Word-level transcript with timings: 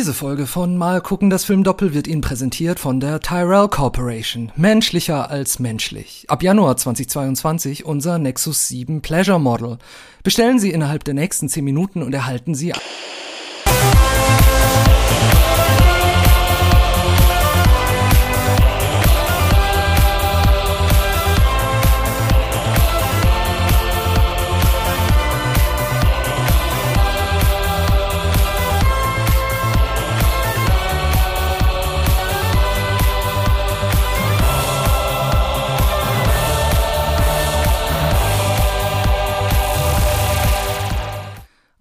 Diese 0.00 0.14
Folge 0.14 0.46
von 0.46 0.78
Mal 0.78 1.02
gucken, 1.02 1.28
das 1.28 1.44
Film 1.44 1.62
Doppel 1.62 1.92
wird 1.92 2.06
Ihnen 2.06 2.22
präsentiert 2.22 2.80
von 2.80 3.00
der 3.00 3.20
Tyrell 3.20 3.68
Corporation. 3.68 4.50
Menschlicher 4.56 5.28
als 5.28 5.58
menschlich. 5.58 6.24
Ab 6.28 6.42
Januar 6.42 6.78
2022 6.78 7.84
unser 7.84 8.18
Nexus 8.18 8.66
7 8.68 9.02
Pleasure 9.02 9.38
Model. 9.38 9.76
Bestellen 10.22 10.58
Sie 10.58 10.70
innerhalb 10.70 11.04
der 11.04 11.12
nächsten 11.12 11.50
10 11.50 11.62
Minuten 11.62 12.02
und 12.02 12.14
erhalten 12.14 12.54
Sie 12.54 12.72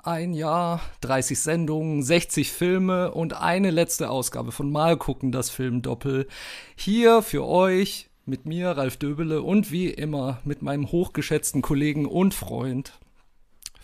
ein 0.04 0.34
Jahr, 0.34 0.82
30 1.02 1.40
Sendungen, 1.40 2.04
60 2.04 2.52
Filme 2.52 3.12
und 3.12 3.34
eine 3.34 3.72
letzte 3.72 4.10
Ausgabe 4.10 4.52
von 4.52 4.72
Mal 4.72 4.98
gucken, 4.98 5.32
das 5.32 5.50
Film 5.50 5.82
Doppel. 5.82 6.28
Hier 6.76 7.22
für 7.22 7.46
euch 7.46 8.10
mit 8.26 8.46
mir, 8.46 8.72
Ralf 8.72 8.98
Döbele 8.98 9.42
und 9.42 9.72
wie 9.72 9.90
immer 9.90 10.40
mit 10.46 10.62
meinem 10.62 10.92
hochgeschätzten 10.92 11.62
Kollegen 11.62 12.06
und 12.06 12.34
Freund 12.34 12.94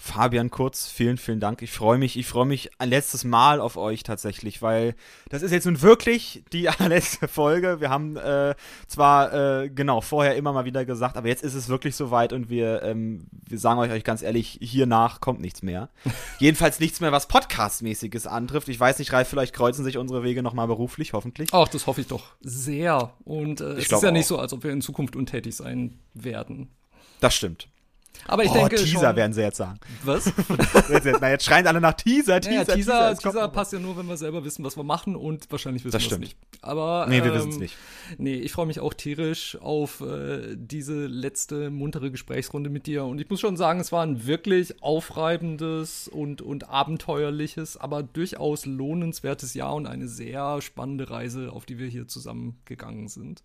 Fabian 0.06 0.52
Kurz, 0.52 0.88
vielen, 0.88 1.18
vielen 1.18 1.40
Dank. 1.40 1.64
Ich 1.64 1.72
freue 1.72 1.98
mich, 1.98 2.16
ich 2.16 2.28
freue 2.28 2.46
mich 2.46 2.70
ein 2.78 2.90
letztes 2.90 3.24
Mal 3.24 3.60
auf 3.60 3.76
euch 3.76 4.04
tatsächlich, 4.04 4.62
weil 4.62 4.94
das 5.30 5.42
ist 5.42 5.52
jetzt 5.52 5.66
nun 5.66 5.82
wirklich 5.82 6.44
die 6.54 6.70
allerletzte 6.70 7.28
Folge. 7.28 7.82
Wir 7.82 7.90
haben 7.90 8.16
äh, 8.16 8.54
zwar 8.88 9.34
äh, 9.34 9.70
genau 9.70 10.02
vorher 10.02 10.36
immer 10.36 10.54
mal 10.54 10.64
wieder 10.64 10.86
gesagt, 10.86 11.18
aber 11.18 11.28
jetzt 11.28 11.44
ist 11.44 11.56
es 11.56 11.70
wirklich 11.70 11.96
soweit 11.96 12.34
und 12.34 12.52
wir, 12.52 12.84
ähm, 12.84 13.26
wir 13.50 13.58
sagen 13.58 13.80
euch, 13.80 13.90
euch 13.90 14.04
ganz 14.04 14.22
ehrlich, 14.22 14.60
hiernach 14.62 15.22
kommt 15.22 15.42
nichts 15.42 15.64
mehr. 15.64 15.90
Jedenfalls 16.40 16.80
nichts 16.80 17.02
mehr, 17.02 17.12
was 17.12 17.28
Podcast-mäßiges 17.28 18.28
antrifft. 18.28 18.70
Ich 18.70 18.80
weiß 18.80 19.00
nicht, 19.00 19.12
Ralf, 19.12 19.28
vielleicht 19.28 19.56
kreuzen 19.56 19.84
sich 19.84 19.98
unsere 19.98 20.22
Wege 20.22 20.44
nochmal 20.44 20.68
beruflich, 20.68 21.14
hoffentlich. 21.14 21.50
Ach, 21.52 21.68
das 21.68 21.88
hoffe 21.88 22.02
ich 22.02 22.08
doch 22.08 22.36
sehr. 22.42 23.12
Und 23.24 23.60
äh, 23.60 23.72
es 23.72 23.92
ist 23.92 24.04
ja 24.04 24.10
auch. 24.10 24.14
nicht 24.14 24.28
so, 24.28 24.38
als 24.38 24.54
ob 24.54 24.64
wir 24.64 24.72
in 24.72 24.82
Zukunft 24.82 25.16
untätig 25.16 25.56
sein 25.56 25.98
werden. 26.14 26.70
Das 27.22 27.34
stimmt. 27.34 27.70
Aber 28.28 28.44
ich 28.44 28.52
oh, 28.52 28.54
denke 28.54 28.76
Teaser 28.76 29.08
schon, 29.08 29.16
werden 29.16 29.34
sie 29.34 29.42
jetzt 29.42 29.58
sagen. 29.58 29.80
Was? 30.04 30.32
Na, 31.22 31.30
jetzt 31.30 31.46
schreien 31.46 31.68
alle 31.68 31.82
nach 31.82 31.94
Teaser, 31.94 32.42
Teaser, 32.42 32.52
naja, 32.52 32.66
Teaser. 32.66 33.10
Teaser, 33.16 33.18
Teaser 33.18 33.48
passt 33.50 33.74
ja 33.74 33.80
nur, 33.80 33.98
wenn 33.98 34.08
wir 34.08 34.18
selber 34.18 34.44
wissen, 34.44 34.64
was 34.64 34.78
wir 34.78 34.84
machen 34.84 35.16
und 35.16 35.52
wahrscheinlich 35.52 35.84
wissen 35.86 36.00
wir 36.00 36.12
es 36.12 36.18
nicht. 36.20 36.38
Aber 36.62 37.06
nee, 37.10 37.24
wir 37.24 37.32
ähm, 37.32 37.34
wissen 37.34 37.50
es 37.50 37.58
nicht. 37.58 37.78
Nee, 38.18 38.36
ich 38.36 38.52
freue 38.52 38.66
mich 38.66 38.80
auch 38.80 38.94
tierisch 38.94 39.58
auf 39.62 40.02
äh, 40.02 40.56
diese 40.56 41.06
letzte 41.06 41.70
muntere 41.70 42.12
Gesprächsrunde 42.12 42.70
mit 42.70 42.88
dir 42.88 43.06
und 43.06 43.20
ich 43.20 43.30
muss 43.30 43.40
schon 43.40 43.58
sagen, 43.58 43.80
es 43.80 43.92
war 43.92 44.04
ein 44.04 44.26
wirklich 44.26 44.82
aufreibendes 44.82 46.08
und 46.08 46.42
und 46.42 46.70
abenteuerliches, 46.70 47.78
aber 47.78 48.04
durchaus 48.04 48.66
lohnenswertes 48.66 49.54
Jahr 49.54 49.76
und 49.76 49.88
eine 49.88 50.08
sehr 50.08 50.62
spannende 50.62 51.10
Reise, 51.10 51.52
auf 51.52 51.66
die 51.66 51.80
wir 51.80 51.88
hier 51.88 52.08
zusammen 52.08 52.58
gegangen 52.66 53.08
sind. 53.08 53.44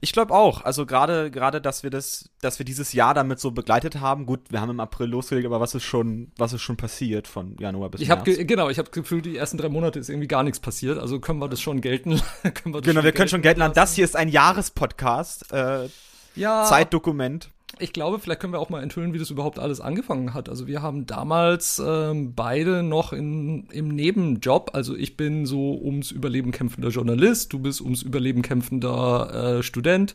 Ich 0.00 0.12
glaube 0.12 0.34
auch. 0.34 0.64
Also 0.64 0.86
gerade 0.86 1.30
gerade, 1.30 1.60
dass 1.60 1.82
wir 1.82 1.90
das, 1.90 2.30
dass 2.40 2.58
wir 2.58 2.66
dieses 2.66 2.92
Jahr 2.92 3.14
damit 3.14 3.40
so 3.40 3.50
begleitet 3.50 4.00
haben. 4.00 4.26
Gut, 4.26 4.40
wir 4.50 4.60
haben 4.60 4.70
im 4.70 4.80
April 4.80 5.08
losgelegt, 5.08 5.46
aber 5.46 5.60
was 5.60 5.74
ist 5.74 5.84
schon, 5.84 6.32
was 6.36 6.52
ist 6.52 6.62
schon 6.62 6.76
passiert 6.76 7.28
von 7.28 7.56
Januar 7.58 7.90
bis 7.90 8.00
ich 8.00 8.08
März? 8.08 8.20
Hab 8.20 8.46
genau, 8.46 8.68
ich 8.70 8.78
habe 8.78 8.90
Gefühl, 8.90 9.22
die 9.22 9.36
ersten 9.36 9.58
drei 9.58 9.68
Monate 9.68 9.98
ist 9.98 10.08
irgendwie 10.08 10.28
gar 10.28 10.42
nichts 10.42 10.60
passiert. 10.60 10.98
Also 10.98 11.20
können 11.20 11.38
wir 11.38 11.48
das 11.48 11.60
schon 11.60 11.80
gelten. 11.80 12.20
können 12.42 12.74
wir 12.74 12.80
das 12.80 12.88
genau, 12.90 13.04
wir 13.04 13.12
können 13.12 13.28
schon 13.28 13.42
gelten 13.42 13.60
lassen. 13.60 13.74
Das 13.74 13.94
hier 13.94 14.04
ist 14.04 14.16
ein 14.16 14.28
Jahrespodcast. 14.28 15.52
Äh, 15.52 15.88
ja. 16.36 16.64
Zeitdokument 16.64 17.50
ich 17.78 17.92
glaube, 17.92 18.18
vielleicht 18.18 18.40
können 18.40 18.52
wir 18.52 18.60
auch 18.60 18.70
mal 18.70 18.82
enthüllen, 18.82 19.12
wie 19.12 19.18
das 19.18 19.30
überhaupt 19.30 19.58
alles 19.58 19.80
angefangen 19.80 20.34
hat. 20.34 20.48
Also 20.48 20.66
wir 20.66 20.82
haben 20.82 21.06
damals 21.06 21.82
ähm, 21.84 22.34
beide 22.34 22.82
noch 22.82 23.12
in, 23.12 23.66
im 23.70 23.88
Nebenjob, 23.88 24.70
also 24.74 24.96
ich 24.96 25.16
bin 25.16 25.46
so 25.46 25.80
ums 25.80 26.10
Überleben 26.10 26.52
kämpfender 26.52 26.90
Journalist, 26.90 27.52
du 27.52 27.58
bist 27.58 27.80
ums 27.80 28.02
Überleben 28.02 28.42
kämpfender 28.42 29.58
äh, 29.58 29.62
Student 29.62 30.14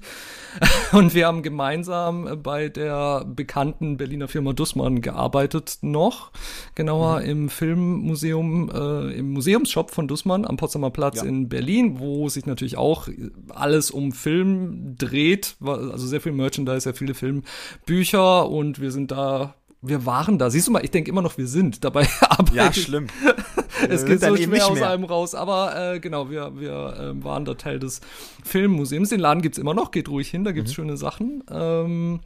und 0.92 1.14
wir 1.14 1.28
haben 1.28 1.44
gemeinsam 1.44 2.42
bei 2.42 2.70
der 2.70 3.25
bekannten 3.25 3.97
Berliner 3.97 4.28
Firma 4.28 4.53
Dussmann 4.53 5.02
gearbeitet 5.02 5.80
noch, 5.81 6.31
genauer 6.76 7.20
mhm. 7.22 7.30
im 7.30 7.50
Filmmuseum, 7.50 8.72
äh, 8.74 9.14
im 9.18 9.34
Museumsshop 9.34 9.91
von 9.91 10.08
Dussmann 10.08 10.46
am 10.46 10.58
Potsdamer 10.58 10.91
Platz 10.91 11.18
ja. 11.18 11.24
in 11.24 11.50
Berlin, 11.50 12.00
wo 12.00 12.30
sich 12.30 12.46
natürlich 12.46 12.78
auch 12.78 13.08
alles 13.50 13.91
um 13.91 14.12
Film 14.12 14.96
dreht, 14.97 15.56
also 15.62 16.08
sehr 16.08 16.22
viel 16.22 16.31
Merchandise, 16.31 16.81
sehr 16.81 16.94
viele 16.94 17.14
Filme 17.14 17.41
Bücher 17.86 18.50
und 18.50 18.80
wir 18.80 18.92
sind 18.92 19.12
da 19.12 19.56
wir 19.82 20.06
waren 20.06 20.38
da. 20.38 20.50
Siehst 20.50 20.68
du 20.68 20.72
mal, 20.72 20.84
ich 20.84 20.92
denke 20.92 21.10
immer 21.10 21.22
noch, 21.22 21.38
wir 21.38 21.48
sind 21.48 21.84
dabei. 21.84 22.08
Aber 22.30 22.54
ja, 22.54 22.72
schlimm. 22.74 23.08
es 23.90 24.06
geht 24.06 24.22
so 24.22 24.36
schwer 24.36 24.68
aus 24.68 24.82
einem 24.82 25.06
raus. 25.06 25.36
Aber 25.36 25.94
äh, 25.94 26.00
genau, 26.00 26.30
wir, 26.30 26.59
wir 26.59 26.72
äh, 26.98 27.24
waren 27.24 27.46
da 27.46 27.54
Teil 27.54 27.80
des 27.80 28.02
Filmmuseums. 28.44 29.09
Den 29.09 29.20
Laden 29.20 29.42
gibt's 29.42 29.58
immer 29.58 29.74
noch, 29.74 29.92
geht 29.92 30.09
ruhig 30.09 30.30
hin, 30.30 30.44
da 30.44 30.52
gibt's 30.52 30.72
mhm. 30.72 30.76
schöne 30.76 30.98
Sachen. 30.98 31.44
Ähm, 31.50 32.20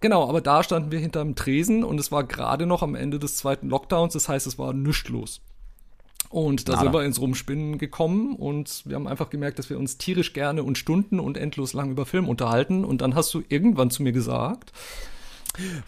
genau, 0.00 0.28
aber 0.28 0.40
da 0.40 0.62
standen 0.62 0.92
wir 0.92 1.00
hinterm 1.00 1.34
Tresen 1.34 1.82
und 1.82 1.98
es 1.98 2.12
war 2.12 2.24
gerade 2.24 2.66
noch 2.66 2.82
am 2.82 2.94
Ende 2.94 3.18
des 3.18 3.36
zweiten 3.36 3.68
Lockdowns. 3.68 4.12
Das 4.12 4.28
heißt, 4.28 4.46
es 4.46 4.58
war 4.58 4.72
nichts 4.72 5.08
los. 5.08 5.40
Und 6.34 6.68
da 6.68 6.72
Nada. 6.72 6.82
sind 6.82 6.94
wir 6.94 7.04
ins 7.04 7.20
Rumspinnen 7.20 7.78
gekommen 7.78 8.34
und 8.34 8.82
wir 8.86 8.96
haben 8.96 9.06
einfach 9.06 9.30
gemerkt, 9.30 9.60
dass 9.60 9.70
wir 9.70 9.78
uns 9.78 9.98
tierisch 9.98 10.32
gerne 10.32 10.64
und 10.64 10.76
Stunden 10.76 11.20
und 11.20 11.36
endlos 11.36 11.74
lang 11.74 11.92
über 11.92 12.06
Film 12.06 12.28
unterhalten. 12.28 12.84
Und 12.84 13.02
dann 13.02 13.14
hast 13.14 13.32
du 13.34 13.44
irgendwann 13.48 13.90
zu 13.90 14.02
mir 14.02 14.10
gesagt, 14.10 14.72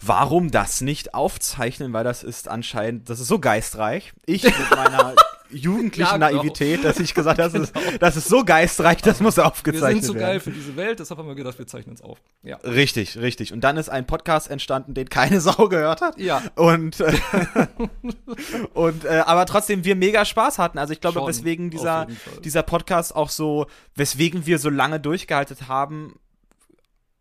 Warum 0.01 0.49
das 0.49 0.79
nicht 0.79 1.13
aufzeichnen? 1.13 1.91
Weil 1.91 2.05
das 2.05 2.23
ist 2.23 2.47
anscheinend, 2.47 3.09
das 3.09 3.19
ist 3.19 3.27
so 3.27 3.39
geistreich. 3.39 4.13
Ich 4.25 4.43
mit 4.43 4.53
meiner 4.71 5.13
jugendlichen 5.49 6.01
ja, 6.01 6.17
genau. 6.17 6.41
Naivität, 6.41 6.83
dass 6.83 6.99
ich 6.99 7.13
gesagt 7.13 7.39
habe, 7.39 7.49
das, 7.59 7.71
genau. 7.73 7.89
ist, 7.89 8.01
das 8.01 8.17
ist 8.17 8.27
so 8.27 8.43
geistreich, 8.43 9.01
das 9.01 9.19
muss 9.19 9.39
aufgezeichnet 9.39 9.83
werden. 9.83 9.95
Wir 9.95 10.01
sind 10.01 10.13
so 10.13 10.19
geil 10.19 10.39
für 10.39 10.51
diese 10.51 10.75
Welt, 10.75 10.99
deshalb 10.99 11.19
haben 11.19 11.27
wir 11.27 11.35
gedacht, 11.35 11.57
wir 11.57 11.67
zeichnen 11.67 11.95
es 11.95 12.01
auf. 12.01 12.17
Ja. 12.43 12.57
Richtig, 12.57 13.17
richtig. 13.17 13.53
Und 13.53 13.61
dann 13.61 13.77
ist 13.77 13.89
ein 13.89 14.05
Podcast 14.05 14.49
entstanden, 14.49 14.93
den 14.93 15.09
keine 15.09 15.41
Sau 15.47 15.67
gehört 15.67 16.01
hat. 16.01 16.19
Ja. 16.19 16.41
Und, 16.55 16.99
äh, 16.99 17.13
und 18.73 19.05
äh, 19.05 19.23
aber 19.25 19.45
trotzdem 19.45 19.83
wir 19.83 19.95
mega 19.95 20.25
Spaß 20.25 20.59
hatten. 20.59 20.77
Also 20.77 20.93
ich 20.93 21.01
glaube, 21.01 21.19
Schon, 21.19 21.27
weswegen 21.27 21.69
dieser, 21.69 22.07
dieser 22.43 22.63
Podcast 22.63 23.15
auch 23.15 23.29
so, 23.29 23.67
weswegen 23.95 24.45
wir 24.45 24.59
so 24.59 24.69
lange 24.69 24.99
durchgehalten 24.99 25.67
haben, 25.67 26.15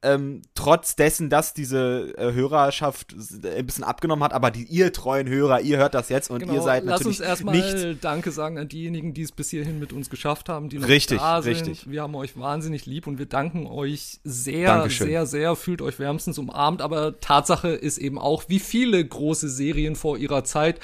ähm, 0.06 0.42
trotz 0.54 0.94
dessen, 0.94 1.30
dass 1.30 1.52
diese 1.52 2.14
äh, 2.16 2.32
Hörerschaft 2.32 3.14
ein 3.44 3.66
bisschen 3.66 3.84
abgenommen 3.84 4.22
hat, 4.22 4.32
aber 4.32 4.50
die 4.50 4.64
ihr 4.64 4.92
treuen 4.92 5.28
Hörer, 5.28 5.60
ihr 5.60 5.78
hört 5.78 5.94
das 5.94 6.08
jetzt 6.08 6.30
und 6.30 6.40
genau, 6.40 6.54
ihr 6.54 6.62
seid 6.62 6.84
lass 6.84 7.00
natürlich 7.00 7.18
uns 7.18 7.28
erstmal 7.28 7.56
nicht 7.56 8.04
Danke 8.04 8.30
sagen 8.30 8.58
an 8.58 8.68
diejenigen, 8.68 9.14
die 9.14 9.22
es 9.22 9.32
bis 9.32 9.50
hierhin 9.50 9.78
mit 9.78 9.92
uns 9.92 10.08
geschafft 10.08 10.48
haben, 10.48 10.68
die 10.68 10.78
noch 10.78 10.88
richtig, 10.88 11.18
da 11.18 11.42
sind. 11.42 11.54
Richtig. 11.54 11.90
Wir 11.90 12.02
haben 12.02 12.14
euch 12.14 12.38
wahnsinnig 12.38 12.86
lieb 12.86 13.06
und 13.06 13.18
wir 13.18 13.26
danken 13.26 13.66
euch 13.66 14.20
sehr, 14.22 14.76
Dankeschön. 14.76 15.08
sehr, 15.08 15.26
sehr. 15.26 15.56
Fühlt 15.56 15.82
euch 15.82 15.98
wärmstens 15.98 16.38
umarmt, 16.38 16.82
aber 16.82 17.18
Tatsache 17.20 17.68
ist 17.68 17.98
eben 17.98 18.18
auch, 18.18 18.44
wie 18.48 18.60
viele 18.60 19.04
große 19.04 19.48
Serien 19.48 19.96
vor 19.96 20.18
ihrer 20.18 20.44
Zeit 20.44 20.80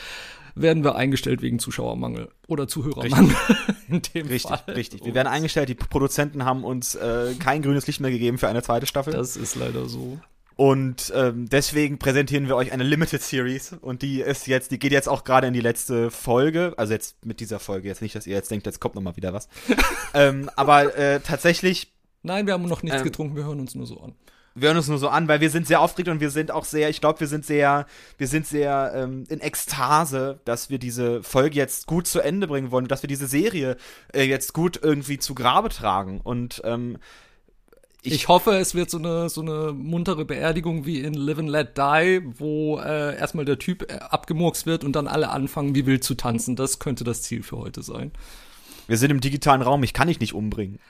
werden 0.54 0.84
wir 0.84 0.94
eingestellt 0.96 1.42
wegen 1.42 1.58
Zuschauermangel 1.58 2.28
oder 2.48 2.68
Zuhörermangel. 2.68 3.34
In 3.88 4.02
dem 4.02 4.26
richtig, 4.26 4.50
Fall. 4.50 4.74
richtig. 4.74 5.04
Wir 5.04 5.14
werden 5.14 5.28
eingestellt. 5.28 5.68
Die 5.68 5.74
Produzenten 5.74 6.44
haben 6.44 6.64
uns 6.64 6.94
äh, 6.94 7.34
kein 7.38 7.62
grünes 7.62 7.86
Licht 7.86 8.00
mehr 8.00 8.10
gegeben 8.10 8.38
für 8.38 8.48
eine 8.48 8.62
zweite 8.62 8.86
Staffel. 8.86 9.12
Das 9.12 9.36
ist 9.36 9.54
leider 9.54 9.86
so. 9.88 10.18
Und 10.56 11.12
ähm, 11.16 11.48
deswegen 11.48 11.98
präsentieren 11.98 12.46
wir 12.46 12.56
euch 12.56 12.72
eine 12.72 12.84
Limited 12.84 13.22
Series 13.22 13.74
und 13.80 14.02
die 14.02 14.20
ist 14.20 14.46
jetzt, 14.46 14.70
die 14.70 14.78
geht 14.78 14.92
jetzt 14.92 15.08
auch 15.08 15.24
gerade 15.24 15.46
in 15.46 15.54
die 15.54 15.60
letzte 15.60 16.10
Folge, 16.10 16.74
also 16.76 16.92
jetzt 16.92 17.24
mit 17.24 17.40
dieser 17.40 17.58
Folge 17.58 17.88
jetzt 17.88 18.02
nicht, 18.02 18.14
dass 18.14 18.26
ihr 18.26 18.36
jetzt 18.36 18.50
denkt, 18.50 18.66
jetzt 18.66 18.78
kommt 18.78 18.94
noch 18.94 19.02
mal 19.02 19.16
wieder 19.16 19.32
was. 19.32 19.48
ähm, 20.14 20.50
aber 20.54 20.96
äh, 20.96 21.20
tatsächlich. 21.20 21.92
Nein, 22.22 22.46
wir 22.46 22.54
haben 22.54 22.68
noch 22.68 22.82
nichts 22.82 22.98
ähm, 22.98 23.04
getrunken, 23.04 23.34
wir 23.34 23.44
hören 23.44 23.60
uns 23.60 23.74
nur 23.74 23.86
so 23.86 23.98
an 24.00 24.14
wir 24.54 24.68
hören 24.68 24.76
uns 24.76 24.88
nur 24.88 24.98
so 24.98 25.08
an, 25.08 25.28
weil 25.28 25.40
wir 25.40 25.50
sind 25.50 25.66
sehr 25.66 25.80
aufgeregt 25.80 26.08
und 26.08 26.20
wir 26.20 26.30
sind 26.30 26.50
auch 26.50 26.64
sehr, 26.64 26.90
ich 26.90 27.00
glaube, 27.00 27.20
wir 27.20 27.26
sind 27.26 27.44
sehr, 27.44 27.86
wir 28.18 28.26
sind 28.26 28.46
sehr 28.46 28.92
ähm, 28.94 29.24
in 29.28 29.40
Ekstase, 29.40 30.40
dass 30.44 30.70
wir 30.70 30.78
diese 30.78 31.22
Folge 31.22 31.56
jetzt 31.56 31.86
gut 31.86 32.06
zu 32.06 32.20
Ende 32.20 32.46
bringen 32.46 32.70
wollen, 32.70 32.88
dass 32.88 33.02
wir 33.02 33.08
diese 33.08 33.26
Serie 33.26 33.76
äh, 34.12 34.24
jetzt 34.24 34.52
gut 34.52 34.78
irgendwie 34.82 35.18
zu 35.18 35.34
Grabe 35.34 35.68
tragen 35.68 36.20
und 36.20 36.60
ähm, 36.64 36.98
ich, 38.04 38.14
ich, 38.14 38.28
hoffe, 38.28 38.56
es 38.56 38.74
wird 38.74 38.90
so 38.90 38.98
eine, 38.98 39.28
so 39.28 39.42
eine 39.42 39.72
muntere 39.72 40.24
Beerdigung 40.24 40.86
wie 40.86 41.00
in 41.00 41.14
Live 41.14 41.38
and 41.38 41.48
Let 41.48 41.78
Die, 41.78 42.20
wo 42.36 42.80
äh, 42.80 43.16
erstmal 43.16 43.44
der 43.44 43.60
Typ 43.60 43.88
äh, 43.88 43.94
abgemurkst 43.94 44.66
wird 44.66 44.82
und 44.82 44.96
dann 44.96 45.06
alle 45.06 45.30
anfangen, 45.30 45.76
wie 45.76 45.86
wild 45.86 46.02
zu 46.02 46.16
tanzen. 46.16 46.56
Das 46.56 46.80
könnte 46.80 47.04
das 47.04 47.22
Ziel 47.22 47.44
für 47.44 47.58
heute 47.58 47.82
sein. 47.82 48.10
Wir 48.88 48.96
sind 48.96 49.12
im 49.12 49.20
digitalen 49.20 49.62
Raum, 49.62 49.84
ich 49.84 49.92
kann 49.92 50.08
dich 50.08 50.18
nicht 50.18 50.34
umbringen. 50.34 50.80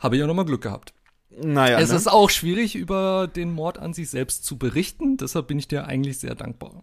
Habe 0.00 0.16
ich 0.16 0.20
ja 0.20 0.26
nochmal 0.26 0.46
Glück 0.46 0.62
gehabt. 0.62 0.92
Naja. 1.38 1.78
Es 1.78 1.90
ne? 1.90 1.96
ist 1.96 2.08
auch 2.08 2.30
schwierig, 2.30 2.74
über 2.74 3.28
den 3.28 3.52
Mord 3.52 3.78
an 3.78 3.92
sich 3.92 4.10
selbst 4.10 4.44
zu 4.44 4.58
berichten. 4.58 5.16
Deshalb 5.16 5.48
bin 5.48 5.58
ich 5.58 5.68
dir 5.68 5.86
eigentlich 5.86 6.18
sehr 6.18 6.34
dankbar. 6.34 6.82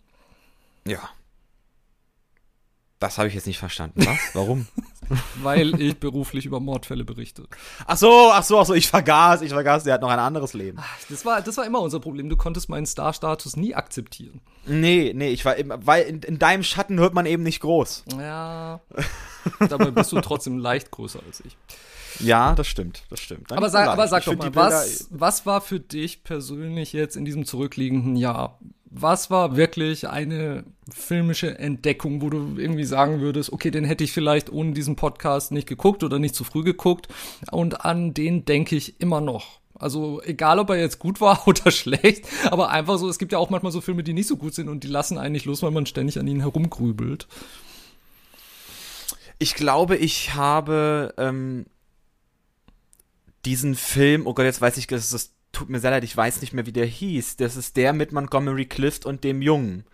Ja. 0.87 1.09
Das 2.99 3.17
habe 3.17 3.27
ich 3.27 3.33
jetzt 3.33 3.47
nicht 3.47 3.59
verstanden. 3.59 4.05
Was? 4.05 4.17
Warum? 4.33 4.65
Weil 5.41 5.77
ich 5.81 5.99
beruflich 5.99 6.45
über 6.45 6.61
Mordfälle 6.61 7.03
berichte. 7.03 7.43
Ach 7.85 7.97
so, 7.97 8.31
ach 8.31 8.43
so, 8.43 8.59
ach 8.59 8.65
so, 8.65 8.73
ich 8.73 8.87
vergaß, 8.87 9.41
ich 9.41 9.51
vergaß, 9.51 9.83
der 9.83 9.95
hat 9.95 10.01
noch 10.01 10.09
ein 10.09 10.19
anderes 10.19 10.53
Leben. 10.53 10.79
Das 11.09 11.25
war, 11.25 11.41
das 11.41 11.57
war 11.57 11.65
immer 11.65 11.81
unser 11.81 11.99
Problem. 11.99 12.29
Du 12.29 12.37
konntest 12.37 12.69
meinen 12.69 12.85
Star-Status 12.85 13.57
nie 13.57 13.75
akzeptieren. 13.75 14.39
Nee, 14.65 15.11
nee, 15.13 15.31
ich 15.31 15.43
war 15.43 15.57
immer, 15.57 15.85
weil 15.85 16.03
in, 16.03 16.21
in 16.21 16.39
deinem 16.39 16.63
Schatten 16.63 16.97
hört 16.97 17.13
man 17.13 17.25
eben 17.25 17.43
nicht 17.43 17.59
groß. 17.59 18.05
Ja. 18.17 18.79
Dabei 19.67 19.91
bist 19.91 20.13
du 20.13 20.21
trotzdem 20.21 20.57
leicht 20.57 20.89
größer 20.89 21.19
als 21.27 21.41
ich. 21.41 21.57
Ja, 22.19 22.53
das 22.53 22.67
stimmt, 22.67 23.03
das 23.09 23.19
stimmt. 23.19 23.51
Dann 23.51 23.57
aber 23.57 23.69
sag, 23.69 23.87
aber 23.87 24.07
sag 24.07 24.25
doch 24.25 24.35
mal, 24.35 24.55
was, 24.55 25.07
was 25.11 25.45
war 25.45 25.61
für 25.61 25.79
dich 25.79 26.23
persönlich 26.23 26.93
jetzt 26.93 27.15
in 27.15 27.25
diesem 27.25 27.45
zurückliegenden 27.45 28.15
Jahr 28.15 28.59
was 28.95 29.31
war 29.31 29.55
wirklich 29.55 30.07
eine 30.07 30.65
filmische 30.91 31.57
Entdeckung, 31.57 32.21
wo 32.21 32.29
du 32.29 32.55
irgendwie 32.57 32.83
sagen 32.83 33.21
würdest, 33.21 33.51
okay, 33.51 33.71
den 33.71 33.85
hätte 33.85 34.03
ich 34.03 34.11
vielleicht 34.11 34.51
ohne 34.51 34.73
diesen 34.73 34.95
Podcast 34.95 35.51
nicht 35.51 35.67
geguckt 35.67 36.03
oder 36.03 36.19
nicht 36.19 36.35
zu 36.35 36.43
früh 36.43 36.63
geguckt 36.63 37.07
und 37.51 37.83
an 37.85 38.13
den 38.13 38.45
denke 38.45 38.75
ich 38.75 39.01
immer 39.01 39.19
noch. 39.19 39.59
Also 39.73 40.21
egal, 40.23 40.59
ob 40.59 40.69
er 40.69 40.77
jetzt 40.77 40.99
gut 40.99 41.19
war 41.21 41.41
oder 41.47 41.71
schlecht, 41.71 42.27
aber 42.51 42.69
einfach 42.69 42.99
so, 42.99 43.09
es 43.09 43.17
gibt 43.17 43.31
ja 43.31 43.39
auch 43.39 43.49
manchmal 43.49 43.71
so 43.71 43.81
Filme, 43.81 44.03
die 44.03 44.13
nicht 44.13 44.27
so 44.27 44.37
gut 44.37 44.53
sind 44.53 44.69
und 44.69 44.83
die 44.83 44.89
lassen 44.89 45.17
eigentlich 45.17 45.45
los, 45.45 45.63
weil 45.63 45.71
man 45.71 45.87
ständig 45.87 46.19
an 46.19 46.27
ihnen 46.27 46.41
herumgrübelt. 46.41 47.27
Ich 49.39 49.55
glaube, 49.55 49.97
ich 49.97 50.35
habe 50.35 51.15
ähm, 51.17 51.65
diesen 53.45 53.75
Film, 53.75 54.27
oh 54.27 54.33
Gott, 54.33 54.45
jetzt 54.45 54.61
weiß 54.61 54.77
ich, 54.77 54.87
das 54.87 55.09
das 55.09 55.31
tut 55.51 55.69
mir 55.69 55.79
sehr 55.79 55.91
leid, 55.91 56.03
ich 56.03 56.17
weiß 56.17 56.41
nicht 56.41 56.53
mehr, 56.53 56.65
wie 56.65 56.73
der 56.73 56.85
hieß. 56.85 57.37
Das 57.37 57.55
ist 57.55 57.77
der 57.77 57.93
mit 57.93 58.11
Montgomery 58.11 58.65
Clift 58.65 59.05
und 59.05 59.23
dem 59.23 59.41
Jungen, 59.41 59.85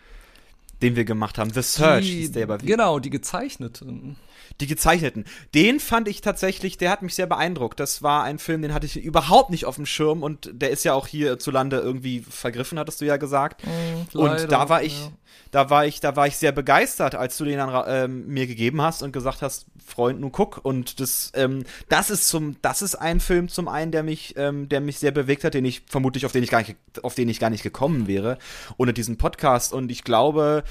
den 0.81 0.95
wir 0.95 1.03
gemacht 1.05 1.37
haben. 1.37 1.51
The 1.51 1.61
Search 1.61 2.05
die, 2.05 2.19
hieß 2.19 2.31
der 2.31 2.43
aber. 2.43 2.61
Wie? 2.61 2.65
Genau, 2.65 2.99
die 2.99 3.09
gezeichneten. 3.09 4.15
Die 4.61 4.67
gezeichneten. 4.67 5.25
Den 5.53 5.79
fand 5.79 6.07
ich 6.07 6.21
tatsächlich, 6.21 6.77
der 6.77 6.89
hat 6.89 7.01
mich 7.01 7.13
sehr 7.13 7.27
beeindruckt. 7.27 7.79
Das 7.79 8.01
war 8.01 8.23
ein 8.23 8.39
Film, 8.39 8.61
den 8.61 8.73
hatte 8.73 8.85
ich 8.85 8.97
überhaupt 8.97 9.51
nicht 9.51 9.65
auf 9.65 9.75
dem 9.75 9.85
Schirm 9.85 10.23
und 10.23 10.49
der 10.53 10.71
ist 10.71 10.83
ja 10.85 10.93
auch 10.93 11.07
hier 11.07 11.39
zu 11.39 11.51
Lande 11.51 11.77
irgendwie 11.77 12.21
vergriffen, 12.21 12.79
hattest 12.79 13.01
du 13.01 13.05
ja 13.05 13.17
gesagt. 13.17 13.61
Mm, 13.65 14.17
und 14.17 14.51
da 14.51 14.69
war 14.69 14.81
ich, 14.81 14.99
ja 14.99 15.11
da 15.51 15.69
war 15.69 15.85
ich, 15.85 15.99
da 15.99 16.15
war 16.15 16.27
ich 16.27 16.37
sehr 16.37 16.51
begeistert, 16.51 17.15
als 17.15 17.37
du 17.37 17.45
den 17.45 17.57
dann 17.57 17.83
ähm, 17.87 18.27
mir 18.27 18.47
gegeben 18.47 18.81
hast 18.81 19.01
und 19.01 19.11
gesagt 19.11 19.41
hast, 19.41 19.65
Freund, 19.85 20.19
nun 20.19 20.31
guck. 20.31 20.63
Und 20.63 20.99
das, 20.99 21.31
ähm, 21.35 21.63
das 21.87 22.09
ist 22.09 22.27
zum, 22.27 22.55
das 22.61 22.81
ist 22.81 22.95
ein 22.95 23.19
Film 23.19 23.49
zum 23.49 23.67
einen, 23.67 23.91
der 23.91 24.03
mich, 24.03 24.35
ähm, 24.37 24.69
der 24.69 24.81
mich 24.81 24.99
sehr 24.99 25.11
bewegt 25.11 25.43
hat, 25.43 25.53
den 25.53 25.65
ich 25.65 25.83
vermutlich 25.87 26.25
auf 26.25 26.31
den 26.31 26.43
ich 26.43 26.49
gar 26.49 26.59
nicht, 26.59 26.75
auf 27.01 27.15
den 27.15 27.29
ich 27.29 27.39
gar 27.39 27.49
nicht 27.49 27.63
gekommen 27.63 28.07
wäre 28.07 28.37
ohne 28.77 28.93
diesen 28.93 29.17
Podcast. 29.17 29.73
Und 29.73 29.91
ich 29.91 30.03
glaube, 30.03 30.63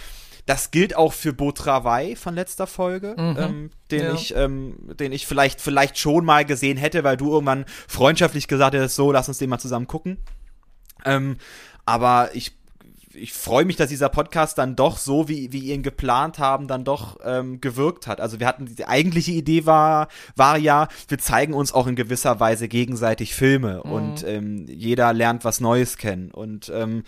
das 0.47 0.71
gilt 0.71 0.97
auch 0.97 1.13
für 1.13 1.33
Beau 1.33 1.53
Travail 1.53 2.17
von 2.17 2.35
letzter 2.35 2.67
Folge, 2.67 3.15
mhm. 3.19 3.37
ähm, 3.39 3.71
den 3.91 4.03
ja. 4.03 4.15
ich, 4.15 4.35
ähm, 4.35 4.77
den 4.99 5.13
ich 5.13 5.27
vielleicht, 5.27 5.61
vielleicht 5.61 5.99
schon 5.99 6.25
mal 6.25 6.45
gesehen 6.45 6.79
hätte, 6.79 7.05
weil 7.05 7.17
du 7.17 7.33
irgendwann 7.33 7.67
freundschaftlich 7.87 8.49
gesagt 8.49 8.75
hättest, 8.75 8.97
so, 8.97 9.13
lass 9.13 9.29
uns 9.29 9.39
den 9.39 9.51
mal 9.51 9.59
zusammen 9.59 9.87
gucken. 9.87 10.19
Ähm, 11.05 11.37
aber 11.85 12.31
ich 12.35 12.58
ich 13.19 13.33
freue 13.33 13.65
mich, 13.65 13.77
dass 13.77 13.89
dieser 13.89 14.09
Podcast 14.09 14.59
dann 14.59 14.77
doch 14.77 14.99
so, 14.99 15.29
wie, 15.29 15.53
wie 15.53 15.73
ihn 15.73 15.83
geplant 15.83 16.39
haben, 16.39 16.69
dann 16.69 16.85
doch 16.85 17.19
ähm, 17.25 17.61
gewirkt 17.61 18.07
hat. 18.07 18.21
Also 18.21 18.41
wir 18.41 18.47
hatten, 18.47 18.67
die 18.67 18.87
eigentliche 18.87 19.33
Idee 19.33 19.67
war, 19.67 20.09
war 20.37 20.57
ja, 20.57 20.89
wir 21.09 21.19
zeigen 21.19 21.55
uns 21.55 21.73
auch 21.73 21.87
in 21.87 21.97
gewisser 21.97 22.41
Weise 22.41 22.69
gegenseitig 22.69 23.35
Filme 23.35 23.83
mhm. 23.85 23.93
und 23.93 24.25
ähm, 24.25 24.67
jeder 24.69 25.13
lernt 25.13 25.45
was 25.45 25.61
Neues 25.61 25.97
kennen. 25.97 26.31
Und 26.31 26.71
ähm, 26.75 27.05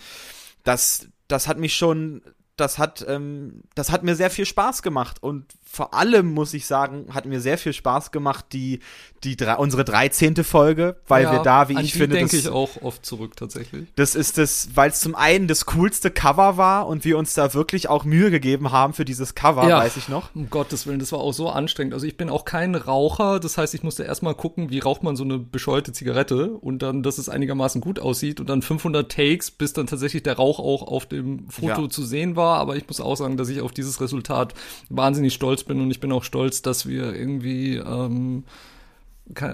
das, 0.63 1.07
das 1.27 1.47
hat 1.47 1.57
mich 1.57 1.75
schon, 1.75 2.21
das 2.55 2.77
hat, 2.77 3.05
ähm, 3.07 3.63
das 3.75 3.91
hat 3.91 4.03
mir 4.03 4.15
sehr 4.15 4.29
viel 4.29 4.45
Spaß 4.45 4.81
gemacht 4.81 5.23
und 5.23 5.45
vor 5.71 5.93
allem 5.93 6.33
muss 6.33 6.53
ich 6.53 6.65
sagen, 6.65 7.05
hat 7.13 7.25
mir 7.25 7.39
sehr 7.39 7.57
viel 7.57 7.71
Spaß 7.71 8.11
gemacht, 8.11 8.45
die, 8.51 8.79
die 9.23 9.37
drei, 9.37 9.55
unsere 9.55 9.85
13. 9.85 10.43
Folge, 10.43 10.97
weil 11.07 11.23
ja, 11.23 11.31
wir 11.31 11.39
da, 11.39 11.69
wie 11.69 11.79
ich 11.79 11.93
finde, 11.93 12.17
denke 12.17 12.35
ich 12.35 12.49
auch 12.49 12.81
oft 12.81 13.05
zurück 13.05 13.37
tatsächlich. 13.37 13.87
Das 13.95 14.13
ist 14.13 14.37
das, 14.37 14.69
weil 14.75 14.89
es 14.89 14.99
zum 14.99 15.15
einen 15.15 15.47
das 15.47 15.65
coolste 15.67 16.11
Cover 16.11 16.57
war 16.57 16.87
und 16.87 17.05
wir 17.05 17.17
uns 17.17 17.35
da 17.35 17.53
wirklich 17.53 17.87
auch 17.87 18.03
Mühe 18.03 18.31
gegeben 18.31 18.73
haben 18.73 18.91
für 18.91 19.05
dieses 19.05 19.33
Cover, 19.33 19.65
ja, 19.65 19.77
weiß 19.77 19.95
ich 19.95 20.09
noch. 20.09 20.35
Um 20.35 20.49
Gottes 20.49 20.87
Willen, 20.87 20.99
das 20.99 21.13
war 21.13 21.19
auch 21.19 21.31
so 21.31 21.49
anstrengend. 21.49 21.93
Also 21.93 22.05
ich 22.05 22.17
bin 22.17 22.29
auch 22.29 22.43
kein 22.43 22.75
Raucher, 22.75 23.39
das 23.39 23.57
heißt, 23.57 23.73
ich 23.73 23.83
musste 23.83 24.03
erstmal 24.03 24.35
gucken, 24.35 24.71
wie 24.71 24.79
raucht 24.79 25.03
man 25.03 25.15
so 25.15 25.23
eine 25.23 25.39
bescheuerte 25.39 25.93
Zigarette 25.93 26.49
und 26.49 26.79
dann, 26.81 27.01
dass 27.01 27.17
es 27.17 27.29
einigermaßen 27.29 27.79
gut 27.79 27.97
aussieht 27.97 28.41
und 28.41 28.49
dann 28.49 28.61
500 28.61 29.09
Takes, 29.09 29.51
bis 29.51 29.71
dann 29.71 29.87
tatsächlich 29.87 30.23
der 30.23 30.35
Rauch 30.35 30.59
auch 30.59 30.85
auf 30.85 31.05
dem 31.05 31.49
Foto 31.49 31.83
ja. 31.83 31.89
zu 31.89 32.03
sehen 32.03 32.35
war. 32.35 32.59
Aber 32.59 32.75
ich 32.75 32.85
muss 32.87 32.99
auch 32.99 33.15
sagen, 33.15 33.37
dass 33.37 33.47
ich 33.47 33.61
auf 33.61 33.71
dieses 33.71 34.01
Resultat 34.01 34.53
wahnsinnig 34.89 35.33
stolz 35.33 35.60
stolz 35.61 35.63
bin 35.63 35.81
und 35.81 35.91
ich 35.91 35.99
bin 35.99 36.11
auch 36.11 36.23
stolz, 36.23 36.61
dass 36.61 36.87
wir 36.87 37.15
irgendwie 37.15 37.75
ähm, 37.75 38.43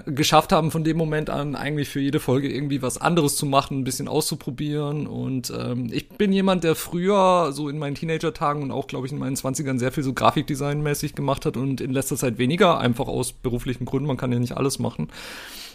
geschafft 0.06 0.50
haben, 0.50 0.70
von 0.70 0.82
dem 0.82 0.96
Moment 0.96 1.30
an 1.30 1.54
eigentlich 1.54 1.88
für 1.88 2.00
jede 2.00 2.18
Folge 2.18 2.52
irgendwie 2.52 2.82
was 2.82 2.98
anderes 2.98 3.36
zu 3.36 3.46
machen, 3.46 3.78
ein 3.78 3.84
bisschen 3.84 4.08
auszuprobieren. 4.08 5.06
Und 5.06 5.52
ähm, 5.56 5.88
ich 5.92 6.08
bin 6.08 6.32
jemand, 6.32 6.64
der 6.64 6.74
früher 6.74 7.52
so 7.52 7.68
in 7.68 7.78
meinen 7.78 7.94
Teenager-Tagen 7.94 8.62
und 8.62 8.72
auch, 8.72 8.88
glaube 8.88 9.06
ich, 9.06 9.12
in 9.12 9.18
meinen 9.18 9.36
Zwanzigern 9.36 9.78
sehr 9.78 9.92
viel 9.92 10.02
so 10.02 10.12
Grafikdesign-mäßig 10.12 11.14
gemacht 11.14 11.46
hat 11.46 11.56
und 11.56 11.80
in 11.80 11.92
letzter 11.92 12.16
Zeit 12.16 12.38
weniger, 12.38 12.78
einfach 12.78 13.06
aus 13.06 13.32
beruflichen 13.32 13.84
Gründen. 13.84 14.08
Man 14.08 14.16
kann 14.16 14.32
ja 14.32 14.38
nicht 14.40 14.56
alles 14.56 14.80
machen. 14.80 15.10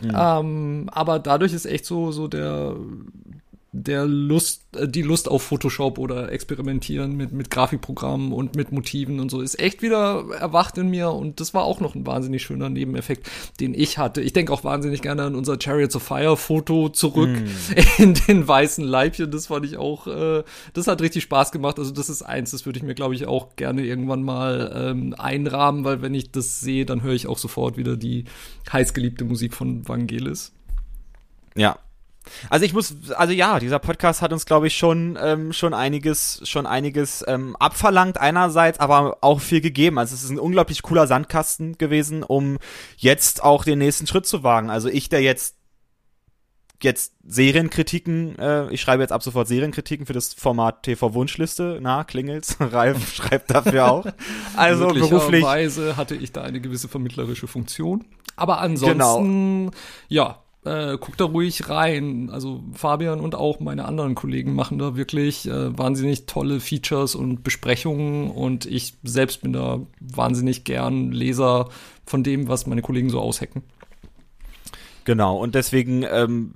Mhm. 0.02 0.12
Ähm, 0.14 0.90
aber 0.92 1.20
dadurch 1.20 1.54
ist 1.54 1.66
echt 1.66 1.86
so, 1.86 2.12
so 2.12 2.28
der, 2.28 2.76
der 3.75 4.06
Lust, 4.06 4.64
äh, 4.78 4.88
die 4.88 5.02
Lust 5.02 5.28
auf 5.28 5.42
Photoshop 5.42 5.98
oder 5.98 6.31
experimentieren 6.31 7.18
mit, 7.18 7.31
mit 7.31 7.50
Grafikprogrammen 7.50 8.31
und 8.31 8.56
mit 8.56 8.72
Motiven 8.72 9.20
und 9.20 9.30
so 9.30 9.42
ist 9.42 9.60
echt 9.60 9.81
wieder 9.81 10.25
erwacht 10.40 10.78
in 10.78 10.90
mir 10.90 11.10
und 11.10 11.40
das 11.40 11.56
war 11.56 11.64
auch 11.64 11.80
noch 11.80 11.96
ein 11.96 12.06
wahnsinnig 12.06 12.44
schöner 12.44 12.70
Nebeneffekt, 12.70 13.30
den 13.60 13.74
ich 13.74 13.98
hatte. 13.98 14.22
Ich 14.22 14.31
denke 14.31 14.54
auch 14.54 14.64
wahnsinnig 14.64 15.02
gerne 15.02 15.24
an 15.24 15.36
unser 15.36 15.58
Chariots 15.60 15.96
of 15.96 16.04
Fire 16.04 16.38
Foto 16.38 16.90
zurück 16.90 17.31
mm. 17.31 18.02
in 18.02 18.14
den 18.14 18.48
weißen 18.48 18.86
Leibchen. 18.86 19.31
Das 19.31 19.48
fand 19.48 19.66
ich 19.66 19.78
auch, 19.78 20.06
äh, 20.06 20.44
das 20.74 20.86
hat 20.86 21.02
richtig 21.02 21.24
Spaß 21.24 21.52
gemacht. 21.52 21.80
Also 21.80 21.92
das 21.92 22.10
ist 22.10 22.22
eins, 22.22 22.52
das 22.52 22.68
würde 22.68 22.78
ich 22.78 22.84
mir 22.84 22.94
glaube 22.94 23.16
ich 23.16 23.25
auch 23.25 23.56
gerne 23.56 23.84
irgendwann 23.84 24.22
mal 24.22 24.72
ähm, 24.75 25.16
einrahmen, 25.18 25.84
weil 25.84 26.04
wenn 26.04 26.14
ich 26.14 26.31
das 26.31 26.60
sehe, 26.60 26.86
dann 26.86 27.02
höre 27.02 27.14
ich 27.14 27.25
auch 27.25 27.40
sofort 27.40 27.75
wieder 27.75 27.98
die 27.98 28.25
heißgeliebte 28.72 29.25
Musik 29.25 29.56
von 29.56 29.88
Vangelis. 29.88 30.52
Ja, 31.56 31.80
also 32.50 32.66
ich 32.66 32.74
muss, 32.74 33.12
also 33.16 33.34
ja, 33.34 33.60
dieser 33.60 33.80
Podcast 33.80 34.22
hat 34.22 34.34
uns, 34.34 34.46
glaube 34.46 34.68
ich, 34.68 34.78
schon 34.78 35.18
ähm, 35.22 35.54
schon 35.54 35.74
einiges, 35.74 36.42
schon 36.44 36.66
einiges 36.66 37.24
ähm, 37.28 37.56
abverlangt 37.58 38.20
einerseits, 38.20 38.80
aber 38.80 39.18
auch 39.22 39.42
viel 39.42 39.62
gegeben. 39.62 39.98
Also 39.98 40.16
es 40.16 40.24
ist 40.24 40.30
ein 40.30 40.40
unglaublich 40.40 40.81
cooler 40.81 41.08
Sandkasten 41.08 41.78
gewesen, 41.78 42.24
um 42.24 42.58
jetzt 42.98 43.44
auch 43.44 43.63
den 43.63 43.80
nächsten 43.80 44.08
Schritt 44.08 44.25
zu 44.25 44.44
wagen. 44.44 44.70
Also 44.70 44.89
ich, 44.89 45.10
der 45.10 45.22
jetzt 45.22 45.56
jetzt 46.84 47.13
Serienkritiken, 47.25 48.38
äh, 48.38 48.70
ich 48.70 48.82
schreibe 48.82 49.03
jetzt 49.03 49.12
ab 49.12 49.24
sofort 49.24 49.48
Serienkritiken 49.48 50.06
für 50.06 50.13
das 50.13 50.34
Format 50.34 50.84
TV 50.84 51.13
Wunschliste. 51.13 51.80
Na, 51.82 52.03
klingelt's. 52.03 52.58
Ralf 52.60 53.15
schreibt 53.15 53.51
dafür 53.51 53.92
auch. 53.92 54.06
Also 54.56 54.88
beruflich. 54.88 55.46
hatte 55.46 56.15
ich 56.15 56.32
da 56.32 56.42
eine 56.42 56.60
gewisse 56.60 56.88
vermittlerische 56.88 57.48
Funktion. 57.48 58.06
Aber 58.36 58.60
ansonsten, 58.60 59.68
genau. 59.68 59.72
ja, 60.10 60.43
äh, 60.65 60.98
guckt 60.98 61.20
da 61.20 61.25
ruhig 61.25 61.70
rein. 61.70 62.29
Also 62.32 62.63
Fabian 62.74 63.20
und 63.20 63.36
auch 63.36 63.60
meine 63.60 63.86
anderen 63.86 64.15
Kollegen 64.15 64.53
machen 64.53 64.79
da 64.79 64.96
wirklich 64.96 65.48
äh, 65.48 65.77
wahnsinnig 65.77 66.25
tolle 66.25 66.60
Features 66.60 67.15
und 67.15 67.43
Besprechungen 67.43 68.32
und 68.32 68.65
ich 68.65 68.96
selbst 69.03 69.41
bin 69.41 69.53
da 69.53 69.82
wahnsinnig 70.00 70.63
gern 70.63 71.12
Leser 71.12 71.70
von 72.05 72.24
dem, 72.24 72.48
was 72.48 72.67
meine 72.67 72.82
Kollegen 72.82 73.10
so 73.10 73.20
aushacken. 73.20 73.63
Genau, 75.05 75.38
und 75.38 75.55
deswegen 75.55 76.05
ähm, 76.10 76.53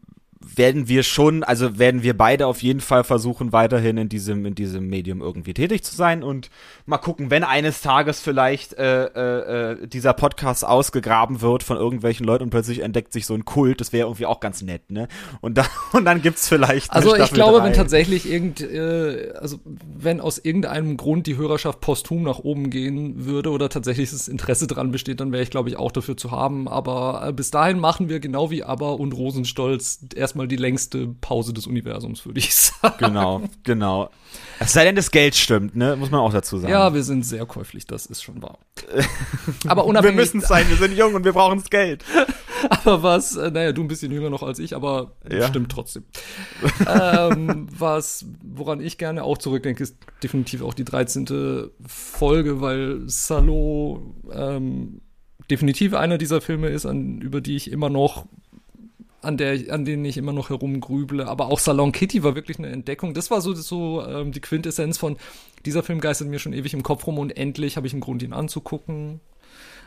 werden 0.56 0.88
wir 0.88 1.04
schon, 1.04 1.44
also 1.44 1.78
werden 1.80 2.04
wir 2.04 2.18
beide 2.18 2.48
auf 2.48 2.62
jeden 2.62 2.82
Fall 2.82 3.04
versuchen, 3.04 3.52
weiterhin 3.52 3.98
in 3.98 4.10
diesem, 4.10 4.46
in 4.46 4.56
diesem 4.56 4.88
Medium 4.88 5.22
irgendwie 5.22 5.54
tätig 5.54 5.84
zu 5.84 5.96
sein 5.96 6.24
und 6.24 6.50
mal 6.86 6.98
gucken, 6.98 7.30
wenn 7.32 7.44
eines 7.44 7.82
Tages 7.82 8.22
vielleicht 8.22 8.74
äh, 8.74 9.06
äh, 9.06 9.72
äh, 9.72 9.88
dieser 9.88 10.14
Podcast 10.14 10.66
ausgegraben 10.66 11.42
wird 11.42 11.64
von 11.64 11.78
irgendwelchen 11.78 12.26
Leuten 12.26 12.46
und 12.46 12.50
plötzlich 12.50 12.82
entdeckt 12.82 13.14
sich 13.14 13.26
so 13.26 13.34
ein 13.34 13.46
Kult, 13.46 13.82
das 13.82 13.94
wäre 13.94 14.08
irgendwie 14.08 14.26
auch 14.26 14.40
ganz 14.40 14.62
nett, 14.62 14.90
ne? 14.92 15.08
Und 15.42 15.58
dann, 15.58 15.68
und 15.94 16.06
dann 16.06 16.22
gibt's 16.22 16.48
vielleicht. 16.48 16.92
Also 16.92 17.16
ich 17.16 17.32
glaube, 17.32 17.60
3. 17.60 17.66
wenn 17.66 17.74
tatsächlich 17.74 18.30
irgend, 18.30 18.62
äh, 18.62 19.34
also 19.40 19.60
wenn 19.66 20.22
aus 20.22 20.38
irgendeinem 20.38 20.98
Grund 20.98 21.28
die 21.28 21.38
Hörerschaft 21.38 21.82
posthum 21.82 22.24
nach 22.24 22.40
oben 22.40 22.70
gehen 22.70 23.26
würde 23.26 23.52
oder 23.52 23.70
tatsächlich 23.70 24.12
das 24.12 24.28
Interesse 24.28 24.68
dran 24.68 24.92
besteht, 24.92 25.20
dann 25.20 25.32
wäre 25.32 25.44
ich, 25.44 25.50
glaube 25.50 25.70
ich, 25.70 25.78
auch 25.78 25.92
dafür 25.92 26.18
zu 26.18 26.32
haben. 26.32 26.68
Aber 26.68 27.28
äh, 27.28 27.34
bis 27.34 27.52
dahin 27.52 27.80
machen 27.80 28.10
wir 28.10 28.20
genau 28.20 28.52
wie 28.52 28.64
Aber 28.64 29.00
und 29.00 29.14
Rosenstolz 29.14 30.00
erstmal 30.16 30.37
die 30.46 30.56
längste 30.58 31.08
Pause 31.22 31.54
des 31.54 31.66
Universums, 31.66 32.26
würde 32.26 32.40
ich 32.40 32.54
sagen. 32.56 32.96
Genau, 33.00 33.42
genau. 33.64 34.10
Es 34.60 34.74
sei 34.74 34.84
denn, 34.84 34.96
das 34.96 35.10
Geld 35.12 35.36
stimmt, 35.36 35.76
ne? 35.76 35.96
Muss 35.96 36.12
man 36.12 36.20
auch 36.20 36.32
dazu 36.34 36.58
sagen. 36.58 36.72
Ja, 36.72 36.94
wir 36.94 37.04
sind 37.04 37.24
sehr 37.26 37.46
käuflich, 37.46 37.86
das 37.88 38.06
ist 38.08 38.22
schon 38.24 38.42
wahr. 38.42 38.60
Aber 39.68 39.86
unabhängig. 39.86 40.16
wir 40.18 40.22
müssen 40.22 40.42
es 40.42 40.48
sein, 40.48 40.68
wir 40.70 40.76
sind 40.78 40.96
jung 40.98 41.16
und 41.16 41.24
wir 41.26 41.34
brauchen 41.34 41.60
das 41.60 41.70
Geld. 41.70 42.04
aber 42.70 43.02
was, 43.04 43.36
äh, 43.36 43.50
naja, 43.52 43.72
du 43.72 43.82
ein 43.84 43.88
bisschen 43.88 44.12
jünger 44.12 44.30
noch 44.30 44.44
als 44.44 44.60
ich, 44.60 44.76
aber 44.76 45.14
Ja. 45.32 45.48
stimmt 45.48 45.72
trotzdem. 45.72 46.04
ähm, 46.88 47.68
was, 47.78 48.26
woran 48.44 48.80
ich 48.82 48.98
gerne 48.98 49.24
auch 49.24 49.38
zurückdenke, 49.38 49.84
ist 49.84 49.98
definitiv 50.24 50.62
auch 50.62 50.74
die 50.74 50.86
13. 50.86 51.70
Folge, 51.86 52.62
weil 52.62 53.02
Salo 53.08 54.16
ähm, 54.32 55.02
definitiv 55.52 55.94
einer 55.94 56.18
dieser 56.18 56.42
Filme 56.42 56.70
ist, 56.70 56.86
an, 56.86 57.22
über 57.22 57.42
die 57.42 57.56
ich 57.56 57.72
immer 57.72 57.90
noch 57.90 58.26
an 59.22 59.38
der, 59.38 59.74
an 59.74 59.86
denen 59.86 60.06
ich 60.06 60.18
immer 60.18 60.34
noch 60.34 60.50
herumgrüble. 60.50 61.28
Aber 61.28 61.48
auch 61.48 61.60
Salon 61.60 61.92
Kitty 61.92 62.24
war 62.24 62.36
wirklich 62.36 62.60
eine 62.60 62.70
Entdeckung. 62.70 63.14
Das 63.14 63.32
war 63.32 63.42
so, 63.42 63.54
so 63.54 64.06
ähm, 64.06 64.32
die 64.32 64.42
Quintessenz 64.42 64.98
von 64.98 65.18
dieser 65.66 65.84
Film 65.84 66.00
geistert 66.00 66.28
mir 66.28 66.40
schon 66.40 66.54
ewig 66.54 66.74
im 66.74 66.84
Kopf 66.84 67.08
rum 67.08 67.18
und 67.18 67.36
endlich 67.36 67.78
habe 67.78 67.88
ich 67.88 67.94
einen 67.94 68.02
Grund, 68.02 68.24
ihn 68.24 68.34
anzugucken. 68.34 69.20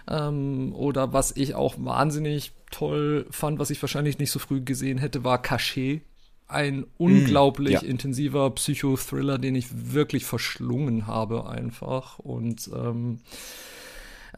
Ähm, 0.09 0.75
oder 0.75 1.13
was 1.13 1.37
ich 1.37 1.55
auch 1.55 1.77
wahnsinnig 1.79 2.53
toll 2.71 3.27
fand, 3.31 3.59
was 3.59 3.71
ich 3.71 3.81
wahrscheinlich 3.81 4.19
nicht 4.19 4.31
so 4.31 4.39
früh 4.39 4.61
gesehen 4.63 4.99
hätte, 4.99 5.25
war 5.25 5.41
Cachet. 5.41 6.03
Ein 6.49 6.85
unglaublich 6.99 7.75
ja. 7.75 7.81
intensiver 7.81 8.51
Psychothriller, 8.51 9.39
den 9.39 9.55
ich 9.55 9.69
wirklich 9.95 10.25
verschlungen 10.25 11.07
habe 11.07 11.49
einfach. 11.49 12.19
Und 12.19 12.69
ähm, 12.75 13.21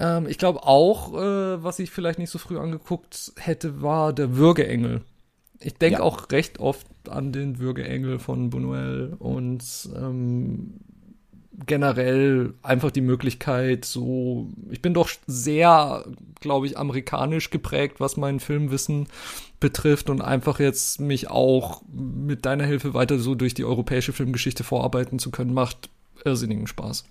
ähm, 0.01 0.27
ich 0.29 0.39
glaube 0.39 0.65
auch, 0.65 1.15
äh, 1.15 1.63
was 1.63 1.79
ich 1.79 1.91
vielleicht 1.91 2.19
nicht 2.19 2.31
so 2.31 2.39
früh 2.39 2.59
angeguckt 2.59 3.33
hätte, 3.39 3.83
war 3.83 4.13
der 4.13 4.37
Würgeengel. 4.37 5.03
Ich 5.61 5.75
denke 5.75 5.99
Ja. 5.99 6.05
auch 6.05 6.31
recht 6.31 6.59
oft 6.59 6.87
an 7.09 7.33
den 7.33 7.59
Würgeengel 7.59 8.19
von 8.19 8.51
Buñuel 8.51 9.15
und 9.19 9.63
ähm, 9.97 10.75
generell 11.67 12.55
einfach 12.63 12.91
die 12.91 13.01
Möglichkeit, 13.03 13.85
so, 13.85 14.49
ich 14.71 14.83
bin 14.83 14.95
doch 14.95 15.09
sehr, 15.27 16.05
glaube 16.41 16.67
ich, 16.67 16.79
amerikanisch 16.79 17.51
geprägt, 17.51 18.01
was 18.01 18.17
mein 18.17 18.41
Filmwissen 18.41 19.07
betrifft 19.61 20.11
und 20.11 20.23
einfach 20.23 20.59
jetzt 20.59 21.01
mich 21.01 21.31
auch 21.31 21.83
mit 21.93 22.47
deiner 22.47 22.65
Hilfe 22.65 22.95
weiter 22.95 23.19
so 23.19 23.35
durch 23.35 23.55
die 23.55 23.65
europäische 23.65 24.13
Filmgeschichte 24.13 24.65
vorarbeiten 24.65 25.19
zu 25.19 25.31
können, 25.31 25.55
macht 25.55 25.91
irrsinnigen 26.25 26.67
Spaß. 26.67 27.05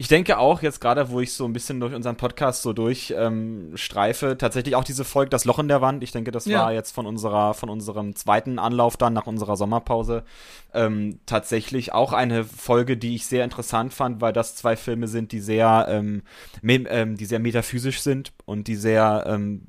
Ich 0.00 0.08
denke 0.08 0.38
auch 0.38 0.62
jetzt 0.62 0.80
gerade, 0.80 1.10
wo 1.10 1.20
ich 1.20 1.34
so 1.34 1.44
ein 1.44 1.52
bisschen 1.52 1.78
durch 1.78 1.92
unseren 1.92 2.16
Podcast 2.16 2.62
so 2.62 2.72
durchstreife, 2.72 3.22
ähm, 3.22 3.72
streife, 3.76 4.38
tatsächlich 4.38 4.74
auch 4.74 4.82
diese 4.82 5.04
Folge 5.04 5.28
Das 5.28 5.44
Loch 5.44 5.58
in 5.58 5.68
der 5.68 5.82
Wand. 5.82 6.02
Ich 6.02 6.10
denke, 6.10 6.30
das 6.30 6.46
Ja. 6.46 6.60
war 6.60 6.72
jetzt 6.72 6.92
von 6.94 7.04
unserer, 7.04 7.52
von 7.52 7.68
unserem 7.68 8.16
zweiten 8.16 8.58
Anlauf 8.58 8.96
dann 8.96 9.12
nach 9.12 9.26
unserer 9.26 9.58
Sommerpause 9.58 10.24
ähm, 10.72 11.20
tatsächlich 11.26 11.92
auch 11.92 12.14
eine 12.14 12.44
Folge, 12.44 12.96
die 12.96 13.14
ich 13.14 13.26
sehr 13.26 13.44
interessant 13.44 13.92
fand, 13.92 14.22
weil 14.22 14.32
das 14.32 14.56
zwei 14.56 14.74
Filme 14.74 15.06
sind, 15.06 15.32
die 15.32 15.40
sehr, 15.40 15.84
ähm, 15.90 16.22
ähm, 16.64 17.18
die 17.18 17.26
sehr 17.26 17.38
metaphysisch 17.38 18.00
sind 18.00 18.32
und 18.46 18.68
die 18.68 18.76
sehr, 18.76 19.24
ähm, 19.26 19.66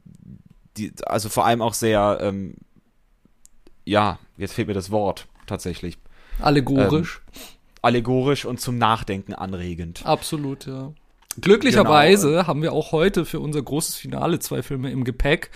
die, 0.77 0.93
also 1.07 1.27
vor 1.27 1.45
allem 1.45 1.61
auch 1.61 1.73
sehr, 1.73 2.19
ähm, 2.21 2.53
ja, 3.83 4.17
jetzt 4.37 4.53
fehlt 4.53 4.69
mir 4.69 4.75
das 4.75 4.91
Wort 4.91 5.27
tatsächlich, 5.45 5.97
Allegorisch. 6.39 7.21
Allegorisch 7.81 8.45
und 8.45 8.59
zum 8.59 8.77
Nachdenken 8.77 9.33
anregend. 9.33 10.05
Absolut, 10.05 10.65
ja. 10.65 10.93
Glücklicherweise 11.39 12.45
haben 12.45 12.61
wir 12.61 12.73
auch 12.73 12.91
heute 12.91 13.23
für 13.23 13.39
unser 13.39 13.61
großes 13.61 13.95
Finale 13.95 14.39
zwei 14.39 14.61
Filme 14.63 14.91
im 14.91 15.05
Gepäck, 15.05 15.49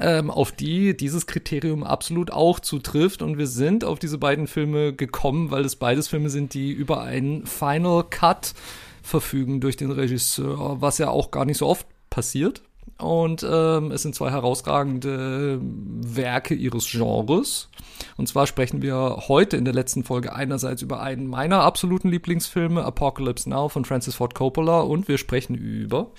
ähm, 0.00 0.28
auf 0.28 0.50
die 0.50 0.96
dieses 0.96 1.28
Kriterium 1.28 1.84
absolut 1.84 2.32
auch 2.32 2.58
zutrifft. 2.58 3.22
Und 3.22 3.38
wir 3.38 3.46
sind 3.46 3.84
auf 3.84 4.00
diese 4.00 4.18
beiden 4.18 4.48
Filme 4.48 4.92
gekommen, 4.92 5.52
weil 5.52 5.64
es 5.64 5.76
beides 5.76 6.08
Filme 6.08 6.30
sind, 6.30 6.54
die 6.54 6.72
über 6.72 7.02
einen 7.02 7.46
Final 7.46 8.04
Cut 8.10 8.54
verfügen 9.02 9.60
durch 9.60 9.76
den 9.76 9.92
Regisseur, 9.92 10.80
was 10.80 10.98
ja 10.98 11.10
auch 11.10 11.30
gar 11.30 11.44
nicht 11.44 11.58
so 11.58 11.66
oft 11.68 11.86
passiert. 12.10 12.62
Und 13.00 13.46
ähm, 13.48 13.90
es 13.90 14.02
sind 14.02 14.14
zwei 14.14 14.30
herausragende 14.30 15.58
Werke 15.62 16.54
ihres 16.54 16.90
Genres. 16.90 17.68
Und 18.16 18.28
zwar 18.28 18.46
sprechen 18.46 18.82
wir 18.82 19.24
heute 19.28 19.56
in 19.56 19.64
der 19.64 19.74
letzten 19.74 20.04
Folge 20.04 20.34
einerseits 20.34 20.82
über 20.82 21.00
einen 21.00 21.26
meiner 21.26 21.62
absoluten 21.62 22.10
Lieblingsfilme, 22.10 22.84
Apocalypse 22.84 23.48
Now 23.48 23.68
von 23.68 23.84
Francis 23.84 24.14
Ford 24.14 24.34
Coppola, 24.34 24.80
und 24.80 25.08
wir 25.08 25.18
sprechen 25.18 25.54
über 25.54 26.10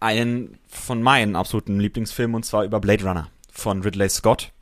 einen 0.00 0.58
von 0.68 1.02
meinen 1.02 1.36
absoluten 1.36 1.80
Lieblingsfilmen 1.80 2.36
und 2.36 2.44
zwar 2.44 2.64
über 2.64 2.80
Blade 2.80 3.04
Runner 3.04 3.28
von 3.50 3.82
Ridley 3.82 4.08
Scott. 4.08 4.52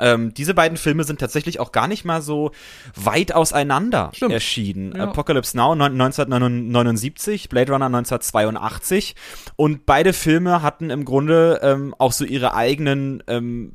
Ähm, 0.00 0.34
diese 0.34 0.54
beiden 0.54 0.76
Filme 0.76 1.04
sind 1.04 1.20
tatsächlich 1.20 1.60
auch 1.60 1.72
gar 1.72 1.86
nicht 1.88 2.04
mal 2.04 2.20
so 2.22 2.50
weit 2.96 3.32
auseinander 3.34 4.10
Stimmt. 4.14 4.32
erschienen. 4.32 4.94
Ja. 4.96 5.04
Apocalypse 5.04 5.56
Now 5.56 5.74
neun- 5.74 5.92
1979, 5.92 7.48
Blade 7.48 7.72
Runner 7.72 7.86
1982 7.86 9.14
und 9.56 9.86
beide 9.86 10.12
Filme 10.12 10.62
hatten 10.62 10.90
im 10.90 11.04
Grunde 11.04 11.60
ähm, 11.62 11.94
auch 11.98 12.12
so 12.12 12.24
ihre 12.24 12.54
eigenen 12.54 13.22
ähm, 13.28 13.72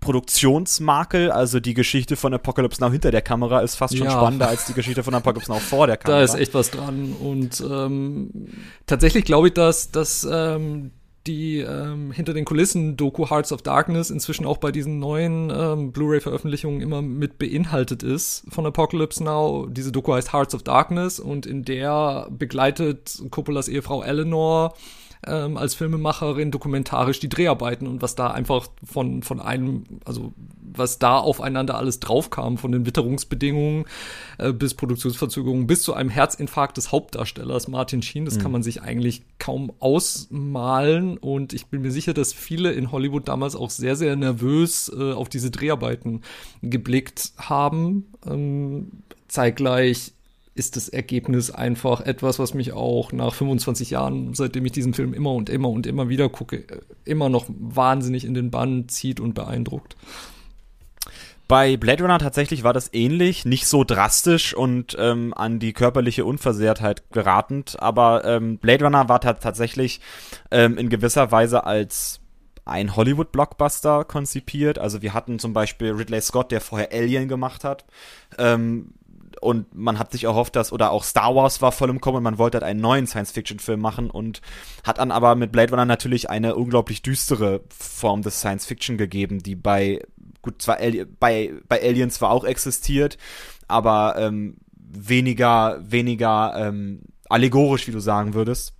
Produktionsmakel, 0.00 1.30
also 1.30 1.60
die 1.60 1.74
Geschichte 1.74 2.16
von 2.16 2.32
Apocalypse 2.32 2.80
Now 2.80 2.90
hinter 2.90 3.10
der 3.10 3.22
Kamera 3.22 3.60
ist 3.60 3.74
fast 3.76 3.96
schon 3.96 4.06
Ja. 4.06 4.12
spannender 4.12 4.48
als 4.48 4.66
die 4.66 4.72
Geschichte 4.74 5.02
von 5.02 5.14
Apocalypse 5.14 5.50
Now 5.50 5.58
vor 5.58 5.86
der 5.86 5.96
Kamera. 5.96 6.18
Da 6.20 6.24
ist 6.24 6.34
echt 6.34 6.54
was 6.54 6.70
dran. 6.70 7.14
Und 7.20 7.60
ähm, 7.60 8.30
tatsächlich 8.86 9.24
glaube 9.24 9.48
ich, 9.48 9.54
dass, 9.54 9.90
dass 9.90 10.26
ähm, 10.30 10.92
die 11.26 11.58
ähm, 11.58 12.12
hinter 12.12 12.32
den 12.32 12.44
Kulissen 12.44 12.96
Doku 12.96 13.28
Hearts 13.28 13.52
of 13.52 13.62
Darkness 13.62 14.10
inzwischen 14.10 14.46
auch 14.46 14.56
bei 14.56 14.72
diesen 14.72 14.98
neuen 14.98 15.52
ähm, 15.54 15.92
Blu-ray-Veröffentlichungen 15.92 16.80
immer 16.80 17.02
mit 17.02 17.38
beinhaltet 17.38 18.02
ist 18.02 18.44
von 18.48 18.64
Apocalypse 18.66 19.22
Now. 19.22 19.66
Diese 19.66 19.92
Doku 19.92 20.14
heißt 20.14 20.32
Hearts 20.32 20.54
of 20.54 20.62
Darkness 20.62 21.20
und 21.20 21.46
in 21.46 21.64
der 21.64 22.28
begleitet 22.30 23.22
Coppolas 23.30 23.68
Ehefrau 23.68 24.02
Eleanor 24.02 24.74
ähm, 25.26 25.56
als 25.56 25.74
Filmemacherin 25.74 26.50
dokumentarisch 26.50 27.20
die 27.20 27.28
Dreharbeiten 27.28 27.86
und 27.86 28.02
was 28.02 28.14
da 28.14 28.28
einfach 28.30 28.68
von, 28.84 29.22
von 29.22 29.40
einem, 29.40 29.84
also 30.04 30.32
was 30.72 30.98
da 30.98 31.18
aufeinander 31.18 31.76
alles 31.76 32.00
draufkam, 32.00 32.56
von 32.56 32.72
den 32.72 32.86
Witterungsbedingungen 32.86 33.84
äh, 34.38 34.52
bis 34.52 34.74
Produktionsverzögerungen 34.74 35.66
bis 35.66 35.82
zu 35.82 35.94
einem 35.94 36.10
Herzinfarkt 36.10 36.76
des 36.76 36.92
Hauptdarstellers 36.92 37.68
Martin 37.68 38.02
Sheen. 38.02 38.24
Das 38.24 38.38
kann 38.38 38.52
man 38.52 38.62
sich 38.62 38.82
eigentlich 38.82 39.22
kaum 39.38 39.72
ausmalen 39.78 41.18
und 41.18 41.52
ich 41.52 41.66
bin 41.66 41.82
mir 41.82 41.90
sicher, 41.90 42.14
dass 42.14 42.32
viele 42.32 42.72
in 42.72 42.92
Hollywood 42.92 43.28
damals 43.28 43.56
auch 43.56 43.70
sehr, 43.70 43.96
sehr 43.96 44.16
nervös 44.16 44.90
äh, 44.96 45.12
auf 45.12 45.28
diese 45.28 45.50
Dreharbeiten 45.50 46.22
geblickt 46.62 47.32
haben. 47.36 48.06
Ähm, 48.26 49.02
zeitgleich 49.28 50.12
ist 50.54 50.76
das 50.76 50.88
Ergebnis 50.88 51.50
einfach 51.50 52.00
etwas, 52.00 52.38
was 52.38 52.54
mich 52.54 52.72
auch 52.72 53.12
nach 53.12 53.34
25 53.34 53.90
Jahren, 53.90 54.34
seitdem 54.34 54.66
ich 54.66 54.72
diesen 54.72 54.94
Film 54.94 55.14
immer 55.14 55.32
und 55.32 55.48
immer 55.48 55.68
und 55.68 55.86
immer 55.86 56.08
wieder 56.08 56.28
gucke, 56.28 56.68
äh, 56.68 56.80
immer 57.04 57.28
noch 57.28 57.46
wahnsinnig 57.48 58.24
in 58.24 58.34
den 58.34 58.50
Bann 58.50 58.88
zieht 58.88 59.20
und 59.20 59.34
beeindruckt. 59.34 59.96
Bei 61.46 61.76
Blade 61.76 62.04
Runner 62.04 62.18
tatsächlich 62.20 62.62
war 62.62 62.72
das 62.72 62.90
ähnlich, 62.92 63.44
nicht 63.44 63.66
so 63.66 63.82
drastisch 63.82 64.54
und 64.54 64.96
ähm, 65.00 65.34
an 65.34 65.58
die 65.58 65.72
körperliche 65.72 66.24
Unversehrtheit 66.24 67.10
geratend, 67.10 67.76
aber 67.80 68.24
ähm, 68.24 68.58
Blade 68.58 68.84
Runner 68.84 69.08
war 69.08 69.20
ta 69.20 69.32
tatsächlich 69.32 70.00
ähm, 70.52 70.78
in 70.78 70.88
gewisser 70.90 71.32
Weise 71.32 71.64
als 71.64 72.20
ein 72.64 72.94
Hollywood-Blockbuster 72.94 74.04
konzipiert. 74.04 74.78
Also 74.78 75.02
wir 75.02 75.12
hatten 75.12 75.40
zum 75.40 75.52
Beispiel 75.52 75.90
Ridley 75.90 76.20
Scott, 76.20 76.52
der 76.52 76.60
vorher 76.60 76.92
Alien 76.92 77.26
gemacht 77.26 77.64
hat. 77.64 77.84
Ähm, 78.38 78.94
und 79.40 79.74
man 79.74 79.98
hat 79.98 80.12
sich 80.12 80.24
erhofft, 80.24 80.54
dass, 80.56 80.72
oder 80.72 80.90
auch 80.90 81.02
Star 81.02 81.34
Wars 81.34 81.62
war 81.62 81.72
voll 81.72 81.90
im 81.90 82.00
Kommen, 82.00 82.22
man 82.22 82.38
wollte 82.38 82.56
halt 82.56 82.64
einen 82.64 82.80
neuen 82.80 83.06
Science-Fiction-Film 83.06 83.80
machen 83.80 84.10
und 84.10 84.42
hat 84.84 84.98
dann 84.98 85.10
aber 85.10 85.34
mit 85.34 85.50
Blade 85.50 85.72
Runner 85.72 85.86
natürlich 85.86 86.28
eine 86.28 86.56
unglaublich 86.56 87.02
düstere 87.02 87.62
Form 87.70 88.22
des 88.22 88.40
Science-Fiction 88.40 88.98
gegeben, 88.98 89.42
die 89.42 89.56
bei, 89.56 90.02
gut, 90.42 90.60
zwar 90.60 90.78
Ali 90.78 91.04
bei, 91.04 91.52
bei 91.68 91.82
Alien 91.82 92.10
zwar 92.10 92.30
auch 92.30 92.44
existiert, 92.44 93.16
aber 93.66 94.16
ähm, 94.18 94.56
weniger, 94.74 95.78
weniger 95.82 96.54
ähm, 96.56 97.02
allegorisch, 97.28 97.86
wie 97.86 97.92
du 97.92 98.00
sagen 98.00 98.34
würdest. 98.34 98.74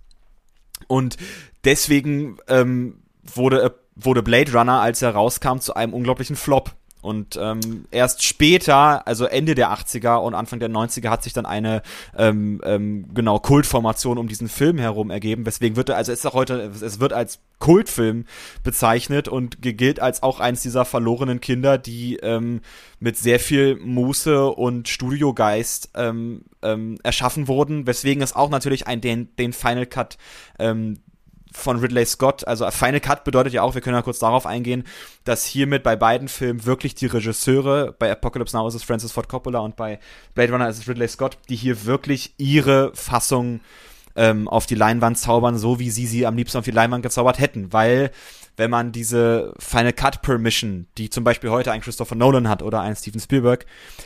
Und 0.87 1.17
deswegen 1.63 2.37
ähm, 2.47 3.01
wurde, 3.23 3.75
wurde 3.95 4.23
Blade 4.23 4.51
Runner, 4.53 4.81
als 4.81 5.01
er 5.01 5.11
rauskam, 5.11 5.57
zu 5.57 5.75
einem 5.75 5.93
unglaublichen 5.93 6.35
Flop. 6.35 6.75
Und 7.01 7.37
ähm, 7.41 7.85
erst 7.91 8.23
später, 8.23 9.07
also 9.07 9.25
Ende 9.25 9.55
der 9.55 9.71
80er 9.71 10.17
und 10.17 10.35
Anfang 10.35 10.59
der 10.59 10.69
90er, 10.69 11.09
hat 11.09 11.23
sich 11.23 11.33
dann 11.33 11.45
eine 11.45 11.81
ähm, 12.17 12.61
ähm, 12.63 13.05
genau 13.13 13.39
Kultformation 13.39 14.17
um 14.17 14.27
diesen 14.27 14.47
Film 14.47 14.77
herum 14.77 15.09
ergeben. 15.09 15.45
Weswegen 15.45 15.75
wird 15.75 15.89
er, 15.89 15.97
also 15.97 16.11
ist 16.11 16.25
auch 16.25 16.33
heute, 16.33 16.71
es 16.81 16.99
wird 16.99 17.13
als 17.13 17.39
Kultfilm 17.59 18.25
bezeichnet 18.63 19.27
und 19.27 19.61
gilt 19.61 19.99
als 19.99 20.23
auch 20.23 20.39
eins 20.39 20.61
dieser 20.61 20.85
verlorenen 20.85 21.41
Kinder, 21.41 21.77
die 21.77 22.17
ähm, 22.17 22.61
mit 22.99 23.17
sehr 23.17 23.39
viel 23.39 23.77
Muße 23.77 24.47
und 24.47 24.87
Studiogeist 24.87 25.91
ähm, 25.95 26.43
ähm, 26.61 26.97
erschaffen 27.03 27.47
wurden. 27.47 27.87
Weswegen 27.87 28.21
es 28.21 28.35
auch 28.35 28.49
natürlich 28.49 28.87
ein 28.87 29.01
den, 29.01 29.35
den 29.37 29.53
Final 29.53 29.85
Cut 29.85 30.17
ähm, 30.59 30.99
von 31.51 31.79
Ridley 31.79 32.05
Scott, 32.05 32.47
also 32.47 32.69
Final 32.71 32.99
Cut 32.99 33.23
bedeutet 33.23 33.53
ja 33.53 33.61
auch, 33.61 33.73
wir 33.73 33.81
können 33.81 33.95
ja 33.95 34.01
kurz 34.01 34.19
darauf 34.19 34.45
eingehen, 34.45 34.85
dass 35.25 35.45
hiermit 35.45 35.83
bei 35.83 35.95
beiden 35.95 36.27
Filmen 36.27 36.65
wirklich 36.65 36.95
die 36.95 37.07
Regisseure, 37.07 37.93
bei 37.97 38.11
Apocalypse 38.11 38.55
Now 38.55 38.67
ist 38.67 38.75
es 38.75 38.83
Francis 38.83 39.11
Ford 39.11 39.27
Coppola 39.27 39.59
und 39.59 39.75
bei 39.75 39.99
Blade 40.33 40.53
Runner 40.53 40.69
ist 40.69 40.79
es 40.79 40.87
Ridley 40.87 41.07
Scott, 41.07 41.37
die 41.49 41.55
hier 41.55 41.85
wirklich 41.85 42.33
ihre 42.37 42.91
Fassung 42.93 43.59
ähm, 44.15 44.47
auf 44.47 44.65
die 44.65 44.75
Leinwand 44.75 45.17
zaubern, 45.17 45.57
so 45.57 45.79
wie 45.79 45.89
sie 45.89 46.07
sie 46.07 46.25
am 46.25 46.35
liebsten 46.35 46.57
auf 46.57 46.65
die 46.65 46.71
Leinwand 46.71 47.03
gezaubert 47.03 47.39
hätten, 47.39 47.71
weil 47.73 48.11
wenn 48.57 48.69
man 48.69 48.91
diese 48.91 49.53
Final 49.59 49.93
Cut 49.93 50.21
Permission, 50.21 50.87
die 50.97 51.09
zum 51.09 51.23
Beispiel 51.23 51.49
heute 51.49 51.71
ein 51.71 51.81
Christopher 51.81 52.15
Nolan 52.15 52.49
hat 52.49 52.61
oder 52.61 52.81
ein 52.81 52.95
Steven 52.95 53.19
Spielberg, 53.19 53.65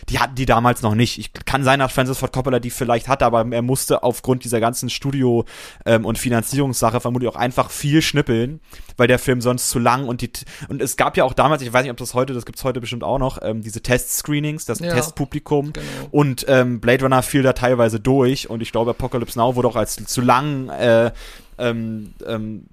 die 0.09 0.19
hatten 0.19 0.35
die 0.35 0.45
damals 0.45 0.81
noch 0.81 0.95
nicht. 0.95 1.17
Ich 1.17 1.33
kann 1.33 1.63
sein, 1.63 1.79
dass 1.79 1.91
Francis 1.91 2.17
Ford 2.17 2.31
Coppola 2.31 2.59
die 2.59 2.69
vielleicht 2.69 3.07
hatte, 3.07 3.25
aber 3.25 3.45
er 3.49 3.61
musste 3.61 4.03
aufgrund 4.03 4.43
dieser 4.43 4.59
ganzen 4.59 4.89
Studio- 4.89 5.45
ähm, 5.85 6.05
und 6.05 6.17
Finanzierungssache 6.17 6.99
vermutlich 6.99 7.29
auch 7.29 7.35
einfach 7.35 7.71
viel 7.71 8.01
schnippeln, 8.01 8.59
weil 8.97 9.07
der 9.07 9.19
Film 9.19 9.41
sonst 9.41 9.69
zu 9.69 9.79
lang 9.79 10.07
und 10.07 10.21
die 10.21 10.31
und 10.69 10.81
es 10.81 10.97
gab 10.97 11.17
ja 11.17 11.23
auch 11.23 11.33
damals, 11.33 11.61
ich 11.61 11.71
weiß 11.71 11.83
nicht, 11.83 11.91
ob 11.91 11.97
das 11.97 12.13
heute, 12.13 12.33
das 12.33 12.45
gibt's 12.45 12.63
heute 12.63 12.81
bestimmt 12.81 13.03
auch 13.03 13.19
noch, 13.19 13.39
ähm, 13.41 13.61
diese 13.61 13.81
Test-Screenings, 13.81 14.65
das 14.65 14.79
ja, 14.79 14.93
Testpublikum 14.93 15.73
genau. 15.73 15.85
und 16.11 16.45
ähm, 16.47 16.79
Blade 16.79 17.03
Runner 17.03 17.23
fiel 17.23 17.43
da 17.43 17.53
teilweise 17.53 17.99
durch 17.99 18.49
und 18.49 18.61
ich 18.61 18.71
glaube 18.71 18.91
Apocalypse 18.91 19.37
Now 19.37 19.55
wurde 19.55 19.67
auch 19.67 19.75
als 19.75 19.95
zu 19.95 20.21
lang 20.21 20.69
äh, 20.69 21.11
ähm, 21.57 22.13
ähm, 22.25 22.67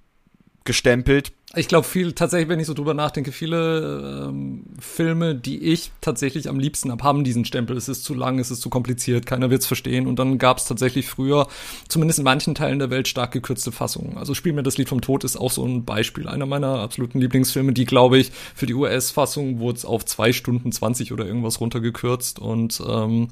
gestempelt. 0.65 1.33
Ich 1.55 1.69
glaube, 1.69 1.87
viel 1.87 2.13
tatsächlich, 2.13 2.49
wenn 2.49 2.61
ich 2.61 2.67
so 2.67 2.73
drüber 2.73 2.95
nachdenke, 2.95 3.31
viele 3.31 4.29
ähm, 4.29 4.65
Filme, 4.79 5.35
die 5.35 5.59
ich 5.59 5.91
tatsächlich 6.01 6.49
am 6.49 6.59
liebsten 6.59 6.91
habe, 6.91 7.05
haben 7.05 7.25
diesen 7.25 7.45
Stempel. 7.45 7.77
Es 7.77 7.91
ist 7.91 8.05
zu 8.05 8.15
lang, 8.15 8.39
es 8.39 8.51
ist 8.51 8.63
zu 8.63 8.71
kompliziert, 8.71 9.27
keiner 9.27 9.51
wird 9.51 9.61
es 9.61 9.67
verstehen. 9.67 10.07
Und 10.07 10.19
dann 10.19 10.39
gab 10.39 10.57
es 10.57 10.65
tatsächlich 10.65 11.07
früher, 11.09 11.49
zumindest 11.89 12.21
in 12.21 12.25
manchen 12.25 12.55
Teilen 12.55 12.79
der 12.79 12.89
Welt, 12.89 13.07
stark 13.07 13.33
gekürzte 13.33 13.71
Fassungen. 13.71 14.17
Also 14.17 14.33
Spiel 14.33 14.55
mir 14.55 14.63
das 14.63 14.79
Lied 14.79 14.89
vom 14.89 15.03
Tod 15.03 15.25
ist 15.25 15.37
auch 15.37 15.51
so 15.51 15.63
ein 15.63 15.85
Beispiel. 15.85 16.27
Einer 16.27 16.47
meiner 16.47 16.79
absoluten 16.79 17.21
Lieblingsfilme, 17.21 17.75
die, 17.75 17.85
glaube 17.85 18.17
ich, 18.17 18.33
für 18.55 18.65
die 18.65 18.75
US-Fassung 18.75 19.59
wurde 19.59 19.77
es 19.77 19.85
auf 19.85 20.07
zwei 20.07 20.33
Stunden 20.33 20.73
zwanzig 20.73 21.13
oder 21.13 21.27
irgendwas 21.27 21.61
runtergekürzt. 21.61 22.39
Und 22.39 22.83
ähm, 22.89 23.25
äh, 23.25 23.29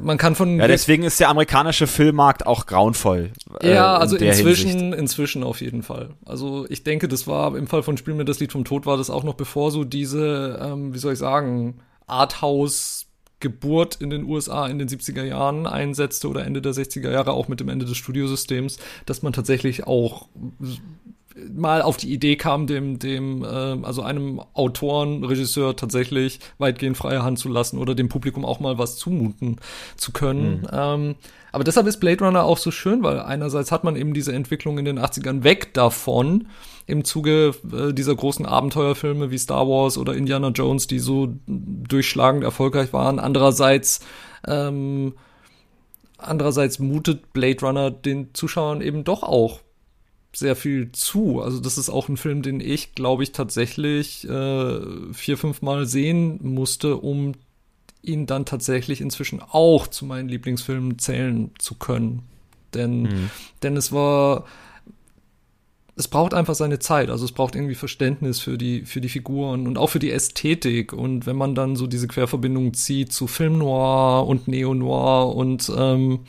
man 0.00 0.18
kann 0.18 0.34
von 0.34 0.58
ja 0.58 0.66
deswegen 0.66 1.02
ist 1.02 1.18
der 1.20 1.28
amerikanische 1.28 1.86
Filmmarkt 1.86 2.46
auch 2.46 2.66
grauenvoll. 2.66 3.32
Äh, 3.60 3.74
ja, 3.74 3.96
also 3.96 4.16
in 4.16 4.26
inzwischen 4.26 4.70
Hinsicht. 4.70 4.98
inzwischen 4.98 5.42
auf 5.42 5.60
jeden 5.60 5.82
Fall. 5.82 6.10
Also 6.24 6.66
ich 6.68 6.84
denke, 6.84 7.08
das 7.08 7.26
war 7.26 7.56
im 7.56 7.66
Fall 7.66 7.82
von 7.82 7.96
Spiel 7.96 8.14
mir 8.14 8.24
das 8.24 8.40
Lied 8.40 8.52
vom 8.52 8.64
Tod 8.64 8.86
war 8.86 8.96
das 8.96 9.10
auch 9.10 9.24
noch 9.24 9.34
bevor 9.34 9.70
so 9.70 9.84
diese 9.84 10.58
ähm, 10.62 10.94
wie 10.94 10.98
soll 10.98 11.14
ich 11.14 11.18
sagen 11.18 11.80
Arthouse 12.06 13.06
Geburt 13.42 13.96
in 13.96 14.08
den 14.08 14.24
USA 14.24 14.66
in 14.68 14.78
den 14.78 14.88
70er 14.88 15.24
Jahren 15.24 15.66
einsetzte 15.66 16.28
oder 16.28 16.46
Ende 16.46 16.62
der 16.62 16.72
60er 16.72 17.10
Jahre 17.10 17.32
auch 17.32 17.48
mit 17.48 17.60
dem 17.60 17.68
Ende 17.68 17.84
des 17.84 17.96
Studiosystems, 17.96 18.78
dass 19.04 19.22
man 19.22 19.32
tatsächlich 19.32 19.84
auch 19.86 20.28
mal 21.52 21.82
auf 21.82 21.96
die 21.96 22.12
Idee 22.12 22.36
kam, 22.36 22.66
dem, 22.66 22.98
dem, 22.98 23.42
äh, 23.44 23.46
also 23.46 24.02
einem 24.02 24.40
Autoren, 24.54 25.24
Regisseur 25.24 25.76
tatsächlich 25.76 26.40
weitgehend 26.58 26.96
freie 26.96 27.22
Hand 27.22 27.38
zu 27.38 27.48
lassen 27.48 27.78
oder 27.78 27.94
dem 27.94 28.08
Publikum 28.08 28.44
auch 28.44 28.60
mal 28.60 28.78
was 28.78 28.96
zumuten 28.96 29.56
zu 29.96 30.12
können. 30.12 30.60
Mhm. 30.60 30.68
Ähm, 30.72 31.14
aber 31.52 31.64
deshalb 31.64 31.86
ist 31.86 31.98
Blade 32.00 32.24
Runner 32.24 32.44
auch 32.44 32.58
so 32.58 32.70
schön, 32.70 33.02
weil 33.02 33.20
einerseits 33.20 33.72
hat 33.72 33.84
man 33.84 33.96
eben 33.96 34.14
diese 34.14 34.32
Entwicklung 34.32 34.78
in 34.78 34.84
den 34.84 34.98
80ern 34.98 35.44
weg 35.44 35.74
davon, 35.74 36.48
im 36.86 37.04
Zuge 37.04 37.54
äh, 37.72 37.92
dieser 37.92 38.14
großen 38.14 38.46
Abenteuerfilme 38.46 39.30
wie 39.30 39.38
Star 39.38 39.68
Wars 39.68 39.98
oder 39.98 40.14
Indiana 40.14 40.48
Jones, 40.48 40.86
die 40.86 40.98
so 40.98 41.34
durchschlagend 41.46 42.42
erfolgreich 42.42 42.92
waren. 42.92 43.18
Andererseits, 43.18 44.00
ähm, 44.46 45.14
andererseits 46.18 46.78
mutet 46.78 47.32
Blade 47.32 47.64
Runner 47.64 47.90
den 47.90 48.34
Zuschauern 48.34 48.80
eben 48.80 49.04
doch 49.04 49.22
auch 49.22 49.60
sehr 50.34 50.56
viel 50.56 50.92
zu. 50.92 51.40
Also 51.40 51.60
das 51.60 51.78
ist 51.78 51.90
auch 51.90 52.08
ein 52.08 52.16
Film, 52.16 52.42
den 52.42 52.60
ich, 52.60 52.94
glaube 52.94 53.22
ich, 53.22 53.32
tatsächlich 53.32 54.28
äh, 54.28 54.80
vier, 55.12 55.36
fünf 55.36 55.62
Mal 55.62 55.86
sehen 55.86 56.38
musste, 56.42 56.96
um 56.96 57.34
ihn 58.02 58.26
dann 58.26 58.44
tatsächlich 58.44 59.00
inzwischen 59.00 59.40
auch 59.40 59.86
zu 59.86 60.04
meinen 60.04 60.28
Lieblingsfilmen 60.28 60.98
zählen 60.98 61.50
zu 61.58 61.74
können. 61.74 62.22
Denn, 62.74 63.02
mhm. 63.02 63.30
denn 63.62 63.76
es 63.76 63.92
war, 63.92 64.46
es 65.96 66.08
braucht 66.08 66.34
einfach 66.34 66.54
seine 66.54 66.78
Zeit. 66.78 67.10
Also 67.10 67.24
es 67.24 67.32
braucht 67.32 67.54
irgendwie 67.54 67.74
Verständnis 67.74 68.40
für 68.40 68.56
die, 68.56 68.82
für 68.86 69.00
die 69.00 69.10
Figuren 69.10 69.66
und 69.66 69.78
auch 69.78 69.88
für 69.88 69.98
die 69.98 70.10
Ästhetik. 70.10 70.92
Und 70.92 71.26
wenn 71.26 71.36
man 71.36 71.54
dann 71.54 71.76
so 71.76 71.86
diese 71.86 72.08
Querverbindung 72.08 72.74
zieht 72.74 73.12
zu 73.12 73.26
Film 73.26 73.58
Noir 73.58 74.26
und 74.26 74.48
Neo 74.48 74.74
Noir 74.74 75.36
und 75.36 75.70
ähm, 75.76 76.20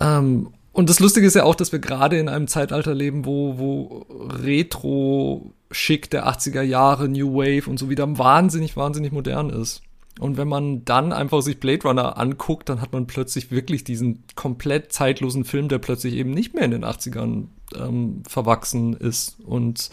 ähm, 0.00 0.48
und 0.76 0.90
das 0.90 1.00
Lustige 1.00 1.26
ist 1.26 1.32
ja 1.32 1.44
auch, 1.44 1.54
dass 1.54 1.72
wir 1.72 1.78
gerade 1.78 2.18
in 2.18 2.28
einem 2.28 2.48
Zeitalter 2.48 2.94
leben, 2.94 3.24
wo, 3.24 3.56
wo 3.56 4.04
Retro-Schick 4.44 6.10
der 6.10 6.28
80er 6.28 6.60
Jahre, 6.60 7.08
New 7.08 7.32
Wave 7.32 7.70
und 7.70 7.78
so 7.78 7.88
wieder 7.88 8.18
wahnsinnig, 8.18 8.76
wahnsinnig 8.76 9.10
modern 9.10 9.48
ist. 9.48 9.80
Und 10.20 10.36
wenn 10.36 10.48
man 10.48 10.84
dann 10.84 11.14
einfach 11.14 11.40
sich 11.40 11.60
Blade 11.60 11.88
Runner 11.88 12.18
anguckt, 12.18 12.68
dann 12.68 12.82
hat 12.82 12.92
man 12.92 13.06
plötzlich 13.06 13.50
wirklich 13.50 13.84
diesen 13.84 14.24
komplett 14.34 14.92
zeitlosen 14.92 15.46
Film, 15.46 15.68
der 15.68 15.78
plötzlich 15.78 16.12
eben 16.12 16.32
nicht 16.32 16.52
mehr 16.52 16.64
in 16.64 16.72
den 16.72 16.84
80ern 16.84 17.44
ähm, 17.74 18.22
verwachsen 18.28 18.92
ist. 18.92 19.38
Und, 19.46 19.88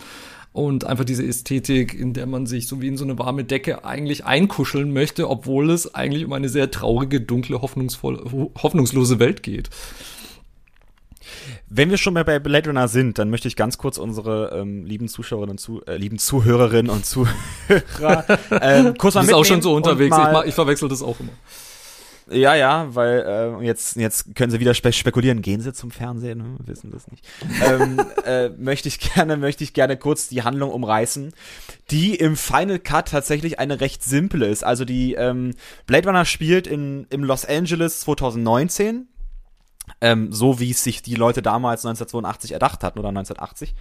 und 0.52 0.84
einfach 0.84 1.06
diese 1.06 1.26
Ästhetik, 1.26 1.94
in 1.94 2.12
der 2.12 2.26
man 2.26 2.46
sich 2.46 2.68
so 2.68 2.82
wie 2.82 2.90
in 2.90 2.98
so 2.98 3.06
eine 3.06 3.18
warme 3.18 3.46
Decke 3.46 3.86
eigentlich 3.86 4.26
einkuscheln 4.26 4.92
möchte, 4.92 5.30
obwohl 5.30 5.70
es 5.70 5.96
eigentlich 5.96 6.26
um 6.26 6.34
eine 6.34 6.50
sehr 6.50 6.72
traurige, 6.72 7.22
dunkle, 7.22 7.62
hoffnungsvolle, 7.62 8.50
hoffnungslose 8.62 9.20
Welt 9.20 9.44
geht. 9.44 9.70
Wenn 11.76 11.90
wir 11.90 11.98
schon 11.98 12.14
mal 12.14 12.24
bei 12.24 12.38
Blade 12.38 12.70
Runner 12.70 12.88
sind, 12.88 13.18
dann 13.18 13.32
möchte 13.32 13.48
ich 13.48 13.56
ganz 13.56 13.80
kurz 13.80 13.98
unsere 13.98 14.52
ähm, 14.54 14.86
lieben 14.86 15.08
Zuschauerinnen 15.08 15.52
und 15.52 15.58
zu, 15.58 15.84
äh, 15.88 15.98
lieben 15.98 16.20
Zuhörerinnen 16.20 16.92
und 16.92 17.04
Zuhörer 17.04 17.34
ähm, 18.62 18.96
kurz 18.96 19.16
mal 19.16 19.22
Du 19.22 19.28
bist 19.28 19.34
auch 19.34 19.44
schon 19.44 19.64
so 19.64 19.74
unterwegs, 19.74 20.16
ich, 20.16 20.50
ich 20.50 20.54
verwechsel 20.54 20.88
das 20.88 21.02
auch 21.02 21.20
immer. 21.20 21.32
Ja, 22.30 22.54
ja, 22.54 22.94
weil 22.94 23.60
äh, 23.60 23.66
jetzt, 23.66 23.96
jetzt 23.96 24.36
können 24.36 24.52
sie 24.52 24.60
wieder 24.60 24.76
spe 24.76 24.94
spekulieren, 24.94 25.42
gehen 25.42 25.62
sie 25.62 25.74
zum 25.74 25.90
Fernsehen, 25.90 26.38
ne? 26.38 26.58
wissen 26.64 26.92
das 26.92 27.08
nicht. 27.10 27.26
ähm, 27.66 28.00
äh, 28.26 28.50
möchte 28.50 28.88
ich 28.88 29.00
gerne, 29.00 29.36
möchte 29.36 29.64
ich 29.64 29.74
gerne 29.74 29.98
kurz 29.98 30.30
die 30.30 30.44
Handlung 30.44 30.70
umreißen, 30.70 31.34
die 31.90 32.14
im 32.14 32.38
Final 32.38 32.78
Cut 32.78 33.10
tatsächlich 33.10 33.58
eine 33.58 33.82
recht 33.82 34.04
simple 34.04 34.46
ist. 34.46 34.64
Also 34.64 34.86
die 34.86 35.16
ähm, 35.16 35.56
Blade 35.88 36.08
Runner 36.08 36.26
spielt 36.26 36.68
in 36.68 37.08
im 37.10 37.24
Los 37.24 37.46
Angeles 37.46 38.02
2019 38.02 39.08
ähm, 40.04 40.34
so 40.34 40.60
wie 40.60 40.72
es 40.72 40.84
sich 40.84 41.02
die 41.02 41.16
Leute 41.16 41.42
damals 41.42 41.86
1982 41.86 42.52
erdacht 42.52 42.84
hatten 42.84 43.00
oder 43.00 43.08
1980. 43.08 43.74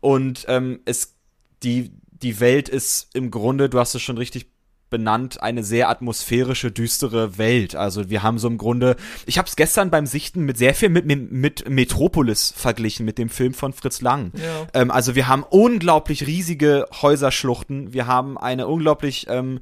Und 0.00 0.44
ähm, 0.46 0.80
es, 0.84 1.14
die, 1.62 1.90
die 2.12 2.38
Welt 2.38 2.68
ist 2.68 3.08
im 3.14 3.30
Grunde, 3.30 3.70
du 3.70 3.80
hast 3.80 3.94
es 3.94 4.02
schon 4.02 4.18
richtig 4.18 4.46
benannt, 4.90 5.42
eine 5.42 5.64
sehr 5.64 5.88
atmosphärische, 5.88 6.70
düstere 6.70 7.38
Welt. 7.38 7.74
Also 7.74 8.10
wir 8.10 8.22
haben 8.22 8.38
so 8.38 8.46
im 8.46 8.58
Grunde, 8.58 8.94
ich 9.24 9.38
habe 9.38 9.48
es 9.48 9.56
gestern 9.56 9.90
beim 9.90 10.06
Sichten 10.06 10.44
mit 10.44 10.58
sehr 10.58 10.74
viel 10.74 10.90
mit, 10.90 11.06
mit 11.06 11.68
Metropolis 11.68 12.52
verglichen, 12.54 13.06
mit 13.06 13.16
dem 13.16 13.30
Film 13.30 13.54
von 13.54 13.72
Fritz 13.72 14.02
Lang. 14.02 14.32
Ja. 14.36 14.66
Ähm, 14.74 14.90
also 14.90 15.14
wir 15.14 15.26
haben 15.28 15.42
unglaublich 15.42 16.26
riesige 16.26 16.86
Häuserschluchten, 17.00 17.94
wir 17.94 18.06
haben 18.06 18.36
eine 18.36 18.68
unglaublich 18.68 19.26
ähm, 19.30 19.60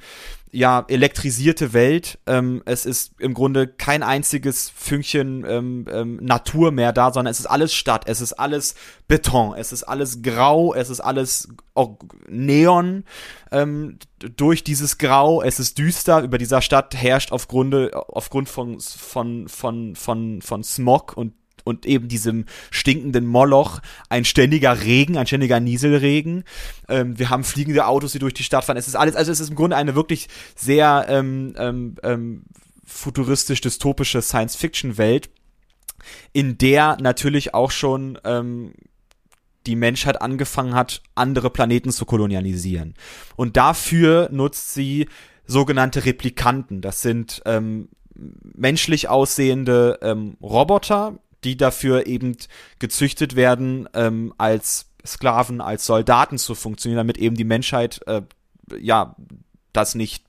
ja, 0.54 0.84
elektrisierte 0.88 1.72
Welt. 1.72 2.18
Ähm, 2.26 2.62
es 2.66 2.84
ist 2.84 3.18
im 3.18 3.32
Grunde 3.32 3.66
kein 3.66 4.02
einziges 4.02 4.68
Fünkchen 4.68 5.44
ähm, 5.48 5.86
ähm, 5.90 6.16
Natur 6.16 6.70
mehr 6.72 6.92
da, 6.92 7.10
sondern 7.10 7.32
es 7.32 7.40
ist 7.40 7.46
alles 7.46 7.72
Stadt, 7.72 8.04
es 8.06 8.20
ist 8.20 8.34
alles 8.34 8.74
Beton, 9.08 9.54
es 9.56 9.72
ist 9.72 9.84
alles 9.84 10.20
grau, 10.20 10.74
es 10.74 10.90
ist 10.90 11.00
alles 11.00 11.48
auch 11.74 11.96
Neon 12.28 13.04
ähm, 13.50 13.98
durch 14.18 14.62
dieses 14.62 14.98
Grau, 14.98 15.42
es 15.42 15.58
ist 15.58 15.78
düster, 15.78 16.22
über 16.22 16.36
dieser 16.36 16.60
Stadt 16.60 16.94
herrscht 16.94 17.32
aufgrund, 17.32 17.94
aufgrund 17.94 18.50
von, 18.50 18.78
von, 18.78 19.48
von, 19.48 19.96
von, 19.96 20.42
von 20.42 20.62
Smog 20.62 21.16
und 21.16 21.32
und 21.64 21.87
eben 21.87 22.09
diesem 22.09 22.46
stinkenden 22.70 23.27
Moloch 23.27 23.81
ein 24.09 24.25
ständiger 24.25 24.83
Regen, 24.83 25.16
ein 25.16 25.27
ständiger 25.27 25.61
Nieselregen. 25.61 26.44
Ähm, 26.88 27.18
wir 27.18 27.31
haben 27.31 27.44
fliegende 27.44 27.87
Autos, 27.87 28.12
die 28.12 28.18
durch 28.18 28.35
die 28.35 28.44
Stadt 28.44 28.64
fahren. 28.64 28.77
Es 28.77 28.88
ist 28.88 28.96
alles, 28.96 29.16
also 29.16 29.33
es 29.33 29.40
ist 29.40 29.51
im 29.51 29.57
Grunde 29.57 29.77
eine 29.77 29.94
wirklich 29.94 30.29
sehr 30.57 31.07
ähm, 31.09 31.55
ähm, 31.57 31.96
ähm 32.03 32.42
futuristisch-dystopische 32.85 34.20
Science-Fiction-Welt, 34.20 35.31
in 36.33 36.59
der 36.59 36.98
natürlich 37.01 37.55
auch 37.55 37.70
schon 37.70 38.18
ähm, 38.25 38.75
die 39.66 39.77
Menschheit 39.77 40.20
angefangen 40.20 40.75
hat, 40.75 41.03
andere 41.14 41.51
Planeten 41.51 41.90
zu 41.90 42.05
kolonialisieren. 42.05 42.94
Und 43.37 43.57
dafür 43.57 44.29
nutzt 44.33 44.75
sie 44.75 45.09
sogenannte 45.46 46.05
Replikanten. 46.05 46.81
Das 46.81 47.03
sind 47.03 47.42
ähm, 47.46 47.88
menschlich 48.14 49.09
aussehende 49.09 49.98
ähm, 50.03 50.37
Roboter, 50.42 51.18
die 51.44 51.57
dafür 51.57 52.07
eben 52.07 52.37
gezüchtet 52.78 53.37
werden, 53.37 53.88
ähm, 53.94 54.33
als 54.38 54.87
Sklaven, 55.05 55.61
als 55.61 55.85
Soldaten 55.87 56.38
zu 56.38 56.55
funktionieren, 56.55 56.98
damit 56.98 57.18
eben 57.18 57.37
die 57.37 57.44
Menschheit, 57.44 58.00
äh, 58.07 58.22
ja, 58.78 59.16
das 59.72 59.94
nicht, 59.94 60.24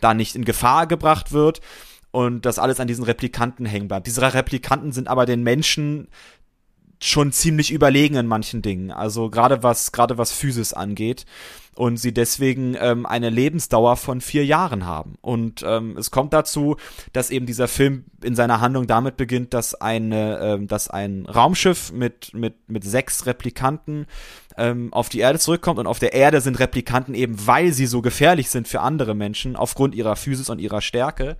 da 0.00 0.14
nicht 0.14 0.34
in 0.34 0.44
Gefahr 0.44 0.86
gebracht 0.86 1.32
wird 1.32 1.60
und 2.10 2.46
das 2.46 2.58
alles 2.58 2.80
an 2.80 2.88
diesen 2.88 3.04
Replikanten 3.04 3.66
hängen 3.66 3.88
bleibt. 3.88 4.06
Diese 4.06 4.22
Replikanten 4.22 4.92
sind 4.92 5.08
aber 5.08 5.26
den 5.26 5.42
Menschen 5.42 6.08
schon 7.00 7.32
ziemlich 7.32 7.70
überlegen 7.70 8.16
in 8.16 8.26
manchen 8.26 8.62
Dingen. 8.62 8.90
Also 8.90 9.30
gerade 9.30 9.62
was, 9.62 9.92
gerade 9.92 10.18
was 10.18 10.32
Physis 10.32 10.72
angeht. 10.72 11.24
und 11.78 11.96
sie 11.96 12.12
deswegen 12.12 12.76
ähm, 12.80 13.06
eine 13.06 13.30
Lebensdauer 13.30 13.96
von 13.96 14.20
vier 14.20 14.44
Jahren 14.44 14.84
haben. 14.84 15.14
Und 15.20 15.62
ähm, 15.64 15.96
es 15.96 16.10
kommt 16.10 16.32
dazu, 16.32 16.76
dass 17.12 17.30
eben 17.30 17.46
dieser 17.46 17.68
Film 17.68 18.04
in 18.22 18.34
seiner 18.34 18.60
Handlung 18.60 18.88
damit 18.88 19.16
beginnt, 19.16 19.54
dass 19.54 19.76
eine, 19.76 20.40
ähm, 20.40 20.66
dass 20.66 20.90
ein 20.90 21.24
Raumschiff 21.26 21.92
mit 21.92 22.34
mit 22.34 22.68
mit 22.68 22.82
sechs 22.82 23.26
Replikanten 23.26 24.06
ähm, 24.58 24.92
auf 24.92 25.08
die 25.08 25.20
Erde 25.20 25.38
zurückkommt 25.38 25.78
und 25.78 25.86
auf 25.86 25.98
der 25.98 26.12
Erde 26.12 26.40
sind 26.40 26.58
Replikanten 26.58 27.14
eben, 27.14 27.46
weil 27.46 27.72
sie 27.72 27.86
so 27.86 28.02
gefährlich 28.02 28.50
sind 28.50 28.68
für 28.68 28.80
andere 28.80 29.14
Menschen 29.14 29.56
aufgrund 29.56 29.94
ihrer 29.94 30.16
Physis 30.16 30.50
und 30.50 30.58
ihrer 30.58 30.80
Stärke, 30.80 31.36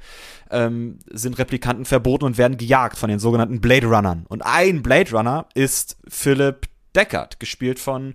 ähm, 0.50 0.98
sind 1.10 1.38
Replikanten 1.38 1.84
verboten 1.84 2.24
und 2.24 2.38
werden 2.38 2.56
gejagt 2.56 2.96
von 2.96 3.10
den 3.10 3.18
sogenannten 3.18 3.60
Blade 3.60 3.86
Runnern. 3.86 4.24
Und 4.28 4.42
ein 4.42 4.82
Blade 4.82 5.10
Runner 5.10 5.46
ist 5.54 5.98
Philip 6.08 6.66
Deckard, 6.94 7.40
gespielt 7.40 7.78
von 7.78 8.14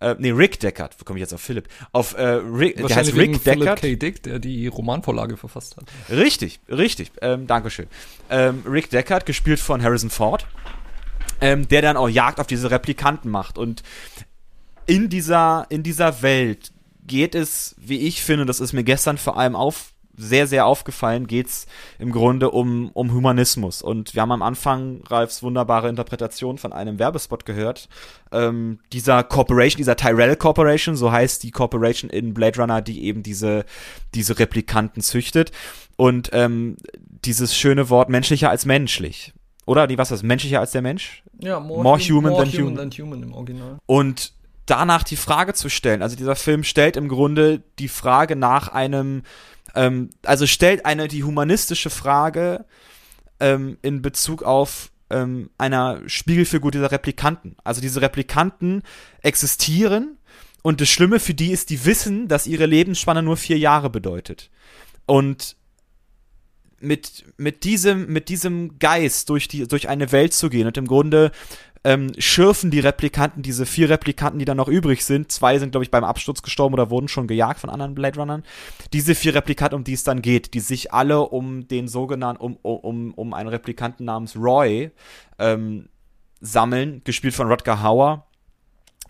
äh, 0.00 0.16
nee, 0.18 0.30
Rick 0.30 0.58
Deckard, 0.60 0.96
wo 0.98 1.04
komme 1.04 1.18
ich 1.18 1.22
jetzt 1.22 1.32
auf 1.32 1.40
Philipp? 1.40 1.68
Auf 1.92 2.14
äh, 2.14 2.22
Rick, 2.22 2.76
der 2.76 2.94
heißt 2.94 3.14
Rick 3.14 3.44
Deckard. 3.44 3.80
Philip 3.80 4.00
K. 4.00 4.06
Dick, 4.06 4.22
der 4.24 4.38
die 4.40 4.66
Romanvorlage 4.66 5.36
verfasst 5.36 5.76
hat. 5.76 5.84
Richtig, 6.10 6.60
richtig. 6.68 7.12
Ähm, 7.20 7.46
Dankeschön. 7.46 7.86
Ähm, 8.28 8.64
Rick 8.68 8.90
Deckard, 8.90 9.26
gespielt 9.26 9.60
von 9.60 9.80
Harrison 9.82 10.10
Ford, 10.10 10.46
ähm, 11.40 11.68
der 11.68 11.82
dann 11.82 11.96
auch 11.96 12.08
Jagd 12.08 12.40
auf 12.40 12.48
diese 12.48 12.70
Replikanten 12.72 13.30
macht. 13.30 13.58
Und 13.58 13.84
in 14.86 15.08
dieser, 15.08 15.66
in 15.68 15.82
dieser 15.82 16.22
Welt 16.22 16.72
geht 17.06 17.34
es, 17.34 17.74
wie 17.78 17.98
ich 17.98 18.22
finde, 18.22 18.46
das 18.46 18.60
ist 18.60 18.72
mir 18.72 18.84
gestern 18.84 19.18
vor 19.18 19.36
allem 19.36 19.56
auf, 19.56 19.92
sehr, 20.16 20.46
sehr 20.46 20.66
aufgefallen, 20.66 21.26
geht's 21.26 21.66
im 21.98 22.12
Grunde 22.12 22.50
um, 22.50 22.90
um 22.92 23.12
Humanismus. 23.12 23.82
Und 23.82 24.14
wir 24.14 24.22
haben 24.22 24.32
am 24.32 24.42
Anfang 24.42 25.02
Ralfs 25.08 25.42
wunderbare 25.42 25.88
Interpretation 25.88 26.58
von 26.58 26.72
einem 26.72 26.98
Werbespot 26.98 27.46
gehört. 27.46 27.88
Ähm, 28.30 28.78
dieser 28.92 29.22
Corporation, 29.24 29.78
dieser 29.78 29.96
Tyrell 29.96 30.36
Corporation, 30.36 30.96
so 30.96 31.10
heißt 31.10 31.42
die 31.42 31.50
Corporation 31.50 32.10
in 32.10 32.34
Blade 32.34 32.60
Runner, 32.60 32.82
die 32.82 33.04
eben 33.04 33.22
diese, 33.22 33.64
diese 34.14 34.38
Replikanten 34.38 35.02
züchtet. 35.02 35.50
Und 35.96 36.30
ähm, 36.32 36.76
dieses 37.24 37.56
schöne 37.56 37.88
Wort 37.88 38.08
menschlicher 38.08 38.50
als 38.50 38.66
menschlich. 38.66 39.32
Oder 39.64 39.86
die, 39.86 39.96
was 39.96 40.10
ist 40.10 40.18
das? 40.18 40.22
Menschlicher 40.22 40.60
als 40.60 40.72
der 40.72 40.82
Mensch? 40.82 41.22
Ja, 41.38 41.60
more, 41.60 41.82
more 41.82 41.98
human, 41.98 42.32
more 42.32 42.44
than, 42.44 42.52
human 42.52 42.72
human. 42.72 42.90
than 42.90 42.90
human 42.90 43.22
im 43.22 43.32
Original. 43.32 43.78
Und 43.86 44.32
danach 44.66 45.02
die 45.02 45.16
Frage 45.16 45.54
zu 45.54 45.68
stellen. 45.68 46.02
Also 46.02 46.16
dieser 46.16 46.36
Film 46.36 46.64
stellt 46.64 46.96
im 46.96 47.08
Grunde 47.08 47.62
die 47.78 47.88
Frage 47.88 48.36
nach 48.36 48.68
einem, 48.68 49.22
ähm, 49.74 50.10
also 50.24 50.46
stellt 50.46 50.86
eine 50.86 51.08
die 51.08 51.24
humanistische 51.24 51.90
Frage 51.90 52.64
ähm, 53.40 53.78
in 53.82 54.02
Bezug 54.02 54.42
auf 54.42 54.90
ähm, 55.10 55.50
einer 55.58 56.00
Spiegelfigur 56.06 56.70
dieser 56.70 56.92
Replikanten. 56.92 57.56
Also 57.64 57.80
diese 57.80 58.00
Replikanten 58.00 58.82
existieren 59.20 60.18
und 60.62 60.80
das 60.80 60.88
Schlimme 60.88 61.18
für 61.18 61.34
die 61.34 61.50
ist, 61.50 61.70
die 61.70 61.84
wissen, 61.84 62.28
dass 62.28 62.46
ihre 62.46 62.66
Lebensspanne 62.66 63.22
nur 63.22 63.36
vier 63.36 63.58
Jahre 63.58 63.90
bedeutet. 63.90 64.50
Und 65.06 65.56
mit, 66.80 67.24
mit 67.36 67.64
diesem, 67.64 68.06
mit 68.12 68.28
diesem 68.28 68.78
Geist 68.78 69.28
durch 69.28 69.48
die, 69.48 69.66
durch 69.66 69.88
eine 69.88 70.12
Welt 70.12 70.32
zu 70.34 70.50
gehen 70.50 70.66
und 70.66 70.76
im 70.76 70.86
Grunde 70.86 71.30
ähm, 71.84 72.12
schürfen 72.18 72.70
die 72.70 72.80
Replikanten, 72.80 73.42
diese 73.42 73.66
vier 73.66 73.90
Replikanten, 73.90 74.38
die 74.38 74.44
dann 74.44 74.56
noch 74.56 74.68
übrig 74.68 75.04
sind, 75.04 75.32
zwei 75.32 75.58
sind, 75.58 75.72
glaube 75.72 75.84
ich, 75.84 75.90
beim 75.90 76.04
Absturz 76.04 76.42
gestorben 76.42 76.74
oder 76.74 76.90
wurden 76.90 77.08
schon 77.08 77.26
gejagt 77.26 77.60
von 77.60 77.70
anderen 77.70 77.94
Blade 77.94 78.18
Runnern, 78.18 78.44
diese 78.92 79.14
vier 79.14 79.34
Replikanten, 79.34 79.76
um 79.76 79.84
die 79.84 79.94
es 79.94 80.04
dann 80.04 80.22
geht, 80.22 80.54
die 80.54 80.60
sich 80.60 80.92
alle 80.92 81.20
um 81.20 81.66
den 81.66 81.88
sogenannten, 81.88 82.40
um, 82.40 82.56
um, 82.56 83.14
um 83.14 83.34
einen 83.34 83.48
Replikanten 83.48 84.04
namens 84.04 84.36
Roy 84.36 84.90
ähm, 85.38 85.88
sammeln, 86.40 87.02
gespielt 87.04 87.34
von 87.34 87.48
Rodger 87.48 87.82
Hauer, 87.82 88.26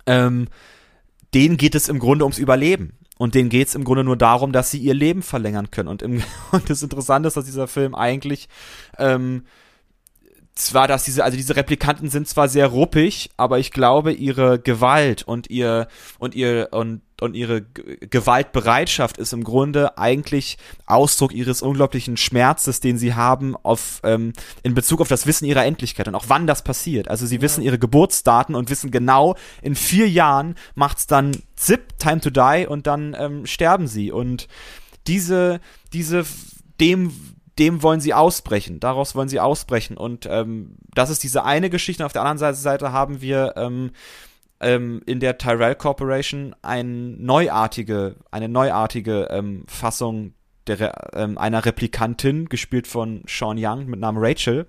ähm, 0.06 0.48
denen 1.34 1.56
geht 1.56 1.74
es 1.74 1.88
im 1.88 1.98
Grunde 1.98 2.24
ums 2.24 2.38
Überleben. 2.38 2.98
Und 3.18 3.36
denen 3.36 3.50
geht 3.50 3.68
es 3.68 3.76
im 3.76 3.84
Grunde 3.84 4.02
nur 4.02 4.16
darum, 4.16 4.52
dass 4.52 4.72
sie 4.72 4.78
ihr 4.78 4.94
Leben 4.94 5.22
verlängern 5.22 5.70
können. 5.70 5.88
Und, 5.88 6.02
im, 6.02 6.22
und 6.50 6.68
das 6.68 6.82
Interessante 6.82 7.28
ist, 7.28 7.36
dass 7.36 7.44
dieser 7.44 7.68
Film 7.68 7.94
eigentlich 7.94 8.48
ähm, 8.98 9.44
zwar, 10.54 10.86
dass 10.86 11.04
diese, 11.04 11.24
also 11.24 11.36
diese 11.36 11.56
Replikanten 11.56 12.10
sind 12.10 12.28
zwar 12.28 12.48
sehr 12.48 12.66
ruppig, 12.66 13.30
aber 13.36 13.58
ich 13.58 13.70
glaube, 13.70 14.12
ihre 14.12 14.58
Gewalt 14.58 15.22
und 15.22 15.50
ihr 15.50 15.88
und 16.18 16.34
ihr 16.34 16.68
und 16.72 17.02
und 17.20 17.36
ihre 17.36 17.62
Gewaltbereitschaft 17.62 19.16
ist 19.16 19.32
im 19.32 19.44
Grunde 19.44 19.96
eigentlich 19.96 20.58
Ausdruck 20.86 21.32
ihres 21.32 21.62
unglaublichen 21.62 22.16
Schmerzes, 22.16 22.80
den 22.80 22.98
sie 22.98 23.14
haben 23.14 23.54
auf 23.62 24.00
ähm, 24.02 24.32
in 24.64 24.74
Bezug 24.74 25.00
auf 25.00 25.06
das 25.06 25.24
Wissen 25.24 25.44
ihrer 25.44 25.64
Endlichkeit 25.64 26.08
und 26.08 26.16
auch 26.16 26.24
wann 26.26 26.48
das 26.48 26.64
passiert. 26.64 27.06
Also 27.06 27.24
sie 27.26 27.36
ja. 27.36 27.42
wissen 27.42 27.62
ihre 27.62 27.78
Geburtsdaten 27.78 28.56
und 28.56 28.70
wissen 28.70 28.90
genau, 28.90 29.36
in 29.62 29.76
vier 29.76 30.08
Jahren 30.08 30.56
macht's 30.74 31.06
dann 31.06 31.36
zip, 31.54 31.96
time 32.00 32.20
to 32.20 32.30
die 32.30 32.66
und 32.66 32.88
dann 32.88 33.14
ähm, 33.16 33.46
sterben 33.46 33.86
sie 33.86 34.10
und 34.10 34.48
diese 35.06 35.60
diese 35.92 36.24
dem 36.80 37.12
dem 37.58 37.82
wollen 37.82 38.00
sie 38.00 38.14
ausbrechen, 38.14 38.80
daraus 38.80 39.14
wollen 39.14 39.28
sie 39.28 39.40
ausbrechen. 39.40 39.96
Und 39.96 40.26
ähm, 40.30 40.76
das 40.94 41.10
ist 41.10 41.22
diese 41.22 41.44
eine 41.44 41.70
Geschichte. 41.70 42.04
Auf 42.06 42.12
der 42.12 42.22
anderen 42.22 42.54
Seite 42.54 42.92
haben 42.92 43.20
wir 43.20 43.54
ähm, 43.56 43.90
ähm, 44.60 45.02
in 45.06 45.20
der 45.20 45.38
Tyrell 45.38 45.74
Corporation 45.74 46.54
ein 46.62 47.22
neuartige, 47.22 48.16
eine 48.30 48.48
neuartige 48.48 49.28
ähm, 49.30 49.64
Fassung 49.66 50.34
der, 50.66 51.12
ähm, 51.14 51.36
einer 51.36 51.64
Replikantin, 51.64 52.48
gespielt 52.48 52.86
von 52.86 53.22
Sean 53.26 53.58
Young 53.58 53.86
mit 53.86 54.00
Namen 54.00 54.18
Rachel, 54.20 54.68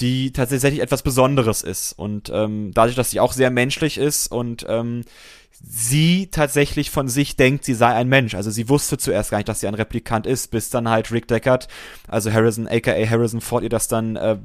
die 0.00 0.32
tatsächlich 0.32 0.80
etwas 0.80 1.02
Besonderes 1.02 1.62
ist. 1.62 1.92
Und 1.92 2.30
ähm, 2.32 2.70
dadurch, 2.74 2.96
dass 2.96 3.10
sie 3.10 3.20
auch 3.20 3.32
sehr 3.32 3.50
menschlich 3.50 3.96
ist 3.98 4.30
und 4.30 4.66
ähm, 4.68 5.02
sie 5.62 6.28
tatsächlich 6.30 6.90
von 6.90 7.08
sich 7.08 7.36
denkt, 7.36 7.64
sie 7.64 7.74
sei 7.74 7.88
ein 7.88 8.08
Mensch. 8.08 8.34
Also 8.34 8.50
sie 8.50 8.68
wusste 8.68 8.98
zuerst 8.98 9.30
gar 9.30 9.38
nicht, 9.38 9.48
dass 9.48 9.60
sie 9.60 9.66
ein 9.66 9.74
Replikant 9.74 10.26
ist, 10.26 10.50
bis 10.50 10.70
dann 10.70 10.88
halt 10.88 11.10
Rick 11.12 11.28
Deckard, 11.28 11.68
also 12.08 12.32
Harrison, 12.32 12.68
aka 12.68 12.92
Harrison 12.92 13.40
Ford, 13.40 13.62
ihr 13.62 13.68
das 13.68 13.88
dann 13.88 14.16
äh, 14.16 14.38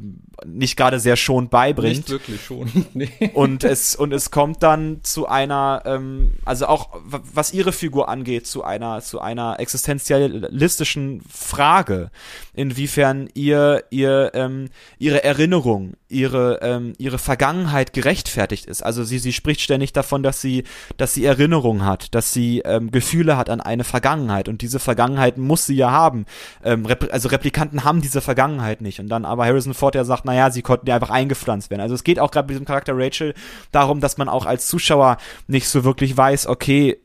nicht 0.46 0.78
gerade 0.78 1.00
sehr 1.00 1.16
schon 1.16 1.50
beibringt. 1.50 1.98
Nicht 1.98 2.10
wirklich 2.10 2.44
schon. 2.44 2.70
nee. 2.94 3.10
Und 3.34 3.64
es 3.64 3.96
und 3.96 4.14
es 4.14 4.32
kommt 4.32 4.64
dann 4.64 5.00
zu 5.04 5.28
einer, 5.28 5.84
ähm, 5.86 6.34
also 6.46 6.68
auch 6.68 6.90
was 7.04 7.54
ihre 7.54 7.72
Figur 7.72 8.10
angeht, 8.10 8.48
zu 8.48 8.64
einer 8.64 9.02
zu 9.02 9.20
einer 9.20 9.60
existenzialistischen 9.60 11.22
Frage, 11.30 12.12
inwiefern 12.54 13.30
ihr 13.34 13.84
ihr 13.90 14.32
ähm, 14.34 14.70
ihre 14.98 15.24
Erinnerung, 15.24 15.94
ihre 16.08 16.60
ähm, 16.62 16.94
ihre 16.98 17.20
Vergangenheit 17.20 17.94
gerechtfertigt 17.94 18.66
ist. 18.66 18.82
Also 18.82 19.04
sie 19.04 19.20
sie 19.20 19.34
spricht 19.34 19.62
ständig 19.62 19.94
davon, 19.94 20.24
dass 20.24 20.42
sie 20.42 20.64
dass 20.98 21.11
sie 21.14 21.26
Erinnerung 21.26 21.86
hat, 21.86 22.14
dass 22.16 22.34
sie 22.34 22.60
ähm, 22.60 22.92
Gefühle 22.92 23.38
hat 23.38 23.50
an 23.50 23.62
eine 23.62 23.84
Vergangenheit 23.84 24.50
und 24.50 24.62
diese 24.62 24.80
Vergangenheit 24.80 25.38
muss 25.38 25.66
sie 25.66 25.76
ja 25.76 25.92
haben. 25.92 26.26
Ähm, 26.64 26.88
also 27.12 27.30
Replikanten 27.30 27.84
haben 27.84 28.02
diese 28.02 28.22
Vergangenheit 28.22 28.82
nicht 28.82 29.00
und 29.00 29.10
dann 29.10 29.26
aber 29.26 29.46
Harrison 29.46 29.74
Ford 29.74 29.96
ja 29.96 30.04
sagt, 30.04 30.26
naja, 30.26 30.52
sie 30.52 30.62
konnten 30.62 30.88
ja 30.88 30.96
einfach 30.96 31.10
eingepflanzt 31.10 31.70
werden. 31.70 31.82
Also 31.82 31.96
es 31.96 32.04
geht 32.04 32.20
auch 32.20 32.32
gerade 32.32 32.48
bei 32.48 32.54
diesem 32.54 32.66
Charakter 32.66 32.94
Rachel 32.96 33.34
darum, 33.72 34.00
dass 34.00 34.18
man 34.18 34.30
auch 34.30 34.46
als 34.46 34.68
Zuschauer 34.68 35.18
nicht 35.48 35.68
so 35.68 35.84
wirklich 35.84 36.16
weiß, 36.16 36.48
okay, 36.48 36.98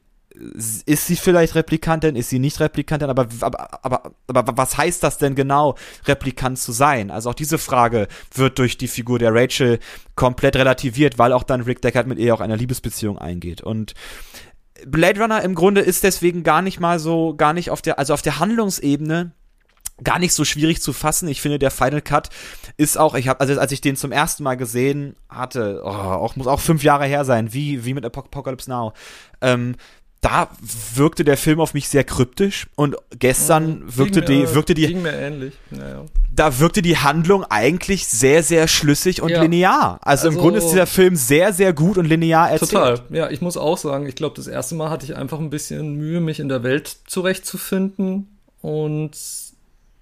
ist 0.86 1.06
sie 1.06 1.16
vielleicht 1.16 1.54
Replikantin, 1.54 2.16
ist 2.16 2.30
sie 2.30 2.38
nicht 2.38 2.60
Replikantin, 2.60 3.08
aber, 3.08 3.28
aber, 3.40 3.84
aber, 3.84 4.12
aber 4.26 4.56
was 4.56 4.76
heißt 4.76 5.02
das 5.02 5.18
denn 5.18 5.34
genau, 5.34 5.76
Replikant 6.06 6.58
zu 6.58 6.72
sein? 6.72 7.10
Also 7.10 7.30
auch 7.30 7.34
diese 7.34 7.58
Frage 7.58 8.08
wird 8.34 8.58
durch 8.58 8.76
die 8.76 8.88
Figur 8.88 9.18
der 9.18 9.34
Rachel 9.34 9.78
komplett 10.14 10.56
relativiert, 10.56 11.18
weil 11.18 11.32
auch 11.32 11.42
dann 11.42 11.62
Rick 11.62 11.82
Deckard 11.82 12.06
mit 12.06 12.18
ihr 12.18 12.34
auch 12.34 12.40
eine 12.40 12.56
Liebesbeziehung 12.56 13.18
eingeht. 13.18 13.62
Und 13.62 13.94
Blade 14.86 15.20
Runner 15.20 15.42
im 15.42 15.54
Grunde 15.54 15.80
ist 15.80 16.04
deswegen 16.04 16.42
gar 16.42 16.62
nicht 16.62 16.80
mal 16.80 16.98
so, 16.98 17.34
gar 17.34 17.52
nicht 17.52 17.70
auf 17.70 17.80
der, 17.80 17.98
also 17.98 18.12
auf 18.12 18.22
der 18.22 18.38
Handlungsebene 18.38 19.32
gar 20.04 20.18
nicht 20.18 20.34
so 20.34 20.44
schwierig 20.44 20.82
zu 20.82 20.92
fassen. 20.92 21.28
Ich 21.28 21.40
finde, 21.40 21.58
der 21.58 21.70
Final 21.70 22.02
Cut 22.02 22.28
ist 22.76 22.98
auch, 22.98 23.14
ich 23.14 23.28
habe, 23.28 23.40
also 23.40 23.58
als 23.58 23.72
ich 23.72 23.80
den 23.80 23.96
zum 23.96 24.12
ersten 24.12 24.42
Mal 24.42 24.56
gesehen 24.56 25.16
hatte, 25.28 25.80
oh, 25.84 25.88
auch 25.88 26.36
muss 26.36 26.46
auch 26.46 26.60
fünf 26.60 26.82
Jahre 26.82 27.06
her 27.06 27.24
sein, 27.24 27.52
wie 27.54 27.84
wie 27.84 27.94
mit 27.94 28.04
Apocalypse 28.04 28.68
Now. 28.68 28.92
Ähm, 29.40 29.76
da 30.20 30.48
wirkte 30.94 31.24
der 31.24 31.36
Film 31.36 31.60
auf 31.60 31.74
mich 31.74 31.88
sehr 31.88 32.04
kryptisch 32.04 32.66
und 32.74 32.96
gestern 33.18 33.80
mhm. 33.80 33.96
wirkte 33.96 34.20
mir, 34.20 34.26
die 34.26 34.54
wirkte 34.54 34.74
die 34.74 34.94
mir. 34.94 35.52
Naja. 35.70 36.04
Da 36.34 36.58
wirkte 36.58 36.82
die 36.82 36.96
Handlung 36.96 37.44
eigentlich 37.44 38.06
sehr 38.06 38.42
sehr 38.42 38.66
schlüssig 38.68 39.22
und 39.22 39.30
ja. 39.30 39.42
linear. 39.42 39.98
Also, 40.02 40.26
also, 40.26 40.28
im 40.28 40.42
Grunde 40.42 40.58
ist 40.58 40.70
dieser 40.70 40.86
Film 40.86 41.16
sehr 41.16 41.52
sehr 41.52 41.72
gut 41.72 41.98
und 41.98 42.06
linear 42.06 42.50
erzählt. 42.50 42.70
Total. 42.70 43.00
Ja, 43.10 43.30
ich 43.30 43.40
muss 43.40 43.56
auch 43.56 43.78
sagen, 43.78 44.06
ich 44.06 44.16
glaube, 44.16 44.36
das 44.36 44.46
erste 44.46 44.74
Mal 44.74 44.90
hatte 44.90 45.04
ich 45.04 45.16
einfach 45.16 45.38
ein 45.38 45.50
bisschen 45.50 45.96
Mühe, 45.96 46.20
mich 46.20 46.40
in 46.40 46.48
der 46.48 46.62
Welt 46.62 46.96
zurechtzufinden 47.06 48.38
und 48.62 49.12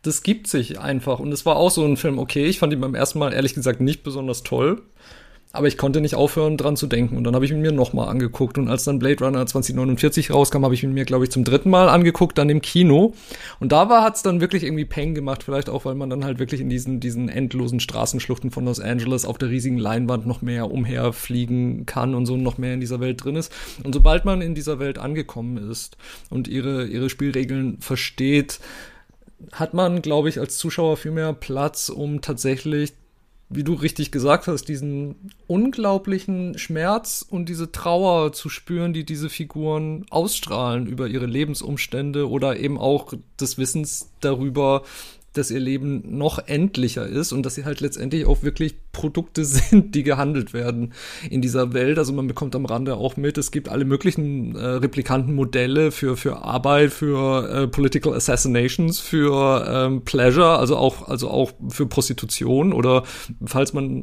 das 0.02 0.22
gibt 0.22 0.48
sich 0.48 0.78
einfach 0.78 1.18
und 1.18 1.32
es 1.32 1.44
war 1.46 1.56
auch 1.56 1.70
so 1.70 1.84
ein 1.84 1.96
Film, 1.96 2.18
okay, 2.18 2.46
ich 2.46 2.58
fand 2.58 2.72
ihn 2.72 2.80
beim 2.80 2.94
ersten 2.94 3.18
Mal 3.18 3.32
ehrlich 3.32 3.54
gesagt 3.54 3.80
nicht 3.80 4.02
besonders 4.02 4.42
toll. 4.42 4.82
Aber 5.54 5.68
ich 5.68 5.78
konnte 5.78 6.00
nicht 6.00 6.16
aufhören, 6.16 6.56
dran 6.56 6.76
zu 6.76 6.88
denken. 6.88 7.16
Und 7.16 7.22
dann 7.22 7.36
habe 7.36 7.44
ich 7.44 7.52
ihn 7.52 7.60
mir 7.60 7.70
nochmal 7.70 8.08
angeguckt. 8.08 8.58
Und 8.58 8.68
als 8.68 8.82
dann 8.82 8.98
Blade 8.98 9.24
Runner 9.24 9.46
2049 9.46 10.32
rauskam, 10.32 10.64
habe 10.64 10.74
ich 10.74 10.82
ihn 10.82 10.92
mir, 10.92 11.04
glaube 11.04 11.22
ich, 11.22 11.30
zum 11.30 11.44
dritten 11.44 11.70
Mal 11.70 11.88
angeguckt, 11.88 12.36
dann 12.36 12.50
im 12.50 12.60
Kino. 12.60 13.14
Und 13.60 13.70
da 13.70 13.88
war, 13.88 14.02
hat's 14.02 14.24
dann 14.24 14.40
wirklich 14.40 14.64
irgendwie 14.64 14.84
Peng 14.84 15.14
gemacht. 15.14 15.44
Vielleicht 15.44 15.70
auch, 15.70 15.84
weil 15.84 15.94
man 15.94 16.10
dann 16.10 16.24
halt 16.24 16.40
wirklich 16.40 16.60
in 16.60 16.68
diesen, 16.68 16.98
diesen 16.98 17.28
endlosen 17.28 17.78
Straßenschluchten 17.78 18.50
von 18.50 18.64
Los 18.64 18.80
Angeles 18.80 19.24
auf 19.24 19.38
der 19.38 19.48
riesigen 19.48 19.78
Leinwand 19.78 20.26
noch 20.26 20.42
mehr 20.42 20.72
umherfliegen 20.72 21.86
kann 21.86 22.16
und 22.16 22.26
so 22.26 22.36
noch 22.36 22.58
mehr 22.58 22.74
in 22.74 22.80
dieser 22.80 22.98
Welt 22.98 23.22
drin 23.22 23.36
ist. 23.36 23.52
Und 23.84 23.92
sobald 23.92 24.24
man 24.24 24.42
in 24.42 24.56
dieser 24.56 24.80
Welt 24.80 24.98
angekommen 24.98 25.70
ist 25.70 25.96
und 26.30 26.48
ihre, 26.48 26.86
ihre 26.86 27.08
Spielregeln 27.08 27.78
versteht, 27.78 28.58
hat 29.52 29.72
man, 29.72 30.02
glaube 30.02 30.28
ich, 30.28 30.40
als 30.40 30.58
Zuschauer 30.58 30.96
viel 30.96 31.12
mehr 31.12 31.32
Platz, 31.32 31.90
um 31.90 32.22
tatsächlich 32.22 32.94
wie 33.54 33.64
du 33.64 33.74
richtig 33.74 34.10
gesagt 34.10 34.46
hast, 34.46 34.64
diesen 34.64 35.32
unglaublichen 35.46 36.58
Schmerz 36.58 37.24
und 37.28 37.48
diese 37.48 37.72
Trauer 37.72 38.32
zu 38.32 38.48
spüren, 38.48 38.92
die 38.92 39.04
diese 39.04 39.30
Figuren 39.30 40.06
ausstrahlen 40.10 40.86
über 40.86 41.06
ihre 41.06 41.26
Lebensumstände 41.26 42.28
oder 42.28 42.58
eben 42.58 42.78
auch 42.78 43.14
des 43.40 43.58
Wissens 43.58 44.10
darüber, 44.20 44.82
dass 45.34 45.50
ihr 45.50 45.60
Leben 45.60 46.16
noch 46.16 46.38
endlicher 46.46 47.06
ist 47.06 47.32
und 47.32 47.44
dass 47.44 47.54
sie 47.54 47.64
halt 47.64 47.80
letztendlich 47.80 48.24
auch 48.26 48.42
wirklich 48.42 48.76
Produkte 48.92 49.44
sind, 49.44 49.94
die 49.94 50.02
gehandelt 50.02 50.54
werden 50.54 50.92
in 51.30 51.42
dieser 51.42 51.72
Welt. 51.72 51.98
Also 51.98 52.12
man 52.12 52.26
bekommt 52.26 52.56
am 52.56 52.64
Rande 52.64 52.96
auch 52.96 53.16
mit, 53.16 53.38
es 53.38 53.50
gibt 53.50 53.68
alle 53.68 53.84
möglichen 53.84 54.56
äh, 54.56 54.64
Replikantenmodelle 54.64 55.92
für, 55.92 56.16
für 56.16 56.42
Arbeit, 56.42 56.92
für 56.92 57.48
äh, 57.48 57.66
Political 57.68 58.14
Assassinations, 58.14 59.00
für 59.00 59.66
ähm, 59.68 60.02
Pleasure, 60.04 60.58
also 60.58 60.76
auch, 60.76 61.08
also 61.08 61.28
auch 61.28 61.52
für 61.68 61.86
Prostitution 61.86 62.72
oder 62.72 63.04
falls 63.44 63.72
man 63.72 64.02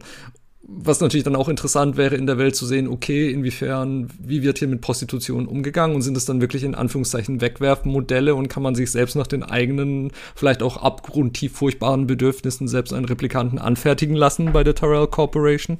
was 0.73 1.01
natürlich 1.01 1.23
dann 1.23 1.35
auch 1.35 1.49
interessant 1.49 1.97
wäre, 1.97 2.15
in 2.15 2.25
der 2.25 2.37
Welt 2.37 2.55
zu 2.55 2.65
sehen, 2.65 2.87
okay, 2.87 3.29
inwiefern, 3.29 4.09
wie 4.19 4.41
wird 4.41 4.59
hier 4.59 4.67
mit 4.67 4.81
Prostitution 4.81 5.47
umgegangen 5.47 5.95
und 5.95 6.01
sind 6.01 6.15
es 6.15 6.25
dann 6.25 6.41
wirklich 6.41 6.63
in 6.63 6.75
Anführungszeichen 6.75 7.41
Wegwerfmodelle 7.41 8.33
und 8.35 8.47
kann 8.47 8.63
man 8.63 8.75
sich 8.75 8.89
selbst 8.91 9.15
nach 9.15 9.27
den 9.27 9.43
eigenen, 9.43 10.11
vielleicht 10.35 10.63
auch 10.63 10.77
abgrundtief 10.77 11.53
furchtbaren 11.53 12.07
Bedürfnissen 12.07 12.67
selbst 12.67 12.93
einen 12.93 13.05
Replikanten 13.05 13.59
anfertigen 13.59 14.15
lassen 14.15 14.53
bei 14.53 14.63
der 14.63 14.75
Tyrell 14.75 15.07
Corporation. 15.07 15.79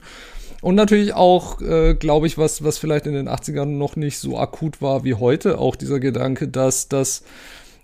Und 0.62 0.76
natürlich 0.76 1.14
auch, 1.16 1.60
äh, 1.62 1.96
glaube 1.96 2.28
ich, 2.28 2.38
was, 2.38 2.64
was 2.64 2.78
vielleicht 2.78 3.08
in 3.08 3.14
den 3.14 3.28
80ern 3.28 3.66
noch 3.66 3.96
nicht 3.96 4.20
so 4.20 4.38
akut 4.38 4.82
war 4.82 5.04
wie 5.04 5.16
heute, 5.16 5.58
auch 5.58 5.76
dieser 5.76 6.00
Gedanke, 6.00 6.48
dass 6.48 6.88
das 6.88 7.24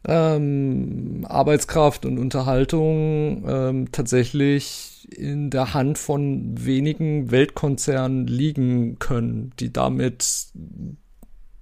ähm, 0.07 1.25
Arbeitskraft 1.27 2.05
und 2.05 2.17
Unterhaltung 2.17 3.43
ähm, 3.47 3.91
tatsächlich 3.91 5.07
in 5.11 5.49
der 5.49 5.73
Hand 5.73 5.97
von 5.97 6.65
wenigen 6.65 7.31
Weltkonzernen 7.31 8.25
liegen 8.27 8.99
können, 8.99 9.51
die 9.59 9.71
damit 9.71 10.47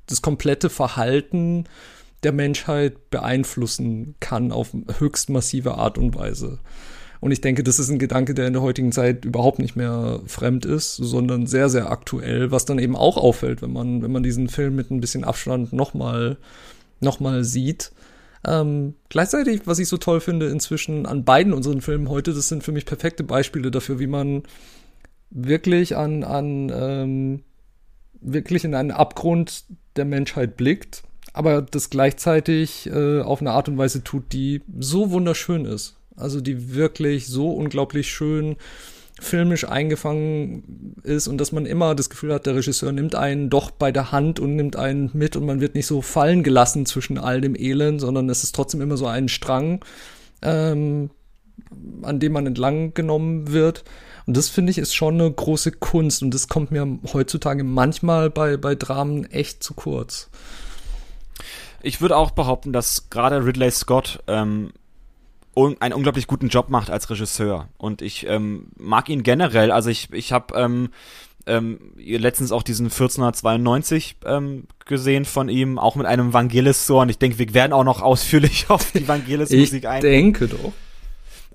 das 0.07 0.21
komplette 0.21 0.69
Verhalten 0.69 1.65
der 2.23 2.31
Menschheit 2.31 3.09
beeinflussen 3.09 4.15
kann 4.19 4.51
auf 4.51 4.75
höchst 4.99 5.29
massive 5.29 5.75
Art 5.75 5.97
und 5.97 6.15
Weise. 6.15 6.59
Und 7.21 7.31
ich 7.31 7.41
denke, 7.41 7.63
das 7.63 7.79
ist 7.79 7.89
ein 7.89 7.97
Gedanke, 7.97 8.35
der 8.35 8.45
in 8.47 8.53
der 8.53 8.61
heutigen 8.61 8.91
Zeit 8.91 9.25
überhaupt 9.25 9.57
nicht 9.57 9.75
mehr 9.75 10.19
fremd 10.27 10.65
ist, 10.65 10.95
sondern 10.95 11.47
sehr, 11.47 11.69
sehr 11.69 11.89
aktuell, 11.89 12.51
was 12.51 12.65
dann 12.65 12.77
eben 12.77 12.95
auch 12.95 13.17
auffällt, 13.17 13.63
wenn 13.63 13.73
man, 13.73 14.03
wenn 14.03 14.11
man 14.11 14.21
diesen 14.21 14.47
Film 14.47 14.75
mit 14.75 14.91
ein 14.91 15.01
bisschen 15.01 15.23
Abstand 15.23 15.73
nochmal 15.73 16.37
noch 16.99 17.19
mal 17.19 17.43
sieht. 17.43 17.91
Ähm, 18.45 18.93
gleichzeitig, 19.09 19.61
was 19.65 19.79
ich 19.79 19.87
so 19.87 19.97
toll 19.97 20.19
finde 20.21 20.47
inzwischen 20.49 21.05
an 21.05 21.23
beiden 21.23 21.53
unseren 21.53 21.81
Filmen 21.81 22.09
heute, 22.09 22.33
das 22.33 22.47
sind 22.47 22.63
für 22.63 22.71
mich 22.71 22.85
perfekte 22.85 23.23
Beispiele 23.23 23.71
dafür, 23.71 23.99
wie 23.99 24.07
man 24.07 24.43
wirklich 25.31 25.95
an, 25.97 26.23
an 26.23 26.71
ähm, 26.73 27.43
wirklich 28.21 28.63
in 28.63 28.75
einen 28.75 28.91
Abgrund 28.91 29.63
der 29.95 30.05
Menschheit 30.05 30.57
blickt, 30.57 31.03
aber 31.33 31.61
das 31.61 31.89
gleichzeitig 31.89 32.87
äh, 32.87 33.21
auf 33.21 33.41
eine 33.41 33.51
Art 33.51 33.67
und 33.67 33.77
Weise 33.77 34.03
tut, 34.03 34.31
die 34.31 34.61
so 34.79 35.11
wunderschön 35.11 35.65
ist. 35.65 35.97
Also 36.15 36.39
die 36.39 36.75
wirklich 36.75 37.27
so 37.27 37.51
unglaublich 37.51 38.09
schön 38.09 38.55
filmisch 39.25 39.67
eingefangen 39.67 40.95
ist 41.03 41.27
und 41.27 41.37
dass 41.39 41.51
man 41.51 41.65
immer 41.65 41.95
das 41.95 42.09
Gefühl 42.09 42.33
hat, 42.33 42.45
der 42.45 42.55
Regisseur 42.55 42.91
nimmt 42.91 43.15
einen 43.15 43.49
doch 43.49 43.71
bei 43.71 43.91
der 43.91 44.11
Hand 44.11 44.39
und 44.39 44.55
nimmt 44.55 44.75
einen 44.75 45.09
mit 45.13 45.35
und 45.35 45.45
man 45.45 45.59
wird 45.59 45.75
nicht 45.75 45.87
so 45.87 46.01
fallen 46.01 46.43
gelassen 46.43 46.85
zwischen 46.85 47.17
all 47.17 47.41
dem 47.41 47.55
Elend, 47.55 48.01
sondern 48.01 48.29
es 48.29 48.43
ist 48.43 48.55
trotzdem 48.55 48.81
immer 48.81 48.97
so 48.97 49.07
ein 49.07 49.27
Strang, 49.27 49.83
ähm, 50.41 51.09
an 52.03 52.19
dem 52.19 52.33
man 52.33 52.47
entlang 52.47 52.93
genommen 52.93 53.51
wird. 53.51 53.83
Und 54.25 54.37
das 54.37 54.49
finde 54.49 54.71
ich 54.71 54.77
ist 54.77 54.95
schon 54.95 55.15
eine 55.15 55.31
große 55.31 55.71
Kunst 55.71 56.23
und 56.23 56.33
das 56.33 56.47
kommt 56.47 56.71
mir 56.71 56.99
heutzutage 57.13 57.63
manchmal 57.63 58.29
bei, 58.29 58.57
bei 58.57 58.75
Dramen 58.75 59.25
echt 59.25 59.63
zu 59.63 59.73
kurz. 59.73 60.29
Ich 61.81 62.01
würde 62.01 62.17
auch 62.17 62.31
behaupten, 62.31 62.73
dass 62.73 63.09
gerade 63.09 63.45
Ridley 63.45 63.69
Scott 63.69 64.23
ähm, 64.27 64.71
un 65.55 65.77
einen 65.79 65.93
unglaublich 65.93 66.27
guten 66.27 66.49
Job 66.49 66.69
macht 66.69 66.89
als 66.89 67.09
Regisseur. 67.09 67.69
Und 67.77 68.01
ich 68.01 68.27
ähm, 68.27 68.67
mag 68.77 69.09
ihn 69.09 69.23
generell. 69.23 69.71
Also 69.71 69.89
ich, 69.89 70.11
ich 70.11 70.31
habe 70.31 70.55
ähm, 70.55 70.89
ähm, 71.47 71.79
letztens 71.97 72.51
auch 72.51 72.63
diesen 72.63 72.87
1492 72.87 74.17
ähm, 74.25 74.65
gesehen 74.85 75.25
von 75.25 75.49
ihm, 75.49 75.79
auch 75.79 75.95
mit 75.95 76.05
einem 76.05 76.33
Vangelis-Score. 76.33 77.03
Und 77.03 77.09
ich 77.09 77.17
denke, 77.17 77.39
wir 77.39 77.53
werden 77.53 77.73
auch 77.73 77.83
noch 77.83 78.01
ausführlich 78.01 78.65
auf 78.69 78.91
die 78.91 79.07
Vangelis-Musik 79.07 79.85
eingehen. 79.85 80.11
Ich 80.11 80.17
denke 80.17 80.47
doch. 80.47 80.73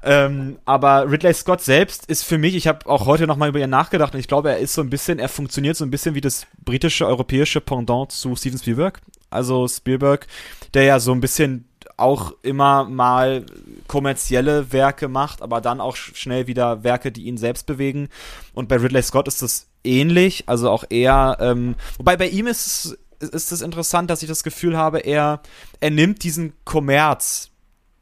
Ähm, 0.03 0.59
aber 0.65 1.11
Ridley 1.11 1.35
Scott 1.35 1.61
selbst 1.61 2.07
ist 2.07 2.23
für 2.23 2.39
mich, 2.39 2.55
ich 2.55 2.67
habe 2.67 2.87
auch 2.87 3.05
heute 3.05 3.27
nochmal 3.27 3.51
über 3.51 3.61
ihn 3.61 3.69
nachgedacht 3.69 4.15
und 4.15 4.21
ich 4.21 4.29
glaube, 4.29 4.49
er 4.49 4.59
ist 4.59 4.73
so 4.73 4.81
ein 4.81 4.89
bisschen, 4.89 5.19
er 5.19 5.29
funktioniert 5.29 5.77
so 5.77 5.85
ein 5.85 5.91
bisschen 5.91 6.15
wie 6.15 6.23
das 6.23 6.47
britische, 6.65 7.07
europäische 7.07 7.61
Pendant 7.61 8.11
zu 8.11 8.35
Steven 8.35 8.59
Spielberg. 8.59 9.01
Also 9.29 9.69
Spielberg, 9.69 10.27
der 10.73 10.85
ja 10.85 11.01
so 11.01 11.13
ein 11.13 11.21
bisschen 11.21 11.67
auch 12.01 12.33
immer 12.43 12.85
mal 12.85 13.47
kommerzielle 13.87 14.73
Werke 14.73 15.09
macht, 15.09 15.43
aber 15.43 15.61
dann 15.61 15.81
auch 15.81 15.97
schnell 15.97 16.47
wieder 16.47 16.85
Werke, 16.85 17.13
die 17.13 17.25
ihn 17.25 17.37
selbst 17.37 17.67
bewegen. 17.67 18.09
Und 18.55 18.69
bei 18.69 18.77
Ridley 18.77 19.03
Scott 19.03 19.29
ist 19.29 19.43
das 19.43 19.69
ähnlich, 19.85 20.45
also 20.47 20.71
auch 20.71 20.85
eher, 20.89 21.37
ähm, 21.41 21.77
wobei 21.99 22.17
bei 22.17 22.29
ihm 22.29 22.47
ist 22.47 22.67
es 22.67 22.99
ist 23.21 23.53
es 23.53 23.61
interessant, 23.61 24.09
dass 24.09 24.23
ich 24.23 24.29
das 24.29 24.43
Gefühl 24.43 24.77
habe, 24.77 25.01
er, 25.01 25.43
er 25.81 25.91
nimmt 25.91 26.25
diesen 26.25 26.55
Kommerz, 26.65 27.51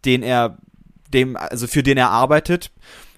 den 0.04 0.22
er, 0.22 0.58
dem, 1.12 1.37
also 1.37 1.66
für 1.66 1.82
den 1.82 1.98
er 1.98 2.11
arbeitet, 2.11 2.70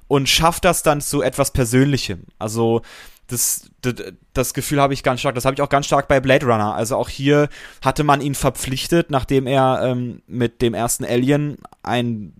und 0.08 0.28
schafft 0.28 0.64
das 0.64 0.82
dann 0.82 1.00
zu 1.00 1.22
etwas 1.22 1.52
Persönlichem. 1.52 2.24
Also 2.38 2.82
das, 3.26 3.69
das, 4.34 4.54
Gefühl 4.54 4.80
habe 4.80 4.94
ich 4.94 5.02
ganz 5.02 5.20
stark. 5.20 5.34
Das 5.34 5.44
habe 5.44 5.54
ich 5.54 5.62
auch 5.62 5.68
ganz 5.68 5.86
stark 5.86 6.08
bei 6.08 6.20
Blade 6.20 6.46
Runner. 6.46 6.74
Also 6.74 6.96
auch 6.96 7.08
hier 7.08 7.48
hatte 7.82 8.04
man 8.04 8.20
ihn 8.20 8.34
verpflichtet, 8.34 9.10
nachdem 9.10 9.46
er 9.46 9.80
ähm, 9.82 10.22
mit 10.26 10.62
dem 10.62 10.74
ersten 10.74 11.04
Alien 11.04 11.58
ein 11.82 12.32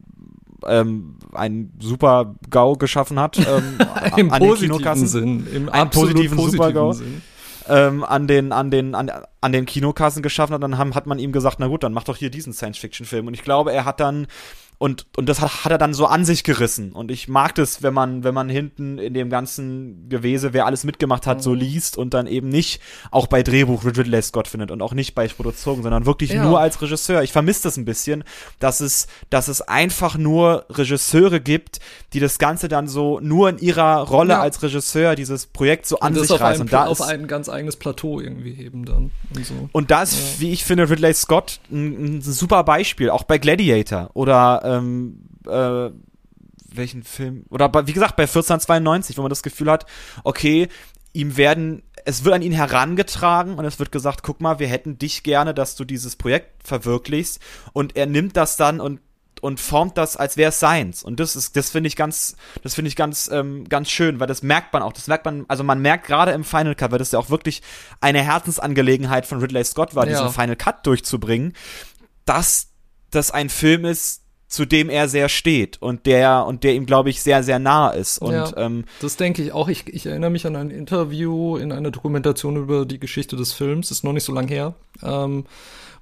ähm, 0.66 1.16
ein 1.32 1.72
super 1.80 2.34
GAU 2.50 2.74
geschaffen 2.74 3.18
hat. 3.18 3.38
Ähm, 3.50 3.78
Im 4.16 4.32
an 4.32 4.38
positiven 4.40 5.06
Sinn. 5.06 5.46
Im 5.52 5.68
einen 5.70 5.90
positiven, 5.90 6.36
positiven 6.36 6.72
Super-GAU. 6.72 6.94
Ähm, 7.68 8.04
an 8.04 8.26
den 8.26 8.52
an 8.52 8.70
den 8.70 8.94
an, 8.94 9.10
an 9.40 9.52
den 9.52 9.66
Kinokassen 9.66 10.22
geschaffen 10.22 10.54
hat, 10.54 10.62
dann 10.62 10.78
haben, 10.78 10.94
hat 10.94 11.06
man 11.06 11.18
ihm 11.18 11.32
gesagt, 11.32 11.58
na 11.58 11.66
gut, 11.66 11.82
dann 11.82 11.92
mach 11.92 12.04
doch 12.04 12.16
hier 12.16 12.30
diesen 12.30 12.52
Science-Fiction-Film. 12.52 13.26
Und 13.26 13.34
ich 13.34 13.42
glaube, 13.42 13.72
er 13.72 13.84
hat 13.84 14.00
dann 14.00 14.26
und, 14.82 15.04
und 15.18 15.28
das 15.28 15.42
hat, 15.42 15.66
hat 15.66 15.72
er 15.72 15.76
dann 15.76 15.92
so 15.92 16.06
an 16.06 16.24
sich 16.24 16.42
gerissen. 16.42 16.92
Und 16.92 17.10
ich 17.10 17.28
mag 17.28 17.54
das, 17.54 17.82
wenn 17.82 17.92
man, 17.92 18.24
wenn 18.24 18.32
man 18.32 18.48
hinten 18.48 18.96
in 18.96 19.12
dem 19.12 19.28
ganzen 19.28 20.08
Gewese, 20.08 20.54
wer 20.54 20.64
alles 20.64 20.84
mitgemacht 20.84 21.26
hat, 21.26 21.36
mhm. 21.36 21.42
so 21.42 21.52
liest 21.52 21.98
und 21.98 22.14
dann 22.14 22.26
eben 22.26 22.48
nicht 22.48 22.80
auch 23.10 23.26
bei 23.26 23.42
Drehbuch 23.42 23.84
Ridley 23.84 24.22
Scott 24.22 24.48
findet 24.48 24.70
und 24.70 24.80
auch 24.80 24.94
nicht 24.94 25.14
bei 25.14 25.28
Produktion, 25.28 25.82
sondern 25.82 26.06
wirklich 26.06 26.30
ja. 26.30 26.42
nur 26.42 26.60
als 26.60 26.80
Regisseur. 26.80 27.22
Ich 27.22 27.30
vermisse 27.30 27.64
das 27.64 27.76
ein 27.76 27.84
bisschen, 27.84 28.24
dass 28.58 28.80
es, 28.80 29.06
dass 29.28 29.48
es 29.48 29.60
einfach 29.60 30.16
nur 30.16 30.64
Regisseure 30.70 31.40
gibt, 31.40 31.80
die 32.14 32.20
das 32.20 32.38
Ganze 32.38 32.68
dann 32.68 32.88
so 32.88 33.20
nur 33.20 33.50
in 33.50 33.58
ihrer 33.58 34.08
Rolle 34.08 34.32
ja. 34.32 34.40
als 34.40 34.62
Regisseur 34.62 35.14
dieses 35.14 35.44
Projekt 35.44 35.84
so 35.84 36.00
an 36.00 36.14
sich 36.14 36.30
reißen. 36.30 36.62
Und 36.62 36.72
da 36.72 36.86
auf 36.86 37.02
ein 37.02 37.26
ganz 37.26 37.50
eigenes 37.50 37.76
Plateau 37.76 38.18
irgendwie 38.18 38.54
heben 38.54 38.86
dann. 38.86 39.10
Und, 39.36 39.44
so. 39.44 39.68
und 39.72 39.90
da 39.90 40.04
ist, 40.04 40.14
ja. 40.14 40.40
wie 40.40 40.52
ich 40.52 40.64
finde, 40.64 40.88
Ridley 40.88 41.12
Scott 41.12 41.60
ein, 41.70 42.16
ein 42.16 42.22
super 42.22 42.64
Beispiel, 42.64 43.10
auch 43.10 43.24
bei 43.24 43.36
Gladiator 43.36 44.08
oder 44.14 44.69
ähm, 44.76 45.20
äh, 45.46 45.90
welchen 46.72 47.02
Film? 47.02 47.44
Oder 47.50 47.68
bei, 47.68 47.86
wie 47.86 47.92
gesagt, 47.92 48.16
bei 48.16 48.24
1492, 48.24 49.16
wo 49.18 49.22
man 49.22 49.30
das 49.30 49.42
Gefühl 49.42 49.70
hat, 49.70 49.86
okay, 50.24 50.68
ihm 51.12 51.36
werden, 51.36 51.82
es 52.04 52.24
wird 52.24 52.34
an 52.34 52.42
ihn 52.42 52.52
herangetragen 52.52 53.54
und 53.54 53.64
es 53.64 53.78
wird 53.78 53.92
gesagt, 53.92 54.22
guck 54.22 54.40
mal, 54.40 54.58
wir 54.58 54.68
hätten 54.68 54.98
dich 54.98 55.22
gerne, 55.22 55.54
dass 55.54 55.74
du 55.76 55.84
dieses 55.84 56.16
Projekt 56.16 56.66
verwirklichst. 56.66 57.40
Und 57.72 57.96
er 57.96 58.06
nimmt 58.06 58.36
das 58.36 58.56
dann 58.56 58.80
und 58.80 59.00
und 59.40 59.58
formt 59.58 59.96
das, 59.96 60.16
als 60.16 60.36
wäre 60.36 60.50
es 60.50 60.60
seins. 60.60 61.02
Und 61.02 61.18
das 61.18 61.34
ist, 61.34 61.56
das 61.56 61.70
finde 61.70 61.88
ich 61.88 61.96
ganz, 61.96 62.36
das 62.62 62.74
finde 62.74 62.88
ich 62.88 62.96
ganz, 62.96 63.28
ähm, 63.32 63.68
ganz 63.68 63.90
schön, 63.90 64.20
weil 64.20 64.26
das 64.26 64.42
merkt 64.42 64.72
man 64.72 64.82
auch. 64.82 64.92
Das 64.92 65.06
merkt 65.06 65.24
man, 65.24 65.46
also 65.48 65.64
man 65.64 65.80
merkt 65.80 66.06
gerade 66.06 66.32
im 66.32 66.44
Final 66.44 66.74
Cut, 66.74 66.90
weil 66.90 66.98
das 66.98 67.12
ja 67.12 67.18
auch 67.18 67.30
wirklich 67.30 67.62
eine 68.00 68.22
Herzensangelegenheit 68.22 69.26
von 69.26 69.40
Ridley 69.40 69.64
Scott 69.64 69.94
war, 69.94 70.06
ja. 70.06 70.12
diesen 70.12 70.30
Final 70.30 70.56
Cut 70.56 70.86
durchzubringen, 70.86 71.54
dass 72.24 72.68
das 73.10 73.30
ein 73.30 73.48
Film 73.48 73.84
ist, 73.84 74.22
zu 74.50 74.66
dem 74.66 74.90
er 74.90 75.08
sehr 75.08 75.28
steht 75.30 75.80
und 75.80 76.04
der 76.06 76.44
und 76.44 76.64
der 76.64 76.74
ihm 76.74 76.84
glaube 76.84 77.08
ich 77.08 77.22
sehr 77.22 77.42
sehr 77.42 77.58
nah 77.60 77.88
ist 77.90 78.18
und 78.18 78.32
Ja. 78.32 78.52
ähm, 78.56 78.84
Das 79.00 79.16
denke 79.16 79.42
ich 79.42 79.52
auch. 79.52 79.68
Ich, 79.68 79.86
ich 79.86 80.04
erinnere 80.06 80.30
mich 80.30 80.44
an 80.44 80.56
ein 80.56 80.70
Interview 80.70 81.56
in 81.56 81.70
einer 81.72 81.90
Dokumentation 81.92 82.56
über 82.56 82.84
die 82.84 82.98
Geschichte 82.98 83.36
des 83.36 83.52
Films, 83.52 83.90
ist 83.92 84.02
noch 84.04 84.12
nicht 84.12 84.24
so 84.24 84.34
lang 84.34 84.48
her, 84.48 84.74
ähm, 85.04 85.44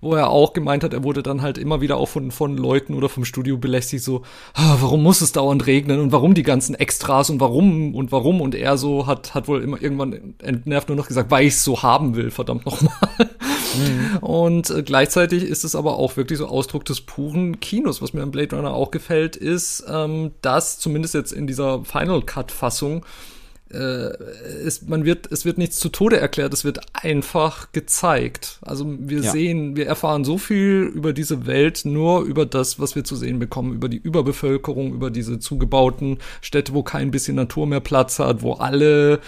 wo 0.01 0.15
er 0.15 0.31
auch 0.31 0.53
gemeint 0.53 0.83
hat, 0.85 0.93
er 0.95 1.03
wurde 1.03 1.23
dann 1.25 1.43
halt 1.43 1.59
immer 1.59 1.81
wieder 1.81 1.97
auch 1.97 2.07
von, 2.09 2.31
von 2.31 2.57
Leuten 2.57 2.95
oder 2.95 3.09
vom 3.09 3.25
Studio 3.25 3.59
belästigt, 3.59 4.05
so, 4.05 4.23
ah, 4.55 4.77
warum 4.81 5.03
muss 5.03 5.21
es 5.21 5.33
dauernd 5.33 5.67
regnen 5.67 5.99
und 6.01 6.13
warum 6.13 6.35
die 6.35 6.45
ganzen 6.45 6.75
Extras 6.77 7.31
und 7.31 7.41
warum 7.41 7.95
und 7.97 8.13
warum 8.13 8.41
und 8.41 8.55
er 8.55 8.79
so 8.79 9.07
hat, 9.09 9.35
hat 9.35 9.49
wohl 9.49 9.61
immer 9.63 9.83
irgendwann 9.83 10.35
entnervt 10.41 10.89
nur 10.89 10.97
noch 10.97 11.09
gesagt, 11.09 11.31
weil 11.33 11.47
ich 11.49 11.55
es 11.55 11.65
so 11.65 11.83
haben 11.83 12.15
will, 12.15 12.31
verdammt 12.31 12.65
nochmal. 12.65 12.93
Und 14.21 14.71
äh, 14.71 14.83
gleichzeitig 14.83 15.45
ist 15.45 15.65
es 15.65 15.75
aber 15.75 15.97
auch 15.99 16.17
wirklich 16.17 16.39
so 16.39 16.47
Ausdruck 16.47 16.85
des 16.85 17.01
puren 17.01 17.61
Kinos. 17.61 18.01
Was 18.03 18.13
mir 18.13 18.23
an 18.23 18.31
Blade 18.31 18.55
Runner 18.57 18.73
auch 18.73 18.91
gefällt, 18.91 19.37
ist, 19.37 19.85
ähm, 19.89 20.33
dass 20.43 20.79
zumindest 20.79 21.15
jetzt 21.15 21.33
in 21.33 21.47
dieser 21.47 21.85
Final 21.85 22.23
Cut 22.23 22.51
Fassung 22.53 23.05
äh, 23.71 24.11
ist, 24.65 24.89
man 24.89 25.05
wird, 25.05 25.31
es 25.31 25.45
wird 25.45 25.59
nichts 25.59 25.79
zu 25.79 25.91
Tode 25.91 26.19
erklärt, 26.19 26.55
es 26.55 26.65
wird 26.65 26.81
einfach 26.95 27.71
gezeigt. 27.73 28.59
Also 28.63 28.87
wir 28.99 29.21
Ja. 29.21 29.31
sehen, 29.31 29.77
wir 29.77 29.87
erfahren 29.87 30.25
so 30.25 30.39
viel 30.39 30.91
über 30.95 31.13
diese 31.13 31.47
Welt 31.47 31.83
nur 31.85 32.23
über 32.23 32.47
das, 32.47 32.81
was 32.81 32.97
wir 32.97 33.05
zu 33.05 33.15
sehen 33.15 33.39
bekommen, 33.39 33.75
über 33.75 33.91
die 33.91 33.99
Überbevölkerung, 33.99 34.95
über 34.95 35.11
diese 35.11 35.39
zugebauten 35.39 36.17
Städte, 36.41 36.73
wo 36.73 36.83
kein 36.83 37.11
bisschen 37.11 37.37
Natur 37.37 37.67
mehr 37.67 37.81
Platz 37.81 38.19
hat, 38.19 38.41
wo 38.41 38.55
alle 38.55 39.21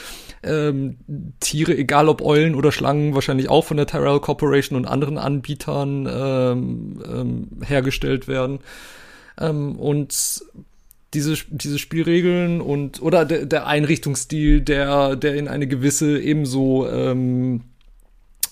ähm, 0.42 0.98
Tiere, 1.40 1.76
egal 1.76 2.09
ob 2.09 2.22
Eulen 2.22 2.55
oder 2.55 2.72
Schlangen, 2.72 3.14
wahrscheinlich 3.14 3.50
auch 3.50 3.64
von 3.64 3.76
der 3.76 3.87
Tyrell 3.87 4.20
Corporation 4.20 4.76
und 4.76 4.87
anderen 4.87 5.18
Anbietern 5.18 6.09
ähm, 6.11 7.03
ähm, 7.07 7.48
hergestellt 7.62 8.29
werden. 8.29 8.61
Ähm, 9.38 9.76
und 9.76 10.42
diese, 11.12 11.35
diese 11.48 11.79
Spielregeln 11.79 12.61
und 12.61 13.03
oder 13.03 13.24
der, 13.24 13.44
der 13.44 13.66
Einrichtungsstil, 13.66 14.61
der, 14.61 15.16
der 15.16 15.35
in 15.35 15.48
eine 15.48 15.66
gewisse 15.66 16.20
ebenso 16.20 16.88
ähm, 16.88 17.62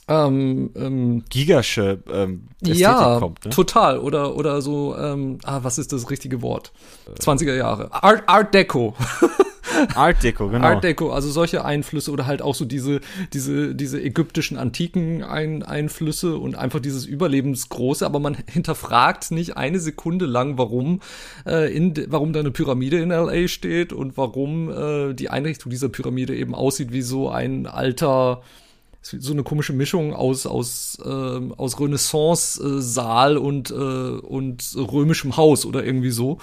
ähm, 0.09 0.70
ähm, 0.74 1.24
gigasche 1.29 2.03
ähm, 2.11 2.48
Ästhetik 2.62 2.81
ja, 2.81 3.18
kommt. 3.18 3.44
Ne? 3.44 3.51
total. 3.51 3.98
Oder, 3.98 4.37
oder 4.37 4.62
so, 4.62 4.96
ähm, 4.96 5.38
ah, 5.44 5.61
was 5.62 5.79
ist 5.79 5.92
das 5.92 6.11
richtige 6.11 6.42
Wort? 6.42 6.72
20er 7.20 7.55
Jahre. 7.55 7.92
Art, 7.92 8.24
Art 8.27 8.55
Deco. 8.55 8.96
Art 9.95 10.23
Deco, 10.23 10.49
genau. 10.49 10.67
Art 10.67 10.85
Deco, 10.85 11.11
also 11.11 11.31
solche 11.31 11.64
Einflüsse 11.64 12.11
oder 12.11 12.27
halt 12.27 12.43
auch 12.43 12.55
so 12.55 12.64
diese, 12.64 13.01
diese, 13.33 13.75
diese 13.75 14.01
ägyptischen 14.01 14.57
antiken 14.57 15.23
Ein 15.23 15.62
Einflüsse 15.62 16.37
und 16.37 16.57
einfach 16.57 16.81
dieses 16.81 17.07
Überlebensgroße, 17.07 18.05
aber 18.05 18.21
man 18.21 18.37
hinterfragt 18.47 19.31
nicht 19.31 19.57
eine 19.57 19.81
Sekunde 19.81 20.27
lang, 20.27 20.59
warum, 20.59 21.01
äh, 21.47 21.75
in, 21.75 21.95
warum 22.09 22.33
da 22.33 22.41
eine 22.41 22.51
Pyramide 22.51 22.99
in 22.99 23.11
LA 23.11 23.49
steht 23.49 23.93
und 23.93 24.17
warum 24.17 24.71
äh, 24.71 25.14
die 25.14 25.31
Einrichtung 25.31 25.71
dieser 25.71 25.88
Pyramide 25.88 26.37
eben 26.37 26.55
aussieht 26.55 26.93
wie 26.93 27.03
so 27.03 27.29
ein 27.31 27.67
alter, 27.67 28.43
so 29.03 29.33
eine 29.33 29.43
komische 29.43 29.73
Mischung 29.73 30.12
aus, 30.14 30.47
aus, 30.47 30.99
ähm, 31.05 31.55
aus 31.57 31.81
Renaissance-Saal 31.81 33.37
und, 33.37 33.71
äh, 33.71 33.75
und 33.75 34.64
römischem 34.77 35.37
Haus 35.37 35.64
oder 35.64 35.85
irgendwie 35.85 36.11
so. 36.11 36.38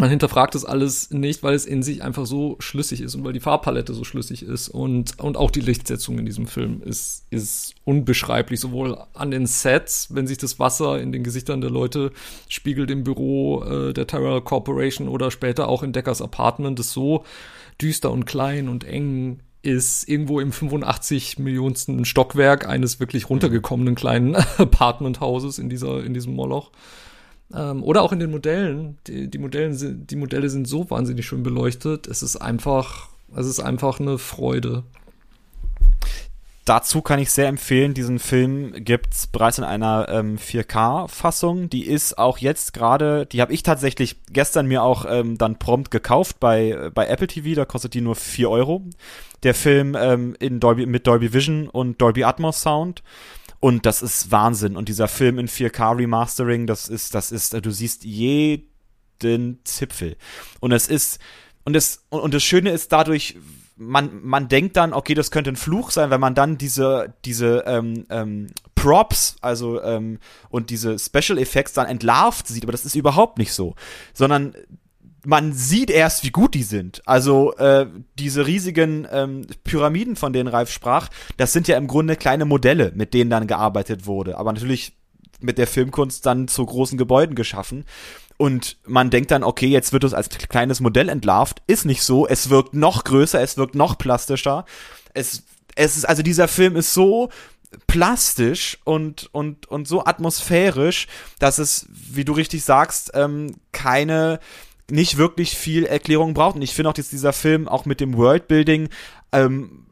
Man 0.00 0.10
hinterfragt 0.10 0.54
das 0.54 0.64
alles 0.64 1.10
nicht, 1.10 1.42
weil 1.42 1.54
es 1.54 1.66
in 1.66 1.82
sich 1.82 2.04
einfach 2.04 2.24
so 2.24 2.54
schlüssig 2.60 3.00
ist 3.00 3.16
und 3.16 3.24
weil 3.24 3.32
die 3.32 3.40
Farbpalette 3.40 3.92
so 3.94 4.04
schlüssig 4.04 4.44
ist 4.44 4.68
und, 4.68 5.18
und 5.18 5.36
auch 5.36 5.50
die 5.50 5.60
Lichtsetzung 5.60 6.20
in 6.20 6.24
diesem 6.24 6.46
Film 6.46 6.82
ist, 6.84 7.24
ist 7.30 7.74
unbeschreiblich, 7.84 8.60
sowohl 8.60 8.96
an 9.14 9.32
den 9.32 9.46
Sets, 9.46 10.14
wenn 10.14 10.28
sich 10.28 10.38
das 10.38 10.60
Wasser 10.60 11.00
in 11.00 11.10
den 11.10 11.24
Gesichtern 11.24 11.60
der 11.60 11.70
Leute 11.70 12.12
spiegelt 12.48 12.92
im 12.92 13.02
Büro 13.02 13.64
äh, 13.64 13.92
der 13.92 14.06
Tyrell 14.06 14.40
Corporation 14.40 15.08
oder 15.08 15.32
später 15.32 15.66
auch 15.66 15.82
in 15.82 15.92
Deckers 15.92 16.22
Apartment, 16.22 16.78
das 16.78 16.92
so 16.92 17.24
düster 17.82 18.12
und 18.12 18.24
klein 18.24 18.68
und 18.68 18.84
eng 18.84 19.40
ist, 19.62 20.08
irgendwo 20.08 20.38
im 20.38 20.52
85 20.52 21.40
Millionsten 21.40 22.04
Stockwerk 22.04 22.68
eines 22.68 23.00
wirklich 23.00 23.28
runtergekommenen 23.28 23.96
kleinen 23.96 24.36
Apartmenthauses 24.58 25.58
in 25.58 25.68
dieser, 25.68 26.04
in 26.04 26.14
diesem 26.14 26.36
Moloch. 26.36 26.70
Ähm, 27.54 27.82
oder 27.82 28.02
auch 28.02 28.12
in 28.12 28.20
den 28.20 28.30
Modellen. 28.30 28.98
Die, 29.06 29.28
die, 29.28 29.38
Modellen 29.38 29.74
sind, 29.74 30.10
die 30.10 30.16
Modelle 30.16 30.50
sind 30.50 30.66
so 30.66 30.88
wahnsinnig 30.90 31.26
schön 31.26 31.42
beleuchtet. 31.42 32.06
Es 32.06 32.22
ist 32.22 32.36
einfach, 32.36 33.08
es 33.34 33.46
ist 33.46 33.60
einfach 33.60 34.00
eine 34.00 34.18
Freude. 34.18 34.84
Dazu 36.68 37.00
kann 37.00 37.18
ich 37.18 37.30
sehr 37.30 37.48
empfehlen, 37.48 37.94
diesen 37.94 38.18
Film 38.18 38.74
gibt's 38.84 39.26
bereits 39.26 39.56
in 39.56 39.64
einer 39.64 40.06
ähm, 40.10 40.36
4K-Fassung. 40.36 41.70
Die 41.70 41.86
ist 41.86 42.18
auch 42.18 42.36
jetzt 42.36 42.74
gerade, 42.74 43.24
die 43.24 43.40
habe 43.40 43.54
ich 43.54 43.62
tatsächlich 43.62 44.16
gestern 44.30 44.66
mir 44.66 44.82
auch 44.82 45.06
ähm, 45.08 45.38
dann 45.38 45.58
prompt 45.58 45.90
gekauft 45.90 46.40
bei, 46.40 46.90
bei 46.92 47.06
Apple 47.06 47.26
TV, 47.26 47.54
da 47.54 47.64
kostet 47.64 47.94
die 47.94 48.02
nur 48.02 48.16
4 48.16 48.50
Euro. 48.50 48.82
Der 49.44 49.54
Film 49.54 49.96
ähm, 49.98 50.36
in 50.40 50.60
Dolby, 50.60 50.84
mit 50.84 51.06
Dolby 51.06 51.32
Vision 51.32 51.70
und 51.70 52.02
Dolby 52.02 52.24
Atmos 52.24 52.60
Sound. 52.60 53.02
Und 53.60 53.86
das 53.86 54.02
ist 54.02 54.30
Wahnsinn. 54.30 54.76
Und 54.76 54.88
dieser 54.88 55.08
Film 55.08 55.38
in 55.38 55.48
4K 55.48 55.96
Remastering, 55.96 56.66
das 56.66 56.88
ist, 56.88 57.14
das 57.14 57.32
ist, 57.32 57.54
du 57.54 57.70
siehst 57.70 58.04
jeden 58.04 59.58
Zipfel. 59.64 60.16
Und 60.60 60.72
es 60.72 60.88
ist, 60.88 61.18
und 61.64 61.72
das, 61.72 62.04
und, 62.08 62.20
und 62.20 62.34
das 62.34 62.44
Schöne 62.44 62.70
ist 62.70 62.92
dadurch, 62.92 63.36
man, 63.76 64.22
man 64.22 64.48
denkt 64.48 64.76
dann, 64.76 64.92
okay, 64.92 65.14
das 65.14 65.30
könnte 65.30 65.50
ein 65.50 65.56
Fluch 65.56 65.90
sein, 65.90 66.10
wenn 66.10 66.20
man 66.20 66.34
dann 66.34 66.58
diese, 66.58 67.14
diese 67.24 67.64
ähm, 67.66 68.04
ähm, 68.10 68.48
Props, 68.74 69.36
also 69.40 69.80
ähm, 69.82 70.18
und 70.50 70.70
diese 70.70 70.98
Special 70.98 71.38
Effects 71.38 71.72
dann 71.72 71.86
entlarvt 71.86 72.46
sieht, 72.48 72.64
aber 72.64 72.72
das 72.72 72.84
ist 72.84 72.96
überhaupt 72.96 73.38
nicht 73.38 73.52
so. 73.52 73.74
Sondern 74.14 74.54
man 75.24 75.52
sieht 75.52 75.90
erst, 75.90 76.24
wie 76.24 76.30
gut 76.30 76.54
die 76.54 76.62
sind. 76.62 77.02
Also 77.06 77.54
äh, 77.56 77.86
diese 78.18 78.46
riesigen 78.46 79.06
ähm, 79.10 79.46
Pyramiden, 79.64 80.16
von 80.16 80.32
denen 80.32 80.48
Ralf 80.48 80.70
sprach, 80.70 81.08
das 81.36 81.52
sind 81.52 81.68
ja 81.68 81.76
im 81.76 81.86
Grunde 81.88 82.16
kleine 82.16 82.44
Modelle, 82.44 82.92
mit 82.94 83.14
denen 83.14 83.30
dann 83.30 83.46
gearbeitet 83.46 84.06
wurde. 84.06 84.38
Aber 84.38 84.52
natürlich 84.52 84.96
mit 85.40 85.58
der 85.58 85.66
Filmkunst 85.66 86.24
dann 86.26 86.48
zu 86.48 86.64
großen 86.64 86.98
Gebäuden 86.98 87.34
geschaffen. 87.34 87.84
Und 88.36 88.76
man 88.86 89.10
denkt 89.10 89.30
dann, 89.32 89.42
okay, 89.42 89.66
jetzt 89.66 89.92
wird 89.92 90.04
es 90.04 90.14
als 90.14 90.28
kleines 90.28 90.80
Modell 90.80 91.08
entlarvt. 91.08 91.62
Ist 91.66 91.84
nicht 91.84 92.02
so. 92.02 92.26
Es 92.26 92.50
wirkt 92.50 92.74
noch 92.74 93.04
größer, 93.04 93.40
es 93.40 93.56
wirkt 93.56 93.74
noch 93.74 93.98
plastischer. 93.98 94.64
Es, 95.14 95.42
es 95.74 95.96
ist, 95.96 96.08
also 96.08 96.22
dieser 96.22 96.46
Film 96.46 96.76
ist 96.76 96.94
so 96.94 97.30
plastisch 97.86 98.78
und, 98.84 99.28
und, 99.32 99.66
und 99.66 99.88
so 99.88 100.04
atmosphärisch, 100.04 101.06
dass 101.38 101.58
es, 101.58 101.86
wie 101.90 102.24
du 102.24 102.32
richtig 102.32 102.64
sagst, 102.64 103.10
ähm, 103.14 103.56
keine, 103.72 104.40
nicht 104.90 105.18
wirklich 105.18 105.56
viel 105.56 105.84
Erklärung 105.84 106.34
braucht. 106.34 106.56
Und 106.56 106.62
ich 106.62 106.74
finde 106.74 106.90
auch, 106.90 106.94
dass 106.94 107.10
dieser 107.10 107.32
Film 107.32 107.68
auch 107.68 107.84
mit 107.84 108.00
dem 108.00 108.16
Worldbuilding 108.16 108.88
ähm, 109.32 109.84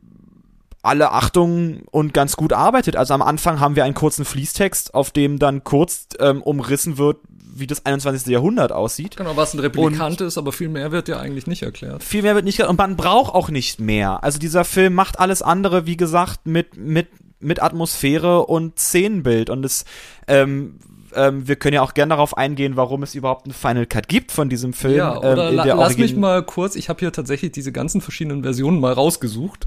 alle 0.83 1.11
Achtung 1.11 1.83
und 1.91 2.15
ganz 2.15 2.37
gut 2.37 2.53
arbeitet. 2.53 2.97
Also 2.97 3.13
am 3.13 3.23
Anfang 3.23 3.61
haben 3.61 3.77
wir 3.77 3.85
einen 3.85 3.95
kurzen 3.95 4.25
Fließtext, 4.25 4.95
auf 4.95 5.11
dem 5.11 5.39
dann 5.39 5.65
kurz 5.65 6.09
ähm, 6.21 6.43
umrissen 6.43 6.97
wird, 6.97 7.19
wie 7.59 7.67
das 7.67 7.85
21. 7.85 8.27
Jahrhundert 8.27 8.71
aussieht. 8.71 9.17
Genau, 9.17 9.37
was 9.37 9.55
ein 9.55 9.61
Replikant 9.61 10.21
ist, 10.21 10.39
aber 10.39 10.53
viel 10.53 10.69
mehr 10.69 10.93
wird 10.93 11.09
ja 11.09 11.19
eigentlich 11.19 11.47
nicht 11.47 11.63
erklärt. 11.63 12.05
Viel 12.05 12.23
mehr 12.23 12.35
wird 12.35 12.45
nicht 12.45 12.61
und 12.61 12.79
man 12.79 12.97
braucht 12.97 13.35
auch 13.35 13.49
nicht 13.49 13.81
mehr. 13.81 14.23
Also 14.23 14.39
dieser 14.39 14.65
Film 14.65 14.95
macht 14.95 15.19
alles 15.19 15.43
andere, 15.43 15.87
wie 15.87 15.97
gesagt, 15.97 16.47
mit 16.47 16.77
mit 16.77 17.09
mit 17.41 17.63
Atmosphäre 17.63 18.47
und 18.47 18.79
Szenenbild 18.79 19.51
und 19.51 19.65
es 19.65 19.85
ähm, 20.27 20.79
ähm, 21.15 21.47
wir 21.47 21.57
können 21.57 21.75
ja 21.75 21.83
auch 21.83 21.95
gerne 21.95 22.11
darauf 22.11 22.37
eingehen, 22.37 22.77
warum 22.77 23.03
es 23.03 23.15
überhaupt 23.15 23.47
einen 23.47 23.55
Final 23.55 23.87
Cut 23.87 24.09
gibt 24.09 24.33
von 24.33 24.49
diesem 24.49 24.73
Film. 24.73 24.97
Ja, 24.97 25.19
oder 25.19 25.51
ähm, 25.51 25.57
la 25.57 25.65
lass 25.65 25.79
Origin- 25.79 26.01
mich 26.01 26.17
mal 26.17 26.43
kurz, 26.43 26.77
ich 26.77 26.89
habe 26.89 27.01
hier 27.01 27.13
tatsächlich 27.13 27.53
diese 27.53 27.73
ganzen 27.73 28.01
verschiedenen 28.01 28.43
Versionen 28.43 28.81
mal 28.81 28.93
rausgesucht. 28.93 29.67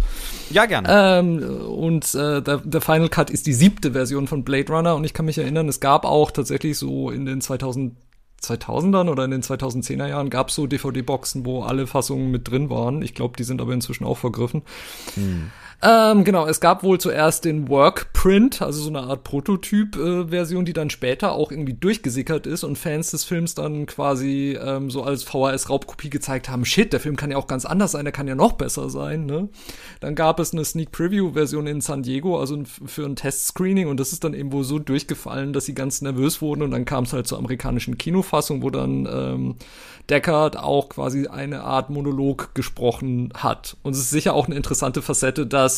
Ja, 0.49 0.65
gerne. 0.65 0.87
Ähm, 0.91 1.43
und 1.67 2.13
äh, 2.15 2.41
der, 2.41 2.57
der 2.57 2.81
Final 2.81 3.09
Cut 3.09 3.29
ist 3.29 3.47
die 3.47 3.53
siebte 3.53 3.91
Version 3.93 4.27
von 4.27 4.43
Blade 4.43 4.71
Runner 4.71 4.95
und 4.95 5.03
ich 5.03 5.13
kann 5.13 5.25
mich 5.25 5.37
erinnern, 5.37 5.67
es 5.69 5.79
gab 5.79 6.05
auch 6.05 6.31
tatsächlich 6.31 6.77
so 6.77 7.09
in 7.11 7.25
den 7.25 7.41
2000 7.41 7.95
2000ern 8.41 9.09
oder 9.09 9.25
in 9.25 9.31
den 9.31 9.41
2010er 9.43 10.07
Jahren 10.07 10.29
gab 10.29 10.47
es 10.47 10.55
so 10.55 10.65
DVD-Boxen, 10.65 11.45
wo 11.45 11.63
alle 11.63 11.87
Fassungen 11.87 12.31
mit 12.31 12.49
drin 12.49 12.69
waren. 12.69 13.01
Ich 13.01 13.13
glaube, 13.13 13.35
die 13.37 13.43
sind 13.43 13.59
aber 13.59 13.73
inzwischen 13.73 14.05
auch 14.05 14.17
vergriffen. 14.17 14.61
Ähm, 15.81 16.25
genau, 16.25 16.45
es 16.45 16.59
gab 16.59 16.83
wohl 16.83 16.99
zuerst 16.99 17.45
den 17.45 17.69
Workprint, 17.69 18.61
also 18.61 18.81
so 18.81 18.89
eine 18.89 18.99
Art 18.99 19.23
Prototyp-Version, 19.23 20.65
die 20.65 20.73
dann 20.73 20.89
später 20.89 21.31
auch 21.31 21.51
irgendwie 21.51 21.73
durchgesickert 21.73 22.47
ist 22.47 22.65
und 22.65 22.77
Fans 22.77 23.11
des 23.11 23.23
Films 23.23 23.55
dann 23.55 23.85
quasi 23.85 24.59
ähm, 24.61 24.91
so 24.91 25.03
als 25.03 25.23
VHS-Raubkopie 25.23 26.09
gezeigt 26.09 26.49
haben, 26.49 26.65
shit, 26.65 26.91
der 26.91 26.99
Film 26.99 27.15
kann 27.15 27.31
ja 27.31 27.37
auch 27.37 27.47
ganz 27.47 27.63
anders 27.63 27.93
sein, 27.93 28.03
der 28.03 28.11
kann 28.11 28.27
ja 28.27 28.35
noch 28.35 28.53
besser 28.53 28.89
sein, 28.89 29.25
ne? 29.25 29.47
Dann 30.01 30.15
gab 30.15 30.41
es 30.41 30.51
eine 30.51 30.65
Sneak-Preview-Version 30.65 31.65
in 31.65 31.79
San 31.79 32.03
Diego, 32.03 32.37
also 32.37 32.61
für 32.65 33.05
ein 33.05 33.15
Testscreening 33.15 33.87
und 33.87 34.01
das 34.01 34.11
ist 34.11 34.25
dann 34.25 34.33
eben 34.33 34.51
wohl 34.51 34.65
so 34.65 34.79
durchgefallen, 34.79 35.53
dass 35.53 35.65
sie 35.65 35.75
ganz 35.75 36.01
nervös 36.01 36.41
wurden 36.41 36.61
und 36.61 36.71
dann 36.71 36.83
kam 36.83 37.05
es 37.05 37.13
halt 37.13 37.25
zur 37.25 37.37
amerikanischen 37.37 37.97
Kinofassung, 37.97 38.63
wo 38.63 38.69
dann 38.69 39.07
ähm, 39.09 39.55
Deckard 40.09 40.57
auch 40.57 40.89
quasi 40.89 41.27
eine 41.27 41.63
Art 41.63 41.89
Monolog 41.89 42.53
gesprochen 42.55 43.31
hat. 43.35 43.77
Und 43.83 43.93
es 43.93 43.99
ist 43.99 44.09
sicher 44.09 44.33
auch 44.33 44.47
eine 44.47 44.55
interessante 44.55 45.01
Facette, 45.01 45.45
dass, 45.45 45.68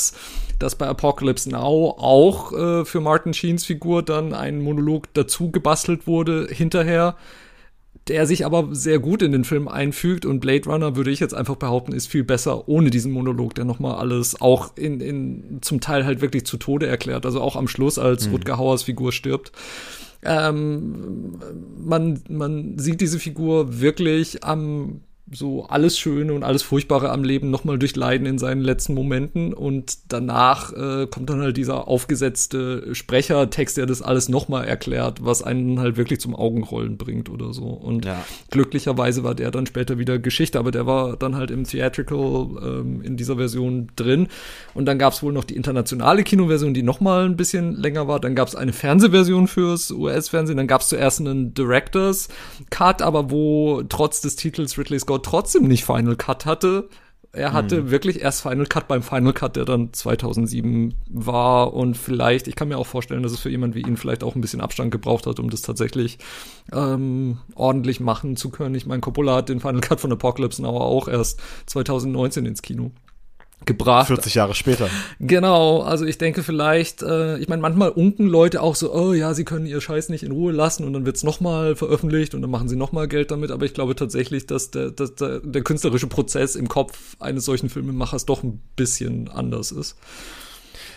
dass 0.60 0.76
bei 0.76 0.88
Apocalypse 0.88 1.50
Now 1.50 1.96
auch 1.98 2.54
äh, 2.54 2.86
für 2.86 3.02
Martin 3.02 3.34
Sheens 3.34 3.66
Figur 3.66 4.04
dann 4.04 4.34
ein 4.34 4.62
Monolog 4.62 5.14
dazu 5.14 5.52
gebastelt 5.52 6.06
wurde 6.08 6.48
hinterher, 6.52 7.16
der 8.08 8.26
sich 8.26 8.46
aber 8.46 8.70
sehr 8.72 9.00
gut 9.00 9.22
in 9.22 9.32
den 9.32 9.44
Film 9.44 9.68
einfügt 9.68 10.26
und 10.26 10.40
Blade 10.40 10.68
Runner, 10.70 10.96
würde 10.96 11.12
ich 11.12 11.20
jetzt 11.20 11.34
einfach 11.34 11.56
behaupten, 11.56 11.94
ist 11.94 12.08
viel 12.08 12.24
besser 12.24 12.68
ohne 12.68 12.90
diesen 12.90 13.12
Monolog, 13.12 13.56
der 13.56 13.66
nochmal 13.66 13.96
alles 13.96 14.42
auch 14.42 14.76
in, 14.76 15.02
in 15.02 15.60
zum 15.62 15.82
Teil 15.82 16.06
halt 16.06 16.22
wirklich 16.22 16.46
zu 16.46 16.58
Tode 16.58 16.88
erklärt. 16.88 17.26
Also 17.26 17.42
auch 17.42 17.56
am 17.56 17.68
Schluss, 17.68 18.00
als 18.00 18.28
mhm. 18.28 18.34
Rutger 18.34 18.58
Hauers 18.58 18.84
Figur 18.84 19.12
stirbt. 19.12 19.52
Ähm, 20.24 21.40
man, 21.78 22.22
man 22.30 22.78
sieht 22.78 23.02
diese 23.02 23.20
Figur 23.20 23.82
wirklich 23.82 24.44
am 24.44 25.02
so 25.34 25.66
alles 25.66 25.98
Schöne 25.98 26.34
und 26.34 26.44
alles 26.44 26.62
Furchtbare 26.62 27.10
am 27.10 27.24
Leben 27.24 27.50
nochmal 27.50 27.80
durchleiden 27.80 28.28
in 28.28 28.38
seinen 28.38 28.62
letzten 28.62 28.94
Momenten 28.94 29.54
und 29.54 29.98
danach 30.10 30.74
äh, 30.74 31.08
kommt 31.08 31.30
dann 31.30 31.40
halt 31.40 31.56
dieser 31.56 31.88
aufgesetzte 31.88 32.94
Sprechertext, 32.94 33.78
der 33.78 33.86
das 33.86 34.02
alles 34.02 34.28
nochmal 34.28 34.66
erklärt, 34.66 35.24
was 35.24 35.42
einen 35.42 35.80
halt 35.80 35.96
wirklich 35.96 36.20
zum 36.20 36.36
Augenrollen 36.36 36.98
bringt 36.98 37.30
oder 37.30 37.54
so. 37.54 37.64
Und 37.64 38.06
ja. 38.06 38.24
glücklicherweise 38.50 39.24
war 39.24 39.34
der 39.34 39.52
dann 39.52 39.66
später 39.66 39.98
wieder 39.98 40.20
Geschichte, 40.20 40.60
aber 40.60 40.72
der 40.72 40.86
war 40.86 41.16
dann 41.16 41.36
halt 41.36 41.50
im 41.50 41.64
Theatrical 41.64 42.50
ähm, 42.62 43.02
in 43.02 43.16
dieser 43.16 43.38
Version 43.38 43.90
drin. 43.96 44.28
Und 44.74 44.86
dann 44.86 45.00
gab 45.00 45.14
es 45.14 45.24
wohl 45.24 45.32
noch 45.32 45.46
die 45.46 45.56
internationale 45.56 46.24
Kinoversion, 46.24 46.74
die 46.74 46.84
nochmal 46.84 47.26
ein 47.26 47.38
bisschen 47.38 47.76
länger 47.76 48.08
war. 48.08 48.20
Dann 48.20 48.36
gab 48.36 48.50
es 48.50 48.56
eine 48.56 48.74
Fernsehversion 48.74 49.48
fürs 49.48 49.92
US-Fernsehen. 49.92 50.58
Dann 50.58 50.68
gab 50.68 50.82
es 50.82 50.90
zuerst 50.90 51.22
einen 51.22 51.54
Directors 51.54 52.28
Cut, 52.70 53.02
aber 53.02 53.32
wo 53.32 53.82
trotz 53.88 54.20
des 54.20 54.36
Titels 54.36 54.78
Ridley 54.78 55.00
Scott 55.00 55.21
trotzdem 55.22 55.64
nicht 55.68 55.86
Final 55.86 56.16
Cut 56.16 56.46
hatte. 56.46 56.90
Er 57.34 57.54
hatte 57.54 57.78
hm. 57.78 57.92
wirklich 57.92 58.22
erst 58.22 58.42
Final 58.42 58.66
Cut 58.66 58.90
beim 58.90 59.02
Final 59.02 59.32
Cut, 59.32 59.56
der 59.56 59.64
dann 59.64 59.94
2007 59.94 60.96
war. 61.10 61.74
Und 61.74 61.96
vielleicht, 61.96 62.50
ich 62.50 62.56
kann 62.56 62.68
mir 62.68 62.78
auch 62.78 62.88
vorstellen, 62.88 63.24
dass 63.24 63.32
es 63.32 63.40
für 63.40 63.50
jemand 63.50 63.74
wie 63.74 63.82
ihn 63.82 63.96
vielleicht 63.96 64.24
auch 64.24 64.36
ein 64.36 64.42
bisschen 64.42 64.60
Abstand 64.60 64.92
gebraucht 64.92 65.26
hat, 65.28 65.40
um 65.40 65.50
das 65.50 65.62
tatsächlich 65.62 66.20
ähm, 66.74 67.38
ordentlich 67.56 68.02
machen 68.02 68.36
zu 68.36 68.50
können. 68.50 68.76
Ich 68.76 68.86
meine, 68.86 69.00
Coppola 69.00 69.38
hat 69.38 69.50
den 69.50 69.62
Final 69.62 69.80
Cut 69.80 70.02
von 70.02 70.12
Apocalypse 70.12 70.62
Now 70.62 70.78
auch 70.78 71.08
erst 71.08 71.40
2019 71.68 72.46
ins 72.46 72.62
Kino 72.62 72.92
gebracht. 73.66 74.08
40 74.08 74.36
Jahre 74.36 74.56
später. 74.56 74.90
Genau, 75.20 75.82
also 75.82 76.06
ich 76.06 76.18
denke 76.18 76.44
vielleicht, 76.44 77.04
äh, 77.04 77.38
ich 77.38 77.48
meine, 77.48 77.62
manchmal 77.62 77.90
unken 77.90 78.28
Leute 78.28 78.62
auch 78.62 78.76
so, 78.76 78.94
oh 78.94 79.14
ja, 79.14 79.34
sie 79.34 79.46
können 79.46 79.66
ihr 79.66 79.82
Scheiß 79.82 80.10
nicht 80.10 80.24
in 80.24 80.32
Ruhe 80.32 80.52
lassen 80.52 80.84
und 80.84 80.94
dann 80.94 81.06
wird's 81.06 81.24
nochmal 81.24 81.76
veröffentlicht 81.76 82.34
und 82.34 82.42
dann 82.42 82.52
machen 82.52 82.70
sie 82.70 82.76
nochmal 82.76 83.08
Geld 83.08 83.32
damit, 83.32 83.52
aber 83.52 83.66
ich 83.66 83.74
glaube 83.74 83.96
tatsächlich, 83.96 84.48
dass 84.48 84.72
der, 84.72 84.92
dass 84.92 85.16
der, 85.16 85.40
der 85.40 85.62
künstlerische 85.64 86.08
Prozess 86.08 86.56
im 86.56 86.68
Kopf 86.68 87.16
eines 87.20 87.46
solchen 87.46 87.70
Filmemachers 87.70 88.26
doch 88.26 88.44
ein 88.44 88.62
bisschen 88.76 89.30
anders 89.30 89.72
ist 89.72 89.96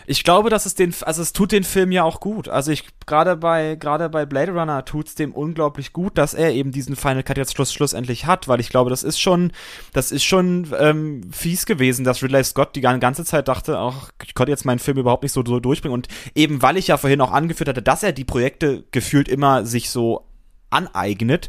ich 0.07 0.25
glaube, 0.25 0.51
dass 0.51 0.67
es 0.67 0.75
den, 0.75 0.95
also 1.03 1.23
es 1.23 1.33
tut 1.33 1.53
den 1.53 1.65
Film 1.65 1.93
ja 1.93 2.05
auch 2.05 2.21
gut. 2.21 2.49
Also 2.49 2.73
ich 2.73 2.85
gerade 3.07 3.37
bei 3.37 3.77
gerade 3.77 4.09
bei 4.09 4.27
Blade 4.27 4.53
Runner 4.53 4.85
tut's 4.85 5.15
dem 5.15 5.33
unglaublich 5.33 5.93
gut, 5.93 6.19
dass 6.19 6.35
er 6.35 6.53
eben 6.53 6.73
diesen 6.73 6.97
Final 6.97 7.23
Cut 7.23 7.37
jetzt 7.37 7.55
Schluss 7.55 7.73
schlussendlich 7.73 8.27
hat, 8.27 8.49
weil 8.49 8.61
ich 8.61 8.69
glaube, 8.69 8.91
das 8.91 9.03
ist 9.03 9.21
schon, 9.21 9.53
das 9.93 10.13
ist 10.13 10.25
schon 10.25 10.69
ähm, 10.79 11.31
fies 11.33 11.67
gewesen, 11.67 12.05
dass 12.05 12.23
Ridley 12.23 12.45
Scott 12.45 12.77
die 12.77 12.81
ganze 12.81 13.25
Zeit 13.25 13.49
dachte, 13.49 13.79
ach, 13.79 14.11
ich 14.25 14.35
konnte 14.35 14.51
jetzt 14.51 14.65
meinen 14.65 14.79
Film 14.79 14.99
überhaupt 14.99 15.23
nicht 15.23 15.33
so, 15.33 15.43
so 15.45 15.61
durchbringen 15.61 15.95
und 15.95 16.09
eben 16.35 16.63
weil 16.63 16.77
ich 16.77 16.89
ja 16.89 16.97
vorhin 16.97 17.21
auch 17.21 17.33
angeführt 17.33 17.69
hatte, 17.69 17.83
dass 17.83 18.03
er 18.03 18.13
die 18.13 18.25
Projekte 18.25 18.85
gefühlt 18.91 19.29
immer 19.29 19.65
sich 19.65 19.91
so 19.91 20.27
aneignet, 20.71 21.49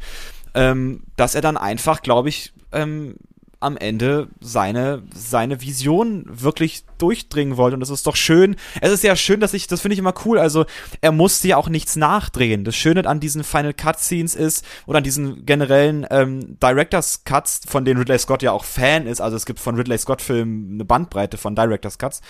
ähm, 0.53 1.03
dass 1.18 1.36
er 1.36 1.41
dann 1.41 1.58
einfach, 1.58 2.01
glaube 2.01 2.30
ich, 2.30 2.53
ähm, 2.72 3.16
am 3.60 3.78
Ende 3.78 4.28
seine, 4.39 5.03
seine 5.14 5.62
Vision 5.62 6.26
wirklich 6.28 6.84
durchdringen 6.97 7.58
wollte. 7.58 7.76
Und 7.76 7.80
das 7.80 7.89
ist 7.89 8.08
doch 8.08 8.16
schön. 8.16 8.56
Es 8.82 8.91
ist 8.91 9.03
ja 9.03 9.16
schön, 9.16 9.39
dass 9.39 9.53
ich, 9.53 9.68
das 9.68 9.82
finde 9.82 9.93
ich 9.93 9.99
immer 9.99 10.14
cool. 10.26 10.39
Also, 10.39 10.66
er 11.01 11.12
musste 11.12 11.47
ja 11.47 11.58
auch 11.58 11.70
nichts 11.70 11.95
nachdrehen. 11.95 12.64
Das 12.64 12.76
Schöne 12.76 13.06
an 13.06 13.20
diesen 13.20 13.43
Final 13.43 13.74
Cut 13.74 13.99
Scenes 13.99 14.36
ist, 14.36 14.66
oder 14.86 14.99
an 14.99 15.03
diesen 15.03 15.45
generellen 15.45 16.06
ähm, 16.10 16.58
Directors 16.60 17.24
Cuts, 17.24 17.62
von 17.68 17.86
denen 17.86 17.99
Ridley 17.99 18.20
Scott 18.20 18.41
ja 18.43 18.51
auch 18.51 18.66
Fan 18.66 19.08
ist. 19.08 19.22
Also, 19.22 19.38
es 19.38 19.45
gibt 19.45 19.60
von 19.60 19.76
Ridley 19.76 19.97
Scott 19.97 20.22
Filmen 20.22 20.76
eine 20.76 20.86
Bandbreite 20.86 21.38
von 21.38 21.56
Directors 21.56 21.97
Cuts. 21.97 22.22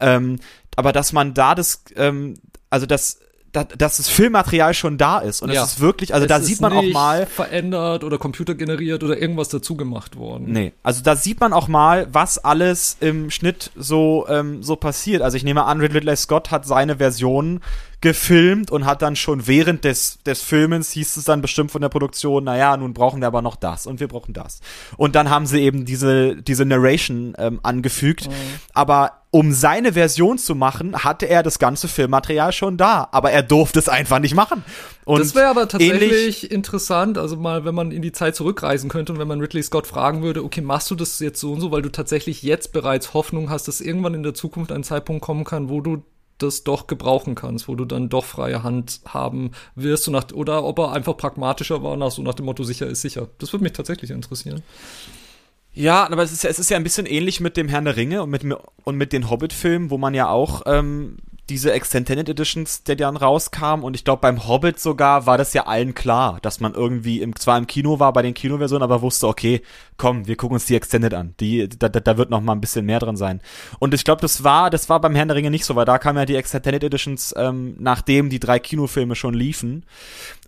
Ähm, 0.00 0.38
aber 0.76 0.92
dass 0.92 1.12
man 1.12 1.34
da 1.34 1.54
das, 1.54 1.84
ähm, 1.96 2.34
also 2.70 2.86
das 2.86 3.18
dass, 3.52 3.68
dass 3.76 3.96
das 3.98 4.08
Filmmaterial 4.08 4.74
schon 4.74 4.98
da 4.98 5.18
ist. 5.18 5.42
Und 5.42 5.52
ja. 5.52 5.62
es 5.62 5.72
ist 5.72 5.80
wirklich, 5.80 6.14
also 6.14 6.24
es 6.24 6.28
da 6.28 6.40
sieht 6.40 6.60
man 6.60 6.72
auch 6.72 6.82
mal. 6.82 7.26
verändert 7.26 8.02
oder 8.02 8.18
computergeneriert 8.18 9.04
oder 9.04 9.18
irgendwas 9.18 9.48
dazu 9.48 9.76
gemacht 9.76 10.16
worden. 10.16 10.46
Nee, 10.48 10.72
also 10.82 11.02
da 11.02 11.16
sieht 11.16 11.40
man 11.40 11.52
auch 11.52 11.68
mal, 11.68 12.08
was 12.12 12.38
alles 12.38 12.96
im 13.00 13.30
Schnitt 13.30 13.70
so, 13.76 14.26
ähm, 14.28 14.62
so 14.62 14.76
passiert. 14.76 15.22
Also 15.22 15.36
ich 15.36 15.44
nehme 15.44 15.64
an, 15.64 15.80
Ridley 15.80 16.16
Scott 16.16 16.50
hat 16.50 16.66
seine 16.66 16.96
Version 16.96 17.60
gefilmt 18.02 18.70
und 18.70 18.84
hat 18.84 19.00
dann 19.00 19.16
schon 19.16 19.46
während 19.46 19.84
des, 19.84 20.18
des 20.26 20.42
Filmens 20.42 20.90
hieß 20.90 21.16
es 21.16 21.24
dann 21.24 21.40
bestimmt 21.40 21.70
von 21.70 21.80
der 21.80 21.88
Produktion, 21.88 22.44
naja, 22.44 22.76
nun 22.76 22.92
brauchen 22.92 23.20
wir 23.20 23.28
aber 23.28 23.42
noch 23.42 23.56
das 23.56 23.86
und 23.86 24.00
wir 24.00 24.08
brauchen 24.08 24.34
das. 24.34 24.60
Und 24.96 25.14
dann 25.14 25.30
haben 25.30 25.46
sie 25.46 25.60
eben 25.60 25.84
diese, 25.84 26.36
diese 26.36 26.64
Narration 26.66 27.34
ähm, 27.38 27.60
angefügt. 27.62 28.28
Mhm. 28.28 28.34
Aber 28.74 29.22
um 29.30 29.52
seine 29.52 29.94
Version 29.94 30.36
zu 30.36 30.54
machen, 30.54 30.94
hatte 31.04 31.26
er 31.26 31.42
das 31.42 31.58
ganze 31.58 31.88
Filmmaterial 31.88 32.52
schon 32.52 32.76
da, 32.76 33.08
aber 33.12 33.30
er 33.30 33.42
durfte 33.42 33.78
es 33.78 33.88
einfach 33.88 34.18
nicht 34.18 34.34
machen. 34.34 34.62
Und 35.04 35.20
das 35.20 35.34
wäre 35.34 35.46
aber 35.46 35.68
tatsächlich 35.68 36.50
interessant, 36.50 37.16
also 37.16 37.36
mal, 37.36 37.64
wenn 37.64 37.74
man 37.74 37.92
in 37.92 38.02
die 38.02 38.12
Zeit 38.12 38.36
zurückreisen 38.36 38.90
könnte 38.90 39.12
und 39.12 39.18
wenn 39.18 39.28
man 39.28 39.40
Ridley 39.40 39.62
Scott 39.62 39.86
fragen 39.86 40.22
würde, 40.22 40.44
okay, 40.44 40.60
machst 40.60 40.90
du 40.90 40.94
das 40.96 41.18
jetzt 41.20 41.40
so 41.40 41.52
und 41.52 41.60
so, 41.60 41.70
weil 41.70 41.80
du 41.80 41.90
tatsächlich 41.90 42.42
jetzt 42.42 42.72
bereits 42.72 43.14
Hoffnung 43.14 43.48
hast, 43.48 43.68
dass 43.68 43.80
irgendwann 43.80 44.12
in 44.12 44.22
der 44.22 44.34
Zukunft 44.34 44.70
ein 44.70 44.84
Zeitpunkt 44.84 45.22
kommen 45.22 45.44
kann, 45.44 45.70
wo 45.70 45.80
du 45.80 46.02
das 46.42 46.64
doch 46.64 46.86
gebrauchen 46.86 47.34
kannst, 47.34 47.68
wo 47.68 47.74
du 47.74 47.84
dann 47.84 48.08
doch 48.08 48.24
freie 48.24 48.62
Hand 48.62 49.00
haben 49.06 49.52
wirst 49.74 50.08
nach, 50.10 50.30
oder 50.32 50.64
ob 50.64 50.78
er 50.78 50.92
einfach 50.92 51.16
pragmatischer 51.16 51.82
war, 51.82 51.96
nach 51.96 52.10
so 52.10 52.22
nach 52.22 52.34
dem 52.34 52.46
Motto 52.46 52.64
sicher 52.64 52.86
ist 52.86 53.02
sicher. 53.02 53.28
Das 53.38 53.52
würde 53.52 53.64
mich 53.64 53.72
tatsächlich 53.72 54.10
interessieren. 54.10 54.62
Ja, 55.74 56.04
aber 56.04 56.22
es 56.22 56.32
ist, 56.32 56.44
es 56.44 56.58
ist 56.58 56.70
ja 56.70 56.76
ein 56.76 56.82
bisschen 56.82 57.06
ähnlich 57.06 57.40
mit 57.40 57.56
dem 57.56 57.68
Herrn 57.68 57.86
der 57.86 57.96
Ringe 57.96 58.22
und 58.22 58.30
mit, 58.30 58.44
und 58.84 58.96
mit 58.96 59.12
den 59.12 59.30
Hobbit-Filmen, 59.30 59.90
wo 59.90 59.96
man 59.96 60.12
ja 60.12 60.28
auch 60.28 60.62
ähm, 60.66 61.16
diese 61.52 61.70
Extended 61.70 62.30
Editions, 62.30 62.82
der 62.82 62.96
dann 62.96 63.14
rauskam 63.14 63.84
und 63.84 63.94
ich 63.94 64.04
glaube 64.04 64.22
beim 64.22 64.48
Hobbit 64.48 64.80
sogar 64.80 65.26
war 65.26 65.36
das 65.36 65.52
ja 65.52 65.66
allen 65.66 65.92
klar, 65.92 66.38
dass 66.40 66.60
man 66.60 66.72
irgendwie 66.72 67.20
im, 67.20 67.36
zwar 67.36 67.58
im 67.58 67.66
Kino 67.66 68.00
war 68.00 68.14
bei 68.14 68.22
den 68.22 68.32
Kinoversionen, 68.32 68.82
aber 68.82 69.02
wusste, 69.02 69.28
okay, 69.28 69.60
komm, 69.98 70.26
wir 70.26 70.36
gucken 70.36 70.54
uns 70.54 70.64
die 70.64 70.76
Extended 70.76 71.12
an. 71.12 71.34
Die, 71.40 71.68
da, 71.68 71.90
da 71.90 72.16
wird 72.16 72.30
noch 72.30 72.40
mal 72.40 72.54
ein 72.54 72.62
bisschen 72.62 72.86
mehr 72.86 73.00
drin 73.00 73.18
sein. 73.18 73.42
Und 73.78 73.92
ich 73.92 74.04
glaube, 74.04 74.22
das 74.22 74.44
war, 74.44 74.70
das 74.70 74.88
war 74.88 74.98
beim 74.98 75.14
Herrn 75.14 75.28
der 75.28 75.36
Ringe 75.36 75.50
nicht 75.50 75.66
so, 75.66 75.76
weil 75.76 75.84
da 75.84 75.98
kamen 75.98 76.16
ja 76.16 76.24
die 76.24 76.36
Extended 76.36 76.82
Editions, 76.82 77.34
ähm, 77.36 77.76
nachdem 77.78 78.30
die 78.30 78.40
drei 78.40 78.58
Kinofilme 78.58 79.14
schon 79.14 79.34
liefen. 79.34 79.84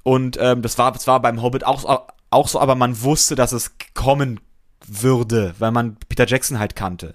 Und 0.04 0.38
ähm, 0.40 0.62
das 0.62 0.78
war, 0.78 0.90
das 0.92 1.06
war 1.06 1.20
beim 1.20 1.42
Hobbit 1.42 1.66
auch, 1.66 2.06
auch 2.30 2.48
so, 2.48 2.58
aber 2.60 2.76
man 2.76 3.02
wusste, 3.02 3.34
dass 3.34 3.52
es 3.52 3.72
kommen 3.92 4.40
würde, 4.86 5.54
weil 5.58 5.70
man 5.70 5.98
Peter 6.08 6.26
Jackson 6.26 6.58
halt 6.58 6.74
kannte. 6.74 7.14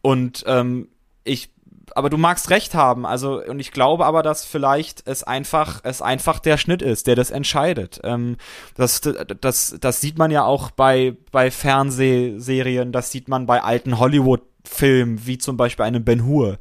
Und 0.00 0.42
ähm, 0.48 0.88
ich 1.22 1.50
aber 1.94 2.10
du 2.10 2.16
magst 2.16 2.50
recht 2.50 2.74
haben, 2.74 3.06
also 3.06 3.42
und 3.42 3.60
ich 3.60 3.72
glaube 3.72 4.06
aber, 4.06 4.22
dass 4.22 4.44
vielleicht 4.44 5.06
es 5.06 5.22
einfach 5.22 5.80
es 5.84 6.02
einfach 6.02 6.38
der 6.38 6.56
Schnitt 6.56 6.82
ist, 6.82 7.06
der 7.06 7.16
das 7.16 7.30
entscheidet. 7.30 8.00
Ähm, 8.04 8.36
das, 8.76 9.00
das 9.40 9.76
das 9.80 10.00
sieht 10.00 10.18
man 10.18 10.30
ja 10.30 10.44
auch 10.44 10.70
bei 10.70 11.16
bei 11.30 11.50
Fernsehserien, 11.50 12.92
das 12.92 13.10
sieht 13.10 13.28
man 13.28 13.46
bei 13.46 13.62
alten 13.62 13.98
Hollywood 13.98 14.42
Film, 14.64 15.26
wie 15.26 15.38
zum 15.38 15.56
Beispiel 15.56 15.84
einem 15.84 16.04
Ben 16.04 16.24
Hur, 16.24 16.58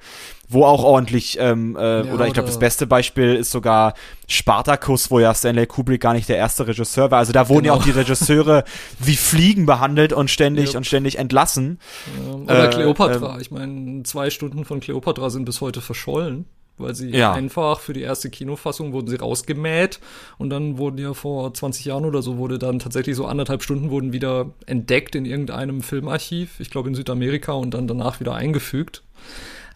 wo 0.49 0.66
auch 0.66 0.84
ordentlich, 0.84 1.38
ähm, 1.39 1.78
äh, 1.80 2.06
ja, 2.06 2.14
oder 2.14 2.28
ich 2.28 2.34
glaube, 2.34 2.47
das 2.47 2.60
beste 2.60 2.88
Beispiel 2.88 3.36
ist 3.36 3.52
sogar 3.52 3.93
Spartacus, 4.28 5.12
wo 5.12 5.20
ja 5.20 5.34
Stanley 5.34 5.68
Kubrick 5.68 6.02
gar 6.02 6.14
nicht 6.14 6.28
der 6.28 6.38
erste 6.38 6.68
Regisseur 6.68 7.12
war. 7.12 7.20
Also 7.20 7.32
da 7.32 7.47
wurden 7.47 7.64
genau. 7.64 7.76
ja 7.76 7.80
auch 7.80 7.84
die 7.84 7.91
Regisseure 7.91 8.64
wie 8.99 9.16
Fliegen 9.16 9.66
behandelt 9.66 10.14
und 10.14 10.30
ständig 10.30 10.74
ja. 10.74 10.78
und 10.78 10.86
ständig 10.86 11.18
entlassen. 11.18 11.80
Ja, 12.26 12.34
oder 12.34 12.66
äh, 12.66 12.70
Cleopatra. 12.70 13.38
Äh, 13.38 13.41
ich 13.41 13.52
meine, 13.52 14.04
zwei 14.04 14.30
Stunden 14.30 14.66
von 14.66 14.80
Cleopatra 14.80 15.30
sind 15.30 15.45
bis 15.45 15.62
heute 15.62 15.82
verschollen 15.82 16.45
weil 16.78 16.96
sie 16.96 17.10
ja. 17.10 17.34
einfach 17.34 17.80
für 17.80 17.94
die 17.94 18.02
erste 18.02 18.30
Kinofassung 18.30 18.94
wurden 18.94 19.08
sie 19.08 19.18
rausgemäht 19.18 20.00
und 20.38 20.50
dann 20.50 20.78
wurden 20.78 20.98
ja 20.98 21.14
vor 21.14 21.54
20 21.54 21.86
Jahren 21.86 22.06
oder 22.06 22.22
so 22.22 22.38
wurde 22.38 22.60
dann 22.60 22.80
tatsächlich 22.80 23.16
so 23.16 23.26
anderthalb 23.26 23.64
Stunden 23.64 23.90
wurden 23.90 24.14
wieder 24.14 24.52
entdeckt 24.66 25.16
in 25.16 25.26
irgendeinem 25.26 25.82
Filmarchiv, 25.82 26.60
ich 26.60 26.70
glaube 26.70 26.90
in 26.90 26.96
Südamerika 26.96 27.54
und 27.54 27.74
dann 27.74 27.88
danach 27.88 28.20
wieder 28.20 28.36
eingefügt. 28.36 29.04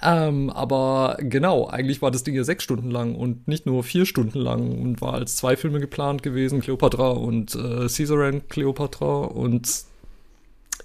Ähm, 0.03 0.49
aber 0.49 1.17
genau, 1.19 1.67
eigentlich 1.67 2.01
war 2.01 2.11
das 2.11 2.23
Ding 2.23 2.35
ja 2.35 2.43
sechs 2.43 2.63
Stunden 2.63 2.91
lang 2.91 3.15
und 3.15 3.47
nicht 3.47 3.65
nur 3.65 3.83
vier 3.83 4.05
Stunden 4.05 4.39
lang 4.39 4.79
und 4.79 5.01
war 5.01 5.13
als 5.13 5.37
zwei 5.37 5.55
Filme 5.55 5.79
geplant 5.79 6.21
gewesen, 6.21 6.61
Cleopatra 6.61 7.09
und 7.09 7.55
äh, 7.55 7.87
Caesar 7.87 8.25
and 8.25 8.49
Cleopatra 8.49 9.21
und 9.21 9.85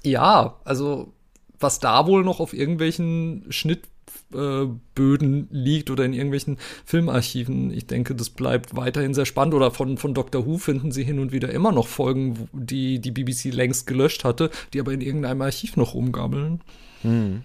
ja, 0.03 0.57
also 0.65 1.13
was 1.59 1.79
da 1.81 2.07
wohl 2.07 2.25
noch 2.25 2.41
auf 2.41 2.55
irgendwelchen 2.55 3.45
Schnitt 3.51 3.83
Böden 4.31 5.49
liegt 5.51 5.91
oder 5.91 6.05
in 6.05 6.13
irgendwelchen 6.13 6.59
Filmarchiven. 6.85 7.73
Ich 7.73 7.87
denke, 7.87 8.15
das 8.15 8.31
bleibt 8.31 8.77
weiterhin 8.77 9.15
sehr 9.15 9.27
spannend. 9.27 9.55
Oder 9.55 9.71
von, 9.71 9.97
von 9.97 10.15
Doctor 10.15 10.47
Who 10.47 10.59
finden 10.59 10.93
sie 10.93 11.05
hin 11.05 11.19
und 11.19 11.33
wieder 11.33 11.51
immer 11.51 11.73
noch 11.73 11.89
Folgen, 11.89 12.49
die 12.53 13.01
die 13.01 13.11
BBC 13.11 13.47
längst 13.47 13.87
gelöscht 13.87 14.25
hatte, 14.25 14.51
die 14.73 14.81
aber 14.81 14.93
in 14.93 15.01
irgendeinem 15.01 15.43
Archiv 15.43 15.77
noch 15.77 15.95
rumgammeln. 15.95 16.61
Hm. 17.03 17.43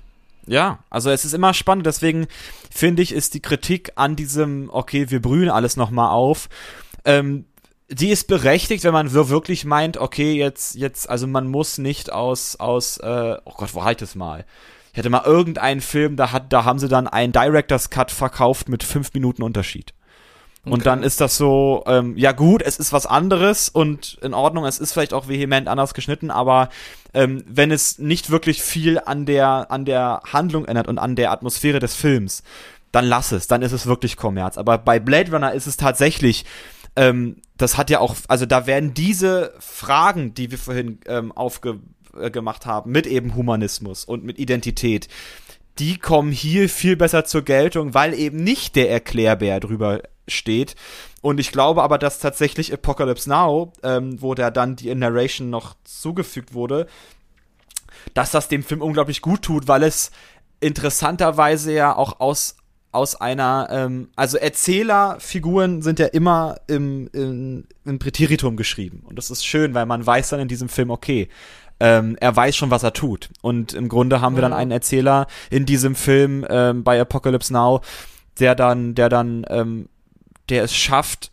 Ja, 0.48 0.80
also 0.92 1.10
es 1.10 1.26
ist 1.26 1.34
immer 1.34 1.54
spannend, 1.56 1.88
deswegen 1.88 2.28
finde 2.70 3.02
ich, 3.02 3.14
ist 3.14 3.34
die 3.34 3.40
Kritik 3.40 3.94
an 3.96 4.16
diesem, 4.16 4.70
okay, 4.72 5.10
wir 5.10 5.20
brühen 5.20 5.50
alles 5.50 5.76
nochmal 5.76 6.12
auf, 6.12 6.50
ähm, 7.04 7.46
die 7.90 8.10
ist 8.10 8.28
berechtigt, 8.28 8.84
wenn 8.84 8.94
man 8.94 9.14
wirklich 9.14 9.66
meint, 9.66 9.98
okay, 9.98 10.34
jetzt, 10.34 10.76
jetzt, 10.76 11.10
also 11.10 11.28
man 11.28 11.48
muss 11.48 11.78
nicht 11.78 12.12
aus, 12.12 12.56
aus, 12.56 12.98
äh, 12.98 13.38
oh 13.46 13.54
Gott, 13.58 13.74
wo 13.74 13.84
halt 13.84 14.02
es 14.02 14.16
mal? 14.16 14.46
Ich 14.96 15.00
hatte 15.00 15.10
mal 15.10 15.26
irgendeinen 15.26 15.82
Film, 15.82 16.16
da 16.16 16.32
hat, 16.32 16.54
da 16.54 16.64
haben 16.64 16.80
sie 16.80 16.88
dann 16.88 17.10
einen 17.10 17.34
Director's 17.34 17.90
Cut 17.90 18.12
verkauft 18.12 18.70
mit 18.70 18.82
fünf 18.82 19.14
Minuten 19.14 19.44
Unterschied. 19.44 19.94
Und 20.64 20.72
okay. 20.72 20.84
dann 20.84 21.04
ist 21.04 21.20
das 21.20 21.36
so, 21.36 21.84
ähm, 21.86 22.16
ja 22.16 22.32
gut, 22.32 22.62
es 22.62 22.78
ist 22.78 22.94
was 22.94 23.06
anderes 23.06 23.68
und 23.68 24.18
in 24.22 24.34
Ordnung, 24.34 24.64
es 24.64 24.80
ist 24.80 24.94
vielleicht 24.94 25.14
auch 25.14 25.28
vehement 25.28 25.68
anders 25.68 25.94
geschnitten, 25.94 26.32
aber 26.32 26.70
ähm, 27.14 27.44
wenn 27.46 27.72
es 27.72 28.00
nicht 28.00 28.30
wirklich 28.30 28.64
viel 28.64 28.98
an 28.98 29.26
der, 29.26 29.70
an 29.70 29.84
der 29.84 30.22
Handlung 30.32 30.64
ändert 30.64 30.88
und 30.88 30.98
an 30.98 31.18
der 31.18 31.32
Atmosphäre 31.32 31.80
des 31.80 31.94
Films, 31.94 32.42
dann 32.94 33.04
lass 33.04 33.34
es, 33.34 33.48
dann 33.48 33.64
ist 33.64 33.74
es 33.74 33.88
wirklich 33.88 34.16
Kommerz. 34.16 34.58
Aber 34.58 34.78
bei 34.78 34.98
Blade 35.02 35.30
Runner 35.30 35.52
ist 35.52 35.68
es 35.68 35.76
tatsächlich, 35.76 36.46
ähm, 36.96 37.42
das 37.58 37.76
hat 37.78 37.90
ja 37.90 38.00
auch, 38.00 38.16
also 38.30 38.46
da 38.46 38.66
werden 38.66 38.94
diese 38.94 39.54
Fragen, 39.60 40.34
die 40.34 40.52
wir 40.52 40.58
vorhin 40.58 41.00
ähm, 41.06 41.34
aufgemacht 42.16 42.66
haben, 42.66 42.92
mit 42.92 43.08
eben 43.08 43.36
Humanismus 43.36 44.06
und 44.06 44.24
mit 44.24 44.40
Identität, 44.40 45.08
die 45.80 45.98
kommen 45.98 46.32
hier 46.32 46.70
viel 46.70 46.96
besser 46.96 47.26
zur 47.26 47.42
Geltung, 47.42 47.94
weil 47.94 48.14
eben 48.14 48.44
nicht 48.44 48.76
der 48.76 48.90
Erklärbär 48.90 49.60
drüber 49.60 50.02
steht. 50.28 50.76
Und 51.22 51.40
ich 51.40 51.52
glaube 51.52 51.84
aber, 51.84 51.98
dass 51.98 52.20
tatsächlich 52.20 52.72
Apocalypse 52.72 53.30
Now, 53.30 53.74
ähm, 53.84 54.22
wo 54.22 54.34
der 54.36 54.52
dann 54.52 54.76
die 54.76 54.94
Narration 54.96 55.50
noch 55.50 55.76
zugefügt 55.84 56.54
wurde, 56.54 56.88
dass 58.14 58.32
das 58.32 58.48
dem 58.48 58.64
Film 58.64 58.82
unglaublich 58.82 59.22
gut 59.22 59.42
tut, 59.42 59.68
weil 59.68 59.84
es 59.84 60.12
interessanterweise 60.62 61.74
ja 61.74 61.96
auch 61.96 62.20
aus 62.20 62.56
aus 62.96 63.20
einer, 63.20 63.68
ähm, 63.72 64.08
also 64.16 64.38
Erzählerfiguren 64.38 65.82
sind 65.82 66.00
ja 66.00 66.06
immer 66.06 66.56
im, 66.68 67.10
im, 67.12 67.66
im 67.84 68.00
Präteritum 68.00 68.56
geschrieben. 68.56 69.02
Und 69.04 69.18
das 69.18 69.30
ist 69.30 69.46
schön, 69.46 69.74
weil 69.74 69.86
man 69.86 70.06
weiß 70.06 70.30
dann 70.30 70.40
in 70.40 70.48
diesem 70.48 70.70
Film, 70.70 70.90
okay, 70.90 71.28
ähm, 71.80 72.16
er 72.20 72.36
weiß 72.36 72.56
schon, 72.56 72.72
was 72.72 72.84
er 72.84 72.94
tut. 72.94 73.30
Und 73.42 73.74
im 73.74 73.90
Grunde 73.90 74.22
haben 74.22 74.36
wir 74.36 74.42
dann 74.42 74.54
einen 74.54 74.72
Erzähler 74.72 75.28
in 75.50 75.66
diesem 75.66 75.96
Film 75.96 76.46
ähm, 76.50 76.84
bei 76.84 77.00
Apocalypse 77.00 77.54
Now, 77.54 77.82
der 78.40 78.56
dann, 78.56 78.96
der 78.96 79.10
dann, 79.10 79.46
ähm, 79.50 79.90
der 80.50 80.64
es 80.64 80.76
schafft, 80.76 81.32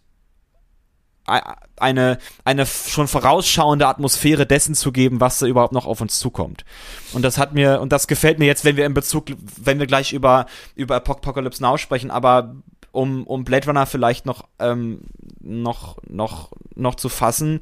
eine, 1.77 2.19
eine 2.45 2.67
schon 2.67 3.07
vorausschauende 3.07 3.87
Atmosphäre 3.87 4.45
dessen 4.45 4.75
zu 4.75 4.91
geben, 4.91 5.21
was 5.21 5.39
da 5.39 5.47
überhaupt 5.47 5.73
noch 5.73 5.87
auf 5.87 6.01
uns 6.01 6.19
zukommt. 6.19 6.65
Und 7.13 7.23
das 7.23 7.39
hat 7.39 7.55
mir, 7.55 7.81
und 7.81 7.93
das 7.93 8.09
gefällt 8.09 8.39
mir 8.39 8.47
jetzt, 8.47 8.65
wenn 8.65 8.77
wir 8.77 8.87
in 8.87 8.95
Bezug, 8.95 9.27
wenn 9.57 9.79
wir 9.79 9.87
gleich 9.87 10.13
über, 10.13 10.47
über 10.75 10.97
Apocalypse 10.97 11.63
Now 11.63 11.79
sprechen, 11.79 12.11
aber 12.11 12.57
um, 12.91 13.25
um 13.27 13.45
Blade 13.45 13.67
Runner 13.67 13.87
vielleicht 13.87 14.27
noch, 14.27 14.49
ähm, 14.59 15.03
noch, 15.41 15.99
noch, 16.09 16.51
noch 16.75 16.97
zu 16.97 17.09
fassen, 17.09 17.61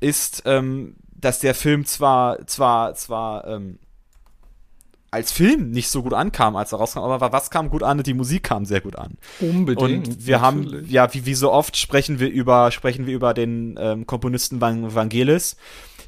ist, 0.00 0.42
ähm, 0.44 0.96
dass 1.20 1.40
der 1.40 1.54
Film 1.54 1.84
zwar, 1.84 2.46
zwar, 2.46 2.94
zwar, 2.94 3.46
ähm, 3.46 3.78
als 5.10 5.32
Film 5.32 5.70
nicht 5.70 5.88
so 5.88 6.02
gut 6.02 6.12
ankam, 6.12 6.54
als 6.56 6.72
er 6.72 6.78
rauskam, 6.78 6.98
aber 6.98 7.32
was 7.32 7.50
kam 7.50 7.70
gut 7.70 7.82
an? 7.82 8.02
Die 8.02 8.14
Musik 8.14 8.42
kam 8.42 8.66
sehr 8.66 8.82
gut 8.82 8.96
an. 8.96 9.16
Unbedingt. 9.40 10.08
Und 10.08 10.26
wir 10.26 10.38
natürlich. 10.38 10.74
haben, 10.74 10.86
ja, 10.88 11.14
wie, 11.14 11.24
wie 11.24 11.34
so 11.34 11.50
oft 11.50 11.76
sprechen 11.76 12.20
wir 12.20 12.28
über, 12.28 12.70
sprechen 12.70 13.06
wir 13.06 13.14
über 13.14 13.32
den 13.32 13.76
ähm, 13.80 14.06
Komponisten 14.06 14.60
Van 14.60 14.94
Vangelis, 14.94 15.56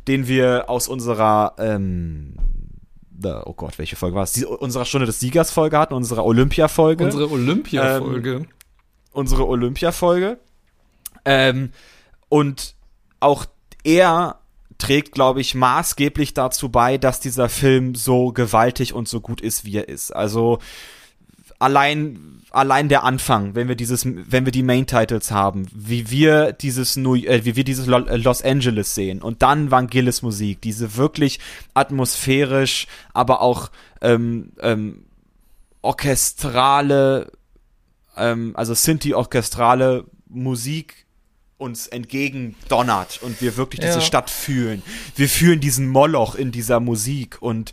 den 0.07 0.29
wir 0.29 0.69
aus 0.69 0.87
unserer, 0.87 1.55
ähm, 1.59 2.35
oh 3.25 3.55
Gott, 3.55 3.79
welche 3.79 3.97
Folge 3.97 4.17
war 4.17 4.25
es? 4.25 4.33
Die, 4.33 4.45
unserer 4.45 4.85
Stunde 4.85 5.07
des 5.07 5.19
Siegers 5.21 5.51
Folge 5.51 5.79
hatten, 5.79 5.95
unserer 5.95 6.27
Olympia-Folge. 6.27 7.05
Unsere 7.05 7.31
Olympia-Folge. 7.31 8.31
Ähm, 8.33 8.47
unsere 9.13 9.49
Olympia-Folge. 9.49 10.39
Ähm, 11.25 11.71
und 12.29 12.75
auch 13.19 13.47
er 13.83 14.40
trägt, 14.81 15.13
glaube 15.13 15.41
ich, 15.41 15.55
maßgeblich 15.55 16.35
dazu 16.35 16.69
bei, 16.69 16.99
dass 16.99 17.21
dieser 17.21 17.49
Film 17.49 17.95
so 17.95 18.33
gewaltig 18.33 18.93
und 18.93 19.09
so 19.09 19.21
gut 19.21 19.41
ist, 19.41 19.65
wie 19.65 19.77
er 19.77 19.89
ist. 19.89 20.11
Also 20.11 20.59
allein 21.61 22.41
allein 22.51 22.89
der 22.89 23.05
Anfang, 23.05 23.55
wenn 23.55 23.69
wir 23.69 23.77
dieses, 23.77 24.05
wenn 24.05 24.45
wir 24.45 24.53
die 24.53 24.63
Main 24.63 24.87
Titles 24.87 25.31
haben, 25.31 25.67
wie 25.73 26.11
wir 26.11 26.53
dieses 26.53 26.97
New, 26.97 27.17
äh, 27.17 27.45
wie 27.45 27.57
wir 27.57 27.65
dieses 27.65 27.87
äh, 27.87 28.17
Los 28.17 28.43
Angeles 28.43 28.95
sehen 28.95 29.23
und 29.23 29.43
dann 29.43 29.71
Vangelis 29.71 30.23
Musik, 30.23 30.61
diese 30.61 30.97
wirklich 30.97 31.39
atmosphärisch, 31.75 32.87
aber 33.15 33.41
auch 33.41 33.71
ähm, 34.01 34.53
ähm, 34.61 35.05
orchestrale, 35.83 37.31
ähm, 38.17 38.53
also 38.55 38.75
Sinti-orchestrale 38.75 40.05
Musik 40.29 41.07
uns 41.61 41.87
entgegen 41.87 42.57
donnert 42.69 43.21
und 43.23 43.41
wir 43.41 43.57
wirklich 43.57 43.81
diese 43.81 43.99
ja. 43.99 44.01
Stadt 44.01 44.31
fühlen. 44.31 44.83
Wir 45.17 45.29
fühlen 45.29 45.61
diesen 45.61 45.89
Moloch 45.89 46.35
in 46.35 46.53
dieser 46.53 46.81
Musik 46.81 47.39
und 47.41 47.73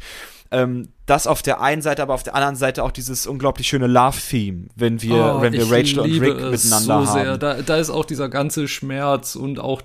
ähm, 0.52 0.90
das 1.06 1.26
auf 1.26 1.42
der 1.42 1.62
einen 1.62 1.82
Seite, 1.82 2.02
aber 2.02 2.14
auf 2.14 2.24
der 2.24 2.36
anderen 2.36 2.56
Seite 2.56 2.84
auch 2.84 2.92
dieses 2.92 3.28
unglaublich 3.28 3.68
schöne 3.68 3.88
Love-Theme, 3.88 4.68
wenn 4.76 5.02
wir, 5.02 5.38
oh, 5.38 5.42
wenn 5.42 5.54
wir 5.54 5.72
Rachel 5.72 6.00
und 6.00 6.12
Rick 6.12 6.36
miteinander 6.36 7.06
so 7.06 7.14
haben. 7.14 7.40
Da, 7.40 7.62
da 7.62 7.78
ist 7.78 7.90
auch 7.90 8.06
dieser 8.06 8.30
ganze 8.30 8.68
Schmerz 8.68 9.36
und 9.36 9.60
auch, 9.60 9.82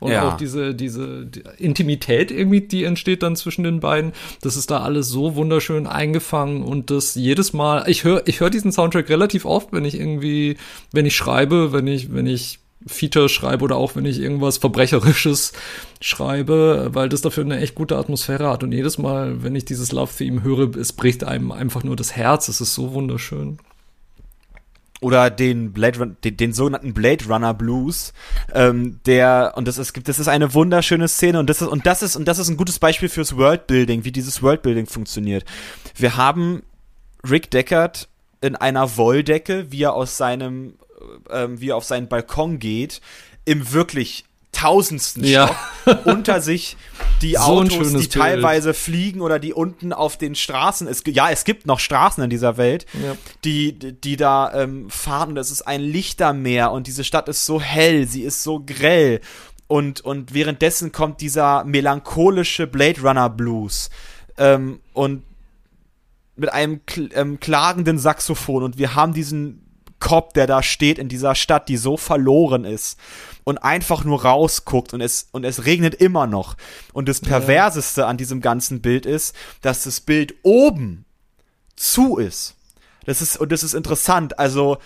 und 0.00 0.12
ja. 0.12 0.28
auch 0.28 0.36
diese, 0.36 0.74
diese 0.74 1.26
die 1.26 1.42
Intimität 1.58 2.30
irgendwie, 2.30 2.60
die 2.60 2.84
entsteht 2.84 3.22
dann 3.22 3.36
zwischen 3.36 3.62
den 3.62 3.80
beiden. 3.80 4.12
Das 4.40 4.56
ist 4.56 4.70
da 4.70 4.80
alles 4.80 5.08
so 5.08 5.36
wunderschön 5.36 5.86
eingefangen 5.86 6.62
und 6.62 6.90
das 6.90 7.14
jedes 7.14 7.52
Mal, 7.52 7.84
ich 7.88 8.02
höre, 8.02 8.26
ich 8.26 8.40
höre 8.40 8.50
diesen 8.50 8.72
Soundtrack 8.72 9.08
relativ 9.08 9.44
oft, 9.44 9.72
wenn 9.72 9.84
ich 9.84 9.98
irgendwie, 9.98 10.56
wenn 10.92 11.06
ich 11.06 11.16
schreibe, 11.16 11.72
wenn 11.72 11.86
ich, 11.86 12.12
wenn 12.12 12.26
ich 12.26 12.58
Feature 12.86 13.28
schreibe 13.28 13.64
oder 13.64 13.76
auch 13.76 13.96
wenn 13.96 14.04
ich 14.04 14.20
irgendwas 14.20 14.58
Verbrecherisches 14.58 15.52
schreibe, 16.00 16.90
weil 16.92 17.08
das 17.08 17.22
dafür 17.22 17.44
eine 17.44 17.60
echt 17.60 17.74
gute 17.74 17.96
Atmosphäre 17.96 18.48
hat. 18.48 18.62
Und 18.62 18.72
jedes 18.72 18.98
Mal, 18.98 19.42
wenn 19.42 19.54
ich 19.54 19.64
dieses 19.64 19.92
Love-Theme 19.92 20.42
höre, 20.42 20.76
es 20.76 20.92
bricht 20.92 21.24
einem 21.24 21.52
einfach 21.52 21.82
nur 21.82 21.96
das 21.96 22.14
Herz. 22.14 22.48
Es 22.48 22.60
ist 22.60 22.74
so 22.74 22.92
wunderschön. 22.92 23.58
Oder 25.00 25.28
den 25.28 25.72
Blade 25.72 26.16
den, 26.24 26.36
den 26.36 26.52
sogenannten 26.52 26.94
Blade 26.94 27.26
Runner 27.26 27.52
Blues, 27.52 28.14
ähm, 28.54 29.00
der 29.04 29.52
und 29.56 29.68
das 29.68 29.76
ist 29.76 29.92
das 30.08 30.18
ist 30.18 30.28
eine 30.28 30.54
wunderschöne 30.54 31.08
Szene 31.08 31.40
und 31.40 31.50
das 31.50 31.60
ist 31.60 31.68
und 31.68 31.84
das 31.84 32.02
ist 32.02 32.16
und 32.16 32.26
das 32.26 32.38
ist 32.38 32.48
ein 32.48 32.56
gutes 32.56 32.78
Beispiel 32.78 33.10
fürs 33.10 33.36
Worldbuilding, 33.36 34.04
wie 34.04 34.12
dieses 34.12 34.42
Worldbuilding 34.42 34.86
funktioniert. 34.86 35.44
Wir 35.94 36.16
haben 36.16 36.62
Rick 37.28 37.50
Deckard 37.50 38.08
in 38.40 38.56
einer 38.56 38.96
Wolldecke, 38.96 39.70
wie 39.70 39.82
er 39.82 39.94
aus 39.94 40.16
seinem 40.16 40.74
ähm, 41.30 41.60
wie 41.60 41.70
er 41.70 41.76
auf 41.76 41.84
seinen 41.84 42.08
Balkon 42.08 42.58
geht, 42.58 43.00
im 43.44 43.72
wirklich 43.72 44.24
tausendsten 44.54 45.24
ja. 45.24 45.54
Stock 45.82 45.98
unter 46.06 46.40
sich 46.40 46.76
die 47.22 47.32
so 47.32 47.38
Autos, 47.38 47.92
die 47.92 48.08
teilweise 48.08 48.68
Bild. 48.68 48.76
fliegen 48.76 49.20
oder 49.20 49.38
die 49.38 49.52
unten 49.52 49.92
auf 49.92 50.16
den 50.16 50.34
Straßen, 50.34 50.86
es, 50.86 51.02
ja, 51.06 51.30
es 51.30 51.44
gibt 51.44 51.66
noch 51.66 51.80
Straßen 51.80 52.22
in 52.22 52.30
dieser 52.30 52.56
Welt, 52.56 52.86
ja. 52.92 53.16
die, 53.44 53.72
die 53.72 54.16
da 54.16 54.52
ähm, 54.54 54.88
fahren 54.90 55.30
und 55.30 55.36
es 55.36 55.50
ist 55.50 55.62
ein 55.62 55.80
Lichtermeer 55.80 56.70
und 56.70 56.86
diese 56.86 57.04
Stadt 57.04 57.28
ist 57.28 57.44
so 57.46 57.60
hell, 57.60 58.06
sie 58.06 58.22
ist 58.22 58.42
so 58.42 58.62
grell 58.64 59.20
und, 59.66 60.00
und 60.02 60.34
währenddessen 60.34 60.92
kommt 60.92 61.20
dieser 61.20 61.64
melancholische 61.64 62.66
Blade 62.66 63.00
Runner 63.02 63.30
Blues 63.30 63.90
ähm, 64.38 64.80
und 64.92 65.22
mit 66.36 66.52
einem 66.52 66.80
ähm, 67.14 67.38
klagenden 67.38 67.98
Saxophon 67.98 68.64
und 68.64 68.78
wir 68.78 68.94
haben 68.94 69.14
diesen 69.14 69.63
Cop, 70.04 70.34
der 70.34 70.46
da 70.46 70.62
steht 70.62 70.98
in 70.98 71.08
dieser 71.08 71.34
Stadt, 71.34 71.66
die 71.70 71.78
so 71.78 71.96
verloren 71.96 72.66
ist 72.66 72.98
und 73.42 73.56
einfach 73.56 74.04
nur 74.04 74.22
rausguckt 74.22 74.92
und 74.92 75.00
es, 75.00 75.28
und 75.32 75.44
es 75.44 75.64
regnet 75.64 75.94
immer 75.94 76.26
noch. 76.26 76.56
Und 76.92 77.08
das 77.08 77.20
Perverseste 77.20 78.02
ja. 78.02 78.06
an 78.06 78.18
diesem 78.18 78.42
ganzen 78.42 78.82
Bild 78.82 79.06
ist, 79.06 79.34
dass 79.62 79.84
das 79.84 80.02
Bild 80.02 80.34
oben 80.42 81.06
zu 81.74 82.18
ist. 82.18 82.54
Das 83.06 83.22
ist, 83.22 83.38
und 83.38 83.50
das 83.50 83.62
ist 83.62 83.72
interessant. 83.72 84.38
Also, 84.38 84.76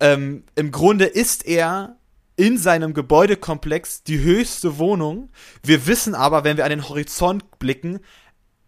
ähm, 0.00 0.44
im 0.54 0.70
Grunde 0.70 1.04
ist 1.04 1.44
er 1.44 1.96
in 2.36 2.56
seinem 2.56 2.94
Gebäudekomplex 2.94 4.02
die 4.02 4.20
höchste 4.20 4.78
Wohnung. 4.78 5.28
Wir 5.62 5.86
wissen 5.86 6.14
aber, 6.14 6.42
wenn 6.44 6.56
wir 6.56 6.64
an 6.64 6.70
den 6.70 6.88
Horizont 6.88 7.58
blicken, 7.58 8.00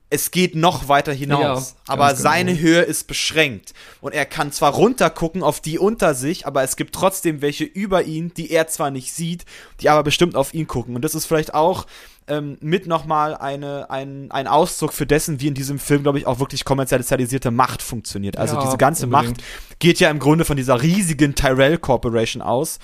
es 0.08 0.30
geht 0.30 0.54
noch 0.54 0.88
weiter 0.88 1.12
hinaus, 1.12 1.70
ja, 1.70 1.92
aber 1.92 2.08
genau. 2.08 2.20
seine 2.20 2.58
Höhe 2.58 2.82
ist 2.82 3.08
beschränkt 3.08 3.74
und 4.00 4.14
er 4.14 4.24
kann 4.24 4.52
zwar 4.52 4.72
runtergucken 4.72 5.42
auf 5.42 5.60
die 5.60 5.78
unter 5.78 6.14
sich, 6.14 6.46
aber 6.46 6.62
es 6.62 6.76
gibt 6.76 6.94
trotzdem 6.94 7.42
welche 7.42 7.64
über 7.64 8.04
ihn, 8.04 8.32
die 8.34 8.50
er 8.50 8.68
zwar 8.68 8.90
nicht 8.90 9.12
sieht, 9.12 9.44
die 9.80 9.88
aber 9.88 10.04
bestimmt 10.04 10.36
auf 10.36 10.54
ihn 10.54 10.66
gucken 10.68 10.94
und 10.94 11.04
das 11.04 11.14
ist 11.14 11.26
vielleicht 11.26 11.54
auch 11.54 11.86
ähm, 12.28 12.56
mit 12.60 12.86
nochmal 12.86 13.36
eine, 13.36 13.90
ein, 13.90 14.30
ein 14.30 14.46
Ausdruck 14.46 14.92
für 14.92 15.06
dessen, 15.06 15.40
wie 15.40 15.48
in 15.48 15.54
diesem 15.54 15.78
Film, 15.78 16.02
glaube 16.02 16.18
ich, 16.18 16.26
auch 16.26 16.38
wirklich 16.40 16.64
kommerzialisierte 16.64 17.50
Macht 17.50 17.82
funktioniert. 17.82 18.36
Also 18.36 18.56
ja, 18.56 18.64
diese 18.64 18.76
ganze 18.76 19.06
unbedingt. 19.06 19.38
Macht 19.38 19.44
geht 19.78 20.00
ja 20.00 20.10
im 20.10 20.18
Grunde 20.18 20.44
von 20.44 20.56
dieser 20.56 20.82
riesigen 20.82 21.34
Tyrell 21.34 21.78
Corporation 21.78 22.42
aus, 22.42 22.78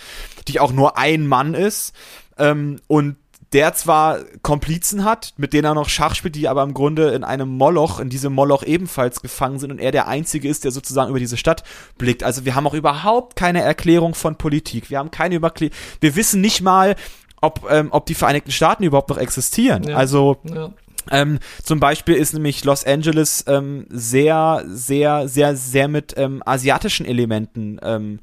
die 0.46 0.60
auch 0.60 0.72
nur 0.72 0.96
ein 0.96 1.26
Mann 1.26 1.54
ist 1.54 1.92
ähm, 2.38 2.80
und 2.86 3.16
der 3.52 3.74
zwar 3.74 4.20
Komplizen 4.42 5.04
hat, 5.04 5.34
mit 5.36 5.52
denen 5.52 5.64
er 5.64 5.74
noch 5.74 5.88
Schach 5.88 6.14
spielt, 6.14 6.34
die 6.34 6.48
aber 6.48 6.62
im 6.62 6.74
Grunde 6.74 7.10
in 7.10 7.24
einem 7.24 7.48
Moloch, 7.48 8.00
in 8.00 8.08
diesem 8.08 8.32
Moloch 8.32 8.62
ebenfalls 8.62 9.20
gefangen 9.20 9.58
sind 9.58 9.70
und 9.70 9.78
er 9.78 9.92
der 9.92 10.08
Einzige 10.08 10.48
ist, 10.48 10.64
der 10.64 10.70
sozusagen 10.70 11.10
über 11.10 11.18
diese 11.18 11.36
Stadt 11.36 11.62
blickt. 11.98 12.24
Also 12.24 12.44
wir 12.44 12.54
haben 12.54 12.66
auch 12.66 12.74
überhaupt 12.74 13.36
keine 13.36 13.60
Erklärung 13.60 14.14
von 14.14 14.36
Politik. 14.36 14.90
Wir 14.90 14.98
haben 14.98 15.10
keine 15.10 15.34
Überklärung. 15.34 15.76
Wir 16.00 16.16
wissen 16.16 16.40
nicht 16.40 16.62
mal, 16.62 16.96
ob, 17.40 17.68
ähm, 17.70 17.88
ob 17.90 18.06
die 18.06 18.14
Vereinigten 18.14 18.52
Staaten 18.52 18.84
überhaupt 18.84 19.10
noch 19.10 19.18
existieren. 19.18 19.82
Ja. 19.84 19.96
Also 19.96 20.38
ja. 20.44 20.70
Ähm, 21.10 21.38
zum 21.62 21.80
Beispiel 21.80 22.14
ist 22.14 22.32
nämlich 22.32 22.64
Los 22.64 22.84
Angeles 22.84 23.44
ähm, 23.48 23.86
sehr, 23.90 24.64
sehr, 24.68 25.28
sehr, 25.28 25.56
sehr 25.56 25.88
mit 25.88 26.14
ähm, 26.16 26.42
asiatischen 26.46 27.06
Elementen 27.06 27.80
ähm, 27.82 28.20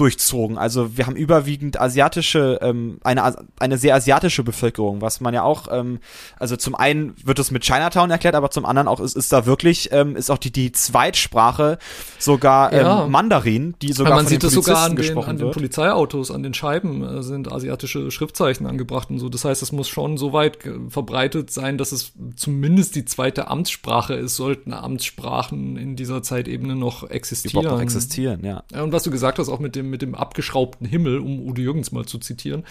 durchzogen. 0.00 0.56
Also 0.56 0.96
wir 0.96 1.06
haben 1.06 1.14
überwiegend 1.14 1.78
asiatische, 1.78 2.58
ähm, 2.62 2.98
eine, 3.04 3.36
eine 3.58 3.76
sehr 3.76 3.94
asiatische 3.94 4.42
Bevölkerung, 4.42 5.02
was 5.02 5.20
man 5.20 5.34
ja 5.34 5.42
auch, 5.42 5.68
ähm, 5.70 5.98
also 6.38 6.56
zum 6.56 6.74
einen 6.74 7.14
wird 7.22 7.38
es 7.38 7.50
mit 7.50 7.64
Chinatown 7.64 8.10
erklärt, 8.10 8.34
aber 8.34 8.50
zum 8.50 8.64
anderen 8.64 8.88
auch 8.88 8.98
ist, 8.98 9.14
ist 9.14 9.30
da 9.30 9.44
wirklich, 9.44 9.90
ähm, 9.92 10.16
ist 10.16 10.30
auch 10.30 10.38
die, 10.38 10.50
die 10.50 10.72
Zweitsprache 10.72 11.78
sogar 12.18 12.72
ähm, 12.72 12.80
ja. 12.80 13.06
Mandarin, 13.08 13.74
die 13.82 13.92
sogar 13.92 14.14
man 14.14 14.24
von 14.24 14.28
sieht 14.28 14.42
den 14.42 14.48
Polizisten 14.48 14.64
sogar 14.64 14.84
an 14.84 14.96
den, 14.96 15.18
an 15.18 15.36
den 15.36 15.50
Polizeiautos, 15.50 16.30
an 16.30 16.42
den 16.42 16.54
Scheiben 16.54 17.02
äh, 17.02 17.22
sind 17.22 17.52
asiatische 17.52 18.10
Schriftzeichen 18.10 18.66
angebracht 18.66 19.10
und 19.10 19.18
so. 19.18 19.28
Das 19.28 19.44
heißt, 19.44 19.60
es 19.60 19.70
muss 19.70 19.90
schon 19.90 20.16
so 20.16 20.32
weit 20.32 20.58
verbreitet 20.88 21.50
sein, 21.50 21.76
dass 21.76 21.92
es 21.92 22.12
zumindest 22.36 22.94
die 22.94 23.04
zweite 23.04 23.48
Amtssprache 23.48 24.14
ist, 24.14 24.36
sollten 24.36 24.72
Amtssprachen 24.72 25.76
in 25.76 25.94
dieser 25.94 26.22
Zeitebene 26.22 26.74
noch 26.74 27.10
existieren. 27.10 27.60
Überhaupt 27.60 27.76
noch 27.76 27.82
existieren, 27.82 28.42
ja. 28.46 28.62
Und 28.82 28.92
was 28.92 29.02
du 29.02 29.10
gesagt 29.10 29.38
hast, 29.38 29.50
auch 29.50 29.58
mit 29.58 29.76
dem 29.76 29.89
mit 29.90 30.02
dem 30.02 30.14
abgeschraubten 30.14 30.86
Himmel, 30.86 31.18
um 31.18 31.46
Udo 31.46 31.60
Jürgens 31.60 31.92
mal 31.92 32.06
zu 32.06 32.18
zitieren. 32.18 32.64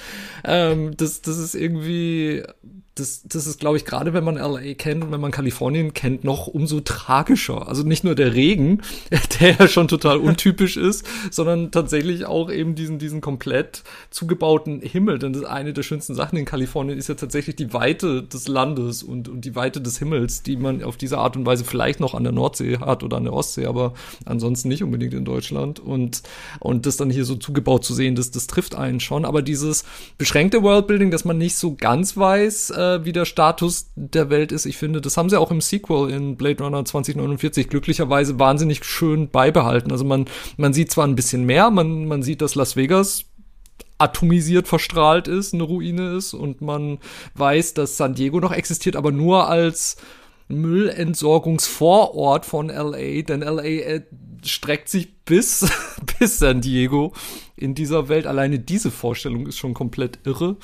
Ähm, 0.44 0.96
das, 0.98 1.22
das 1.22 1.38
ist 1.38 1.56
irgendwie 1.56 2.44
das, 3.00 3.24
das 3.24 3.48
ist, 3.48 3.60
glaube 3.60 3.78
ich, 3.78 3.86
gerade 3.86 4.14
wenn 4.14 4.24
man 4.24 4.36
LA 4.36 4.74
kennt, 4.74 5.12
wenn 5.12 5.22
man 5.22 5.32
Kalifornien 5.32 5.94
kennt, 5.94 6.24
noch 6.24 6.48
umso 6.48 6.82
tragischer. 6.82 7.68
Also 7.68 7.84
nicht 7.84 8.04
nur 8.04 8.16
der 8.16 8.34
Regen, 8.34 8.82
der 9.40 9.56
ja 9.56 9.68
schon 9.68 9.88
total 9.88 10.18
untypisch 10.20 10.78
ist, 10.78 11.06
sondern 11.32 11.72
tatsächlich 11.72 12.26
auch 12.26 12.52
eben 12.52 12.76
diesen, 12.76 13.00
diesen 13.00 13.22
komplett 13.22 13.84
zugebauten 14.10 14.82
Himmel. 14.82 15.20
Denn 15.20 15.34
das 15.34 15.44
eine 15.44 15.74
der 15.74 15.84
schönsten 15.84 16.16
Sachen 16.16 16.38
in 16.38 16.46
Kalifornien 16.46 16.98
ist 16.98 17.10
ja 17.10 17.16
tatsächlich 17.16 17.56
die 17.56 17.74
Weite 17.74 18.24
des 18.24 18.48
Landes 18.48 19.04
und, 19.04 19.30
und 19.30 19.46
die 19.46 19.56
Weite 19.56 19.82
des 19.82 20.00
Himmels, 20.00 20.44
die 20.44 20.58
man 20.58 20.84
auf 20.84 20.98
diese 20.98 21.18
Art 21.18 21.38
und 21.38 21.46
Weise 21.46 21.64
vielleicht 21.64 22.00
noch 22.00 22.14
an 22.14 22.24
der 22.24 22.34
Nordsee 22.34 22.80
hat 22.80 23.04
oder 23.04 23.18
an 23.18 23.24
der 23.24 23.34
Ostsee, 23.34 23.66
aber 23.66 23.94
ansonsten 24.26 24.68
nicht 24.68 24.84
unbedingt 24.84 25.14
in 25.14 25.26
Deutschland. 25.26 25.80
Und, 25.80 26.24
und 26.60 26.86
das 26.86 26.98
dann 26.98 27.10
hier 27.10 27.26
so 27.26 27.36
zugebaut 27.36 27.86
zu 27.86 27.94
sehen, 27.94 28.16
das, 28.16 28.32
das 28.32 28.48
trifft 28.48 28.76
einen 28.76 29.00
schon. 29.00 29.26
Aber 29.26 29.42
dieses 29.42 29.86
beschränkte 30.18 30.64
Worldbuilding, 30.64 31.12
dass 31.12 31.26
man 31.26 31.38
nicht 31.38 31.56
so 31.56 31.76
ganz 31.76 32.18
weiß, 32.18 32.72
äh, 32.72 32.89
äh, 32.96 33.06
wie 33.06 33.12
der 33.12 33.26
Status 33.26 33.92
der 33.96 34.30
Welt 34.30 34.52
ist. 34.52 34.66
Ich 34.66 34.78
finde, 34.78 35.02
das 35.02 35.18
haben 35.18 35.30
sie 35.30 35.40
auch 35.40 35.52
im 35.52 35.62
Sequel 35.62 36.10
in 36.12 36.36
Blade 36.36 36.64
Runner 36.64 36.84
2049 36.84 37.70
glücklicherweise 37.70 38.40
wahnsinnig 38.40 38.84
schön 38.84 39.30
beibehalten. 39.30 39.92
Also 39.92 40.06
man, 40.06 40.26
man 40.58 40.74
sieht 40.74 40.92
zwar 40.92 41.08
ein 41.08 41.16
bisschen 41.16 41.46
mehr, 41.46 41.70
man, 41.70 42.06
man 42.06 42.24
sieht, 42.24 42.42
dass 42.42 42.56
Las 42.56 42.76
Vegas 42.76 43.26
atomisiert 43.98 44.68
verstrahlt 44.68 45.28
ist, 45.28 45.54
eine 45.54 45.64
Ruine 45.64 46.16
ist 46.16 46.34
und 46.34 46.62
man 46.62 47.00
weiß, 47.36 47.74
dass 47.74 47.98
San 47.98 48.16
Diego 48.16 48.40
noch 48.40 48.54
existiert, 48.54 48.96
aber 48.96 49.12
nur 49.12 49.50
als 49.50 49.98
Müllentsorgungsvorort 50.48 52.46
von 52.46 52.70
LA, 52.70 53.22
denn 53.22 53.42
LA 53.42 53.64
äh, 53.64 54.02
streckt 54.44 54.90
sich 54.90 55.24
bis, 55.26 55.70
bis 56.20 56.40
San 56.40 56.62
Diego 56.62 57.14
in 57.56 57.76
dieser 57.76 58.10
Welt. 58.10 58.26
Alleine 58.26 58.60
diese 58.60 58.90
Vorstellung 58.90 59.46
ist 59.48 59.58
schon 59.58 59.74
komplett 59.74 60.20
irre. 60.26 60.58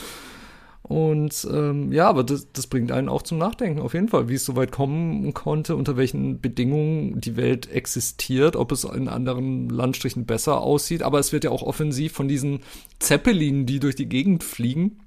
Und 0.88 1.47
ähm, 1.51 1.91
ja, 1.91 2.07
aber 2.07 2.23
das, 2.23 2.51
das 2.53 2.67
bringt 2.67 2.91
einen 2.91 3.09
auch 3.09 3.23
zum 3.23 3.39
Nachdenken, 3.39 3.81
auf 3.81 3.95
jeden 3.95 4.07
Fall, 4.07 4.29
wie 4.29 4.36
es 4.36 4.45
so 4.45 4.55
weit 4.55 4.71
kommen 4.71 5.33
konnte, 5.33 5.75
unter 5.75 5.97
welchen 5.97 6.41
Bedingungen 6.41 7.19
die 7.19 7.38
Welt 7.38 7.71
existiert, 7.71 8.55
ob 8.55 8.71
es 8.71 8.83
in 8.83 9.07
anderen 9.07 9.67
Landstrichen 9.67 10.27
besser 10.27 10.61
aussieht. 10.61 11.01
Aber 11.01 11.17
es 11.17 11.33
wird 11.33 11.43
ja 11.43 11.49
auch 11.49 11.63
offensiv 11.63 12.13
von 12.13 12.27
diesen 12.27 12.59
Zeppelinen, 12.99 13.65
die 13.65 13.79
durch 13.79 13.95
die 13.95 14.07
Gegend 14.07 14.43
fliegen, 14.43 14.99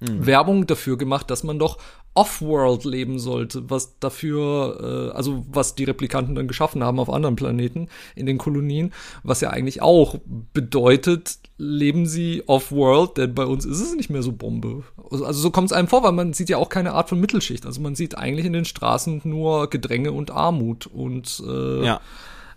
mhm. 0.00 0.26
Werbung 0.26 0.66
dafür 0.66 0.98
gemacht, 0.98 1.30
dass 1.30 1.44
man 1.44 1.56
doch 1.60 1.78
Off-World 2.14 2.84
leben 2.84 3.18
sollte, 3.18 3.70
was 3.70 3.98
dafür, 3.98 5.10
äh, 5.12 5.16
also 5.16 5.46
was 5.50 5.74
die 5.74 5.84
Replikanten 5.84 6.34
dann 6.34 6.48
geschaffen 6.48 6.84
haben 6.84 7.00
auf 7.00 7.08
anderen 7.08 7.36
Planeten 7.36 7.88
in 8.14 8.26
den 8.26 8.38
Kolonien, 8.38 8.92
was 9.22 9.40
ja 9.40 9.50
eigentlich 9.50 9.80
auch 9.80 10.16
bedeutet, 10.52 11.38
leben 11.56 12.06
sie 12.06 12.42
Off-World, 12.46 13.16
denn 13.16 13.34
bei 13.34 13.46
uns 13.46 13.64
ist 13.64 13.80
es 13.80 13.94
nicht 13.94 14.10
mehr 14.10 14.22
so 14.22 14.32
Bombe. 14.32 14.82
Also, 15.10 15.32
so 15.32 15.50
kommt 15.50 15.66
es 15.66 15.72
einem 15.72 15.88
vor, 15.88 16.02
weil 16.02 16.12
man 16.12 16.32
sieht 16.34 16.50
ja 16.50 16.58
auch 16.58 16.68
keine 16.68 16.92
Art 16.92 17.08
von 17.08 17.20
Mittelschicht. 17.20 17.64
Also 17.64 17.80
man 17.80 17.94
sieht 17.94 18.18
eigentlich 18.18 18.46
in 18.46 18.52
den 18.52 18.64
Straßen 18.64 19.22
nur 19.24 19.70
Gedränge 19.70 20.12
und 20.12 20.30
Armut 20.30 20.86
und 20.86 21.42
äh, 21.46 21.84
ja. 21.84 22.00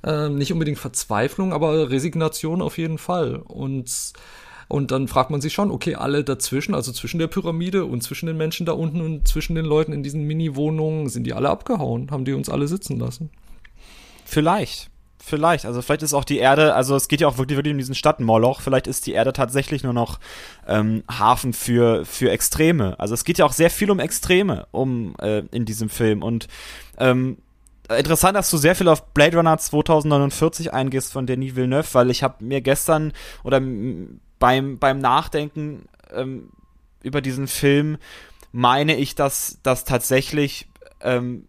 äh, 0.03 0.29
nicht 0.29 0.51
unbedingt 0.51 0.79
Verzweiflung, 0.79 1.53
aber 1.53 1.89
Resignation 1.89 2.61
auf 2.61 2.77
jeden 2.77 2.97
Fall. 2.97 3.35
Und 3.35 4.13
und 4.67 4.91
dann 4.91 5.07
fragt 5.07 5.29
man 5.29 5.41
sich 5.41 5.53
schon, 5.53 5.71
okay, 5.71 5.95
alle 5.95 6.23
dazwischen, 6.23 6.73
also 6.73 6.91
zwischen 6.91 7.19
der 7.19 7.27
Pyramide 7.27 7.85
und 7.85 8.01
zwischen 8.01 8.25
den 8.25 8.37
Menschen 8.37 8.65
da 8.65 8.73
unten 8.73 9.01
und 9.01 9.27
zwischen 9.27 9.55
den 9.55 9.65
Leuten 9.65 9.93
in 9.93 10.03
diesen 10.03 10.23
Mini-Wohnungen, 10.23 11.09
sind 11.09 11.25
die 11.25 11.33
alle 11.33 11.49
abgehauen? 11.49 12.09
Haben 12.11 12.25
die 12.25 12.33
uns 12.33 12.49
alle 12.49 12.67
sitzen 12.67 12.99
lassen? 12.99 13.29
Vielleicht. 14.25 14.89
Vielleicht, 15.17 15.65
also 15.65 15.81
vielleicht 15.81 16.03
ist 16.03 16.13
auch 16.13 16.23
die 16.23 16.37
Erde, 16.37 16.75
also 16.75 16.95
es 16.95 17.07
geht 17.07 17.19
ja 17.19 17.27
auch 17.27 17.39
wirklich, 17.39 17.57
wirklich 17.57 17.71
um 17.71 17.79
diesen 17.79 17.95
Stadtmoloch, 17.95 18.61
vielleicht 18.61 18.85
ist 18.85 19.07
die 19.07 19.13
Erde 19.13 19.33
tatsächlich 19.33 19.81
nur 19.81 19.93
noch 19.93 20.19
ähm, 20.67 21.03
Hafen 21.09 21.53
für, 21.53 22.05
für 22.05 22.29
Extreme. 22.29 22.99
Also 22.99 23.15
es 23.15 23.23
geht 23.23 23.39
ja 23.39 23.45
auch 23.45 23.51
sehr 23.51 23.71
viel 23.71 23.89
um 23.89 23.99
Extreme 23.99 24.67
um 24.69 25.15
äh, 25.19 25.39
in 25.51 25.65
diesem 25.65 25.89
Film 25.89 26.21
und 26.21 26.47
ähm, 26.99 27.37
interessant, 27.89 28.35
dass 28.35 28.51
du 28.51 28.57
sehr 28.57 28.75
viel 28.75 28.87
auf 28.87 29.13
Blade 29.13 29.37
Runner 29.37 29.57
2049 29.57 30.73
eingehst 30.73 31.11
von 31.11 31.25
Denis 31.25 31.55
Villeneuve, 31.55 31.87
weil 31.93 32.11
ich 32.11 32.21
habe 32.21 32.43
mir 32.43 32.61
gestern 32.61 33.11
oder 33.43 33.59
beim, 34.39 34.79
beim 34.79 34.99
Nachdenken 34.99 35.87
ähm, 36.13 36.49
über 37.03 37.21
diesen 37.21 37.47
Film 37.47 37.97
meine 38.51 38.95
ich, 38.95 39.15
dass, 39.15 39.59
dass 39.63 39.83
tatsächlich 39.83 40.67
ähm, 41.01 41.45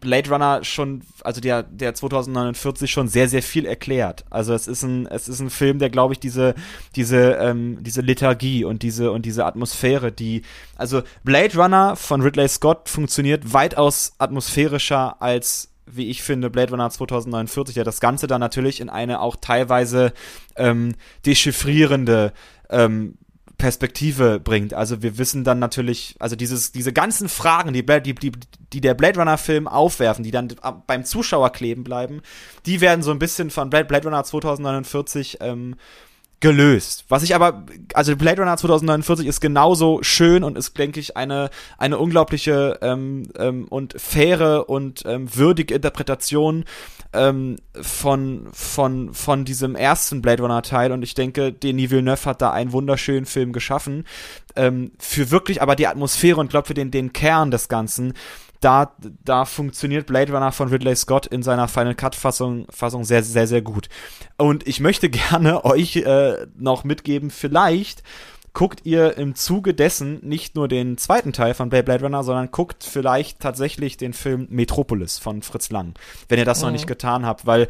Blade 0.00 0.30
Runner 0.30 0.62
schon, 0.62 1.02
also 1.22 1.40
der, 1.40 1.64
der 1.64 1.94
2049 1.94 2.90
schon 2.90 3.08
sehr, 3.08 3.28
sehr 3.28 3.42
viel 3.42 3.66
erklärt. 3.66 4.24
Also 4.30 4.54
es 4.54 4.68
ist 4.68 4.82
ein, 4.82 5.06
es 5.06 5.28
ist 5.28 5.40
ein 5.40 5.50
Film, 5.50 5.78
der, 5.80 5.90
glaube 5.90 6.14
ich, 6.14 6.20
diese, 6.20 6.54
diese, 6.94 7.32
ähm, 7.32 7.78
diese 7.80 8.02
Lethargie 8.02 8.64
und 8.64 8.82
diese, 8.82 9.10
und 9.10 9.26
diese 9.26 9.44
Atmosphäre, 9.44 10.12
die, 10.12 10.42
also 10.76 11.02
Blade 11.24 11.56
Runner 11.56 11.96
von 11.96 12.20
Ridley 12.20 12.48
Scott 12.48 12.88
funktioniert 12.88 13.52
weitaus 13.52 14.12
atmosphärischer 14.18 15.20
als 15.20 15.70
wie 15.92 16.08
ich 16.08 16.22
finde, 16.22 16.50
Blade 16.50 16.70
Runner 16.72 16.90
2049, 16.90 17.74
der 17.74 17.84
das 17.84 18.00
Ganze 18.00 18.26
dann 18.26 18.40
natürlich 18.40 18.80
in 18.80 18.88
eine 18.88 19.20
auch 19.20 19.36
teilweise 19.36 20.12
ähm, 20.56 20.94
dechiffrierende 21.24 22.32
ähm, 22.70 23.18
Perspektive 23.58 24.38
bringt. 24.38 24.72
Also 24.72 25.02
wir 25.02 25.18
wissen 25.18 25.42
dann 25.42 25.58
natürlich, 25.58 26.14
also 26.20 26.36
dieses, 26.36 26.70
diese 26.70 26.92
ganzen 26.92 27.28
Fragen, 27.28 27.72
die, 27.72 27.84
die, 27.84 28.14
die, 28.14 28.32
die 28.72 28.80
der 28.80 28.94
Blade 28.94 29.18
Runner 29.18 29.36
Film 29.36 29.66
aufwerfen, 29.66 30.22
die 30.22 30.30
dann 30.30 30.54
beim 30.86 31.04
Zuschauer 31.04 31.50
kleben 31.50 31.82
bleiben, 31.82 32.22
die 32.66 32.80
werden 32.80 33.02
so 33.02 33.10
ein 33.10 33.18
bisschen 33.18 33.50
von 33.50 33.68
Blade, 33.68 33.86
Blade 33.86 34.06
Runner 34.06 34.22
2049 34.22 35.38
ähm, 35.40 35.74
gelöst. 36.40 37.04
Was 37.08 37.22
ich 37.22 37.34
aber, 37.34 37.64
also 37.94 38.16
Blade 38.16 38.40
Runner 38.40 38.56
2049 38.56 39.26
ist 39.26 39.40
genauso 39.40 40.02
schön 40.02 40.44
und 40.44 40.56
ist, 40.56 40.78
denke 40.78 41.00
ich, 41.00 41.16
eine, 41.16 41.50
eine 41.78 41.98
unglaubliche 41.98 42.78
ähm, 42.80 43.24
ähm, 43.36 43.66
und 43.68 43.94
faire 44.00 44.68
und 44.68 45.02
ähm, 45.04 45.34
würdige 45.34 45.74
Interpretation 45.74 46.64
ähm, 47.12 47.56
von, 47.80 48.48
von, 48.52 49.14
von 49.14 49.44
diesem 49.44 49.74
ersten 49.74 50.22
Blade 50.22 50.42
Runner 50.42 50.62
Teil 50.62 50.92
und 50.92 51.02
ich 51.02 51.14
denke, 51.14 51.52
Denis 51.52 51.90
Villeneuve 51.90 52.24
hat 52.26 52.40
da 52.40 52.52
einen 52.52 52.72
wunderschönen 52.72 53.26
Film 53.26 53.52
geschaffen. 53.52 54.04
Ähm, 54.54 54.92
für 54.98 55.30
wirklich 55.30 55.60
aber 55.60 55.74
die 55.74 55.86
Atmosphäre 55.86 56.38
und 56.38 56.50
glaube 56.50 56.68
für 56.68 56.74
den, 56.74 56.90
den 56.90 57.12
Kern 57.12 57.50
des 57.50 57.68
Ganzen 57.68 58.12
da, 58.60 58.94
da 59.24 59.44
funktioniert 59.44 60.06
Blade 60.06 60.32
Runner 60.32 60.52
von 60.52 60.68
Ridley 60.68 60.96
Scott 60.96 61.26
in 61.26 61.42
seiner 61.42 61.68
Final 61.68 61.94
Cut 61.94 62.14
Fassung, 62.14 62.66
Fassung 62.70 63.04
sehr, 63.04 63.22
sehr, 63.22 63.46
sehr 63.46 63.62
gut. 63.62 63.88
Und 64.36 64.66
ich 64.66 64.80
möchte 64.80 65.08
gerne 65.10 65.64
euch 65.64 65.96
äh, 65.96 66.46
noch 66.56 66.84
mitgeben, 66.84 67.30
vielleicht 67.30 68.02
guckt 68.54 68.80
ihr 68.84 69.16
im 69.16 69.36
Zuge 69.36 69.72
dessen 69.72 70.18
nicht 70.26 70.56
nur 70.56 70.66
den 70.66 70.98
zweiten 70.98 71.32
Teil 71.32 71.54
von 71.54 71.68
Blade 71.68 72.00
Runner, 72.00 72.24
sondern 72.24 72.50
guckt 72.50 72.82
vielleicht 72.82 73.38
tatsächlich 73.38 73.96
den 73.96 74.12
Film 74.12 74.48
Metropolis 74.50 75.18
von 75.18 75.42
Fritz 75.42 75.70
Lang, 75.70 75.94
wenn 76.28 76.40
ihr 76.40 76.44
das 76.44 76.58
mhm. 76.58 76.66
noch 76.66 76.72
nicht 76.72 76.88
getan 76.88 77.24
habt, 77.24 77.46
weil 77.46 77.68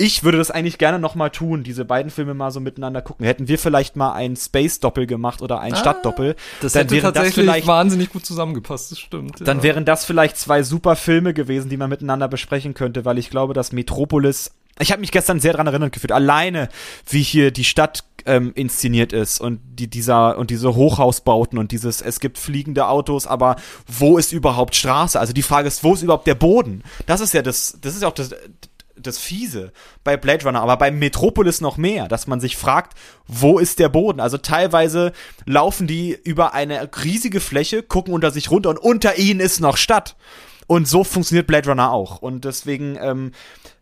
ich 0.00 0.24
würde 0.24 0.38
das 0.38 0.50
eigentlich 0.50 0.78
gerne 0.78 0.98
noch 0.98 1.14
mal 1.14 1.28
tun, 1.28 1.62
diese 1.62 1.84
beiden 1.84 2.10
Filme 2.10 2.32
mal 2.32 2.50
so 2.50 2.58
miteinander 2.58 3.02
gucken. 3.02 3.26
Hätten 3.26 3.48
wir 3.48 3.58
vielleicht 3.58 3.96
mal 3.96 4.12
ein 4.14 4.34
Space-Doppel 4.34 5.06
gemacht 5.06 5.42
oder 5.42 5.60
ein 5.60 5.74
ah, 5.74 5.76
Stadtdoppel, 5.76 6.36
das 6.62 6.72
dann 6.72 6.88
hätte 6.88 7.02
tatsächlich 7.02 7.46
das 7.46 7.66
wahnsinnig 7.66 8.10
gut 8.10 8.24
zusammengepasst, 8.24 8.92
das 8.92 8.98
stimmt. 8.98 9.46
Dann 9.46 9.58
ja. 9.58 9.62
wären 9.62 9.84
das 9.84 10.06
vielleicht 10.06 10.38
zwei 10.38 10.62
super 10.62 10.96
Filme 10.96 11.34
gewesen, 11.34 11.68
die 11.68 11.76
man 11.76 11.90
miteinander 11.90 12.28
besprechen 12.28 12.72
könnte, 12.72 13.04
weil 13.04 13.18
ich 13.18 13.28
glaube, 13.28 13.52
dass 13.52 13.72
Metropolis 13.72 14.52
ich 14.78 14.92
habe 14.92 15.00
mich 15.00 15.12
gestern 15.12 15.40
sehr 15.40 15.52
daran 15.52 15.66
erinnert 15.66 15.92
gefühlt, 15.92 16.12
alleine 16.12 16.70
wie 17.06 17.22
hier 17.22 17.50
die 17.50 17.64
Stadt 17.64 18.04
ähm, 18.24 18.52
inszeniert 18.54 19.12
ist 19.12 19.38
und 19.38 19.60
die, 19.78 19.88
dieser 19.88 20.38
und 20.38 20.48
diese 20.48 20.74
Hochhausbauten 20.74 21.58
und 21.58 21.72
dieses 21.72 22.00
es 22.00 22.18
gibt 22.18 22.38
fliegende 22.38 22.88
Autos, 22.88 23.26
aber 23.26 23.56
wo 23.86 24.16
ist 24.16 24.32
überhaupt 24.32 24.74
Straße? 24.74 25.20
Also 25.20 25.34
die 25.34 25.42
Frage 25.42 25.68
ist, 25.68 25.84
wo 25.84 25.92
ist 25.92 26.02
überhaupt 26.02 26.26
der 26.26 26.34
Boden? 26.34 26.82
Das 27.04 27.20
ist 27.20 27.34
ja 27.34 27.42
das 27.42 27.76
das 27.82 27.94
ist 27.94 28.00
ja 28.00 28.08
auch 28.08 28.14
das 28.14 28.30
das 29.02 29.18
Fiese 29.18 29.72
bei 30.04 30.16
Blade 30.16 30.44
Runner, 30.44 30.60
aber 30.60 30.76
bei 30.76 30.90
Metropolis 30.90 31.60
noch 31.60 31.76
mehr, 31.76 32.08
dass 32.08 32.26
man 32.26 32.40
sich 32.40 32.56
fragt, 32.56 32.96
wo 33.26 33.58
ist 33.58 33.78
der 33.78 33.88
Boden? 33.88 34.20
Also 34.20 34.38
teilweise 34.38 35.12
laufen 35.46 35.86
die 35.86 36.18
über 36.24 36.54
eine 36.54 36.88
riesige 37.04 37.40
Fläche, 37.40 37.82
gucken 37.82 38.14
unter 38.14 38.30
sich 38.30 38.50
runter 38.50 38.70
und 38.70 38.78
unter 38.78 39.18
ihnen 39.18 39.40
ist 39.40 39.60
noch 39.60 39.76
Stadt. 39.76 40.16
Und 40.66 40.86
so 40.86 41.02
funktioniert 41.02 41.48
Blade 41.48 41.68
Runner 41.68 41.90
auch. 41.90 42.22
Und 42.22 42.44
deswegen 42.44 42.96
ähm, 43.00 43.32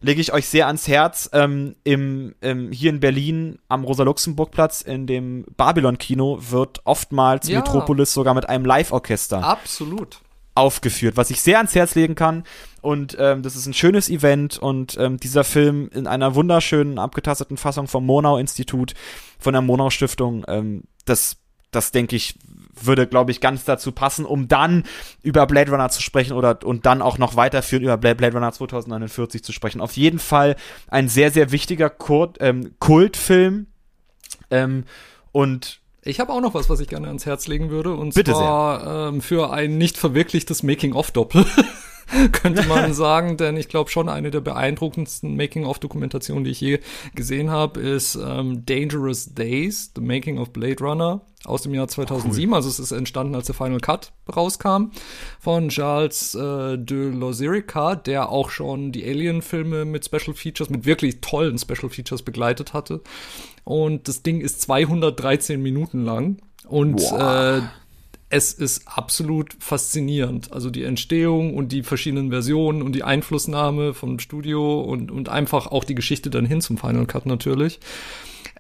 lege 0.00 0.22
ich 0.22 0.32
euch 0.32 0.48
sehr 0.48 0.68
ans 0.68 0.88
Herz, 0.88 1.28
ähm, 1.34 1.76
im, 1.84 2.34
ähm, 2.40 2.72
hier 2.72 2.88
in 2.88 2.98
Berlin 2.98 3.58
am 3.68 3.84
Rosa-Luxemburg-Platz 3.84 4.80
in 4.80 5.06
dem 5.06 5.44
Babylon-Kino 5.58 6.38
wird 6.48 6.80
oftmals 6.84 7.46
ja. 7.46 7.58
Metropolis 7.58 8.14
sogar 8.14 8.32
mit 8.32 8.48
einem 8.48 8.64
Live-Orchester. 8.64 9.44
Absolut 9.44 10.20
aufgeführt, 10.58 11.16
was 11.16 11.30
ich 11.30 11.40
sehr 11.40 11.58
ans 11.58 11.74
Herz 11.74 11.94
legen 11.94 12.14
kann. 12.14 12.44
Und 12.80 13.16
ähm, 13.18 13.42
das 13.42 13.56
ist 13.56 13.66
ein 13.66 13.74
schönes 13.74 14.08
Event 14.08 14.58
und 14.58 14.96
ähm, 14.98 15.18
dieser 15.18 15.44
Film 15.44 15.90
in 15.92 16.06
einer 16.06 16.34
wunderschönen, 16.34 16.98
abgetasteten 16.98 17.56
Fassung 17.56 17.88
vom 17.88 18.06
Monau-Institut, 18.06 18.94
von 19.38 19.52
der 19.52 19.62
Monau-Stiftung, 19.62 20.44
ähm, 20.46 20.84
das, 21.04 21.38
das 21.70 21.90
denke 21.90 22.16
ich, 22.16 22.36
würde, 22.80 23.06
glaube 23.06 23.30
ich, 23.30 23.40
ganz 23.40 23.64
dazu 23.64 23.92
passen, 23.92 24.24
um 24.24 24.48
dann 24.48 24.84
über 25.22 25.46
Blade 25.46 25.70
Runner 25.70 25.88
zu 25.88 26.02
sprechen 26.02 26.34
oder 26.34 26.64
und 26.64 26.86
dann 26.86 27.02
auch 27.02 27.18
noch 27.18 27.36
weiterführend 27.36 27.84
über 27.84 27.96
Blade, 27.96 28.32
Runner 28.32 28.52
2049 28.52 29.42
zu 29.42 29.52
sprechen. 29.52 29.80
Auf 29.80 29.96
jeden 29.96 30.18
Fall 30.18 30.56
ein 30.88 31.08
sehr, 31.08 31.30
sehr 31.30 31.50
wichtiger 31.50 31.90
Kult, 31.90 32.36
ähm, 32.40 32.74
Kultfilm. 32.78 33.66
Ähm, 34.50 34.84
und 35.32 35.80
ich 36.08 36.20
habe 36.20 36.32
auch 36.32 36.40
noch 36.40 36.54
was, 36.54 36.70
was 36.70 36.80
ich 36.80 36.88
gerne 36.88 37.08
ans 37.08 37.26
Herz 37.26 37.46
legen 37.46 37.70
würde. 37.70 37.94
Und 37.94 38.14
Bitte 38.14 38.32
zwar 38.32 39.08
ähm, 39.08 39.20
für 39.20 39.52
ein 39.52 39.78
nicht 39.78 39.98
verwirklichtes 39.98 40.62
Making-of-Doppel. 40.62 41.44
könnte 42.32 42.66
man 42.66 42.94
sagen, 42.94 43.36
denn 43.36 43.56
ich 43.56 43.68
glaube 43.68 43.90
schon 43.90 44.08
eine 44.08 44.30
der 44.30 44.40
beeindruckendsten 44.40 45.36
Making-of-Dokumentationen, 45.36 46.44
die 46.44 46.50
ich 46.50 46.60
je 46.60 46.80
gesehen 47.14 47.50
habe, 47.50 47.80
ist 47.80 48.16
ähm, 48.16 48.64
Dangerous 48.64 49.34
Days, 49.34 49.92
The 49.94 50.00
Making 50.00 50.38
of 50.38 50.52
Blade 50.52 50.82
Runner 50.82 51.20
aus 51.44 51.62
dem 51.62 51.74
Jahr 51.74 51.88
2007. 51.88 52.50
Cool. 52.50 52.56
Also 52.56 52.68
es 52.68 52.78
ist 52.78 52.92
entstanden, 52.92 53.34
als 53.34 53.46
der 53.46 53.54
Final 53.54 53.80
Cut 53.80 54.12
rauskam 54.34 54.90
von 55.38 55.68
Charles 55.68 56.34
äh, 56.34 56.78
de 56.78 57.10
Lozerica, 57.10 57.94
der 57.94 58.30
auch 58.30 58.50
schon 58.50 58.92
die 58.92 59.04
Alien-Filme 59.04 59.84
mit 59.84 60.04
Special 60.04 60.34
Features, 60.34 60.70
mit 60.70 60.84
wirklich 60.84 61.20
tollen 61.20 61.58
Special 61.58 61.88
Features 61.88 62.22
begleitet 62.22 62.72
hatte. 62.72 63.00
Und 63.64 64.08
das 64.08 64.22
Ding 64.22 64.40
ist 64.40 64.62
213 64.62 65.62
Minuten 65.62 66.04
lang. 66.04 66.38
Und 66.66 67.00
äh, 67.00 67.60
es 68.30 68.52
ist 68.52 68.86
absolut 68.86 69.56
faszinierend. 69.58 70.52
Also 70.52 70.70
die 70.70 70.84
Entstehung 70.84 71.54
und 71.54 71.72
die 71.72 71.82
verschiedenen 71.82 72.30
Versionen 72.30 72.82
und 72.82 72.92
die 72.92 73.02
Einflussnahme 73.02 73.94
vom 73.94 74.18
Studio 74.18 74.80
und, 74.80 75.10
und 75.10 75.28
einfach 75.28 75.68
auch 75.68 75.84
die 75.84 75.94
Geschichte 75.94 76.28
dann 76.28 76.44
hin 76.44 76.60
zum 76.60 76.76
Final 76.76 77.06
Cut 77.06 77.26
natürlich. 77.26 77.80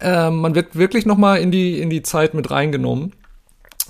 Ähm, 0.00 0.36
man 0.36 0.54
wird 0.54 0.76
wirklich 0.76 1.04
noch 1.04 1.18
mal 1.18 1.36
in 1.36 1.50
die, 1.50 1.80
in 1.80 1.90
die 1.90 2.02
Zeit 2.02 2.34
mit 2.34 2.50
reingenommen. 2.50 3.12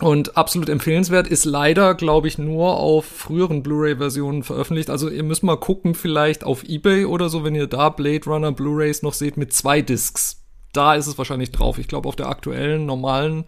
Und 0.00 0.36
absolut 0.36 0.68
empfehlenswert 0.68 1.26
ist 1.26 1.44
leider, 1.44 1.94
glaube 1.94 2.28
ich, 2.28 2.38
nur 2.38 2.76
auf 2.76 3.04
früheren 3.04 3.64
Blu-ray-Versionen 3.64 4.44
veröffentlicht. 4.44 4.90
Also 4.90 5.08
ihr 5.08 5.24
müsst 5.24 5.42
mal 5.42 5.56
gucken, 5.56 5.94
vielleicht 5.94 6.44
auf 6.44 6.62
Ebay 6.62 7.04
oder 7.04 7.28
so, 7.28 7.42
wenn 7.42 7.56
ihr 7.56 7.66
da 7.66 7.88
Blade 7.88 8.24
Runner 8.26 8.52
Blu-rays 8.52 9.02
noch 9.02 9.14
seht 9.14 9.36
mit 9.36 9.52
zwei 9.52 9.82
Discs. 9.82 10.44
Da 10.72 10.94
ist 10.94 11.08
es 11.08 11.18
wahrscheinlich 11.18 11.50
drauf. 11.50 11.78
Ich 11.78 11.88
glaube, 11.88 12.08
auf 12.08 12.14
der 12.14 12.28
aktuellen, 12.28 12.86
normalen 12.86 13.44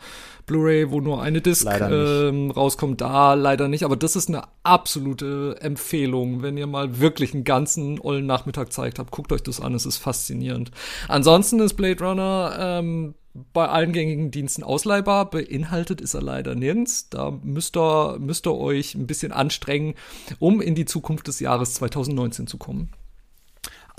Blu-ray, 0.51 0.91
wo 0.91 1.01
nur 1.01 1.23
eine 1.23 1.41
Disc 1.41 1.65
ähm, 1.65 2.51
rauskommt, 2.51 3.01
da 3.01 3.35
leider 3.35 3.69
nicht. 3.69 3.85
Aber 3.85 3.95
das 3.95 4.17
ist 4.17 4.29
eine 4.29 4.43
absolute 4.65 5.57
Empfehlung, 5.61 6.43
wenn 6.43 6.57
ihr 6.57 6.67
mal 6.67 6.99
wirklich 6.99 7.35
einen 7.35 7.45
ganzen 7.45 8.01
ollen 8.01 8.27
Nachmittag 8.27 8.73
Zeit 8.73 8.99
habt. 8.99 9.13
Guckt 9.13 9.33
euch 9.33 9.45
das 9.45 9.61
an, 9.61 9.75
es 9.75 9.87
ist 9.87 9.99
faszinierend. 9.99 10.73
Ansonsten 11.07 11.61
ist 11.61 11.75
Blade 11.75 12.05
Runner 12.05 12.57
ähm, 12.59 13.15
bei 13.53 13.69
allen 13.69 13.93
gängigen 13.93 14.33
Diensten 14.33 14.65
ausleihbar. 14.65 15.31
Beinhaltet 15.31 16.01
ist 16.01 16.15
er 16.15 16.23
leider 16.23 16.57
nirgends. 16.57 17.09
Da 17.11 17.31
müsst 17.45 17.77
ihr, 17.77 18.19
müsst 18.19 18.45
ihr 18.45 18.55
euch 18.57 18.97
ein 18.97 19.07
bisschen 19.07 19.31
anstrengen, 19.31 19.95
um 20.41 20.61
in 20.61 20.75
die 20.75 20.85
Zukunft 20.85 21.29
des 21.29 21.39
Jahres 21.39 21.75
2019 21.75 22.49
zu 22.49 22.59
kommen 22.59 22.91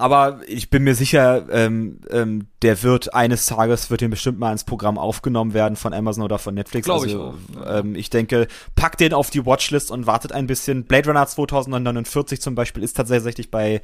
aber 0.02 0.40
ich 0.48 0.70
bin 0.70 0.84
mir 0.84 0.96
sicher, 0.96 1.46
ähm, 1.52 2.00
ähm, 2.10 2.48
der 2.62 2.82
wird 2.84 3.14
eines 3.14 3.46
Tages 3.46 3.90
wird 3.90 4.02
den 4.02 4.10
bestimmt 4.10 4.40
mal 4.40 4.52
ins 4.52 4.64
Programm 4.64 4.98
aufgenommen 4.98 5.54
werden 5.54 5.76
von 5.76 5.94
Amazon 5.94 6.24
oder 6.24 6.40
von 6.40 6.56
Netflix. 6.56 6.86
Glaube 6.86 7.06
also, 7.06 7.34
ich 7.52 7.58
auch. 7.58 7.80
Ähm, 7.80 7.96
ich 7.96 8.10
denke, 8.10 8.48
packt 8.76 9.00
den 9.00 9.14
auf 9.14 9.30
die 9.30 9.46
Watchlist 9.46 9.92
und 9.92 10.08
wartet 10.08 10.32
ein 10.32 10.48
bisschen. 10.48 10.86
Blade 10.86 11.10
Runner 11.10 11.26
2049 11.26 12.42
zum 12.42 12.56
Beispiel 12.56 12.84
ist 12.84 12.98
tatsächlich 12.98 13.52
bei 13.52 13.82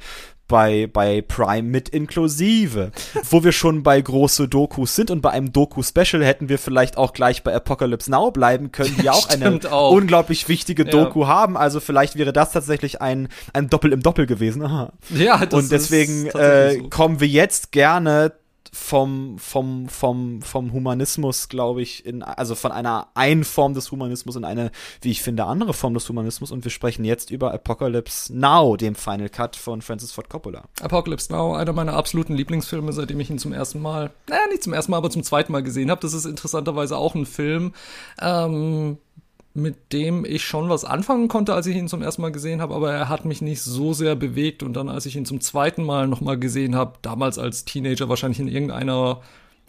bei, 0.48 0.88
bei 0.90 1.20
Prime 1.20 1.68
mit 1.68 1.90
inklusive. 1.90 2.90
Wo 3.30 3.44
wir 3.44 3.52
schon 3.52 3.82
bei 3.82 4.00
große 4.00 4.48
Dokus 4.48 4.96
sind 4.96 5.10
und 5.10 5.20
bei 5.20 5.30
einem 5.30 5.52
Doku-Special 5.52 6.24
hätten 6.24 6.48
wir 6.48 6.58
vielleicht 6.58 6.96
auch 6.96 7.12
gleich 7.12 7.44
bei 7.44 7.54
Apocalypse 7.54 8.10
Now 8.10 8.30
bleiben 8.30 8.72
können, 8.72 8.96
die 9.00 9.10
auch 9.10 9.28
eine 9.28 9.60
auch. 9.70 9.92
unglaublich 9.92 10.48
wichtige 10.48 10.86
Doku 10.86 11.22
ja. 11.22 11.28
haben. 11.28 11.56
Also 11.56 11.80
vielleicht 11.80 12.16
wäre 12.16 12.32
das 12.32 12.52
tatsächlich 12.52 13.00
ein, 13.02 13.28
ein 13.52 13.68
Doppel 13.68 13.92
im 13.92 14.02
Doppel 14.02 14.26
gewesen. 14.26 14.62
Aha. 14.62 14.92
Ja, 15.10 15.44
das 15.44 15.62
Und 15.62 15.70
deswegen 15.70 16.07
äh, 16.08 16.78
so. 16.78 16.88
kommen 16.88 17.20
wir 17.20 17.28
jetzt 17.28 17.72
gerne 17.72 18.32
vom, 18.72 19.38
vom, 19.38 19.88
vom, 19.88 20.42
vom 20.42 20.72
Humanismus, 20.72 21.48
glaube 21.48 21.82
ich, 21.82 22.04
in, 22.06 22.22
also 22.22 22.54
von 22.54 22.72
einer 22.72 23.08
einen 23.14 23.44
Form 23.44 23.74
des 23.74 23.90
Humanismus 23.90 24.36
in 24.36 24.44
eine, 24.44 24.70
wie 25.00 25.10
ich 25.10 25.22
finde, 25.22 25.44
andere 25.44 25.74
Form 25.74 25.94
des 25.94 26.08
Humanismus. 26.08 26.50
Und 26.50 26.64
wir 26.64 26.70
sprechen 26.70 27.04
jetzt 27.04 27.30
über 27.30 27.52
Apocalypse 27.52 28.36
Now, 28.36 28.76
dem 28.76 28.94
Final 28.94 29.28
Cut 29.28 29.56
von 29.56 29.82
Francis 29.82 30.12
Ford 30.12 30.28
Coppola. 30.28 30.64
Apocalypse 30.80 31.32
Now, 31.32 31.54
einer 31.54 31.72
meiner 31.72 31.94
absoluten 31.94 32.34
Lieblingsfilme, 32.34 32.92
seitdem 32.92 33.20
ich 33.20 33.30
ihn 33.30 33.38
zum 33.38 33.52
ersten 33.52 33.80
Mal, 33.80 34.10
naja, 34.28 34.46
nicht 34.50 34.62
zum 34.62 34.72
ersten 34.72 34.92
Mal, 34.92 34.98
aber 34.98 35.10
zum 35.10 35.22
zweiten 35.22 35.52
Mal 35.52 35.62
gesehen 35.62 35.90
habe. 35.90 36.00
Das 36.00 36.12
ist 36.12 36.24
interessanterweise 36.24 36.96
auch 36.96 37.14
ein 37.14 37.26
Film, 37.26 37.72
ähm, 38.20 38.98
mit 39.58 39.92
dem 39.92 40.24
ich 40.24 40.44
schon 40.44 40.68
was 40.68 40.84
anfangen 40.84 41.28
konnte, 41.28 41.54
als 41.54 41.66
ich 41.66 41.76
ihn 41.76 41.88
zum 41.88 42.02
ersten 42.02 42.22
Mal 42.22 42.32
gesehen 42.32 42.60
habe, 42.60 42.74
aber 42.74 42.92
er 42.92 43.08
hat 43.08 43.24
mich 43.24 43.42
nicht 43.42 43.62
so 43.62 43.92
sehr 43.92 44.16
bewegt. 44.16 44.62
Und 44.62 44.74
dann, 44.74 44.88
als 44.88 45.06
ich 45.06 45.16
ihn 45.16 45.26
zum 45.26 45.40
zweiten 45.40 45.84
Mal 45.84 46.08
nochmal 46.08 46.38
gesehen 46.38 46.74
habe, 46.74 46.94
damals 47.02 47.38
als 47.38 47.64
Teenager 47.64 48.08
wahrscheinlich 48.08 48.40
in 48.40 48.48
irgendeiner 48.48 49.20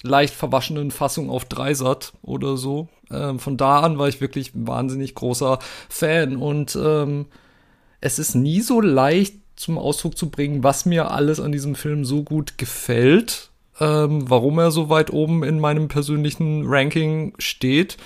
leicht 0.04 0.34
verwaschenen 0.34 0.92
Fassung 0.92 1.30
auf 1.30 1.46
Dreisat 1.46 2.14
oder 2.22 2.58
so. 2.58 2.88
Ähm, 3.12 3.40
von 3.40 3.58
da 3.58 3.82
an 3.82 3.98
war 3.98 4.08
ich 4.08 4.22
wirklich 4.22 4.52
wahnsinnig 4.54 5.16
großer 5.16 5.60
Fan. 5.90 6.38
Und 6.38 6.78
ähm, 6.82 7.26
es 8.02 8.20
ist 8.20 8.36
nie 8.36 8.62
so 8.62 8.82
leicht 8.82 9.36
zum 9.56 9.78
Ausdruck 9.78 10.18
zu 10.18 10.30
bringen, 10.30 10.64
was 10.64 10.86
mir 10.86 11.12
alles 11.12 11.40
an 11.40 11.52
diesem 11.52 11.76
Film 11.76 12.06
so 12.06 12.24
gut 12.24 12.58
gefällt, 12.58 13.50
ähm, 13.80 14.30
warum 14.30 14.58
er 14.60 14.72
so 14.72 14.90
weit 14.90 15.12
oben 15.12 15.44
in 15.44 15.60
meinem 15.60 15.90
persönlichen 15.90 16.64
Ranking 16.66 17.34
steht. 17.40 17.98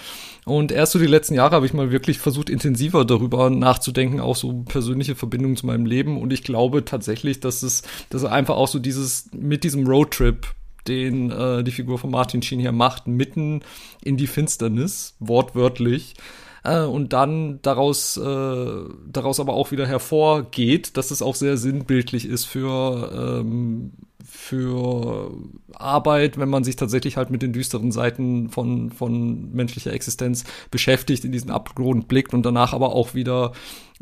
Und 0.45 0.71
erst 0.71 0.91
so 0.91 0.99
die 0.99 1.05
letzten 1.05 1.35
Jahre 1.35 1.55
habe 1.55 1.65
ich 1.65 1.73
mal 1.73 1.91
wirklich 1.91 2.19
versucht, 2.19 2.49
intensiver 2.49 3.05
darüber 3.05 3.49
nachzudenken, 3.49 4.19
auch 4.19 4.35
so 4.35 4.63
persönliche 4.63 5.15
Verbindungen 5.15 5.55
zu 5.55 5.65
meinem 5.65 5.85
Leben. 5.85 6.21
Und 6.21 6.33
ich 6.33 6.43
glaube 6.43 6.83
tatsächlich, 6.85 7.39
dass 7.39 7.63
es, 7.63 7.83
dass 8.09 8.25
einfach 8.25 8.55
auch 8.55 8.67
so 8.67 8.79
dieses, 8.79 9.29
mit 9.33 9.63
diesem 9.63 9.87
Roadtrip, 9.87 10.47
den 10.87 11.31
äh, 11.31 11.63
die 11.63 11.71
Figur 11.71 11.97
von 11.97 12.11
Martin 12.11 12.41
Sheen 12.41 12.59
hier 12.59 12.73
macht, 12.73 13.07
mitten 13.07 13.61
in 14.03 14.17
die 14.17 14.27
Finsternis, 14.27 15.15
wortwörtlich, 15.19 16.15
äh, 16.63 16.81
und 16.81 17.13
dann 17.13 17.61
daraus, 17.61 18.17
äh, 18.17 18.81
daraus 19.07 19.39
aber 19.39 19.53
auch 19.53 19.71
wieder 19.71 19.87
hervorgeht, 19.87 20.97
dass 20.97 21.11
es 21.11 21.21
auch 21.21 21.35
sehr 21.35 21.57
sinnbildlich 21.57 22.27
ist 22.27 22.45
für 22.45 23.41
ähm, 23.41 23.91
für 24.23 25.31
Arbeit, 25.73 26.37
wenn 26.37 26.49
man 26.49 26.63
sich 26.63 26.75
tatsächlich 26.75 27.17
halt 27.17 27.29
mit 27.29 27.41
den 27.41 27.51
düsteren 27.51 27.91
Seiten 27.91 28.49
von, 28.49 28.91
von 28.91 29.51
menschlicher 29.53 29.91
Existenz 29.91 30.45
beschäftigt, 30.71 31.25
in 31.25 31.31
diesen 31.31 31.51
Abgrund 31.51 32.07
blickt 32.07 32.33
und 32.33 32.45
danach 32.45 32.73
aber 32.73 32.93
auch 32.93 33.13
wieder 33.13 33.51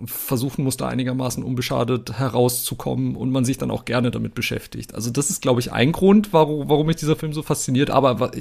versuchen 0.06 0.64
muss, 0.64 0.78
da 0.78 0.88
einigermaßen 0.88 1.44
unbeschadet 1.44 2.18
herauszukommen 2.18 3.16
und 3.16 3.32
man 3.32 3.46
sich 3.46 3.58
dann 3.58 3.72
auch 3.72 3.86
gerne 3.86 4.12
damit 4.12 4.36
beschäftigt. 4.36 4.94
Also 4.94 5.10
das 5.10 5.30
ist, 5.30 5.42
glaube 5.42 5.60
ich, 5.60 5.72
ein 5.72 5.92
Grund, 5.92 6.34
warum, 6.34 6.70
warum 6.70 6.88
mich 6.88 6.98
dieser 6.98 7.16
Film 7.16 7.34
so 7.34 7.42
fasziniert, 7.42 7.90
aber 7.90 8.32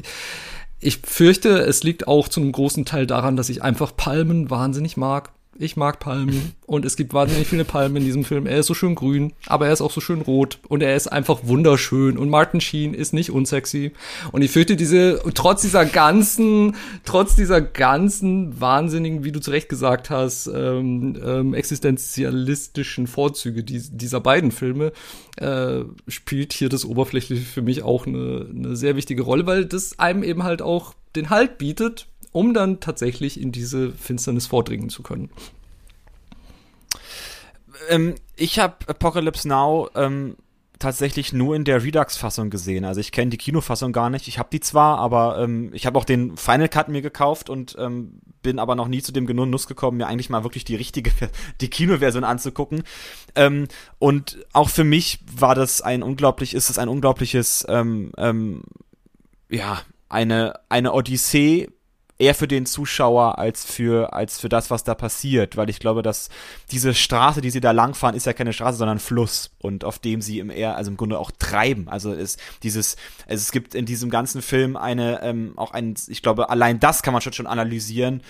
ich 0.81 0.99
fürchte, 0.99 1.59
es 1.61 1.83
liegt 1.83 2.09
auch 2.09 2.29
zu 2.29 2.41
einem 2.41 2.53
großen 2.53 2.85
Teil 2.85 3.07
daran, 3.07 3.37
dass 3.37 3.49
ich 3.49 3.63
einfach 3.63 3.97
Palmen 3.97 4.51
wahnsinnig 4.51 4.97
mag 4.97 5.33
Ich 5.63 5.77
mag 5.77 5.99
Palmen 5.99 6.55
und 6.65 6.87
es 6.87 6.97
gibt 6.97 7.13
wahnsinnig 7.13 7.47
viele 7.47 7.67
Palmen 7.67 7.97
in 7.97 8.05
diesem 8.07 8.25
Film. 8.25 8.47
Er 8.47 8.61
ist 8.61 8.67
so 8.67 8.73
schön 8.73 8.95
grün, 8.95 9.35
aber 9.45 9.67
er 9.67 9.75
ist 9.75 9.83
auch 9.83 9.91
so 9.91 10.01
schön 10.01 10.23
rot 10.23 10.59
und 10.69 10.83
er 10.83 10.97
ist 10.97 11.09
einfach 11.09 11.41
wunderschön 11.43 12.17
und 12.17 12.31
Martin 12.31 12.63
Sheen 12.63 12.95
ist 12.95 13.13
nicht 13.13 13.31
unsexy 13.31 13.93
und 14.33 14.41
ich 14.41 14.53
fürchte 14.53 14.75
diese 14.75 15.21
trotz 15.35 15.61
dieser 15.61 15.85
ganzen 15.85 16.77
trotz 17.05 17.37
dieser 17.37 17.61
ganzen 17.61 18.59
wahnsinnigen, 18.59 19.23
wie 19.23 19.33
du 19.33 19.41
zu 19.41 19.51
Recht 19.51 19.69
gesagt 19.69 20.09
hast, 20.09 20.47
ähm, 20.47 21.21
ähm, 21.23 21.53
existenzialistischen 21.53 23.07
Vorzüge 23.07 23.63
dies, 23.63 23.91
dieser 23.93 24.21
beiden 24.21 24.53
Filme 24.53 24.93
äh, 25.37 25.81
spielt 26.09 26.55
hier 26.55 26.71
das 26.71 26.87
Oberflächliche 26.87 27.45
für 27.45 27.61
mich 27.61 27.83
auch 27.83 28.07
eine, 28.07 28.47
eine 28.49 28.77
sehr 28.77 28.97
wichtige 28.97 29.21
Rolle, 29.21 29.45
weil 29.45 29.67
das 29.67 29.99
einem 29.99 30.23
eben 30.23 30.43
halt 30.43 30.63
auch 30.63 30.95
den 31.17 31.29
Halt 31.29 31.59
bietet, 31.59 32.07
um 32.33 32.55
dann 32.55 32.81
tatsächlich 32.81 33.41
in 33.41 33.53
diese 33.53 33.93
Finsternis 33.93 34.47
vordringen 34.47 34.91
zu 34.91 35.03
können. 35.03 35.31
Ähm, 37.89 38.15
ich 38.37 38.59
habe 38.59 38.77
Apocalypse 38.87 39.49
Now 39.49 39.89
ähm, 39.95 40.37
tatsächlich 40.81 41.33
nur 41.33 41.55
in 41.55 41.65
der 41.65 41.85
Redux-Fassung 41.85 42.51
gesehen. 42.51 42.85
Also 42.85 43.01
ich 43.01 43.13
kenne 43.13 43.31
die 43.31 43.37
Kinofassung 43.37 43.93
gar 43.93 44.11
nicht. 44.11 44.27
Ich 44.29 44.39
habe 44.39 44.49
die 44.51 44.61
zwar, 44.61 44.99
aber 44.99 45.39
ähm, 45.39 45.71
ich 45.75 45.87
habe 45.87 45.99
auch 45.99 46.05
den 46.05 46.37
Final 46.37 46.69
Cut 46.69 46.89
mir 46.89 47.03
gekauft 47.03 47.51
und 47.51 47.77
ähm, 47.79 48.21
bin 48.43 48.59
aber 48.59 48.75
noch 48.75 48.89
nie 48.89 49.03
zu 49.03 49.13
dem 49.13 49.27
Genuss 49.27 49.67
gekommen, 49.67 49.99
mir 49.99 50.07
eigentlich 50.07 50.31
mal 50.31 50.43
wirklich 50.43 50.65
die 50.65 50.75
richtige, 50.75 51.13
die 51.61 51.69
Kinoversion 51.69 52.25
anzugucken. 52.25 52.83
Ähm, 53.35 53.69
und 53.99 54.39
auch 54.53 54.71
für 54.71 54.85
mich 54.85 55.21
war 55.37 55.55
das 55.55 55.83
ein 55.83 56.03
unglaublich, 56.03 56.55
ist 56.55 56.71
es 56.71 56.79
ein 56.79 56.89
unglaubliches, 56.89 57.67
ähm, 57.69 58.13
ähm, 58.17 58.63
ja, 59.51 59.83
eine, 60.09 60.55
eine 60.69 60.93
Odyssee 60.93 61.69
eher 62.21 62.35
für 62.35 62.47
den 62.47 62.67
Zuschauer 62.67 63.39
als 63.39 63.65
für, 63.65 64.13
als 64.13 64.39
für 64.39 64.49
das, 64.49 64.71
was 64.71 64.85
da 64.85 64.95
passiert, 64.95 65.57
weil 65.57 65.71
ich 65.71 65.81
glaube, 65.81 66.03
dass 66.03 66.29
diese 66.71 66.95
Straße, 66.95 67.41
die 67.41 67.51
sie 67.51 67.61
da 67.61 67.71
langfahren, 67.71 68.15
ist 68.15 68.27
ja 68.27 68.35
keine 68.35 68.53
Straße, 68.53 68.79
sondern 68.79 68.99
ein 68.99 69.01
Fluss 69.01 69.51
und 69.59 69.85
auf 69.85 69.99
dem 69.99 70.21
sie 70.21 70.39
im 70.39 70.51
eher, 70.51 70.77
also 70.77 70.91
im 70.91 70.97
Grunde 70.97 71.19
auch 71.19 71.31
treiben. 71.31 71.89
Also 71.89 72.13
ist 72.13 72.39
dieses, 72.63 72.97
also 73.27 73.41
es 73.41 73.53
gibt 73.53 73.75
in 73.75 73.87
diesem 73.87 74.11
ganzen 74.11 74.43
Film 74.43 74.77
eine, 74.77 75.23
ähm, 75.23 75.55
auch 75.57 75.73
ein, 75.73 75.95
ich 76.09 76.23
glaube, 76.23 76.51
allein 76.51 76.79
das 76.79 77.03
kann 77.03 77.13
man 77.13 77.23
schon 77.23 77.33
schon 77.33 77.47
analysieren. 77.47 78.23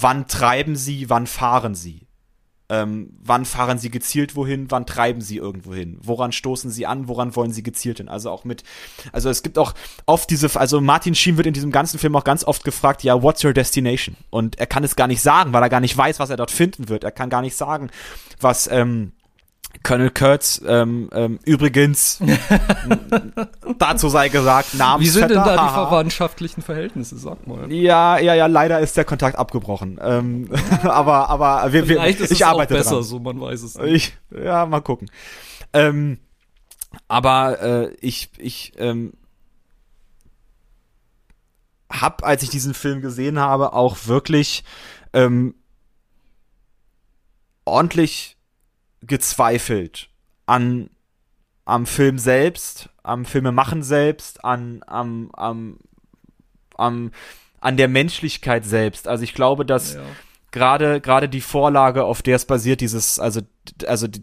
Wann 0.00 0.26
treiben 0.28 0.74
sie, 0.74 1.10
wann 1.10 1.26
fahren 1.26 1.74
sie? 1.74 2.05
Ähm, 2.68 3.10
wann 3.22 3.44
fahren 3.44 3.78
sie 3.78 3.90
gezielt 3.90 4.34
wohin, 4.34 4.70
wann 4.70 4.86
treiben 4.86 5.20
sie 5.20 5.36
irgendwo 5.36 5.72
hin, 5.72 5.98
woran 6.02 6.32
stoßen 6.32 6.70
sie 6.70 6.86
an, 6.86 7.06
woran 7.06 7.36
wollen 7.36 7.52
sie 7.52 7.62
gezielt 7.62 7.98
hin. 7.98 8.08
Also 8.08 8.30
auch 8.30 8.44
mit, 8.44 8.64
also 9.12 9.30
es 9.30 9.42
gibt 9.42 9.56
auch 9.56 9.74
oft 10.04 10.28
diese, 10.30 10.58
also 10.58 10.80
Martin 10.80 11.14
Sheen 11.14 11.36
wird 11.36 11.46
in 11.46 11.54
diesem 11.54 11.70
ganzen 11.70 11.98
Film 11.98 12.16
auch 12.16 12.24
ganz 12.24 12.42
oft 12.42 12.64
gefragt, 12.64 13.04
ja, 13.04 13.22
what's 13.22 13.44
your 13.44 13.52
destination? 13.52 14.16
Und 14.30 14.58
er 14.58 14.66
kann 14.66 14.82
es 14.82 14.96
gar 14.96 15.06
nicht 15.06 15.22
sagen, 15.22 15.52
weil 15.52 15.62
er 15.62 15.68
gar 15.68 15.80
nicht 15.80 15.96
weiß, 15.96 16.18
was 16.18 16.30
er 16.30 16.36
dort 16.36 16.50
finden 16.50 16.88
wird. 16.88 17.04
Er 17.04 17.12
kann 17.12 17.30
gar 17.30 17.42
nicht 17.42 17.56
sagen, 17.56 17.90
was, 18.40 18.68
ähm, 18.70 19.12
Colonel 19.82 20.10
Kurtz, 20.10 20.60
ähm, 20.66 21.08
ähm, 21.12 21.38
übrigens, 21.44 22.20
dazu 23.78 24.08
sei 24.08 24.28
gesagt, 24.28 24.74
Namensvetter. 24.74 25.00
Wie 25.00 25.08
sind 25.08 25.30
denn 25.30 25.44
da 25.44 25.66
die 25.66 25.72
verwandtschaftlichen 25.74 26.62
Verhältnisse, 26.62 27.18
sag 27.18 27.46
mal? 27.46 27.70
Ja, 27.72 28.18
ja, 28.18 28.34
ja, 28.34 28.46
leider 28.46 28.80
ist 28.80 28.96
der 28.96 29.04
Kontakt 29.04 29.38
abgebrochen. 29.38 29.98
Ähm, 30.02 30.50
aber, 30.82 31.28
aber 31.30 31.72
wir, 31.72 31.88
wir, 31.88 31.96
Vielleicht 31.96 32.20
ist 32.20 32.32
ich 32.32 32.40
es 32.40 32.46
arbeite 32.46 32.74
auch 32.74 32.78
besser, 32.78 32.94
dran. 32.96 33.02
so 33.04 33.18
man 33.18 33.40
weiß 33.40 33.62
es 33.62 33.78
nicht. 33.78 34.18
Ich, 34.30 34.42
ja, 34.44 34.66
mal 34.66 34.80
gucken. 34.80 35.10
Ähm, 35.72 36.18
aber 37.08 37.60
äh, 37.60 37.94
ich, 38.00 38.30
ich 38.38 38.72
ähm, 38.78 39.12
hab, 41.90 42.24
als 42.24 42.42
ich 42.42 42.50
diesen 42.50 42.74
Film 42.74 43.00
gesehen 43.00 43.38
habe, 43.38 43.72
auch 43.72 44.06
wirklich 44.06 44.64
ähm, 45.12 45.54
ordentlich 47.64 48.35
gezweifelt 49.06 50.08
an 50.46 50.90
am 51.64 51.84
Film 51.86 52.18
selbst, 52.18 52.90
am 53.02 53.24
Filmemachen 53.24 53.82
selbst, 53.82 54.44
an 54.44 54.82
am, 54.86 55.30
am, 55.32 55.78
am 56.76 57.10
an 57.60 57.76
der 57.76 57.88
Menschlichkeit 57.88 58.64
selbst. 58.64 59.08
Also 59.08 59.24
ich 59.24 59.34
glaube, 59.34 59.66
dass 59.66 59.94
Ja. 59.94 60.02
gerade 60.52 61.00
gerade 61.00 61.28
die 61.28 61.40
Vorlage, 61.40 62.04
auf 62.04 62.22
der 62.22 62.36
es 62.36 62.44
basiert, 62.44 62.80
dieses 62.80 63.18
also 63.18 63.40
also 63.86 64.06
die, 64.06 64.22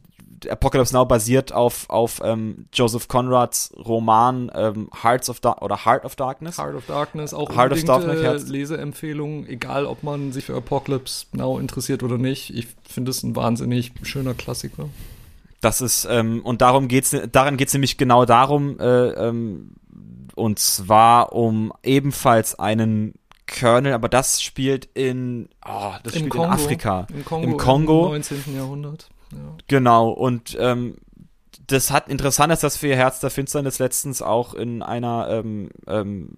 Apocalypse 0.49 0.93
Now 0.93 1.05
basiert 1.05 1.51
auf 1.53 1.89
auf 1.89 2.21
ähm, 2.23 2.65
Joseph 2.73 3.07
Conrads 3.07 3.73
Roman 3.77 4.51
ähm, 4.53 4.89
Hearts 5.03 5.29
of 5.29 5.39
Dar 5.39 5.61
oder 5.61 5.85
Heart 5.85 6.05
of 6.05 6.15
Darkness. 6.15 6.57
Heart 6.57 6.75
of 6.75 6.85
Darkness, 6.85 7.33
auch 7.33 7.55
Heart 7.55 7.73
of 7.73 7.83
Darkness, 7.83 8.43
äh, 8.43 8.51
Leseempfehlung, 8.51 9.47
egal 9.47 9.85
ob 9.85 10.03
man 10.03 10.31
sich 10.31 10.45
für 10.45 10.55
Apocalypse 10.55 11.25
Now 11.33 11.59
interessiert 11.59 12.03
oder 12.03 12.17
nicht. 12.17 12.53
Ich 12.55 12.67
finde 12.87 13.11
es 13.11 13.23
ein 13.23 13.35
wahnsinnig 13.35 13.91
schöner 14.03 14.33
Klassiker. 14.33 14.89
Das 15.61 15.79
ist 15.81 16.05
ähm, 16.09 16.41
und 16.43 16.61
darum 16.61 16.87
geht's 16.87 17.15
daran 17.31 17.57
geht's 17.57 17.73
nämlich 17.73 17.97
genau 17.97 18.25
darum 18.25 18.79
äh, 18.79 19.09
ähm, 19.09 19.71
und 20.35 20.59
zwar 20.59 21.33
um 21.33 21.71
ebenfalls 21.83 22.59
einen 22.59 23.13
Colonel, 23.47 23.93
aber 23.93 24.09
das 24.09 24.41
spielt 24.41 24.85
in 24.93 25.49
oh, 25.65 25.93
das 26.03 26.15
spielt 26.15 26.33
in 26.33 26.41
Afrika. 26.41 27.07
Im 27.13 27.25
Kongo, 27.25 27.47
Im 27.47 27.57
Kongo. 27.57 28.05
Im 28.05 28.11
19. 28.11 28.55
Jahrhundert. 28.55 29.09
Genau, 29.67 30.09
und 30.09 30.57
ähm, 30.59 30.97
das 31.67 31.91
hat 31.91 32.09
interessant 32.09 32.51
ist, 32.51 32.63
dass 32.63 32.81
wir 32.81 32.95
Herz 32.95 33.19
der 33.19 33.29
Finsternis 33.29 33.79
letztens 33.79 34.21
auch 34.21 34.53
in 34.53 34.81
einer 34.81 35.27
ähm, 35.29 35.69
ähm, 35.87 36.35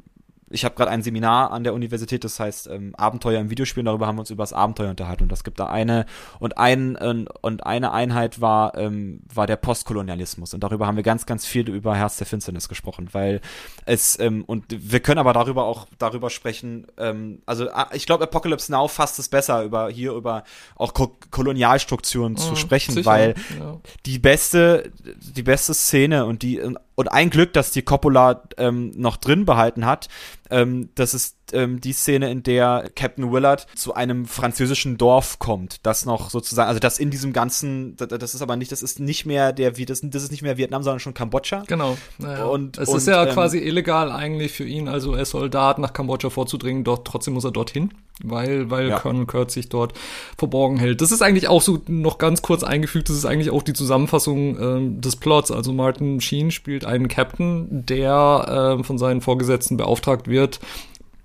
ich 0.56 0.66
habe 0.66 0.74
gerade 0.74 0.89
ein 0.89 1.03
Seminar 1.03 1.51
an 1.51 1.64
der 1.64 1.76
Universität, 1.76 2.24
das 2.24 2.39
heißt 2.39 2.68
ähm, 2.68 2.95
Abenteuer 2.95 3.39
im 3.39 3.51
Videospielen, 3.51 3.86
darüber 3.86 4.08
haben 4.08 4.16
wir 4.16 4.22
uns 4.22 4.32
über 4.32 4.41
das 4.41 4.53
Abenteuer 4.53 4.89
unterhalten. 4.89 5.24
Und 5.24 5.32
das 5.32 5.43
gibt 5.43 5.60
da 5.60 5.68
eine 5.68 6.08
und 6.39 6.58
ein 6.58 6.97
ähm, 6.99 7.28
und 7.41 7.66
eine 7.66 7.91
Einheit 7.91 8.41
war 8.41 8.76
ähm, 8.76 9.22
war 9.32 9.45
der 9.45 9.58
Postkolonialismus. 9.58 10.56
Und 10.56 10.64
darüber 10.64 10.88
haben 10.88 10.95
wir 10.95 11.03
ganz 11.03 11.28
ganz 11.28 11.45
viel 11.45 11.70
über 11.70 11.95
Herz 11.95 12.18
der 12.18 12.26
Finsternis 12.26 12.68
gesprochen, 12.68 13.10
weil 13.12 13.41
es 13.86 14.20
ähm, 14.20 14.43
und 14.45 14.66
wir 14.70 15.01
können 15.01 15.20
aber 15.20 15.34
darüber 15.34 15.66
auch 15.66 15.88
darüber 15.99 16.32
sprechen, 16.32 16.88
ähm, 16.97 17.43
also 17.45 17.70
ah, 17.70 17.89
ich 17.93 18.08
glaube 18.08 18.24
Apocalypse 18.24 18.72
Now 18.72 18.88
fasst 18.88 19.20
es 19.20 19.30
besser 19.30 19.62
über 19.64 19.89
hier 19.89 20.14
über 20.14 20.43
auch 20.76 20.93
Ko 20.93 21.16
Kolonialstrukturen 21.30 22.38
zu 22.38 22.56
Mhm, 22.56 22.60
sprechen, 22.60 22.93
sicher, 22.93 23.06
weil 23.10 23.36
ja. 23.60 23.80
die 24.06 24.20
beste, 24.20 24.91
die 25.36 25.43
beste 25.43 25.74
Szene 25.74 26.26
und 26.26 26.41
die 26.41 26.58
und 26.95 27.09
ein 27.09 27.29
Glück, 27.29 27.53
dass 27.53 27.71
die 27.71 27.81
Coppola 27.81 28.43
ähm, 28.57 28.91
noch 28.95 29.17
drin 29.17 29.45
behalten 29.45 29.85
hat. 29.85 30.07
Ähm, 30.49 30.89
das 30.95 31.13
ist 31.13 31.34
ähm, 31.53 31.81
die 31.81 31.93
Szene, 31.93 32.29
in 32.31 32.43
der 32.43 32.89
Captain 32.95 33.31
Willard 33.31 33.67
zu 33.75 33.93
einem 33.93 34.25
französischen 34.25 34.97
Dorf 34.97 35.39
kommt, 35.39 35.85
das 35.85 36.05
noch 36.05 36.29
sozusagen, 36.29 36.67
also 36.67 36.79
das 36.79 36.99
in 36.99 37.11
diesem 37.11 37.33
ganzen, 37.33 37.95
das, 37.97 38.07
das 38.09 38.35
ist 38.35 38.41
aber 38.41 38.55
nicht, 38.55 38.71
das 38.71 38.81
ist 38.81 38.99
nicht 38.99 39.25
mehr 39.25 39.53
der, 39.53 39.71
das, 39.71 40.01
das 40.03 40.23
ist 40.23 40.31
nicht 40.31 40.41
mehr 40.41 40.57
Vietnam, 40.57 40.83
sondern 40.83 40.99
schon 40.99 41.13
Kambodscha. 41.13 41.63
Genau. 41.67 41.97
Naja. 42.17 42.45
Und- 42.45 42.77
es 42.77 42.89
und, 42.89 42.97
ist 42.97 43.07
ja 43.07 43.25
ähm, 43.25 43.33
quasi 43.33 43.59
illegal 43.59 44.11
eigentlich 44.11 44.51
für 44.53 44.65
ihn, 44.65 44.87
also 44.87 45.13
als 45.13 45.29
Soldat 45.31 45.79
nach 45.79 45.93
Kambodscha 45.93 46.29
vorzudringen, 46.29 46.83
dort 46.83 47.07
trotzdem 47.07 47.33
muss 47.33 47.43
er 47.43 47.51
dorthin, 47.51 47.91
weil, 48.23 48.69
weil 48.69 48.89
Ja. 48.89 48.99
Colonel 48.99 49.25
Kurt 49.25 49.51
sich 49.51 49.69
dort 49.69 49.93
verborgen 50.37 50.77
hält. 50.77 51.01
Das 51.01 51.11
ist 51.11 51.21
eigentlich 51.21 51.47
auch 51.47 51.61
so 51.61 51.81
noch 51.87 52.17
ganz 52.17 52.41
kurz 52.41 52.63
eingefügt, 52.63 53.09
das 53.09 53.15
ist 53.17 53.25
eigentlich 53.25 53.49
auch 53.51 53.63
die 53.63 53.73
Zusammenfassung 53.73 54.59
ähm, 54.59 55.01
des 55.01 55.15
Plots. 55.15 55.51
Also 55.51 55.73
Martin 55.73 56.21
Sheen 56.21 56.51
spielt 56.51 56.85
einen 56.85 57.07
Captain, 57.07 57.85
der 57.85 58.73
ähm, 58.77 58.83
von 58.83 58.97
seinen 58.97 59.21
Vorgesetzten 59.21 59.77
beauftragt 59.77 60.27
wird, 60.27 60.59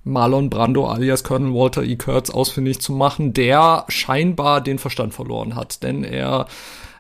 Marlon 0.05 0.51
Brando 0.51 0.87
alias 0.87 1.25
Colonel 1.25 1.55
Walter 1.55 1.83
E. 1.83 1.97
Kurtz 1.97 2.31
ausfindig 2.31 2.81
zu 2.81 2.93
machen, 2.93 3.33
der 3.33 3.85
scheinbar 3.89 4.61
den 4.61 4.79
Verstand 4.79 5.15
verloren 5.15 5.55
hat, 5.55 5.83
denn 5.83 6.05
er 6.05 6.47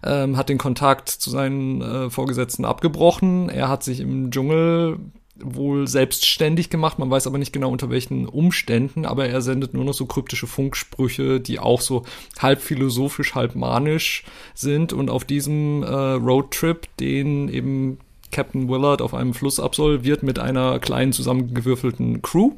ähm, 0.04 0.36
hat 0.36 0.48
den 0.48 0.58
Kontakt 0.58 1.08
zu 1.08 1.30
seinen 1.30 1.80
äh, 1.82 2.10
Vorgesetzten 2.10 2.64
abgebrochen. 2.64 3.48
Er 3.48 3.68
hat 3.68 3.82
sich 3.82 4.00
im 4.00 4.30
Dschungel 4.30 4.98
wohl 5.42 5.88
selbstständig 5.88 6.68
gemacht, 6.68 6.98
man 6.98 7.10
weiß 7.10 7.26
aber 7.26 7.38
nicht 7.38 7.52
genau 7.52 7.70
unter 7.70 7.88
welchen 7.88 8.26
Umständen, 8.26 9.06
aber 9.06 9.26
er 9.26 9.40
sendet 9.40 9.72
nur 9.72 9.84
noch 9.84 9.94
so 9.94 10.04
kryptische 10.04 10.46
Funksprüche, 10.46 11.40
die 11.40 11.58
auch 11.58 11.80
so 11.80 12.04
halb 12.38 12.60
philosophisch, 12.60 13.34
halb 13.34 13.54
manisch 13.54 14.24
sind 14.54 14.92
und 14.92 15.08
auf 15.08 15.24
diesem 15.24 15.82
äh, 15.82 15.86
Roadtrip, 15.86 16.94
den 16.98 17.48
eben 17.48 17.98
Captain 18.30 18.68
Willard 18.68 19.00
auf 19.00 19.14
einem 19.14 19.32
Fluss 19.32 19.58
absolviert 19.58 20.22
mit 20.22 20.38
einer 20.38 20.78
kleinen 20.78 21.12
zusammengewürfelten 21.12 22.20
Crew 22.20 22.52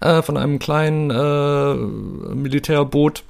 äh, 0.00 0.22
von 0.22 0.36
einem 0.36 0.58
kleinen 0.58 1.10
äh, 1.10 1.74
Militärboot 2.34 3.24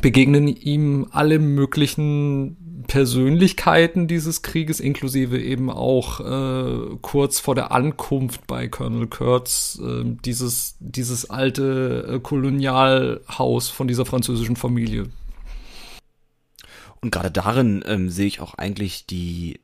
begegnen 0.00 0.46
ihm 0.46 1.06
alle 1.10 1.38
möglichen 1.38 2.84
Persönlichkeiten 2.86 4.08
dieses 4.08 4.42
Krieges, 4.42 4.80
inklusive 4.80 5.40
eben 5.40 5.70
auch 5.70 6.20
äh, 6.20 6.96
kurz 7.02 7.38
vor 7.38 7.54
der 7.54 7.72
Ankunft 7.72 8.46
bei 8.46 8.68
Colonel 8.68 9.06
Kurtz 9.06 9.80
äh, 9.80 10.02
dieses, 10.24 10.76
dieses 10.80 11.30
alte 11.30 12.16
äh, 12.16 12.20
Kolonialhaus 12.20 13.68
von 13.68 13.86
dieser 13.86 14.06
französischen 14.06 14.56
Familie. 14.56 15.06
Und 17.00 17.12
gerade 17.12 17.30
darin 17.30 17.82
ähm, 17.86 18.10
sehe 18.10 18.26
ich 18.26 18.40
auch 18.40 18.54
eigentlich 18.54 19.06
die 19.06 19.60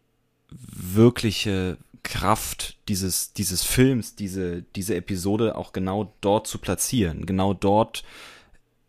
wirkliche 0.50 1.78
Kraft 2.06 2.78
dieses, 2.88 3.32
dieses 3.32 3.64
Films, 3.64 4.14
diese, 4.14 4.62
diese 4.62 4.94
Episode 4.94 5.56
auch 5.56 5.72
genau 5.72 6.14
dort 6.20 6.46
zu 6.46 6.58
platzieren, 6.58 7.26
genau 7.26 7.52
dort 7.52 8.04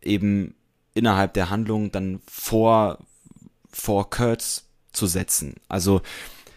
eben 0.00 0.54
innerhalb 0.94 1.34
der 1.34 1.50
Handlung 1.50 1.90
dann 1.90 2.20
vor, 2.30 2.98
vor 3.70 4.08
Kurtz 4.08 4.68
zu 4.92 5.06
setzen. 5.06 5.54
Also, 5.68 6.00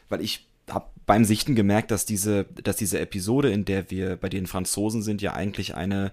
weil 0.09 0.21
ich 0.21 0.47
habe 0.69 0.85
beim 1.07 1.25
Sichten 1.25 1.55
gemerkt, 1.55 1.89
dass 1.89 2.05
diese, 2.05 2.45
dass 2.45 2.75
diese 2.75 2.99
Episode, 2.99 3.51
in 3.51 3.65
der 3.65 3.89
wir 3.89 4.15
bei 4.15 4.29
den 4.29 4.45
Franzosen 4.45 5.01
sind, 5.01 5.21
ja 5.21 5.33
eigentlich 5.33 5.75
eine 5.75 6.11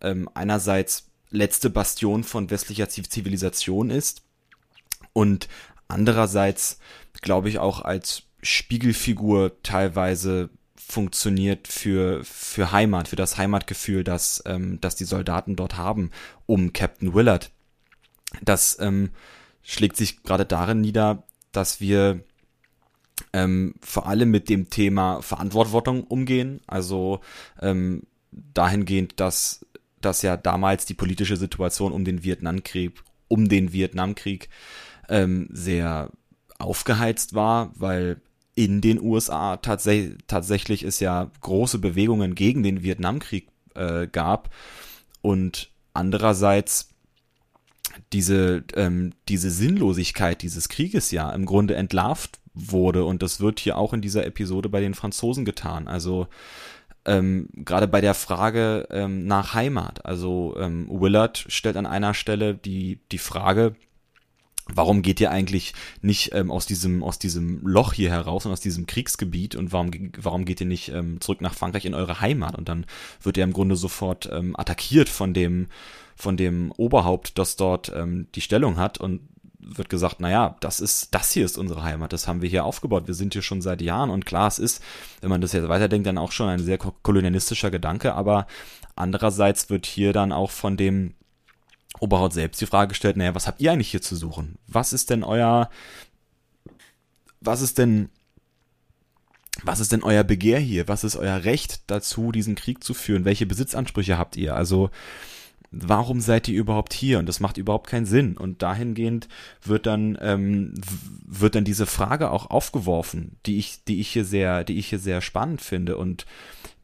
ähm, 0.00 0.30
einerseits 0.32 1.08
letzte 1.30 1.70
Bastion 1.70 2.22
von 2.22 2.50
westlicher 2.50 2.88
Zivilisation 2.88 3.90
ist 3.90 4.22
und 5.12 5.48
andererseits, 5.88 6.78
glaube 7.20 7.48
ich, 7.48 7.58
auch 7.58 7.82
als 7.82 8.22
Spiegelfigur 8.42 9.62
teilweise 9.62 10.50
funktioniert 10.76 11.68
für, 11.68 12.24
für 12.24 12.72
Heimat, 12.72 13.08
für 13.08 13.16
das 13.16 13.36
Heimatgefühl, 13.36 14.04
das, 14.04 14.42
ähm, 14.46 14.80
das 14.80 14.96
die 14.96 15.04
Soldaten 15.04 15.56
dort 15.56 15.76
haben, 15.76 16.10
um 16.46 16.72
Captain 16.72 17.14
Willard. 17.14 17.50
Das 18.42 18.78
ähm, 18.80 19.10
schlägt 19.62 19.96
sich 19.96 20.22
gerade 20.22 20.46
darin 20.46 20.80
nieder, 20.80 21.24
dass 21.52 21.80
wir 21.80 22.24
ähm, 23.32 23.74
vor 23.82 24.06
allem 24.06 24.30
mit 24.30 24.48
dem 24.48 24.70
Thema 24.70 25.20
Verantwortung 25.20 26.04
umgehen. 26.04 26.60
Also 26.66 27.20
ähm, 27.60 28.04
dahingehend, 28.30 29.20
dass, 29.20 29.66
dass 30.00 30.22
ja 30.22 30.36
damals 30.36 30.86
die 30.86 30.94
politische 30.94 31.36
Situation 31.36 31.92
um 31.92 32.04
den 32.04 32.22
Vietnamkrieg, 32.22 33.02
um 33.28 33.48
den 33.48 33.72
Vietnamkrieg 33.72 34.48
ähm, 35.08 35.48
sehr 35.50 36.10
aufgeheizt 36.58 37.34
war, 37.34 37.72
weil 37.74 38.20
in 38.58 38.80
den 38.80 39.00
USA 39.00 39.56
tats 39.56 39.88
tatsächlich 40.26 40.82
es 40.82 40.98
ja 40.98 41.30
große 41.42 41.78
Bewegungen 41.78 42.34
gegen 42.34 42.64
den 42.64 42.82
Vietnamkrieg 42.82 43.46
äh, 43.76 44.08
gab 44.08 44.50
und 45.22 45.70
andererseits 45.94 46.88
diese, 48.12 48.64
ähm, 48.74 49.12
diese 49.28 49.50
Sinnlosigkeit 49.50 50.42
dieses 50.42 50.68
Krieges 50.68 51.12
ja 51.12 51.30
im 51.30 51.46
Grunde 51.46 51.76
entlarvt 51.76 52.40
wurde 52.52 53.04
und 53.04 53.22
das 53.22 53.38
wird 53.38 53.60
hier 53.60 53.78
auch 53.78 53.92
in 53.92 54.00
dieser 54.00 54.26
Episode 54.26 54.68
bei 54.68 54.80
den 54.80 54.94
Franzosen 54.94 55.44
getan. 55.44 55.86
Also 55.86 56.26
ähm, 57.04 57.50
gerade 57.54 57.86
bei 57.86 58.00
der 58.00 58.14
Frage 58.14 58.88
ähm, 58.90 59.24
nach 59.26 59.54
Heimat. 59.54 60.04
Also 60.04 60.56
ähm, 60.58 60.88
Willard 60.90 61.44
stellt 61.46 61.76
an 61.76 61.86
einer 61.86 62.12
Stelle 62.12 62.54
die, 62.54 62.98
die 63.12 63.18
Frage, 63.18 63.76
warum 64.74 65.02
geht 65.02 65.20
ihr 65.20 65.30
eigentlich 65.30 65.74
nicht 66.02 66.32
ähm, 66.34 66.50
aus 66.50 66.66
diesem 66.66 67.02
aus 67.02 67.18
diesem 67.18 67.66
Loch 67.66 67.92
hier 67.92 68.10
heraus 68.10 68.46
und 68.46 68.52
aus 68.52 68.60
diesem 68.60 68.86
Kriegsgebiet 68.86 69.54
und 69.54 69.72
warum 69.72 69.90
warum 70.16 70.44
geht 70.44 70.60
ihr 70.60 70.66
nicht 70.66 70.90
ähm, 70.90 71.20
zurück 71.20 71.40
nach 71.40 71.54
Frankreich 71.54 71.84
in 71.84 71.94
eure 71.94 72.20
Heimat? 72.20 72.56
Und 72.56 72.68
dann 72.68 72.86
wird 73.22 73.38
er 73.38 73.44
im 73.44 73.52
Grunde 73.52 73.76
sofort 73.76 74.28
ähm, 74.32 74.54
attackiert 74.58 75.08
von 75.08 75.34
dem 75.34 75.68
von 76.16 76.36
dem 76.36 76.72
Oberhaupt, 76.76 77.38
das 77.38 77.56
dort 77.56 77.92
ähm, 77.94 78.26
die 78.34 78.40
Stellung 78.40 78.76
hat 78.76 78.98
und 78.98 79.20
wird 79.60 79.88
gesagt, 79.88 80.20
naja, 80.20 80.56
das 80.60 80.80
ist, 80.80 81.14
das 81.14 81.32
hier 81.32 81.44
ist 81.44 81.58
unsere 81.58 81.82
Heimat, 81.82 82.12
das 82.12 82.26
haben 82.26 82.42
wir 82.42 82.48
hier 82.48 82.64
aufgebaut, 82.64 83.06
wir 83.06 83.14
sind 83.14 83.34
hier 83.34 83.42
schon 83.42 83.60
seit 83.60 83.82
Jahren. 83.82 84.10
Und 84.10 84.24
klar, 84.24 84.48
es 84.48 84.58
ist, 84.58 84.82
wenn 85.20 85.30
man 85.30 85.40
das 85.40 85.52
jetzt 85.52 85.68
weiterdenkt, 85.68 86.06
dann 86.06 86.18
auch 86.18 86.32
schon 86.32 86.48
ein 86.48 86.60
sehr 86.60 86.78
kolonialistischer 86.78 87.70
Gedanke, 87.70 88.14
aber 88.14 88.46
andererseits 88.96 89.68
wird 89.70 89.86
hier 89.86 90.12
dann 90.12 90.32
auch 90.32 90.50
von 90.50 90.76
dem 90.76 91.14
Oberhaut 92.00 92.32
selbst 92.32 92.60
die 92.60 92.66
Frage 92.66 92.90
gestellt, 92.90 93.16
naja, 93.16 93.34
was 93.34 93.46
habt 93.46 93.60
ihr 93.60 93.72
eigentlich 93.72 93.90
hier 93.90 94.02
zu 94.02 94.16
suchen? 94.16 94.56
Was 94.66 94.92
ist 94.92 95.10
denn 95.10 95.24
euer, 95.24 95.70
was 97.40 97.60
ist 97.60 97.78
denn, 97.78 98.10
was 99.62 99.80
ist 99.80 99.92
denn 99.92 100.02
euer 100.02 100.22
Begehr 100.22 100.60
hier? 100.60 100.86
Was 100.86 101.02
ist 101.02 101.16
euer 101.16 101.44
Recht 101.44 101.82
dazu, 101.88 102.30
diesen 102.30 102.54
Krieg 102.54 102.84
zu 102.84 102.94
führen? 102.94 103.24
Welche 103.24 103.46
Besitzansprüche 103.46 104.16
habt 104.16 104.36
ihr? 104.36 104.54
Also, 104.54 104.90
warum 105.70 106.20
seid 106.20 106.46
ihr 106.48 106.58
überhaupt 106.58 106.92
hier? 106.92 107.18
Und 107.18 107.26
das 107.26 107.40
macht 107.40 107.56
überhaupt 107.56 107.88
keinen 107.88 108.06
Sinn. 108.06 108.36
Und 108.36 108.62
dahingehend 108.62 109.28
wird 109.62 109.86
dann, 109.86 110.16
ähm, 110.20 110.74
wird 111.26 111.54
dann 111.56 111.64
diese 111.64 111.86
Frage 111.86 112.30
auch 112.30 112.50
aufgeworfen, 112.50 113.36
die 113.46 113.58
ich, 113.58 113.84
die 113.84 114.00
ich 114.00 114.08
hier 114.08 114.24
sehr, 114.24 114.62
die 114.62 114.78
ich 114.78 114.88
hier 114.88 115.00
sehr 115.00 115.20
spannend 115.20 115.60
finde. 115.60 115.96
Und 115.96 116.26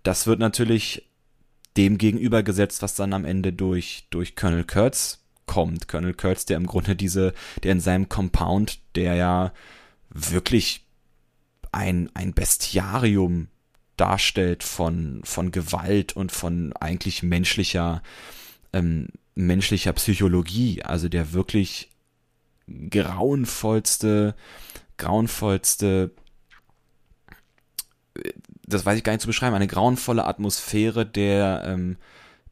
das 0.02 0.26
wird 0.26 0.40
natürlich 0.40 1.09
dem 1.77 1.99
gegenübergesetzt, 1.99 2.83
was 2.83 2.95
dann 2.95 3.12
am 3.12 3.25
Ende 3.25 3.53
durch, 3.53 4.07
durch 4.11 4.37
Colonel 4.37 4.64
Kurtz 4.64 5.25
kommt. 5.47 5.89
Colonel 5.89 6.14
Kurtz, 6.14 6.45
der 6.45 6.57
im 6.57 6.66
Grunde 6.66 6.97
diese, 6.97 7.35
der 7.62 7.72
in 7.72 7.81
seinem 7.81 8.09
Compound, 8.09 8.81
der 8.95 9.14
ja 9.14 9.53
wirklich 10.11 10.87
ein, 11.72 12.11
ein 12.14 12.33
Bestiarium 12.33 13.49
darstellt 13.97 14.62
von, 14.62 15.20
von 15.25 15.51
Gewalt 15.51 16.14
und 16.16 16.33
von 16.33 16.72
eigentlich 16.75 17.22
menschlicher, 17.22 18.03
ähm, 18.72 19.09
menschlicher 19.35 19.93
Psychologie, 19.93 20.83
also 20.83 21.09
der 21.09 21.33
wirklich 21.33 21.91
grauenvollste, 22.91 24.35
grauenvollste 24.97 26.12
das 28.66 28.86
weiß 28.86 28.98
ich 28.98 29.04
gar 29.04 29.12
nicht 29.12 29.22
zu 29.22 29.26
beschreiben, 29.26 29.54
eine 29.54 29.66
grauenvolle 29.66 30.24
Atmosphäre 30.24 31.06
der, 31.06 31.64
ähm, 31.66 31.96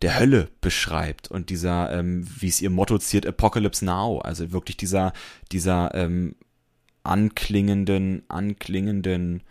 der 0.02 0.18
Hölle 0.18 0.48
beschreibt 0.60 1.30
und 1.30 1.50
dieser, 1.50 1.92
ähm, 1.92 2.26
wie 2.38 2.48
es 2.48 2.60
ihr 2.60 2.70
Motto 2.70 2.98
ziert, 2.98 3.26
Apocalypse 3.26 3.84
Now, 3.84 4.18
also 4.18 4.52
wirklich 4.52 4.76
dieser, 4.76 5.12
dieser 5.52 5.94
ähm, 5.94 6.34
anklingenden, 7.04 8.22
anklingenden 8.28 9.42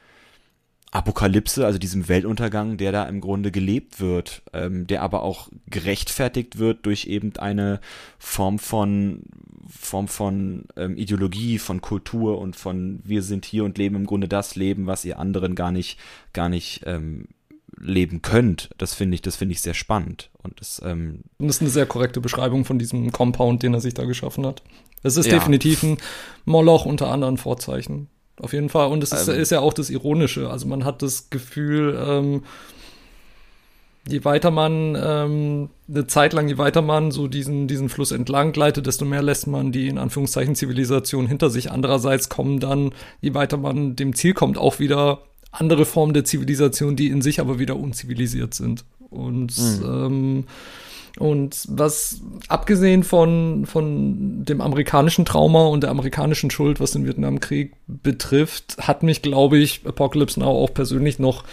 Apokalypse, 0.91 1.65
also 1.65 1.79
diesem 1.79 2.09
Weltuntergang, 2.09 2.75
der 2.75 2.91
da 2.91 3.03
im 3.05 3.21
Grunde 3.21 3.51
gelebt 3.51 4.01
wird, 4.01 4.41
ähm, 4.51 4.87
der 4.87 5.01
aber 5.01 5.23
auch 5.23 5.49
gerechtfertigt 5.67 6.59
wird 6.59 6.85
durch 6.85 7.05
eben 7.05 7.35
eine 7.37 7.79
Form 8.19 8.59
von 8.59 9.23
Form 9.69 10.09
von 10.09 10.65
ähm, 10.75 10.97
Ideologie, 10.97 11.57
von 11.59 11.79
Kultur 11.79 12.39
und 12.39 12.57
von 12.57 12.99
wir 13.05 13.23
sind 13.23 13.45
hier 13.45 13.63
und 13.63 13.77
leben 13.77 13.95
im 13.95 14.05
Grunde 14.05 14.27
das 14.27 14.55
Leben, 14.57 14.85
was 14.85 15.05
ihr 15.05 15.17
anderen 15.17 15.55
gar 15.55 15.71
nicht, 15.71 15.97
gar 16.33 16.49
nicht 16.49 16.81
ähm, 16.85 17.29
leben 17.79 18.21
könnt. 18.21 18.69
Das 18.77 18.93
finde 18.93 19.15
ich, 19.15 19.21
das 19.21 19.37
finde 19.37 19.53
ich 19.53 19.61
sehr 19.61 19.73
spannend. 19.73 20.29
Und 20.43 20.59
das, 20.59 20.81
ähm, 20.83 21.21
das 21.39 21.55
ist 21.55 21.61
eine 21.61 21.69
sehr 21.69 21.85
korrekte 21.85 22.19
Beschreibung 22.19 22.65
von 22.65 22.79
diesem 22.79 23.13
Compound, 23.13 23.63
den 23.63 23.73
er 23.73 23.79
sich 23.79 23.93
da 23.93 24.03
geschaffen 24.03 24.45
hat. 24.45 24.61
Es 25.03 25.15
ist 25.15 25.27
ja. 25.27 25.33
definitiv 25.33 25.83
ein 25.83 25.97
Moloch 26.43 26.85
unter 26.85 27.09
anderen 27.09 27.37
Vorzeichen. 27.37 28.07
Auf 28.41 28.53
jeden 28.53 28.69
Fall. 28.69 28.87
Und 28.87 29.03
es 29.03 29.11
ist, 29.11 29.27
ähm, 29.27 29.39
ist, 29.39 29.51
ja 29.51 29.59
auch 29.59 29.73
das 29.73 29.89
Ironische. 29.91 30.49
Also 30.49 30.67
man 30.67 30.83
hat 30.83 31.03
das 31.03 31.29
Gefühl, 31.29 31.95
ähm, 32.03 32.43
je 34.07 34.25
weiter 34.25 34.49
man 34.49 34.97
ähm, 34.99 35.69
eine 35.87 36.07
Zeit 36.07 36.33
lang, 36.33 36.47
je 36.47 36.57
weiter 36.57 36.81
man 36.81 37.11
so 37.11 37.27
diesen, 37.27 37.67
diesen 37.67 37.87
Fluss 37.87 38.11
entlang 38.11 38.51
gleitet, 38.51 38.87
desto 38.87 39.05
mehr 39.05 39.21
lässt 39.21 39.45
man 39.45 39.71
die 39.71 39.87
in 39.87 39.99
Anführungszeichen 39.99 40.55
Zivilisation 40.55 41.27
hinter 41.27 41.51
sich. 41.51 41.71
Andererseits 41.71 42.29
kommen 42.29 42.59
dann, 42.59 42.93
je 43.21 43.35
weiter 43.35 43.57
man 43.57 43.95
dem 43.95 44.15
Ziel 44.15 44.33
kommt, 44.33 44.57
auch 44.57 44.79
wieder 44.79 45.19
andere 45.51 45.85
Formen 45.85 46.15
der 46.15 46.25
Zivilisation, 46.25 46.95
die 46.95 47.09
in 47.09 47.21
sich 47.21 47.39
aber 47.39 47.59
wieder 47.59 47.75
unzivilisiert 47.75 48.55
sind. 48.55 48.85
Und 49.11 49.55
mhm. 49.55 49.85
ähm, 49.85 50.43
und 51.19 51.65
was 51.69 52.21
abgesehen 52.47 53.03
von, 53.03 53.65
von 53.65 54.45
dem 54.45 54.61
amerikanischen 54.61 55.25
Trauma 55.25 55.67
und 55.67 55.83
der 55.83 55.89
amerikanischen 55.89 56.51
Schuld, 56.51 56.79
was 56.79 56.91
den 56.91 57.05
Vietnamkrieg 57.05 57.73
betrifft, 57.87 58.77
hat 58.79 59.03
mich, 59.03 59.21
glaube 59.21 59.57
ich, 59.57 59.85
Apocalypse 59.85 60.39
Now 60.39 60.49
auch 60.49 60.73
persönlich 60.73 61.19
noch 61.19 61.43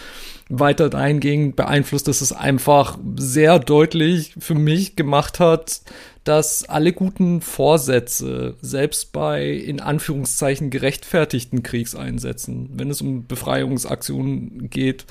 weiter 0.49 0.89
dahingehend 0.89 1.55
beeinflusst, 1.55 2.07
dass 2.07 2.21
es 2.21 2.31
einfach 2.31 2.97
sehr 3.17 3.59
deutlich 3.59 4.33
für 4.39 4.55
mich 4.55 4.95
gemacht 4.95 5.39
hat, 5.39 5.81
dass 6.23 6.67
alle 6.67 6.91
guten 6.91 7.41
Vorsätze, 7.41 8.55
selbst 8.61 9.11
bei 9.13 9.49
in 9.49 9.79
Anführungszeichen 9.79 10.69
gerechtfertigten 10.69 11.63
Kriegseinsätzen, 11.63 12.71
wenn 12.73 12.89
es 12.89 13.01
um 13.01 13.27
Befreiungsaktionen 13.27 14.69
geht, 14.69 15.05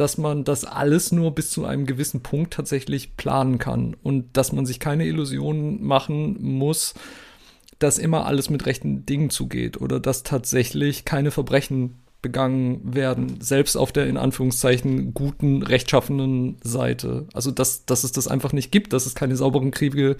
dass 0.00 0.16
man 0.16 0.44
das 0.44 0.64
alles 0.64 1.12
nur 1.12 1.34
bis 1.34 1.50
zu 1.50 1.66
einem 1.66 1.84
gewissen 1.84 2.22
Punkt 2.22 2.54
tatsächlich 2.54 3.18
planen 3.18 3.58
kann 3.58 3.94
und 4.02 4.34
dass 4.34 4.50
man 4.50 4.64
sich 4.64 4.80
keine 4.80 5.04
Illusionen 5.04 5.84
machen 5.84 6.38
muss, 6.40 6.94
dass 7.78 7.98
immer 7.98 8.24
alles 8.24 8.48
mit 8.48 8.64
rechten 8.64 9.04
Dingen 9.04 9.28
zugeht 9.28 9.78
oder 9.78 10.00
dass 10.00 10.22
tatsächlich 10.22 11.04
keine 11.04 11.30
Verbrechen 11.30 11.96
begangen 12.22 12.80
werden, 12.94 13.42
selbst 13.42 13.76
auf 13.76 13.92
der 13.92 14.06
in 14.06 14.16
Anführungszeichen 14.16 15.12
guten, 15.12 15.62
rechtschaffenen 15.62 16.56
Seite. 16.62 17.26
Also 17.34 17.50
dass, 17.50 17.84
dass 17.84 18.02
es 18.02 18.12
das 18.12 18.26
einfach 18.26 18.54
nicht 18.54 18.72
gibt, 18.72 18.94
dass 18.94 19.04
es 19.04 19.14
keine 19.14 19.36
sauberen 19.36 19.70
Kriege 19.70 20.16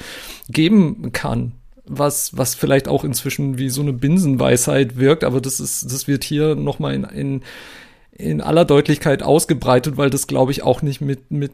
geben 0.50 1.12
kann. 1.12 1.52
Was, 1.86 2.36
was 2.36 2.54
vielleicht 2.54 2.86
auch 2.86 3.02
inzwischen 3.02 3.56
wie 3.56 3.70
so 3.70 3.80
eine 3.80 3.94
Binsenweisheit 3.94 4.98
wirkt, 4.98 5.24
aber 5.24 5.40
das 5.40 5.58
ist, 5.58 5.90
das 5.90 6.06
wird 6.06 6.22
hier 6.22 6.54
nochmal 6.54 6.94
in, 6.94 7.04
in, 7.04 7.42
in 8.22 8.40
aller 8.40 8.64
Deutlichkeit 8.64 9.22
ausgebreitet, 9.22 9.96
weil 9.96 10.10
das, 10.10 10.26
glaube 10.26 10.52
ich, 10.52 10.62
auch 10.62 10.82
nicht 10.82 11.00
mit, 11.00 11.30
mit 11.30 11.52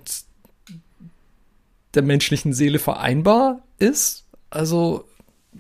der 1.95 2.03
menschlichen 2.03 2.53
Seele 2.53 2.79
vereinbar 2.79 3.63
ist. 3.79 4.25
Also 4.51 5.05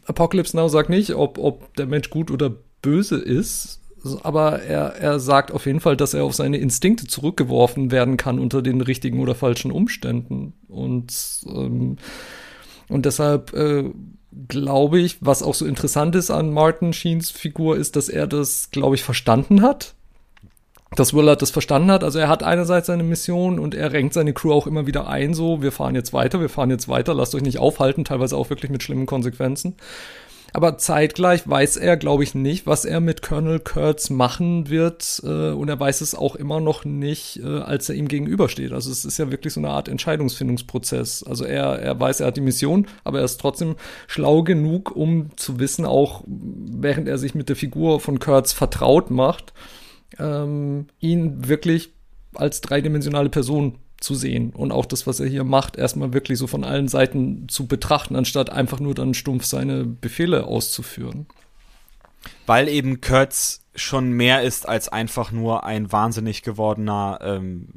Apocalypse 0.04 0.56
Now 0.56 0.68
sagt 0.68 0.90
nicht, 0.90 1.14
ob, 1.14 1.38
ob 1.38 1.74
der 1.76 1.86
Mensch 1.86 2.10
gut 2.10 2.30
oder 2.30 2.52
böse 2.82 3.16
ist, 3.16 3.80
aber 4.22 4.62
er, 4.62 4.96
er 4.96 5.18
sagt 5.18 5.50
auf 5.50 5.66
jeden 5.66 5.80
Fall, 5.80 5.96
dass 5.96 6.14
er 6.14 6.24
auf 6.24 6.34
seine 6.34 6.58
Instinkte 6.58 7.06
zurückgeworfen 7.06 7.90
werden 7.90 8.16
kann 8.16 8.38
unter 8.38 8.62
den 8.62 8.80
richtigen 8.80 9.20
oder 9.20 9.34
falschen 9.34 9.72
Umständen. 9.72 10.52
Und 10.68 11.12
ähm, 11.46 11.96
Und 12.88 13.04
deshalb 13.04 13.52
äh, 13.52 13.90
glaube 14.46 15.00
ich, 15.00 15.18
was 15.20 15.42
auch 15.42 15.54
so 15.54 15.66
interessant 15.66 16.14
ist 16.14 16.30
an 16.30 16.52
Martin 16.52 16.92
Sheens 16.92 17.30
Figur, 17.32 17.76
ist, 17.76 17.96
dass 17.96 18.08
er 18.08 18.28
das, 18.28 18.70
glaube 18.70 18.94
ich, 18.94 19.02
verstanden 19.02 19.60
hat. 19.60 19.95
Dass 20.94 21.12
Willard 21.14 21.42
das 21.42 21.50
verstanden 21.50 21.90
hat. 21.90 22.04
Also 22.04 22.18
er 22.18 22.28
hat 22.28 22.42
einerseits 22.42 22.86
seine 22.86 23.02
Mission 23.02 23.58
und 23.58 23.74
er 23.74 23.92
renkt 23.92 24.14
seine 24.14 24.32
Crew 24.32 24.52
auch 24.52 24.66
immer 24.66 24.86
wieder 24.86 25.08
ein, 25.08 25.34
so, 25.34 25.60
wir 25.60 25.72
fahren 25.72 25.96
jetzt 25.96 26.12
weiter, 26.12 26.40
wir 26.40 26.48
fahren 26.48 26.70
jetzt 26.70 26.88
weiter, 26.88 27.12
lasst 27.12 27.34
euch 27.34 27.42
nicht 27.42 27.58
aufhalten, 27.58 28.04
teilweise 28.04 28.36
auch 28.36 28.50
wirklich 28.50 28.70
mit 28.70 28.82
schlimmen 28.82 29.06
Konsequenzen. 29.06 29.74
Aber 30.56 30.78
zeitgleich 30.78 31.46
weiß 31.46 31.76
er, 31.76 31.98
glaube 31.98 32.22
ich, 32.22 32.34
nicht, 32.34 32.66
was 32.66 32.86
er 32.86 33.00
mit 33.00 33.20
Colonel 33.20 33.60
Kurtz 33.60 34.08
machen 34.08 34.70
wird. 34.70 35.20
Äh, 35.22 35.50
und 35.50 35.68
er 35.68 35.78
weiß 35.78 36.00
es 36.00 36.14
auch 36.14 36.34
immer 36.34 36.60
noch 36.60 36.86
nicht, 36.86 37.40
äh, 37.44 37.58
als 37.58 37.90
er 37.90 37.94
ihm 37.94 38.08
gegenübersteht. 38.08 38.72
Also 38.72 38.90
es 38.90 39.04
ist 39.04 39.18
ja 39.18 39.30
wirklich 39.30 39.52
so 39.52 39.60
eine 39.60 39.68
Art 39.68 39.88
Entscheidungsfindungsprozess. 39.88 41.24
Also 41.24 41.44
er, 41.44 41.78
er 41.80 42.00
weiß, 42.00 42.20
er 42.20 42.28
hat 42.28 42.38
die 42.38 42.40
Mission, 42.40 42.86
aber 43.04 43.18
er 43.18 43.26
ist 43.26 43.38
trotzdem 43.38 43.76
schlau 44.06 44.44
genug, 44.44 44.96
um 44.96 45.28
zu 45.36 45.58
wissen, 45.58 45.84
auch 45.84 46.24
während 46.26 47.06
er 47.06 47.18
sich 47.18 47.34
mit 47.34 47.50
der 47.50 47.56
Figur 47.56 48.00
von 48.00 48.18
Kurtz 48.18 48.54
vertraut 48.54 49.10
macht, 49.10 49.52
ähm, 50.18 50.86
ihn 51.00 51.48
wirklich 51.48 51.92
als 52.34 52.60
dreidimensionale 52.60 53.28
Person 53.28 53.78
zu 53.98 54.14
sehen 54.14 54.50
und 54.50 54.72
auch 54.72 54.86
das, 54.86 55.06
was 55.06 55.20
er 55.20 55.26
hier 55.26 55.44
macht, 55.44 55.76
erstmal 55.76 56.12
wirklich 56.12 56.38
so 56.38 56.46
von 56.46 56.64
allen 56.64 56.88
Seiten 56.88 57.48
zu 57.48 57.66
betrachten, 57.66 58.14
anstatt 58.14 58.50
einfach 58.50 58.78
nur 58.78 58.94
dann 58.94 59.14
stumpf 59.14 59.44
seine 59.44 59.84
Befehle 59.84 60.46
auszuführen. 60.46 61.26
Weil 62.44 62.68
eben 62.68 63.00
Kurtz 63.00 63.62
schon 63.74 64.10
mehr 64.10 64.42
ist 64.42 64.68
als 64.68 64.88
einfach 64.88 65.32
nur 65.32 65.64
ein 65.64 65.92
wahnsinnig 65.92 66.42
gewordener 66.42 67.18
ähm, 67.22 67.68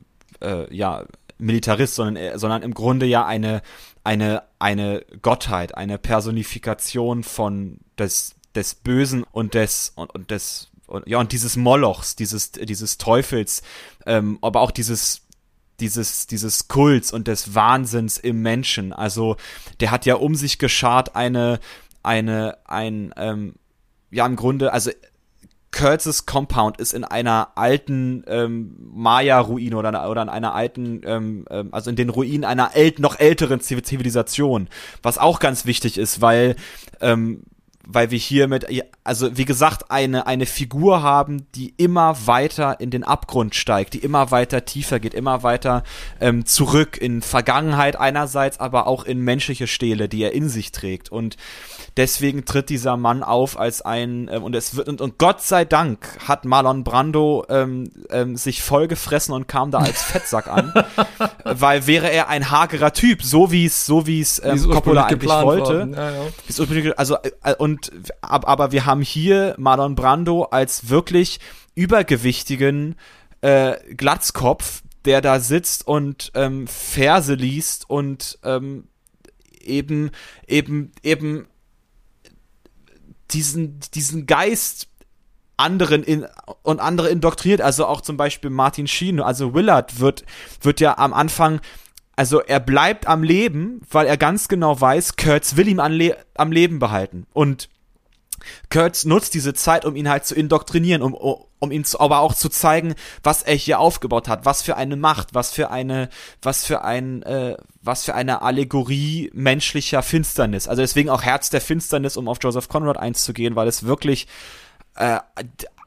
äh, 0.42 0.74
ja, 0.76 1.06
Militarist, 1.38 1.96
sondern, 1.96 2.38
sondern 2.38 2.64
im 2.64 2.74
Grunde 2.74 3.06
ja 3.06 3.26
eine, 3.26 3.62
eine, 4.04 4.44
eine 4.60 5.06
Gottheit, 5.22 5.76
eine 5.76 5.98
Personifikation 5.98 7.24
von 7.24 7.80
des, 7.98 8.36
des 8.56 8.76
Bösen 8.76 9.24
und 9.32 9.54
des 9.54 9.94
und, 9.96 10.14
und 10.14 10.32
des 10.32 10.69
und, 10.90 11.08
ja 11.08 11.20
und 11.20 11.32
dieses 11.32 11.56
Molochs, 11.56 12.16
dieses 12.16 12.52
dieses 12.52 12.98
Teufels, 12.98 13.62
ähm, 14.06 14.40
aber 14.42 14.62
auch 14.62 14.72
dieses 14.72 15.22
dieses, 15.80 16.28
dieses 16.28 16.68
Kults 16.68 17.12
und 17.14 17.28
des 17.28 17.56
Wahnsinns 17.56 18.18
im 18.18 18.42
Menschen. 18.42 18.94
Also 18.94 19.38
der 19.80 19.92
hat 19.92 20.06
ja 20.06 20.16
um 20.16 20.36
sich 20.36 20.60
geschart 20.60 21.16
eine, 21.16 21.60
eine, 22.04 22.58
ein, 22.66 23.14
ähm, 23.18 23.56
ja 24.12 24.26
im 24.26 24.36
Grunde, 24.36 24.74
also 24.74 24.92
Kurtz's 25.72 26.26
Compound 26.26 26.80
ist 26.80 26.94
in 26.94 27.04
einer 27.04 27.50
alten 27.56 28.24
ähm, 28.28 28.76
Maya-Ruine 28.92 29.78
oder, 29.78 30.10
oder 30.10 30.24
in 30.24 30.30
einer 30.30 30.56
alten, 30.56 31.02
ähm, 31.06 31.46
ähm, 31.52 31.70
also 31.72 31.92
in 31.92 31.96
den 31.96 32.10
Ruinen 32.10 32.44
einer 32.44 32.72
ält 32.76 32.98
noch 32.98 33.20
älteren 33.20 33.62
Zivilisation, 33.62 34.68
was 35.04 35.20
auch 35.20 35.40
ganz 35.40 35.66
wichtig 35.66 36.00
ist, 36.00 36.22
weil 36.22 36.56
ähm, 37.02 37.44
weil 37.92 38.12
wir 38.12 38.20
hier 38.20 38.48
mit, 38.48 38.68
also 39.04 39.36
wie 39.36 39.46
gesagt, 39.46 39.90
eine, 39.90 40.28
eine 40.28 40.46
Figur 40.46 41.02
haben, 41.02 41.48
die 41.56 41.74
immer 41.78 42.28
weiter 42.28 42.80
in 42.80 42.92
den 42.92 43.04
Abgrund 43.04 43.56
steigt, 43.56 43.96
die 43.96 44.00
immer 44.00 44.30
weiter 44.30 44.64
tiefer 44.64 45.00
geht, 45.00 45.16
immer 45.16 45.42
weiter 45.42 45.84
ähm, 46.22 46.46
zurück 46.46 46.98
in 47.02 47.24
Vergangenheit 47.24 47.96
einerseits, 47.96 48.60
aber 48.60 48.86
auch 48.86 49.06
in 49.06 49.20
menschliche 49.22 49.66
Stähle, 49.66 50.08
die 50.08 50.22
er 50.22 50.34
in 50.34 50.50
sich 50.50 50.72
trägt. 50.72 51.12
Und 51.12 51.36
deswegen 51.98 52.46
tritt 52.46 52.70
dieser 52.70 52.96
Mann 52.96 53.24
auf 53.24 53.60
als 53.60 53.82
ein, 53.82 54.30
ähm, 54.32 54.44
und 54.44 54.56
es 54.56 54.76
wird, 54.76 54.88
und, 54.88 55.02
und 55.02 55.18
Gott 55.18 55.42
sei 55.42 55.66
Dank 55.66 56.20
hat 56.28 56.46
Marlon 56.46 56.84
Brando 56.84 57.44
ähm, 57.50 57.90
ähm, 58.12 58.38
sich 58.38 58.62
vollgefressen 58.62 59.34
und 59.34 59.48
kam 59.48 59.72
da 59.72 59.80
als 59.80 60.04
Fettsack 60.04 60.48
an, 60.48 60.74
weil 61.44 61.88
wäre 61.88 62.12
er 62.12 62.28
ein 62.28 62.52
hagerer 62.52 62.94
Typ, 62.94 63.24
so 63.24 63.52
wie 63.52 63.66
es, 63.66 63.88
so 63.88 64.06
wie 64.06 64.22
es 64.22 64.40
ähm, 64.44 64.70
Coppola 64.70 65.06
eigentlich 65.06 65.32
wollte. 65.32 65.90
Ja, 65.96 66.12
ja. 66.12 66.94
Also, 66.96 67.18
äh, 67.44 67.56
und 67.56 67.79
und 67.80 68.12
aber 68.22 68.72
wir 68.72 68.86
haben 68.86 69.02
hier 69.02 69.56
Marlon 69.58 69.96
Brando 69.96 70.44
als 70.44 70.90
wirklich 70.90 71.40
übergewichtigen 71.76 72.96
äh, 73.42 73.78
Glatzkopf, 73.96 74.84
der 75.06 75.22
da 75.22 75.40
sitzt 75.40 75.88
und 75.88 76.32
ähm, 76.36 76.68
Verse 76.68 77.34
liest 77.34 77.90
und 77.90 78.38
ähm, 78.44 78.88
eben 79.62 80.12
eben 80.48 80.92
eben 81.04 81.48
diesen 83.32 83.80
diesen 83.94 84.26
Geist 84.26 84.88
anderen 85.56 86.04
in, 86.04 86.26
und 86.64 86.80
andere 86.80 87.10
indoktriniert, 87.10 87.62
also 87.62 87.86
auch 87.86 88.02
zum 88.02 88.18
Beispiel 88.18 88.50
Martin 88.50 88.88
Sheen, 88.88 89.20
also 89.20 89.54
Willard 89.54 90.00
wird, 90.00 90.24
wird 90.62 90.80
ja 90.80 90.98
am 90.98 91.14
Anfang 91.14 91.60
also 92.20 92.42
er 92.42 92.60
bleibt 92.60 93.08
am 93.08 93.24
Leben, 93.24 93.80
weil 93.90 94.06
er 94.06 94.18
ganz 94.18 94.50
genau 94.50 94.82
weiß, 94.82 95.16
Kurtz 95.16 95.56
will 95.56 95.70
ihm 95.70 95.80
Le 95.80 96.18
am 96.36 96.52
Leben 96.52 96.78
behalten. 96.78 97.26
Und 97.32 97.70
Kurtz 98.70 99.06
nutzt 99.06 99.34
diese 99.36 99.54
Zeit, 99.54 99.86
um 99.86 99.96
ihn 99.96 100.10
halt 100.10 100.26
zu 100.26 100.36
indoktrinieren, 100.36 101.02
um, 101.02 101.14
um 101.14 101.72
ihm 101.72 101.86
zu, 101.86 101.98
aber 101.98 102.20
auch 102.20 102.34
zu 102.34 102.50
zeigen, 102.50 102.96
was 103.24 103.42
er 103.42 103.56
hier 103.56 103.80
aufgebaut 103.80 104.28
hat, 104.28 104.44
was 104.44 104.62
für 104.62 104.76
eine 104.76 104.98
Macht, 104.98 105.34
was 105.34 105.52
für 105.52 105.72
eine, 105.72 106.10
was 106.42 106.66
für 106.66 106.84
ein, 106.84 107.24
äh, 107.24 107.56
was 107.82 108.04
für 108.04 108.16
eine 108.16 108.42
Allegorie 108.42 109.30
menschlicher 109.34 110.04
Finsternis. 110.04 110.68
Also 110.68 110.82
deswegen 110.82 111.10
auch 111.10 111.24
Herz 111.24 111.50
der 111.50 111.62
Finsternis, 111.62 112.18
um 112.18 112.28
auf 112.28 112.40
Joseph 112.42 112.68
Conrad 112.68 112.98
einzugehen, 112.98 113.56
weil 113.56 113.70
es 113.70 113.86
wirklich 113.86 114.28
äh, 114.96 115.20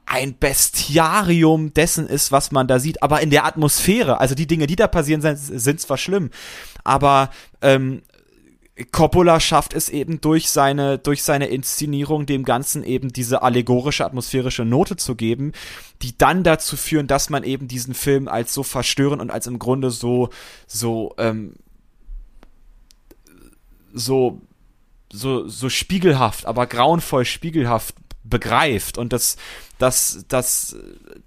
ein 0.05 0.37
Bestiarium 0.37 1.73
dessen 1.73 2.07
ist, 2.07 2.31
was 2.31 2.51
man 2.51 2.67
da 2.67 2.79
sieht, 2.79 3.01
aber 3.01 3.21
in 3.21 3.29
der 3.29 3.45
Atmosphäre. 3.45 4.19
Also 4.19 4.35
die 4.35 4.47
Dinge, 4.47 4.67
die 4.67 4.75
da 4.75 4.87
passieren, 4.87 5.21
sind, 5.21 5.37
sind 5.37 5.79
zwar 5.79 5.97
schlimm, 5.97 6.29
aber 6.83 7.29
ähm, 7.61 8.01
Coppola 8.91 9.39
schafft 9.39 9.73
es 9.73 9.87
eben 9.87 10.19
durch 10.19 10.49
seine, 10.49 10.97
durch 10.97 11.21
seine 11.21 11.47
Inszenierung 11.47 12.25
dem 12.25 12.43
Ganzen 12.43 12.83
eben 12.83 13.13
diese 13.13 13.43
allegorische, 13.43 14.03
atmosphärische 14.03 14.65
Note 14.65 14.95
zu 14.95 15.15
geben, 15.15 15.51
die 16.01 16.17
dann 16.17 16.43
dazu 16.43 16.75
führen, 16.75 17.05
dass 17.05 17.29
man 17.29 17.43
eben 17.43 17.67
diesen 17.67 17.93
Film 17.93 18.27
als 18.27 18.53
so 18.53 18.63
verstörend 18.63 19.21
und 19.21 19.29
als 19.29 19.45
im 19.45 19.59
Grunde 19.59 19.91
so, 19.91 20.29
so, 20.65 21.13
ähm, 21.19 21.53
so, 23.93 24.41
so, 25.11 25.47
so 25.47 25.69
spiegelhaft, 25.69 26.47
aber 26.47 26.65
grauenvoll 26.65 27.25
spiegelhaft 27.25 27.93
begreift 28.23 28.97
und 28.97 29.13
das 29.13 29.37
das 29.77 30.25
das 30.27 30.75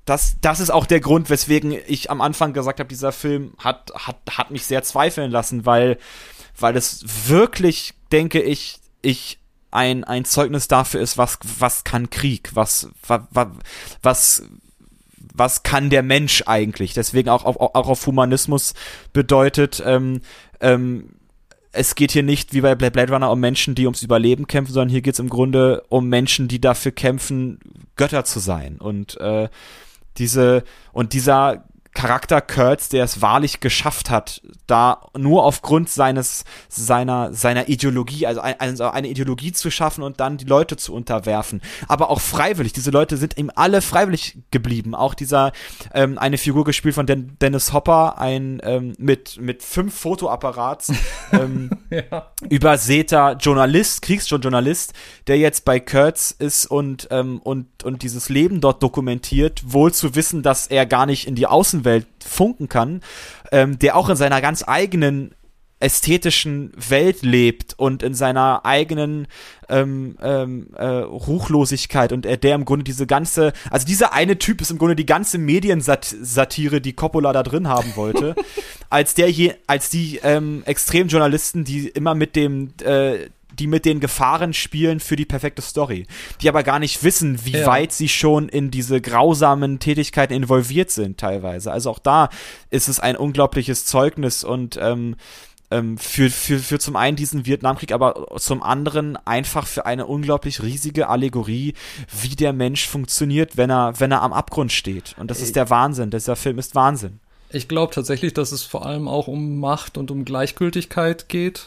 das 0.05 0.37
das 0.41 0.61
ist 0.61 0.71
auch 0.71 0.87
der 0.87 1.01
Grund, 1.01 1.31
weswegen 1.31 1.77
ich 1.87 2.11
am 2.11 2.21
Anfang 2.21 2.53
gesagt 2.53 2.81
habe, 2.81 2.89
dieser 2.89 3.13
Film 3.13 3.53
hat 3.59 3.93
hat 3.95 4.17
hat 4.31 4.51
mich 4.51 4.65
sehr 4.67 4.83
zweifeln 4.83 5.31
lassen, 5.31 5.67
weil 5.67 5.99
weil 6.59 6.77
es 6.77 7.05
wirklich 7.29 7.95
denke 8.13 8.41
ich 8.41 8.81
ich 9.03 9.39
ein 9.71 10.05
ein 10.05 10.25
Zeugnis 10.25 10.69
dafür 10.69 11.01
ist, 11.01 11.19
was 11.19 11.39
was 11.59 11.85
kann 11.85 12.11
Krieg, 12.11 12.51
was 12.55 12.89
was 13.07 14.43
was 15.37 15.63
kann 15.63 15.91
der 15.91 16.03
Mensch 16.03 16.45
eigentlich? 16.47 16.95
Deswegen 16.95 17.29
auch 17.29 17.45
auf, 17.45 17.61
auch 17.61 17.89
auf 17.89 18.07
Humanismus 18.07 18.73
bedeutet, 19.13 19.83
ähm, 19.85 20.23
ähm, 20.61 21.11
es 21.77 21.95
geht 21.95 22.13
hier 22.13 22.23
nicht 22.23 22.55
wie 22.55 22.61
bei 22.61 22.75
Blade 22.75 23.13
Runner 23.13 23.31
um 23.31 23.39
Menschen, 23.39 23.75
die 23.75 23.87
ums 23.87 24.03
Überleben 24.03 24.47
kämpfen, 24.47 24.73
sondern 24.73 24.89
hier 24.89 25.03
geht 25.03 25.15
es 25.15 25.21
im 25.21 25.29
Grunde 25.29 25.83
um 25.89 26.09
Menschen, 26.09 26.49
die 26.49 26.61
dafür 26.61 26.93
kämpfen, 26.93 27.61
Götter 27.97 28.25
zu 28.25 28.41
sein. 28.41 28.77
Und 28.79 29.21
äh, 29.21 29.49
diese 30.17 30.65
und 30.93 31.13
dieser 31.13 31.65
Charakter 31.97 32.43
Kurtz, 32.43 32.91
der 32.91 33.05
es 33.05 33.23
wahrlich 33.23 33.61
geschafft 33.61 34.11
hat, 34.11 34.43
da 34.67 35.01
nur 35.17 35.45
aufgrund 35.45 35.89
seines 35.89 36.45
seiner 36.69 37.33
seiner 37.33 37.71
Ideologie, 37.71 38.27
also 38.27 38.43
ein, 38.43 38.61
also 38.61 38.85
eine 38.91 39.09
Ideologie 39.09 39.53
zu 39.53 39.71
schaffen 39.71 40.05
und 40.05 40.21
dann 40.21 40.37
die 40.37 40.45
Leute 40.45 40.77
zu 40.77 40.93
unterwerfen, 40.93 41.63
aber 41.89 42.11
auch 42.11 42.21
freiwillig. 42.21 42.75
Diese 42.75 42.91
Leute 42.91 43.17
sind 43.17 43.39
ihm 43.39 43.51
alle 43.55 43.81
freiwillig 43.81 44.37
geblieben. 44.51 44.95
Auch 44.95 45.15
dieser 45.15 45.53
ähm, 45.95 46.19
eine 46.19 46.37
Figur 46.37 46.65
gespielt 46.65 46.95
von 46.95 47.07
Den 47.07 47.39
Dennis 47.41 47.73
Hopper, 47.73 48.19
ein 48.19 48.61
ähm, 48.63 48.93
mit 48.99 49.41
mit 49.41 49.63
fünf 49.63 49.99
Fotoapparats 49.99 50.93
ähm, 51.33 51.71
ja. 51.89 52.31
übersäter 52.51 53.39
Journalist, 53.41 54.03
Kriegsjournalist, 54.03 54.93
der 55.29 55.39
jetzt 55.39 55.65
bei 55.65 55.81
Kurtz 55.81 56.31
ist 56.31 56.67
und 56.67 57.09
ähm, 57.11 57.41
und 57.43 57.85
und 57.85 58.03
dieses 58.03 58.29
Leben 58.29 58.61
dort 58.61 58.83
dokumentiert, 58.83 59.63
wohl 59.65 59.95
zu 59.95 60.15
wissen, 60.15 60.43
dass 60.43 60.67
er 60.67 60.85
gar 60.85 61.07
nicht 61.07 61.27
in 61.27 61.37
die 61.37 61.47
Außenwelt 61.47 61.86
funken 62.25 62.69
kann, 62.69 63.01
ähm, 63.53 63.79
der 63.79 63.97
auch 63.97 64.09
in 64.09 64.17
seiner 64.17 64.41
ganz 64.41 64.65
eigenen 64.67 65.35
ästhetischen 65.79 66.73
Welt 66.77 67.23
lebt 67.23 67.75
und 67.79 68.03
in 68.03 68.15
seiner 68.15 68.65
eigenen 68.65 69.27
ähm, 69.69 70.17
ähm, 70.23 70.69
äh, 70.75 70.87
Ruchlosigkeit 70.87 72.13
und 72.13 72.25
er 72.25 72.39
der 72.39 72.55
im 72.55 72.65
Grunde 72.65 72.85
diese 72.85 73.07
ganze, 73.07 73.53
also 73.71 73.87
dieser 73.87 74.15
eine 74.15 74.39
Typ 74.39 74.63
ist 74.63 74.71
im 74.71 74.79
Grunde 74.79 74.97
die 74.97 75.05
ganze 75.05 75.37
Mediensatire, 75.37 76.81
die 76.81 76.95
Coppola 76.95 77.35
da 77.35 77.43
drin 77.43 77.69
haben 77.69 77.95
wollte, 77.95 78.35
als 78.91 79.15
der 79.15 79.31
je, 79.31 79.53
als 79.67 79.91
die 79.91 80.19
ähm, 80.23 80.63
Extremjournalisten, 80.65 81.65
die 81.65 81.89
immer 81.89 82.15
mit 82.15 82.37
dem 82.37 82.71
äh, 82.83 83.29
die 83.59 83.67
mit 83.67 83.85
den 83.85 84.01
Gefahren 84.01 84.55
spielen 84.55 85.01
für 85.01 85.17
die 85.17 85.25
perfekte 85.25 85.63
Story, 85.63 86.07
die 86.41 86.49
aber 86.49 86.63
gar 86.63 86.79
nicht 86.79 87.03
wissen, 87.03 87.45
wie 87.45 87.59
ja. 87.59 87.67
weit 87.67 87.93
sie 87.93 88.09
schon 88.09 88.49
in 88.49 88.71
diese 88.71 89.01
grausamen 89.01 89.79
Tätigkeiten 89.79 90.35
involviert 90.35 90.91
sind 90.91 91.19
teilweise. 91.19 91.73
Also 91.73 91.91
auch 91.91 91.99
da 91.99 92.29
ist 92.71 92.89
es 92.89 93.01
ein 93.01 93.17
unglaubliches 93.17 93.85
Zeugnis 93.85 94.45
und 94.45 94.79
ähm, 94.81 95.17
ähm, 95.71 95.99
für, 95.99 96.31
für, 96.31 96.59
für 96.59 96.79
zum 96.79 96.97
einen 96.97 97.17
diesen 97.17 97.47
Vietnamkrieg, 97.47 97.93
aber 97.93 98.37
zum 98.39 98.63
anderen 98.63 99.17
einfach 99.27 99.67
für 99.67 99.87
eine 99.87 100.07
unglaublich 100.07 100.63
riesige 100.63 101.09
Allegorie, 101.09 101.75
wie 102.23 102.37
der 102.37 102.53
Mensch 102.53 102.87
funktioniert, 102.87 103.57
wenn 103.57 103.71
er, 103.71 103.99
wenn 103.99 104.13
er 104.13 104.23
am 104.23 104.33
Abgrund 104.33 104.73
steht. 104.73 105.15
Und 105.19 105.31
das 105.31 105.41
ist 105.41 105.57
der 105.57 105.71
Wahnsinn. 105.71 106.11
Dieser 106.11 106.37
Film 106.37 106.59
ist 106.59 106.75
Wahnsinn. 106.75 107.21
Ich 107.51 107.69
glaube 107.69 107.95
tatsächlich, 107.95 108.35
dass 108.35 108.53
es 108.53 108.63
vor 108.63 108.87
allem 108.87 109.09
auch 109.09 109.29
um 109.29 109.61
Macht 109.61 109.99
und 109.99 110.11
um 110.11 110.25
Gleichgültigkeit 110.25 111.29
geht. 111.29 111.67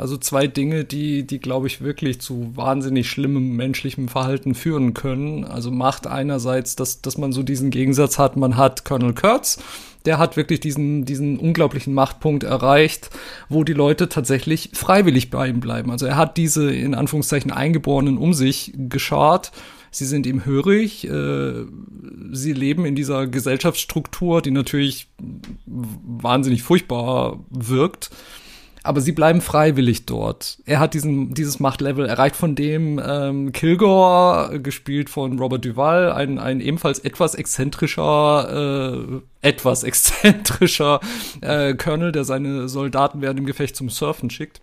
Also 0.00 0.16
zwei 0.16 0.46
Dinge, 0.46 0.84
die, 0.84 1.26
die 1.26 1.40
glaube 1.40 1.66
ich 1.66 1.82
wirklich 1.82 2.22
zu 2.22 2.56
wahnsinnig 2.56 3.10
schlimmem 3.10 3.54
menschlichem 3.54 4.08
Verhalten 4.08 4.54
führen 4.54 4.94
können. 4.94 5.44
Also 5.44 5.70
Macht 5.70 6.06
einerseits, 6.06 6.74
dass, 6.74 7.02
dass 7.02 7.18
man 7.18 7.32
so 7.34 7.42
diesen 7.42 7.68
Gegensatz 7.68 8.18
hat, 8.18 8.34
man 8.34 8.56
hat 8.56 8.86
Colonel 8.86 9.12
Kurtz, 9.12 9.62
der 10.06 10.16
hat 10.16 10.38
wirklich 10.38 10.58
diesen, 10.58 11.04
diesen 11.04 11.38
unglaublichen 11.38 11.92
Machtpunkt 11.92 12.44
erreicht, 12.44 13.10
wo 13.50 13.62
die 13.62 13.74
Leute 13.74 14.08
tatsächlich 14.08 14.70
freiwillig 14.72 15.28
bei 15.28 15.48
ihm 15.48 15.60
bleiben. 15.60 15.90
Also 15.90 16.06
er 16.06 16.16
hat 16.16 16.38
diese 16.38 16.72
in 16.72 16.94
Anführungszeichen 16.94 17.50
Eingeborenen 17.50 18.16
um 18.16 18.32
sich 18.32 18.72
geschart. 18.74 19.52
Sie 19.90 20.06
sind 20.06 20.24
ihm 20.24 20.46
hörig, 20.46 21.06
äh, 21.06 21.66
sie 22.32 22.54
leben 22.54 22.86
in 22.86 22.94
dieser 22.94 23.26
Gesellschaftsstruktur, 23.26 24.40
die 24.40 24.50
natürlich 24.50 25.08
wahnsinnig 25.66 26.62
furchtbar 26.62 27.44
wirkt 27.50 28.10
aber 28.82 29.00
sie 29.00 29.12
bleiben 29.12 29.40
freiwillig 29.40 30.06
dort. 30.06 30.58
Er 30.64 30.80
hat 30.80 30.94
diesen, 30.94 31.34
dieses 31.34 31.60
Machtlevel 31.60 32.06
erreicht, 32.06 32.36
von 32.36 32.54
dem 32.54 33.00
ähm, 33.04 33.52
Kilgore, 33.52 34.60
gespielt 34.60 35.10
von 35.10 35.38
Robert 35.38 35.64
Duval, 35.64 36.12
ein, 36.12 36.38
ein 36.38 36.60
ebenfalls 36.60 36.98
etwas 37.00 37.34
exzentrischer, 37.34 39.20
äh, 39.42 39.46
etwas 39.46 39.82
exzentrischer 39.84 41.00
äh, 41.40 41.74
Colonel, 41.74 42.12
der 42.12 42.24
seine 42.24 42.68
Soldaten 42.68 43.20
während 43.20 43.38
dem 43.38 43.46
Gefecht 43.46 43.76
zum 43.76 43.90
Surfen 43.90 44.30
schickt. 44.30 44.60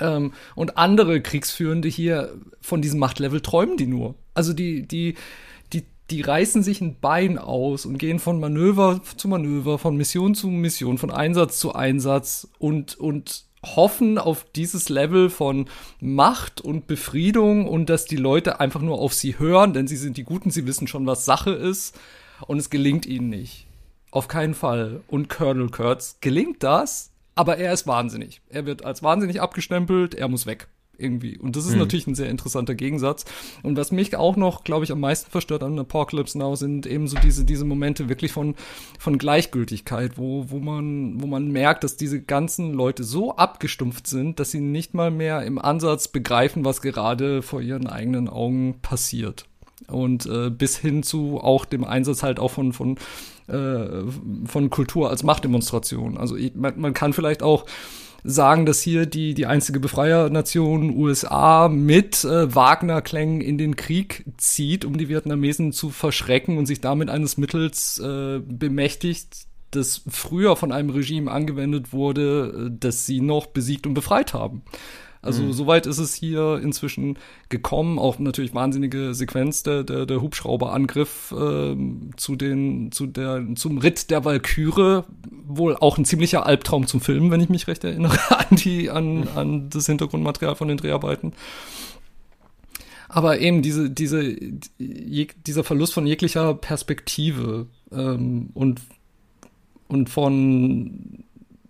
Ähm, 0.00 0.32
und 0.54 0.78
andere 0.78 1.20
Kriegsführende 1.20 1.88
hier 1.88 2.34
von 2.60 2.82
diesem 2.82 3.00
Machtlevel 3.00 3.40
träumen 3.40 3.76
die 3.76 3.86
nur. 3.86 4.14
Also 4.34 4.52
die, 4.52 4.86
die, 4.86 5.14
die, 6.10 6.20
reißen 6.22 6.62
sich 6.62 6.80
ein 6.80 6.98
Bein 7.00 7.38
aus 7.38 7.86
und 7.86 7.98
gehen 7.98 8.18
von 8.18 8.40
Manöver 8.40 9.00
zu 9.16 9.28
Manöver, 9.28 9.78
von 9.78 9.96
Mission 9.96 10.34
zu 10.34 10.48
Mission, 10.48 10.98
von 10.98 11.10
Einsatz 11.10 11.58
zu 11.58 11.74
Einsatz 11.74 12.48
und, 12.58 12.98
und 12.98 13.44
hoffen 13.64 14.18
auf 14.18 14.46
dieses 14.54 14.88
Level 14.88 15.30
von 15.30 15.68
Macht 16.00 16.60
und 16.60 16.86
Befriedung 16.86 17.66
und 17.66 17.90
dass 17.90 18.06
die 18.06 18.16
Leute 18.16 18.60
einfach 18.60 18.80
nur 18.80 18.98
auf 18.98 19.12
sie 19.14 19.38
hören, 19.38 19.72
denn 19.72 19.86
sie 19.86 19.96
sind 19.96 20.16
die 20.16 20.24
Guten, 20.24 20.50
sie 20.50 20.66
wissen 20.66 20.86
schon, 20.86 21.06
was 21.06 21.24
Sache 21.24 21.50
ist 21.50 21.98
und 22.46 22.58
es 22.58 22.70
gelingt 22.70 23.04
ihnen 23.06 23.28
nicht. 23.28 23.66
Auf 24.10 24.28
keinen 24.28 24.54
Fall. 24.54 25.02
Und 25.08 25.28
Colonel 25.28 25.68
Kurtz 25.68 26.18
gelingt 26.20 26.62
das, 26.62 27.10
aber 27.34 27.58
er 27.58 27.72
ist 27.72 27.86
wahnsinnig. 27.86 28.40
Er 28.48 28.64
wird 28.64 28.84
als 28.84 29.02
wahnsinnig 29.02 29.42
abgestempelt, 29.42 30.14
er 30.14 30.28
muss 30.28 30.46
weg 30.46 30.68
irgendwie. 30.98 31.38
Und 31.38 31.56
das 31.56 31.64
ist 31.64 31.72
mhm. 31.72 31.78
natürlich 31.78 32.06
ein 32.06 32.14
sehr 32.14 32.28
interessanter 32.28 32.74
Gegensatz. 32.74 33.24
Und 33.62 33.76
was 33.76 33.92
mich 33.92 34.14
auch 34.16 34.36
noch, 34.36 34.64
glaube 34.64 34.84
ich, 34.84 34.92
am 34.92 35.00
meisten 35.00 35.30
verstört 35.30 35.62
an 35.62 35.78
Apocalypse 35.78 36.36
Now 36.36 36.56
sind 36.56 36.86
eben 36.86 37.08
so 37.08 37.16
diese, 37.22 37.44
diese 37.44 37.64
Momente 37.64 38.08
wirklich 38.08 38.32
von, 38.32 38.54
von 38.98 39.18
Gleichgültigkeit, 39.18 40.18
wo, 40.18 40.50
wo 40.50 40.58
man, 40.58 41.22
wo 41.22 41.26
man 41.26 41.48
merkt, 41.50 41.84
dass 41.84 41.96
diese 41.96 42.20
ganzen 42.20 42.72
Leute 42.72 43.04
so 43.04 43.36
abgestumpft 43.36 44.06
sind, 44.06 44.40
dass 44.40 44.50
sie 44.50 44.60
nicht 44.60 44.94
mal 44.94 45.10
mehr 45.10 45.42
im 45.42 45.58
Ansatz 45.58 46.08
begreifen, 46.08 46.64
was 46.64 46.82
gerade 46.82 47.42
vor 47.42 47.60
ihren 47.60 47.86
eigenen 47.86 48.28
Augen 48.28 48.80
passiert. 48.82 49.46
Und 49.86 50.26
äh, 50.26 50.50
bis 50.50 50.76
hin 50.76 51.02
zu 51.02 51.38
auch 51.40 51.64
dem 51.64 51.84
Einsatz 51.84 52.22
halt 52.22 52.40
auch 52.40 52.50
von, 52.50 52.72
von, 52.72 52.96
äh, 53.46 54.02
von 54.44 54.70
Kultur 54.70 55.08
als 55.08 55.22
Machtdemonstration. 55.22 56.18
Also 56.18 56.36
ich, 56.36 56.54
man, 56.56 56.78
man 56.80 56.94
kann 56.94 57.12
vielleicht 57.12 57.42
auch 57.42 57.64
sagen, 58.24 58.66
dass 58.66 58.80
hier 58.80 59.06
die, 59.06 59.34
die 59.34 59.46
einzige 59.46 59.80
Befreiernation 59.80 60.96
USA 60.96 61.68
mit 61.68 62.24
äh, 62.24 62.54
Wagner-Klängen 62.54 63.40
in 63.40 63.58
den 63.58 63.76
Krieg 63.76 64.24
zieht, 64.36 64.84
um 64.84 64.98
die 64.98 65.08
Vietnamesen 65.08 65.72
zu 65.72 65.90
verschrecken 65.90 66.58
und 66.58 66.66
sich 66.66 66.80
damit 66.80 67.10
eines 67.10 67.36
Mittels 67.36 67.98
äh, 67.98 68.40
bemächtigt, 68.40 69.46
das 69.70 70.02
früher 70.08 70.56
von 70.56 70.72
einem 70.72 70.90
Regime 70.90 71.30
angewendet 71.30 71.92
wurde, 71.92 72.68
äh, 72.68 72.76
das 72.78 73.06
sie 73.06 73.20
noch 73.20 73.46
besiegt 73.46 73.86
und 73.86 73.94
befreit 73.94 74.34
haben. 74.34 74.62
Also 75.20 75.42
mhm. 75.42 75.52
soweit 75.52 75.86
ist 75.86 75.98
es 75.98 76.14
hier 76.14 76.60
inzwischen 76.62 77.18
gekommen. 77.48 77.98
Auch 77.98 78.18
natürlich 78.18 78.54
wahnsinnige 78.54 79.14
Sequenz 79.14 79.62
der, 79.62 79.82
der, 79.82 80.06
der 80.06 80.22
Hubschrauberangriff 80.22 81.32
äh, 81.32 81.76
zu 82.16 82.36
den, 82.36 82.92
zu 82.92 83.06
der, 83.06 83.44
zum 83.56 83.78
Ritt 83.78 84.10
der 84.10 84.24
Walküre. 84.24 85.04
Wohl 85.46 85.76
auch 85.76 85.98
ein 85.98 86.04
ziemlicher 86.04 86.46
Albtraum 86.46 86.86
zum 86.86 87.00
Filmen, 87.00 87.30
wenn 87.30 87.40
ich 87.40 87.48
mich 87.48 87.66
recht 87.66 87.84
erinnere 87.84 88.18
an 88.38 88.56
die, 88.56 88.90
an, 88.90 89.20
mhm. 89.20 89.28
an 89.34 89.70
das 89.70 89.86
Hintergrundmaterial 89.86 90.54
von 90.54 90.68
den 90.68 90.76
Dreharbeiten. 90.76 91.32
Aber 93.08 93.40
eben 93.40 93.62
diese, 93.62 93.90
diese, 93.90 94.36
je, 94.78 95.28
dieser 95.46 95.64
Verlust 95.64 95.94
von 95.94 96.06
jeglicher 96.06 96.54
Perspektive 96.54 97.66
ähm, 97.90 98.50
und, 98.52 98.82
und 99.88 100.10
von 100.10 101.24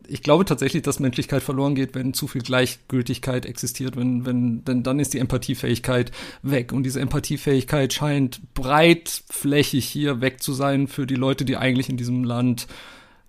ich 0.09 0.22
glaube 0.22 0.44
tatsächlich, 0.44 0.82
dass 0.82 1.01
Menschlichkeit 1.01 1.43
verloren 1.43 1.74
geht, 1.74 1.94
wenn 1.94 2.14
zu 2.14 2.26
viel 2.26 2.43
Gleichgültigkeit 2.43 3.47
existiert, 3.47 3.97
wenn, 3.97 4.24
wenn, 4.24 4.64
denn 4.64 4.82
dann 4.82 4.98
ist 4.98 5.14
die 5.14 5.18
Empathiefähigkeit 5.18 6.10
weg. 6.43 6.72
Und 6.72 6.82
diese 6.85 7.01
Empathiefähigkeit 7.01 7.93
scheint 7.93 8.55
breitflächig 8.55 9.86
hier 9.86 10.20
weg 10.20 10.43
zu 10.43 10.52
sein 10.52 10.89
für 10.89 11.06
die 11.06 11.14
Leute, 11.14 11.44
die 11.44 11.56
eigentlich 11.56 11.89
in 11.89 11.97
diesem 11.97 12.24
Land 12.24 12.66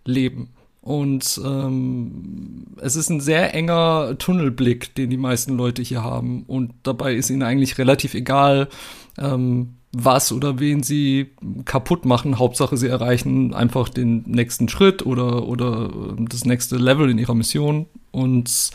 leben. 0.06 0.49
Und 0.81 1.39
ähm, 1.43 2.68
es 2.77 2.95
ist 2.95 3.10
ein 3.10 3.19
sehr 3.19 3.53
enger 3.53 4.15
Tunnelblick, 4.18 4.95
den 4.95 5.10
die 5.10 5.18
meisten 5.18 5.57
Leute 5.57 5.81
hier 5.81 6.03
haben. 6.03 6.43
Und 6.43 6.73
dabei 6.84 7.15
ist 7.15 7.30
ihnen 7.30 7.43
eigentlich 7.43 7.77
relativ 7.77 8.14
egal, 8.14 8.69
ähm, 9.18 9.76
was 9.91 10.32
oder 10.32 10.60
wen 10.60 10.84
sie 10.84 11.32
kaputt 11.66 12.06
machen. 12.06 12.38
Hauptsache, 12.38 12.78
sie 12.78 12.88
erreichen 12.88 13.53
einfach 13.53 13.90
den 13.90 14.24
nächsten 14.28 14.70
Schritt 14.70 15.06
oder, 15.06 15.48
oder 15.48 15.90
ähm, 15.94 16.30
das 16.30 16.45
nächste 16.45 16.78
Level 16.78 17.10
in 17.10 17.18
ihrer 17.18 17.34
Mission 17.34 17.88
und 18.11 18.72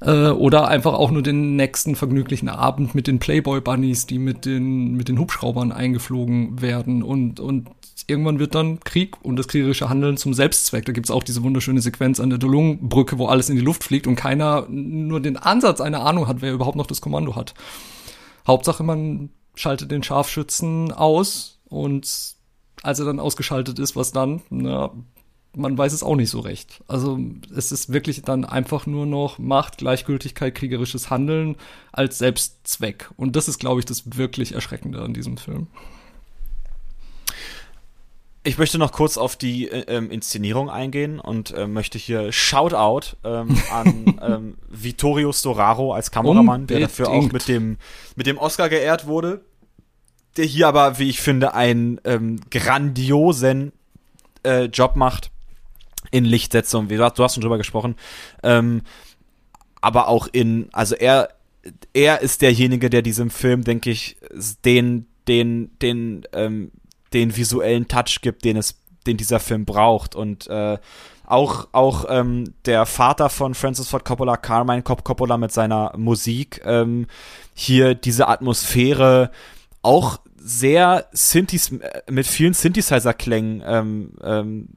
äh, 0.00 0.28
oder 0.28 0.68
einfach 0.68 0.92
auch 0.92 1.10
nur 1.10 1.22
den 1.22 1.56
nächsten 1.56 1.96
vergnüglichen 1.96 2.48
Abend 2.48 2.94
mit 2.94 3.06
den 3.06 3.18
Playboy 3.18 3.60
Bunnies, 3.60 4.06
die 4.06 4.18
mit 4.18 4.44
den, 4.44 4.94
mit 4.94 5.08
den 5.08 5.18
Hubschraubern 5.18 5.72
eingeflogen 5.72 6.60
werden 6.60 7.02
und, 7.02 7.40
und 7.40 7.70
irgendwann 8.06 8.38
wird 8.38 8.54
dann 8.54 8.80
Krieg 8.80 9.16
und 9.22 9.36
das 9.36 9.48
kriegerische 9.48 9.88
Handeln 9.88 10.18
zum 10.18 10.34
Selbstzweck. 10.34 10.84
Da 10.84 10.92
gibt's 10.92 11.10
auch 11.10 11.22
diese 11.22 11.42
wunderschöne 11.42 11.80
Sequenz 11.80 12.20
an 12.20 12.28
der 12.28 12.38
Dolung-Brücke, 12.38 13.18
wo 13.18 13.28
alles 13.28 13.48
in 13.48 13.56
die 13.56 13.62
Luft 13.62 13.84
fliegt 13.84 14.06
und 14.06 14.16
keiner 14.16 14.66
nur 14.68 15.20
den 15.20 15.38
Ansatz 15.38 15.80
einer 15.80 16.04
Ahnung 16.04 16.26
hat, 16.26 16.42
wer 16.42 16.52
überhaupt 16.52 16.76
noch 16.76 16.86
das 16.86 17.00
Kommando 17.00 17.34
hat. 17.34 17.54
Hauptsache, 18.46 18.82
man 18.82 19.30
schaltet 19.54 19.90
den 19.90 20.02
Scharfschützen 20.02 20.92
aus 20.92 21.60
und 21.64 22.34
als 22.82 22.98
er 22.98 23.06
dann 23.06 23.20
ausgeschaltet 23.20 23.78
ist, 23.78 23.96
was 23.96 24.12
dann? 24.12 24.42
Na, 24.50 24.92
man 25.56 25.78
weiß 25.78 25.92
es 25.92 26.02
auch 26.02 26.16
nicht 26.16 26.30
so 26.30 26.40
recht. 26.40 26.82
Also 26.88 27.18
es 27.54 27.72
ist 27.72 27.92
wirklich 27.92 28.22
dann 28.22 28.44
einfach 28.44 28.86
nur 28.86 29.06
noch 29.06 29.38
Macht, 29.38 29.78
Gleichgültigkeit, 29.78 30.54
kriegerisches 30.54 31.10
Handeln 31.10 31.56
als 31.92 32.18
Selbstzweck. 32.18 33.10
Und 33.16 33.36
das 33.36 33.48
ist, 33.48 33.58
glaube 33.58 33.80
ich, 33.80 33.86
das 33.86 34.16
wirklich 34.16 34.52
Erschreckende 34.52 35.00
an 35.00 35.14
diesem 35.14 35.36
Film. 35.36 35.68
Ich 38.46 38.58
möchte 38.58 38.76
noch 38.76 38.92
kurz 38.92 39.16
auf 39.16 39.36
die 39.36 39.70
äh, 39.70 39.86
ähm, 39.88 40.10
Inszenierung 40.10 40.68
eingehen 40.68 41.18
und 41.18 41.52
äh, 41.52 41.66
möchte 41.66 41.96
hier 41.96 42.30
Shoutout 42.30 43.16
ähm, 43.24 43.56
an 43.72 44.18
ähm, 44.22 44.58
Vittorio 44.68 45.32
Storaro 45.32 45.94
als 45.94 46.10
Kameramann, 46.10 46.62
Unbedingt. 46.62 46.70
der 46.70 46.80
dafür 46.80 47.08
auch 47.08 47.32
mit 47.32 47.48
dem, 47.48 47.78
mit 48.16 48.26
dem 48.26 48.36
Oscar 48.36 48.68
geehrt 48.68 49.06
wurde. 49.06 49.40
Der 50.36 50.44
hier 50.44 50.68
aber, 50.68 50.98
wie 50.98 51.08
ich 51.08 51.20
finde, 51.22 51.54
einen 51.54 51.98
ähm, 52.04 52.38
grandiosen 52.50 53.72
äh, 54.44 54.64
Job 54.64 54.94
macht 54.94 55.30
in 56.10 56.26
Lichtsetzung. 56.26 56.90
Wie, 56.90 56.96
du 56.96 57.02
hast 57.02 57.34
schon 57.34 57.40
drüber 57.40 57.56
gesprochen. 57.56 57.96
Ähm, 58.42 58.82
aber 59.80 60.08
auch 60.08 60.28
in, 60.30 60.68
also 60.72 60.94
er, 60.94 61.30
er 61.94 62.20
ist 62.20 62.42
derjenige, 62.42 62.90
der 62.90 63.00
diesem 63.00 63.30
Film, 63.30 63.64
denke 63.64 63.90
ich, 63.90 64.18
den, 64.66 65.06
den, 65.28 65.70
den, 65.80 66.26
ähm, 66.34 66.72
den 67.14 67.36
visuellen 67.36 67.88
Touch 67.88 68.20
gibt, 68.20 68.44
den 68.44 68.56
es, 68.56 68.76
den 69.06 69.16
dieser 69.16 69.40
Film 69.40 69.64
braucht. 69.64 70.14
Und 70.14 70.46
äh, 70.48 70.78
auch, 71.26 71.68
auch 71.72 72.04
ähm, 72.08 72.52
der 72.66 72.84
Vater 72.86 73.30
von 73.30 73.54
Francis 73.54 73.88
Ford 73.88 74.04
Coppola, 74.04 74.36
Carmine 74.36 74.82
Coppola 74.82 75.38
mit 75.38 75.52
seiner 75.52 75.92
Musik, 75.96 76.60
ähm, 76.64 77.06
hier 77.54 77.94
diese 77.94 78.28
Atmosphäre 78.28 79.30
auch 79.82 80.18
sehr 80.36 81.06
Synthes, 81.12 81.72
mit 82.10 82.26
vielen 82.26 82.52
Synthesizer-Klängen 82.52 83.62
ähm, 83.66 84.12
ähm, 84.22 84.68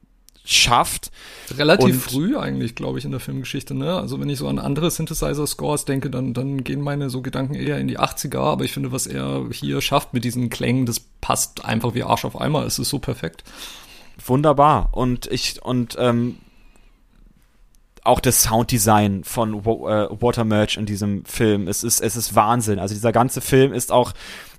schafft. 0.48 1.10
Relativ 1.56 1.84
und 1.84 1.94
früh 1.94 2.36
eigentlich, 2.36 2.74
glaube 2.74 2.98
ich, 2.98 3.04
in 3.04 3.10
der 3.10 3.20
Filmgeschichte. 3.20 3.74
Ne? 3.74 3.94
Also 3.94 4.18
wenn 4.18 4.30
ich 4.30 4.38
so 4.38 4.48
an 4.48 4.58
andere 4.58 4.90
Synthesizer-Scores 4.90 5.84
denke, 5.84 6.08
dann, 6.08 6.32
dann 6.32 6.64
gehen 6.64 6.80
meine 6.80 7.10
so 7.10 7.20
Gedanken 7.20 7.54
eher 7.54 7.78
in 7.78 7.86
die 7.86 7.98
80er. 7.98 8.38
Aber 8.38 8.64
ich 8.64 8.72
finde, 8.72 8.90
was 8.90 9.06
er 9.06 9.46
hier 9.52 9.80
schafft 9.82 10.14
mit 10.14 10.24
diesen 10.24 10.48
Klängen, 10.48 10.86
das 10.86 11.00
passt 11.00 11.64
einfach 11.64 11.94
wie 11.94 12.02
Arsch 12.02 12.24
auf 12.24 12.40
Eimer. 12.40 12.64
Es 12.64 12.78
ist 12.78 12.88
so 12.88 12.98
perfekt. 12.98 13.44
Wunderbar. 14.24 14.88
Und 14.92 15.26
ich, 15.26 15.62
und 15.62 15.96
ähm, 15.98 16.36
auch 18.04 18.20
das 18.20 18.42
Sounddesign 18.42 19.24
von 19.24 19.54
äh, 19.54 19.62
Watermerge 19.62 20.78
in 20.78 20.86
diesem 20.86 21.26
Film. 21.26 21.68
Es 21.68 21.84
ist, 21.84 22.00
es 22.00 22.16
ist 22.16 22.34
Wahnsinn. 22.34 22.78
Also 22.78 22.94
dieser 22.94 23.12
ganze 23.12 23.42
Film 23.42 23.74
ist 23.74 23.92
auch 23.92 24.14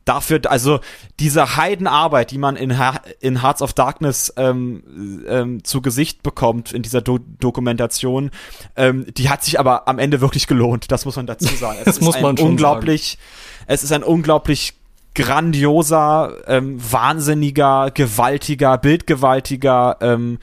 dafür, 0.10 0.42
also 0.46 0.80
diese 1.20 1.56
Heidenarbeit, 1.56 2.32
die 2.32 2.40
man 2.40 2.56
in, 2.56 2.76
in 3.20 3.42
Hearts 3.42 3.62
of 3.62 3.74
Darkness 3.74 4.34
ähm, 4.38 5.24
ähm, 5.28 5.64
zu 5.64 5.82
Gesicht 5.82 6.24
bekommt 6.24 6.74
in 6.74 6.82
dieser 6.82 7.02
Do 7.02 7.20
Dokumentation, 7.20 8.32
ähm, 8.76 9.06
die 9.16 9.30
hat 9.30 9.44
sich 9.44 9.60
aber 9.60 9.88
am 9.88 10.00
Ende 10.00 10.20
wirklich 10.20 10.48
gelohnt. 10.48 10.92
Das 10.92 11.06
muss 11.06 11.16
man 11.16 11.28
dazu 11.28 11.46
sagen. 11.56 11.78
Es 11.80 11.86
das 11.86 12.02
muss 12.02 12.20
man 12.20 12.38
schon 12.38 12.50
unglaublich, 12.50 13.20
sagen. 13.20 13.66
es 13.68 13.84
ist 13.84 13.92
ein 13.92 14.04
unglaublich 14.04 14.74
grandioser, 15.14 16.38
ähm, 16.48 16.80
wahnsinniger, 16.92 17.92
gewaltiger, 17.92 18.78
bildgewaltiger, 18.80 19.98
ähm, 20.02 20.40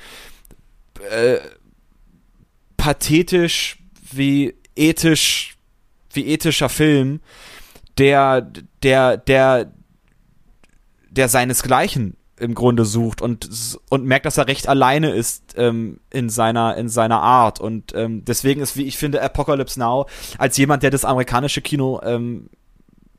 äh, 1.10 1.38
pathetisch 2.76 3.78
wie 4.12 4.54
ethisch, 4.76 5.56
wie 6.12 6.26
ethischer 6.26 6.68
Film, 6.68 7.20
der, 7.98 8.42
der, 8.82 9.16
der, 9.16 9.72
der 11.10 11.28
seinesgleichen 11.28 12.16
im 12.38 12.54
Grunde 12.54 12.84
sucht 12.84 13.22
und 13.22 13.48
und 13.88 14.04
merkt, 14.04 14.26
dass 14.26 14.36
er 14.36 14.46
recht 14.46 14.68
alleine 14.68 15.10
ist 15.10 15.54
ähm, 15.56 16.00
in 16.10 16.28
seiner 16.28 16.76
in 16.76 16.88
seiner 16.88 17.20
Art. 17.20 17.60
Und 17.60 17.94
ähm, 17.94 18.24
deswegen 18.24 18.60
ist, 18.60 18.76
wie 18.76 18.84
ich 18.84 18.98
finde, 18.98 19.22
Apocalypse 19.22 19.80
Now 19.80 20.06
als 20.36 20.56
jemand, 20.58 20.82
der 20.82 20.90
das 20.90 21.06
amerikanische 21.06 21.62
Kino 21.62 22.00
ähm, 22.02 22.50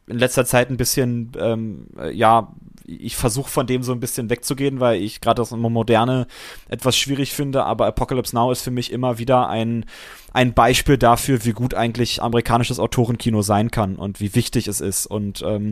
in 0.05 0.19
letzter 0.19 0.45
Zeit 0.45 0.69
ein 0.69 0.77
bisschen 0.77 1.31
ähm, 1.39 1.87
ja 2.11 2.53
ich 2.87 3.17
versuche 3.17 3.49
von 3.49 3.67
dem 3.67 3.83
so 3.83 3.91
ein 3.91 3.99
bisschen 3.99 4.29
wegzugehen, 4.29 4.79
weil 4.79 5.01
ich 5.01 5.19
gerade 5.19 5.41
das 5.41 5.51
Moderne 5.51 6.25
etwas 6.69 6.97
schwierig 6.97 7.33
finde, 7.33 7.65
aber 7.65 7.85
Apocalypse 7.85 8.33
Now 8.33 8.51
ist 8.51 8.61
für 8.61 8.71
mich 8.71 8.91
immer 8.93 9.17
wieder 9.19 9.49
ein, 9.49 9.85
ein 10.31 10.53
Beispiel 10.53 10.97
dafür, 10.97 11.43
wie 11.43 11.51
gut 11.51 11.73
eigentlich 11.73 12.21
amerikanisches 12.21 12.79
Autorenkino 12.79 13.41
sein 13.41 13.71
kann 13.71 13.97
und 13.97 14.21
wie 14.21 14.33
wichtig 14.35 14.67
es 14.67 14.79
ist. 14.79 15.05
Und 15.05 15.43
ähm, 15.45 15.71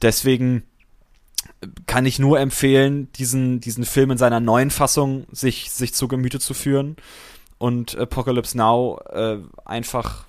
deswegen 0.00 0.62
kann 1.86 2.06
ich 2.06 2.18
nur 2.18 2.40
empfehlen, 2.40 3.12
diesen, 3.12 3.60
diesen 3.60 3.84
Film 3.84 4.10
in 4.10 4.18
seiner 4.18 4.40
neuen 4.40 4.70
Fassung 4.70 5.26
sich, 5.30 5.70
sich 5.70 5.92
zu 5.92 6.08
Gemüte 6.08 6.40
zu 6.40 6.54
führen 6.54 6.96
und 7.58 7.98
Apocalypse 7.98 8.56
Now 8.56 8.98
äh, 9.10 9.38
einfach 9.64 10.27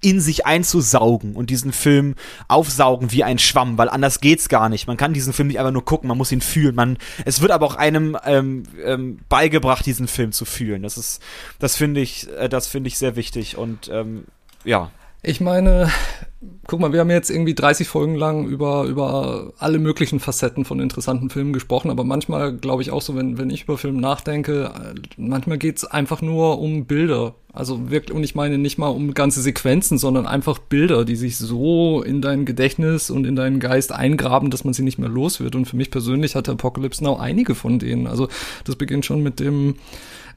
in 0.00 0.20
sich 0.20 0.46
einzusaugen 0.46 1.34
und 1.34 1.50
diesen 1.50 1.72
Film 1.72 2.14
aufsaugen 2.46 3.12
wie 3.12 3.24
ein 3.24 3.38
Schwamm, 3.38 3.76
weil 3.76 3.88
anders 3.88 4.20
geht's 4.20 4.48
gar 4.48 4.68
nicht. 4.68 4.86
Man 4.86 4.96
kann 4.96 5.12
diesen 5.12 5.32
Film 5.32 5.48
nicht 5.48 5.58
einfach 5.58 5.72
nur 5.72 5.84
gucken, 5.84 6.08
man 6.08 6.16
muss 6.16 6.32
ihn 6.32 6.40
fühlen. 6.40 6.74
Man, 6.74 6.98
es 7.24 7.40
wird 7.40 7.52
aber 7.52 7.66
auch 7.66 7.74
einem 7.74 8.16
ähm, 8.24 8.62
ähm, 8.82 9.18
beigebracht, 9.28 9.84
diesen 9.84 10.08
Film 10.08 10.32
zu 10.32 10.44
fühlen. 10.44 10.82
Das 10.82 10.96
ist, 10.96 11.20
das 11.58 11.76
finde 11.76 12.00
ich, 12.00 12.28
äh, 12.38 12.48
das 12.48 12.66
finde 12.66 12.88
ich 12.88 12.98
sehr 12.98 13.16
wichtig 13.16 13.56
und 13.56 13.88
ähm, 13.92 14.24
ja. 14.64 14.90
Ich 15.22 15.40
meine, 15.40 15.90
guck 16.68 16.78
mal, 16.78 16.92
wir 16.92 17.00
haben 17.00 17.10
jetzt 17.10 17.30
irgendwie 17.30 17.54
30 17.54 17.88
Folgen 17.88 18.14
lang 18.14 18.46
über, 18.46 18.84
über 18.84 19.52
alle 19.58 19.78
möglichen 19.78 20.20
Facetten 20.20 20.64
von 20.64 20.78
interessanten 20.78 21.30
Filmen 21.30 21.52
gesprochen, 21.52 21.90
aber 21.90 22.04
manchmal 22.04 22.56
glaube 22.56 22.82
ich 22.82 22.92
auch 22.92 23.02
so, 23.02 23.16
wenn, 23.16 23.38
wenn 23.38 23.50
ich 23.50 23.64
über 23.64 23.76
Filme 23.76 24.00
nachdenke, 24.00 24.70
äh, 24.74 24.94
manchmal 25.16 25.58
geht's 25.58 25.84
einfach 25.84 26.22
nur 26.22 26.60
um 26.60 26.86
Bilder. 26.86 27.34
Also 27.52 27.90
wirklich, 27.90 28.16
und 28.16 28.22
ich 28.22 28.36
meine 28.36 28.56
nicht 28.56 28.78
mal 28.78 28.88
um 28.88 29.14
ganze 29.14 29.42
Sequenzen, 29.42 29.98
sondern 29.98 30.26
einfach 30.26 30.60
Bilder, 30.60 31.04
die 31.04 31.16
sich 31.16 31.36
so 31.38 32.02
in 32.02 32.20
dein 32.20 32.44
Gedächtnis 32.44 33.10
und 33.10 33.26
in 33.26 33.34
deinen 33.34 33.58
Geist 33.58 33.90
eingraben, 33.90 34.50
dass 34.50 34.62
man 34.62 34.74
sie 34.74 34.82
nicht 34.82 34.98
mehr 34.98 35.08
los 35.08 35.40
wird. 35.40 35.56
Und 35.56 35.64
für 35.64 35.76
mich 35.76 35.90
persönlich 35.90 36.36
hat 36.36 36.48
Apocalypse 36.48 37.02
Now 37.02 37.16
einige 37.16 37.56
von 37.56 37.80
denen. 37.80 38.06
Also 38.06 38.28
das 38.64 38.76
beginnt 38.76 39.06
schon 39.06 39.24
mit 39.24 39.40
dem, 39.40 39.74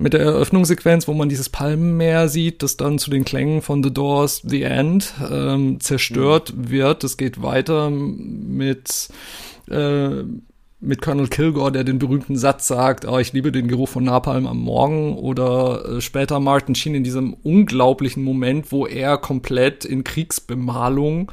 mit 0.01 0.13
der 0.13 0.21
Eröffnungssequenz, 0.21 1.07
wo 1.07 1.13
man 1.13 1.29
dieses 1.29 1.49
Palmenmeer 1.49 2.27
sieht, 2.27 2.63
das 2.63 2.77
dann 2.77 2.99
zu 2.99 3.11
den 3.11 3.23
Klängen 3.23 3.61
von 3.61 3.83
The 3.83 3.93
Doors 3.93 4.41
The 4.43 4.63
End 4.63 5.13
ähm, 5.31 5.79
zerstört 5.79 6.53
mhm. 6.55 6.69
wird. 6.69 7.03
Es 7.03 7.17
geht 7.17 7.41
weiter 7.41 7.89
mit 7.89 9.09
äh, 9.69 10.23
mit 10.83 10.99
Colonel 10.99 11.27
Kilgore, 11.27 11.71
der 11.71 11.83
den 11.83 11.99
berühmten 11.99 12.35
Satz 12.35 12.67
sagt, 12.67 13.05
oh, 13.05 13.19
ich 13.19 13.33
liebe 13.33 13.51
den 13.51 13.67
Geruch 13.67 13.87
von 13.87 14.03
Napalm 14.03 14.47
am 14.47 14.57
Morgen 14.57 15.15
oder 15.15 15.85
äh, 15.85 16.01
später 16.01 16.39
Martin 16.39 16.73
Sheen 16.73 16.95
in 16.95 17.03
diesem 17.03 17.35
unglaublichen 17.43 18.23
Moment, 18.23 18.71
wo 18.71 18.87
er 18.87 19.19
komplett 19.19 19.85
in 19.85 20.03
Kriegsbemalung 20.03 21.31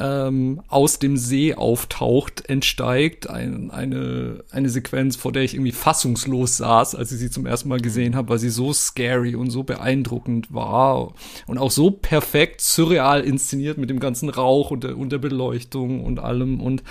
ähm, 0.00 0.62
aus 0.68 0.98
dem 0.98 1.16
See 1.16 1.54
auftaucht, 1.54 2.48
entsteigt. 2.48 3.28
Ein, 3.28 3.70
eine, 3.70 4.44
eine 4.50 4.68
Sequenz, 4.68 5.16
vor 5.16 5.32
der 5.32 5.42
ich 5.42 5.54
irgendwie 5.54 5.72
fassungslos 5.72 6.56
saß, 6.56 6.94
als 6.94 7.12
ich 7.12 7.18
sie 7.18 7.30
zum 7.30 7.46
ersten 7.46 7.68
Mal 7.68 7.80
gesehen 7.80 8.16
habe, 8.16 8.30
weil 8.30 8.38
sie 8.38 8.50
so 8.50 8.72
scary 8.72 9.34
und 9.34 9.50
so 9.50 9.62
beeindruckend 9.62 10.52
war 10.52 11.14
und 11.46 11.58
auch 11.58 11.70
so 11.70 11.90
perfekt 11.90 12.60
surreal 12.60 13.22
inszeniert 13.22 13.78
mit 13.78 13.90
dem 13.90 14.00
ganzen 14.00 14.28
Rauch 14.28 14.70
und 14.70 14.84
der, 14.84 14.96
und 14.96 15.10
der 15.12 15.18
Beleuchtung 15.18 16.04
und 16.04 16.18
allem 16.18 16.60
und 16.60 16.82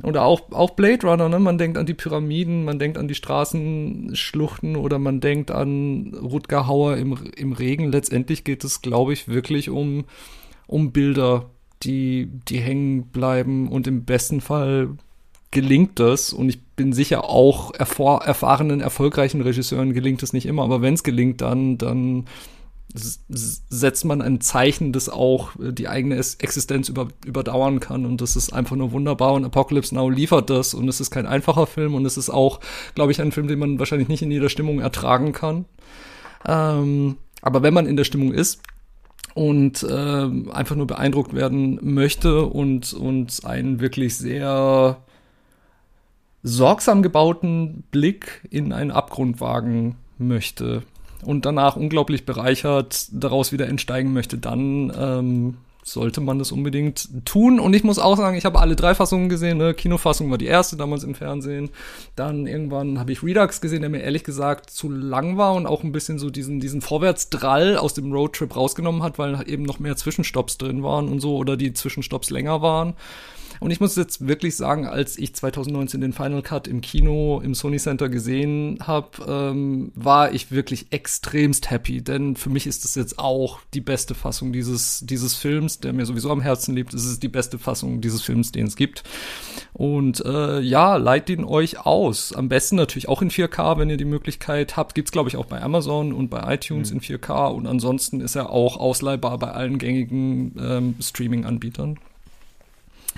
und 0.00 0.16
auch, 0.16 0.50
auch 0.52 0.70
Blade 0.70 1.06
Runner, 1.06 1.28
ne? 1.28 1.38
Man 1.38 1.58
denkt 1.58 1.76
an 1.76 1.86
die 1.86 1.94
Pyramiden, 1.94 2.64
man 2.64 2.78
denkt 2.78 2.96
an 2.96 3.08
die 3.08 3.14
Straßenschluchten 3.14 4.76
oder 4.76 4.98
man 4.98 5.20
denkt 5.20 5.50
an 5.50 6.14
Rutger 6.14 6.66
Hauer 6.66 6.96
im, 6.96 7.18
im 7.36 7.52
Regen. 7.52 7.92
Letztendlich 7.92 8.44
geht 8.44 8.64
es, 8.64 8.80
glaube 8.80 9.12
ich, 9.12 9.28
wirklich 9.28 9.68
um, 9.68 10.04
um 10.66 10.92
Bilder, 10.92 11.50
die, 11.82 12.30
die 12.48 12.60
hängen 12.60 13.04
bleiben 13.06 13.68
und 13.68 13.86
im 13.86 14.04
besten 14.04 14.40
Fall 14.40 14.90
gelingt 15.50 15.98
das. 16.00 16.32
Und 16.32 16.48
ich 16.48 16.60
bin 16.62 16.92
sicher 16.92 17.28
auch 17.28 17.72
erfahrenen, 17.74 18.80
erfolgreichen 18.80 19.40
Regisseuren 19.42 19.92
gelingt 19.92 20.22
es 20.22 20.32
nicht 20.32 20.46
immer, 20.46 20.62
aber 20.64 20.82
wenn 20.82 20.94
es 20.94 21.02
gelingt, 21.02 21.40
dann, 21.40 21.78
dann 21.78 22.24
setzt 22.94 24.04
man 24.04 24.20
ein 24.20 24.40
Zeichen, 24.40 24.92
das 24.92 25.08
auch 25.08 25.52
die 25.58 25.88
eigene 25.88 26.16
Existenz 26.16 26.88
über, 26.88 27.08
überdauern 27.24 27.80
kann. 27.80 28.04
Und 28.04 28.20
das 28.20 28.36
ist 28.36 28.52
einfach 28.52 28.76
nur 28.76 28.92
wunderbar. 28.92 29.32
Und 29.32 29.44
Apocalypse 29.44 29.94
Now 29.94 30.10
liefert 30.10 30.50
das. 30.50 30.74
Und 30.74 30.88
es 30.88 31.00
ist 31.00 31.10
kein 31.10 31.26
einfacher 31.26 31.66
Film. 31.66 31.94
Und 31.94 32.04
es 32.04 32.18
ist 32.18 32.28
auch, 32.28 32.60
glaube 32.94 33.12
ich, 33.12 33.20
ein 33.20 33.32
Film, 33.32 33.48
den 33.48 33.58
man 33.58 33.78
wahrscheinlich 33.78 34.08
nicht 34.08 34.22
in 34.22 34.30
jeder 34.30 34.50
Stimmung 34.50 34.80
ertragen 34.80 35.32
kann. 35.32 35.64
Ähm, 36.46 37.16
aber 37.40 37.62
wenn 37.62 37.72
man 37.72 37.86
in 37.86 37.96
der 37.96 38.04
Stimmung 38.04 38.32
ist, 38.32 38.60
und 39.34 39.82
äh, 39.82 40.50
einfach 40.50 40.76
nur 40.76 40.86
beeindruckt 40.86 41.34
werden 41.34 41.78
möchte 41.82 42.44
und, 42.46 42.92
und 42.92 43.44
einen 43.44 43.80
wirklich 43.80 44.16
sehr 44.16 44.98
sorgsam 46.42 47.02
gebauten 47.02 47.84
Blick 47.90 48.46
in 48.50 48.72
einen 48.72 48.90
Abgrund 48.90 49.40
wagen 49.40 49.96
möchte 50.18 50.82
und 51.24 51.46
danach 51.46 51.76
unglaublich 51.76 52.26
bereichert 52.26 53.06
daraus 53.12 53.52
wieder 53.52 53.68
entsteigen 53.68 54.12
möchte, 54.12 54.38
dann 54.38 54.92
ähm, 54.96 55.56
sollte 55.84 56.20
man 56.20 56.38
das 56.38 56.52
unbedingt 56.52 57.24
tun. 57.24 57.58
Und 57.58 57.74
ich 57.74 57.84
muss 57.84 57.98
auch 57.98 58.16
sagen, 58.16 58.36
ich 58.36 58.44
habe 58.44 58.60
alle 58.60 58.76
drei 58.76 58.94
Fassungen 58.94 59.28
gesehen. 59.28 59.58
Ne? 59.58 59.74
Kinofassung 59.74 60.30
war 60.30 60.38
die 60.38 60.46
erste 60.46 60.76
damals 60.76 61.02
im 61.02 61.14
Fernsehen. 61.14 61.70
Dann 62.14 62.46
irgendwann 62.46 62.98
habe 62.98 63.12
ich 63.12 63.22
Redux 63.22 63.60
gesehen, 63.60 63.80
der 63.80 63.90
mir 63.90 64.02
ehrlich 64.02 64.24
gesagt 64.24 64.70
zu 64.70 64.90
lang 64.90 65.36
war 65.36 65.54
und 65.54 65.66
auch 65.66 65.82
ein 65.82 65.92
bisschen 65.92 66.18
so 66.18 66.30
diesen, 66.30 66.60
diesen 66.60 66.80
Vorwärtsdrall 66.80 67.76
aus 67.76 67.94
dem 67.94 68.12
Roadtrip 68.12 68.54
rausgenommen 68.54 69.02
hat, 69.02 69.18
weil 69.18 69.42
eben 69.48 69.64
noch 69.64 69.80
mehr 69.80 69.96
Zwischenstopps 69.96 70.58
drin 70.58 70.82
waren 70.82 71.08
und 71.08 71.20
so 71.20 71.36
oder 71.36 71.56
die 71.56 71.72
Zwischenstopps 71.72 72.30
länger 72.30 72.62
waren. 72.62 72.94
Und 73.62 73.70
ich 73.70 73.78
muss 73.78 73.94
jetzt 73.94 74.26
wirklich 74.26 74.56
sagen, 74.56 74.88
als 74.88 75.16
ich 75.16 75.36
2019 75.36 76.00
den 76.00 76.12
Final 76.12 76.42
Cut 76.42 76.66
im 76.66 76.80
Kino 76.80 77.40
im 77.44 77.54
Sony 77.54 77.78
Center 77.78 78.08
gesehen 78.08 78.78
habe, 78.82 79.08
ähm, 79.28 79.92
war 79.94 80.32
ich 80.32 80.50
wirklich 80.50 80.86
extremst 80.90 81.70
happy, 81.70 82.02
denn 82.02 82.34
für 82.34 82.50
mich 82.50 82.66
ist 82.66 82.82
das 82.82 82.96
jetzt 82.96 83.20
auch 83.20 83.60
die 83.72 83.80
beste 83.80 84.16
Fassung 84.16 84.52
dieses, 84.52 85.04
dieses 85.06 85.36
Films, 85.36 85.78
der 85.78 85.92
mir 85.92 86.06
sowieso 86.06 86.32
am 86.32 86.40
Herzen 86.40 86.74
liegt. 86.74 86.92
Es 86.92 87.04
ist 87.04 87.22
die 87.22 87.28
beste 87.28 87.56
Fassung 87.56 88.00
dieses 88.00 88.22
Films, 88.22 88.50
den 88.50 88.66
es 88.66 88.74
gibt. 88.74 89.04
Und 89.72 90.24
äh, 90.24 90.58
ja, 90.58 90.96
leitet 90.96 91.38
ihn 91.38 91.44
euch 91.44 91.86
aus. 91.86 92.32
Am 92.32 92.48
besten 92.48 92.74
natürlich 92.74 93.08
auch 93.08 93.22
in 93.22 93.30
4K, 93.30 93.78
wenn 93.78 93.90
ihr 93.90 93.96
die 93.96 94.04
Möglichkeit 94.04 94.76
habt. 94.76 94.96
Gibt's 94.96 95.12
glaube 95.12 95.28
ich 95.28 95.36
auch 95.36 95.46
bei 95.46 95.62
Amazon 95.62 96.12
und 96.12 96.30
bei 96.30 96.52
iTunes 96.52 96.90
mhm. 96.90 96.96
in 96.96 97.02
4K 97.02 97.52
und 97.52 97.68
ansonsten 97.68 98.20
ist 98.20 98.34
er 98.34 98.50
auch 98.50 98.76
ausleihbar 98.76 99.38
bei 99.38 99.52
allen 99.52 99.78
gängigen 99.78 100.56
ähm, 100.58 100.94
Streaming-Anbietern. 100.98 102.00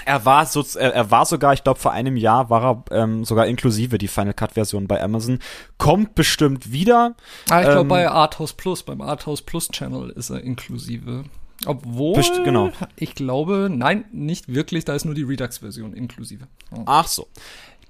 Er 0.04 0.24
war 0.24 0.44
so, 0.46 0.64
er 0.78 1.10
war 1.10 1.24
sogar, 1.24 1.52
ich 1.52 1.64
glaube, 1.64 1.80
vor 1.80 1.92
einem 1.92 2.16
Jahr 2.16 2.50
war 2.50 2.84
er 2.90 3.02
ähm, 3.02 3.24
sogar 3.24 3.46
inklusive 3.46 3.98
die 3.98 4.08
Final 4.08 4.34
Cut 4.34 4.52
Version 4.52 4.86
bei 4.86 5.02
Amazon. 5.02 5.38
Kommt 5.78 6.14
bestimmt 6.14 6.72
wieder. 6.72 7.14
Ah, 7.50 7.60
ich 7.60 7.66
glaube 7.66 7.80
ähm, 7.80 7.88
bei 7.88 8.08
Arthouse 8.08 8.52
Plus, 8.52 8.82
beim 8.82 9.00
Arthouse 9.00 9.42
Plus 9.42 9.68
Channel 9.68 10.10
ist 10.10 10.30
er 10.30 10.42
inklusive. 10.42 11.24
Obwohl, 11.66 12.22
genau. 12.44 12.72
ich 12.96 13.14
glaube, 13.14 13.68
nein, 13.70 14.04
nicht 14.12 14.52
wirklich, 14.52 14.84
da 14.84 14.94
ist 14.94 15.04
nur 15.04 15.14
die 15.14 15.22
Redux-Version 15.22 15.94
inklusive. 15.94 16.46
Oh. 16.72 16.82
Ach 16.86 17.06
so. 17.06 17.28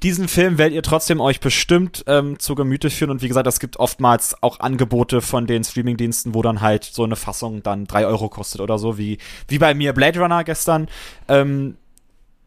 Diesen 0.02 0.28
Film 0.28 0.58
werdet 0.58 0.74
ihr 0.74 0.82
trotzdem 0.82 1.20
euch 1.20 1.40
bestimmt 1.40 2.04
ähm, 2.06 2.38
zu 2.38 2.54
Gemüte 2.54 2.90
führen 2.90 3.10
und 3.10 3.22
wie 3.22 3.28
gesagt, 3.28 3.46
es 3.46 3.58
gibt 3.58 3.78
oftmals 3.78 4.36
auch 4.42 4.60
Angebote 4.60 5.22
von 5.22 5.46
den 5.46 5.64
Streamingdiensten, 5.64 6.34
wo 6.34 6.42
dann 6.42 6.60
halt 6.60 6.84
so 6.84 7.04
eine 7.04 7.16
Fassung 7.16 7.62
dann 7.62 7.86
drei 7.86 8.06
Euro 8.06 8.28
kostet 8.28 8.60
oder 8.60 8.78
so, 8.78 8.98
wie, 8.98 9.18
wie 9.48 9.58
bei 9.58 9.72
mir 9.72 9.94
Blade 9.94 10.20
Runner 10.20 10.44
gestern. 10.44 10.88
Ähm, 11.28 11.78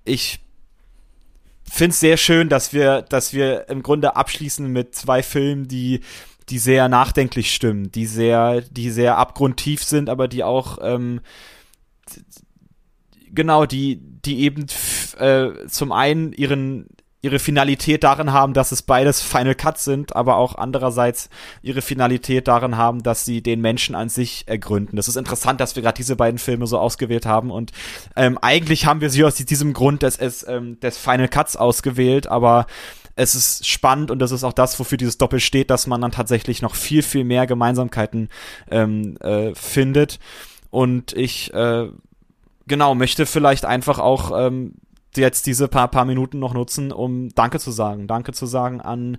ich 0.08 0.40
finde 1.64 1.92
es 1.92 2.00
sehr 2.00 2.18
schön, 2.18 2.50
dass 2.50 2.74
wir, 2.74 3.02
dass 3.02 3.34
wir 3.34 3.70
im 3.70 3.84
Grunde 3.84 4.16
abschließen 4.16 4.68
mit 4.72 4.96
zwei 4.96 5.22
Filmen, 5.22 5.68
die 5.68 6.02
die 6.50 6.60
sehr 6.60 6.88
nachdenklich 6.88 7.54
stimmen, 7.54 7.92
die 7.92 8.06
sehr, 8.06 8.62
die 8.62 8.90
sehr 8.90 9.18
abgrundtief 9.18 9.84
sind, 9.84 10.10
aber 10.10 10.30
die 10.30 10.46
auch 10.46 10.78
ähm, 10.82 11.20
genau, 13.34 13.66
die, 13.66 14.00
die 14.02 14.42
eben 14.42 14.66
äh, 15.20 15.68
zum 15.68 15.92
einen 15.92 16.32
ihren 16.34 16.88
ihre 17.28 17.40
Finalität 17.40 18.04
darin 18.04 18.32
haben, 18.32 18.54
dass 18.54 18.72
es 18.72 18.82
beides 18.82 19.22
Final 19.22 19.56
Cuts 19.56 19.84
sind, 19.84 20.16
aber 20.16 20.38
auch 20.38 20.56
andererseits 20.56 21.30
ihre 21.62 21.82
Finalität 21.82 22.48
darin 22.48 22.78
haben, 22.78 23.04
dass 23.04 23.26
sie 23.26 23.42
den 23.42 23.62
Menschen 23.62 23.96
an 23.96 24.10
sich 24.10 24.48
ergründen. 24.48 24.96
Das 24.96 25.08
ist 25.08 25.18
interessant, 25.18 25.60
dass 25.60 25.76
wir 25.76 25.84
gerade 25.84 25.98
diese 25.98 26.16
beiden 26.16 26.40
Filme 26.40 26.68
so 26.68 26.80
ausgewählt 26.80 27.26
haben 27.26 27.52
und 27.52 27.72
ähm, 28.16 28.38
eigentlich 28.42 28.86
haben 28.86 29.02
wir 29.02 29.10
sie 29.10 29.24
aus 29.24 29.36
diesem 29.36 29.74
Grund 29.74 30.04
des, 30.04 30.46
ähm, 30.48 30.80
des 30.80 30.98
Final 30.98 31.28
Cuts 31.28 31.56
ausgewählt, 31.56 32.28
aber 32.28 32.66
es 33.16 33.36
ist 33.36 33.68
spannend 33.68 34.12
und 34.12 34.20
das 34.20 34.32
ist 34.32 34.44
auch 34.44 34.54
das, 34.54 34.80
wofür 34.80 34.98
dieses 34.98 35.18
Doppel 35.18 35.40
steht, 35.40 35.70
dass 35.70 35.88
man 35.88 36.00
dann 36.00 36.12
tatsächlich 36.12 36.62
noch 36.62 36.76
viel, 36.76 37.02
viel 37.02 37.24
mehr 37.24 37.48
Gemeinsamkeiten 37.48 38.30
ähm, 38.70 39.18
äh, 39.18 39.54
findet. 39.56 40.20
Und 40.70 41.14
ich 41.14 41.52
äh, 41.54 41.88
genau 42.68 42.94
möchte 42.94 43.26
vielleicht 43.26 43.66
einfach 43.66 43.98
auch 43.98 44.32
ähm, 44.48 44.76
jetzt 45.22 45.46
diese 45.46 45.68
paar, 45.68 45.88
paar 45.90 46.06
Minuten 46.06 46.40
noch 46.40 46.54
nutzen, 46.54 46.92
um 46.92 47.30
Danke 47.36 47.60
zu 47.60 47.72
sagen. 47.72 48.08
Danke 48.08 48.34
zu 48.34 48.46
sagen 48.46 48.82
an, 48.82 49.18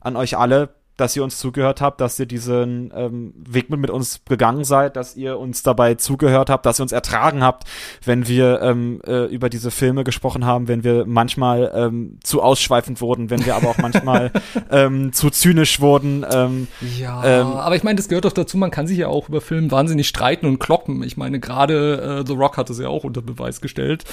an 0.00 0.16
euch 0.16 0.36
alle, 0.36 0.74
dass 1.00 1.16
ihr 1.16 1.24
uns 1.24 1.38
zugehört 1.38 1.80
habt, 1.80 2.00
dass 2.00 2.18
ihr 2.18 2.26
diesen 2.26 2.92
ähm, 2.94 3.32
Weg 3.36 3.70
mit, 3.70 3.80
mit 3.80 3.90
uns 3.90 4.20
gegangen 4.28 4.64
seid, 4.64 4.96
dass 4.96 5.16
ihr 5.16 5.38
uns 5.38 5.62
dabei 5.62 5.94
zugehört 5.94 6.50
habt, 6.50 6.66
dass 6.66 6.78
ihr 6.78 6.82
uns 6.82 6.92
ertragen 6.92 7.42
habt, 7.42 7.64
wenn 8.04 8.28
wir 8.28 8.60
ähm, 8.62 9.00
äh, 9.06 9.24
über 9.24 9.48
diese 9.48 9.70
Filme 9.70 10.04
gesprochen 10.04 10.44
haben, 10.44 10.68
wenn 10.68 10.84
wir 10.84 11.06
manchmal 11.06 11.72
ähm, 11.74 12.18
zu 12.22 12.42
ausschweifend 12.42 13.00
wurden, 13.00 13.30
wenn 13.30 13.44
wir 13.46 13.56
aber 13.56 13.68
auch 13.68 13.78
manchmal 13.78 14.30
ähm, 14.70 15.12
zu 15.12 15.30
zynisch 15.30 15.80
wurden. 15.80 16.26
Ähm, 16.30 16.68
ja, 16.98 17.24
ähm, 17.24 17.46
aber 17.46 17.76
ich 17.76 17.82
meine, 17.82 17.96
das 17.96 18.08
gehört 18.08 18.24
doch 18.24 18.32
dazu, 18.32 18.58
man 18.58 18.70
kann 18.70 18.86
sich 18.86 18.98
ja 18.98 19.08
auch 19.08 19.28
über 19.28 19.40
Filme 19.40 19.70
wahnsinnig 19.70 20.08
streiten 20.08 20.46
und 20.46 20.58
kloppen. 20.58 21.02
Ich 21.02 21.16
meine, 21.16 21.40
gerade 21.40 22.20
äh, 22.20 22.26
The 22.26 22.34
Rock 22.34 22.56
hat 22.56 22.68
es 22.70 22.78
ja 22.78 22.88
auch 22.88 23.04
unter 23.04 23.22
Beweis 23.22 23.60
gestellt, 23.60 24.04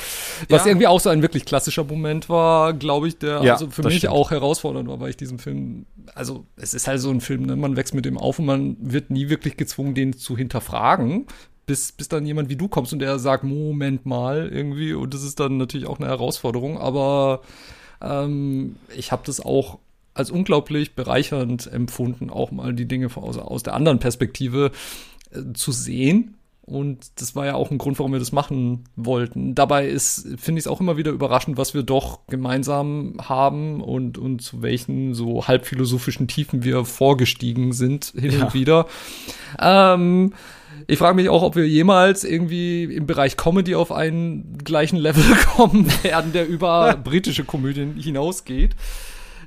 was 0.50 0.64
ja. 0.64 0.68
irgendwie 0.68 0.88
auch 0.88 1.00
so 1.00 1.10
ein 1.10 1.22
wirklich 1.22 1.46
klassischer 1.46 1.84
Moment 1.84 2.30
war, 2.30 2.74
glaube 2.74 3.08
ich, 3.08 3.18
der 3.18 3.42
ja, 3.44 3.54
also 3.54 3.70
für 3.70 3.84
mich 3.84 3.98
stimmt. 3.98 4.14
auch 4.14 4.32
herausfordernd 4.32 4.88
war, 4.88 5.00
weil 5.00 5.10
ich 5.10 5.18
diesen 5.18 5.40
Film, 5.40 5.86
also 6.16 6.46
es 6.56 6.74
ist 6.78 6.88
halt 6.88 7.02
so 7.02 7.10
ein 7.10 7.22
Film, 7.22 7.44
ne? 7.44 7.56
man 7.56 7.76
wächst 7.76 7.94
mit 7.94 8.06
dem 8.06 8.18
auf 8.18 8.40
und 8.40 8.46
man 8.46 8.78
wird 8.80 9.10
nie 9.10 9.30
wirklich 9.30 9.58
gezwungen, 9.58 9.94
den 9.94 10.14
zu 10.14 10.38
hinterfragen, 10.38 11.26
bis, 11.66 11.92
bis 11.92 12.08
dann 12.08 12.26
jemand 12.26 12.50
wie 12.50 12.56
du 12.56 12.68
kommst 12.68 12.94
und 12.94 13.00
der 13.00 13.20
sagt, 13.20 13.44
Moment 13.44 14.06
mal, 14.06 14.48
irgendwie. 14.48 14.94
Und 14.94 15.14
das 15.14 15.24
ist 15.24 15.40
dann 15.40 15.58
natürlich 15.58 15.88
auch 15.88 16.00
eine 16.00 16.08
Herausforderung, 16.08 16.78
aber 16.78 17.42
ähm, 18.02 18.78
ich 18.96 19.12
habe 19.12 19.24
das 19.26 19.42
auch 19.42 19.80
als 20.14 20.32
unglaublich 20.32 20.96
bereichernd 20.96 21.68
empfunden, 21.72 22.30
auch 22.30 22.52
mal 22.52 22.74
die 22.74 22.88
Dinge 22.88 23.10
aus, 23.16 23.38
aus 23.38 23.64
der 23.64 23.74
anderen 23.74 24.00
Perspektive 24.00 24.72
äh, 25.32 25.54
zu 25.54 25.72
sehen 25.72 26.38
und 26.68 27.22
das 27.22 27.34
war 27.34 27.46
ja 27.46 27.56
auch 27.56 27.72
ein 27.72 27.78
Grund, 27.78 27.98
warum 27.98 28.12
wir 28.12 28.20
das 28.20 28.34
machen 28.34 28.84
wollten. 28.98 29.56
Dabei 29.56 29.88
ist, 29.88 30.28
finde 30.38 30.60
ich 30.60 30.66
es 30.66 30.68
auch 30.68 30.82
immer 30.82 30.98
wieder 30.98 31.12
überraschend, 31.12 31.58
was 31.58 31.74
wir 31.74 31.82
doch 31.82 32.28
gemeinsam 32.28 33.16
haben 33.24 33.80
und, 33.82 34.18
und 34.18 34.42
zu 34.42 34.62
welchen 34.62 35.14
so 35.14 35.48
halbphilosophischen 35.48 36.28
Tiefen 36.28 36.66
wir 36.66 36.84
vorgestiegen 36.84 37.72
sind 37.72 38.12
hin 38.18 38.32
ja. 38.32 38.44
und 38.44 38.54
wieder. 38.54 38.86
Ähm, 39.58 40.34
ich 40.88 41.00
frage 41.00 41.16
mich 41.16 41.30
auch, 41.30 41.42
ob 41.42 41.56
wir 41.56 41.66
jemals 41.66 42.26
irgendwie 42.26 42.84
im 42.84 43.08
Bereich 43.08 43.38
Comedy 43.38 43.74
auf 43.74 43.94
einen 43.94 44.58
gleichen 44.58 44.98
Level 44.98 45.24
kommen 45.56 45.88
werden, 46.04 46.34
der 46.34 46.50
über 46.50 46.98
britische 47.04 47.46
Komödien 47.46 47.96
hinausgeht. 47.96 48.76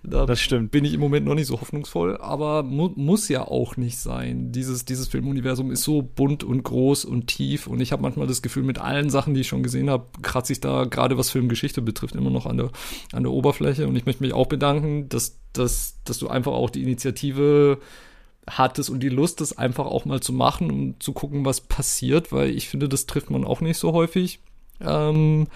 Da 0.02 0.24
das 0.24 0.40
stimmt. 0.40 0.70
Bin 0.70 0.84
ich 0.84 0.94
im 0.94 1.00
Moment 1.00 1.26
noch 1.26 1.34
nicht 1.34 1.46
so 1.46 1.60
hoffnungsvoll, 1.60 2.16
aber 2.16 2.62
mu 2.62 2.90
muss 2.96 3.28
ja 3.28 3.46
auch 3.46 3.76
nicht 3.76 3.98
sein. 3.98 4.50
Dieses, 4.52 4.84
dieses 4.84 5.08
Filmuniversum 5.08 5.70
ist 5.70 5.82
so 5.82 6.02
bunt 6.02 6.42
und 6.42 6.62
groß 6.62 7.04
und 7.04 7.26
tief 7.26 7.66
und 7.66 7.80
ich 7.80 7.92
habe 7.92 8.02
manchmal 8.02 8.26
das 8.26 8.42
Gefühl, 8.42 8.62
mit 8.62 8.78
allen 8.78 9.10
Sachen, 9.10 9.34
die 9.34 9.42
ich 9.42 9.48
schon 9.48 9.62
gesehen 9.62 9.90
habe, 9.90 10.06
kratze 10.22 10.52
ich 10.52 10.60
da 10.60 10.84
gerade 10.84 11.18
was 11.18 11.30
Filmgeschichte 11.30 11.82
betrifft, 11.82 12.14
immer 12.14 12.30
noch 12.30 12.46
an 12.46 12.56
der, 12.56 12.70
an 13.12 13.24
der 13.24 13.32
Oberfläche. 13.32 13.86
Und 13.86 13.96
ich 13.96 14.06
möchte 14.06 14.22
mich 14.22 14.32
auch 14.32 14.46
bedanken, 14.46 15.08
dass, 15.08 15.38
dass, 15.52 15.98
dass 16.04 16.18
du 16.18 16.28
einfach 16.28 16.52
auch 16.52 16.70
die 16.70 16.82
Initiative 16.82 17.78
hattest 18.48 18.90
und 18.90 19.00
die 19.00 19.08
Lust, 19.08 19.40
das 19.40 19.56
einfach 19.56 19.86
auch 19.86 20.04
mal 20.04 20.20
zu 20.20 20.32
machen 20.32 20.70
und 20.70 21.02
zu 21.02 21.12
gucken, 21.12 21.44
was 21.44 21.60
passiert, 21.60 22.32
weil 22.32 22.50
ich 22.50 22.68
finde, 22.68 22.88
das 22.88 23.06
trifft 23.06 23.30
man 23.30 23.44
auch 23.44 23.60
nicht 23.60 23.78
so 23.78 23.92
häufig. 23.92 24.40
Ähm, 24.80 25.46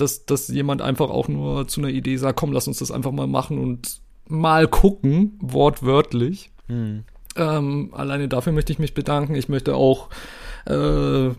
dass, 0.00 0.24
dass 0.24 0.48
jemand 0.48 0.82
einfach 0.82 1.10
auch 1.10 1.28
nur 1.28 1.68
zu 1.68 1.80
einer 1.80 1.90
Idee 1.90 2.16
sagt, 2.16 2.38
komm, 2.38 2.52
lass 2.52 2.68
uns 2.68 2.78
das 2.78 2.90
einfach 2.90 3.12
mal 3.12 3.26
machen 3.26 3.58
und 3.58 4.00
mal 4.26 4.68
gucken, 4.68 5.38
wortwörtlich. 5.40 6.50
Hm. 6.66 7.04
Ähm, 7.36 7.90
alleine 7.92 8.28
dafür 8.28 8.52
möchte 8.52 8.72
ich 8.72 8.78
mich 8.78 8.94
bedanken. 8.94 9.34
Ich 9.34 9.48
möchte 9.48 9.74
auch 9.74 10.08
äh, 10.66 11.30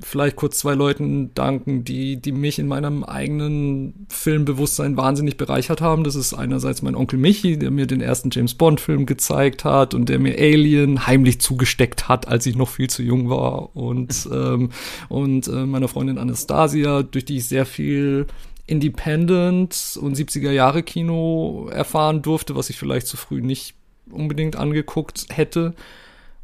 vielleicht 0.00 0.36
kurz 0.36 0.58
zwei 0.58 0.74
Leuten 0.74 1.34
danken, 1.34 1.82
die, 1.82 2.16
die 2.20 2.32
mich 2.32 2.58
in 2.58 2.68
meinem 2.68 3.02
eigenen 3.02 4.06
Filmbewusstsein 4.08 4.96
wahnsinnig 4.96 5.36
bereichert 5.36 5.80
haben. 5.80 6.04
Das 6.04 6.14
ist 6.14 6.34
einerseits 6.34 6.82
mein 6.82 6.94
Onkel 6.94 7.18
Michi, 7.18 7.58
der 7.58 7.70
mir 7.70 7.86
den 7.86 8.00
ersten 8.00 8.30
James 8.30 8.54
Bond-Film 8.54 9.06
gezeigt 9.06 9.64
hat 9.64 9.94
und 9.94 10.08
der 10.08 10.20
mir 10.20 10.38
Alien 10.38 11.06
heimlich 11.06 11.40
zugesteckt 11.40 12.08
hat, 12.08 12.28
als 12.28 12.46
ich 12.46 12.54
noch 12.54 12.68
viel 12.68 12.88
zu 12.88 13.02
jung 13.02 13.28
war. 13.28 13.74
Und, 13.76 14.28
ähm, 14.32 14.70
und 15.08 15.48
äh, 15.48 15.66
meiner 15.66 15.88
Freundin 15.88 16.18
Anastasia, 16.18 17.02
durch 17.02 17.24
die 17.24 17.38
ich 17.38 17.46
sehr 17.46 17.66
viel 17.66 18.26
Independent 18.66 19.98
und 20.00 20.16
70er 20.16 20.52
Jahre 20.52 20.82
Kino 20.82 21.68
erfahren 21.72 22.22
durfte, 22.22 22.54
was 22.54 22.70
ich 22.70 22.76
vielleicht 22.76 23.06
zu 23.06 23.16
früh 23.16 23.40
nicht 23.40 23.74
unbedingt 24.10 24.56
angeguckt 24.56 25.26
hätte. 25.30 25.74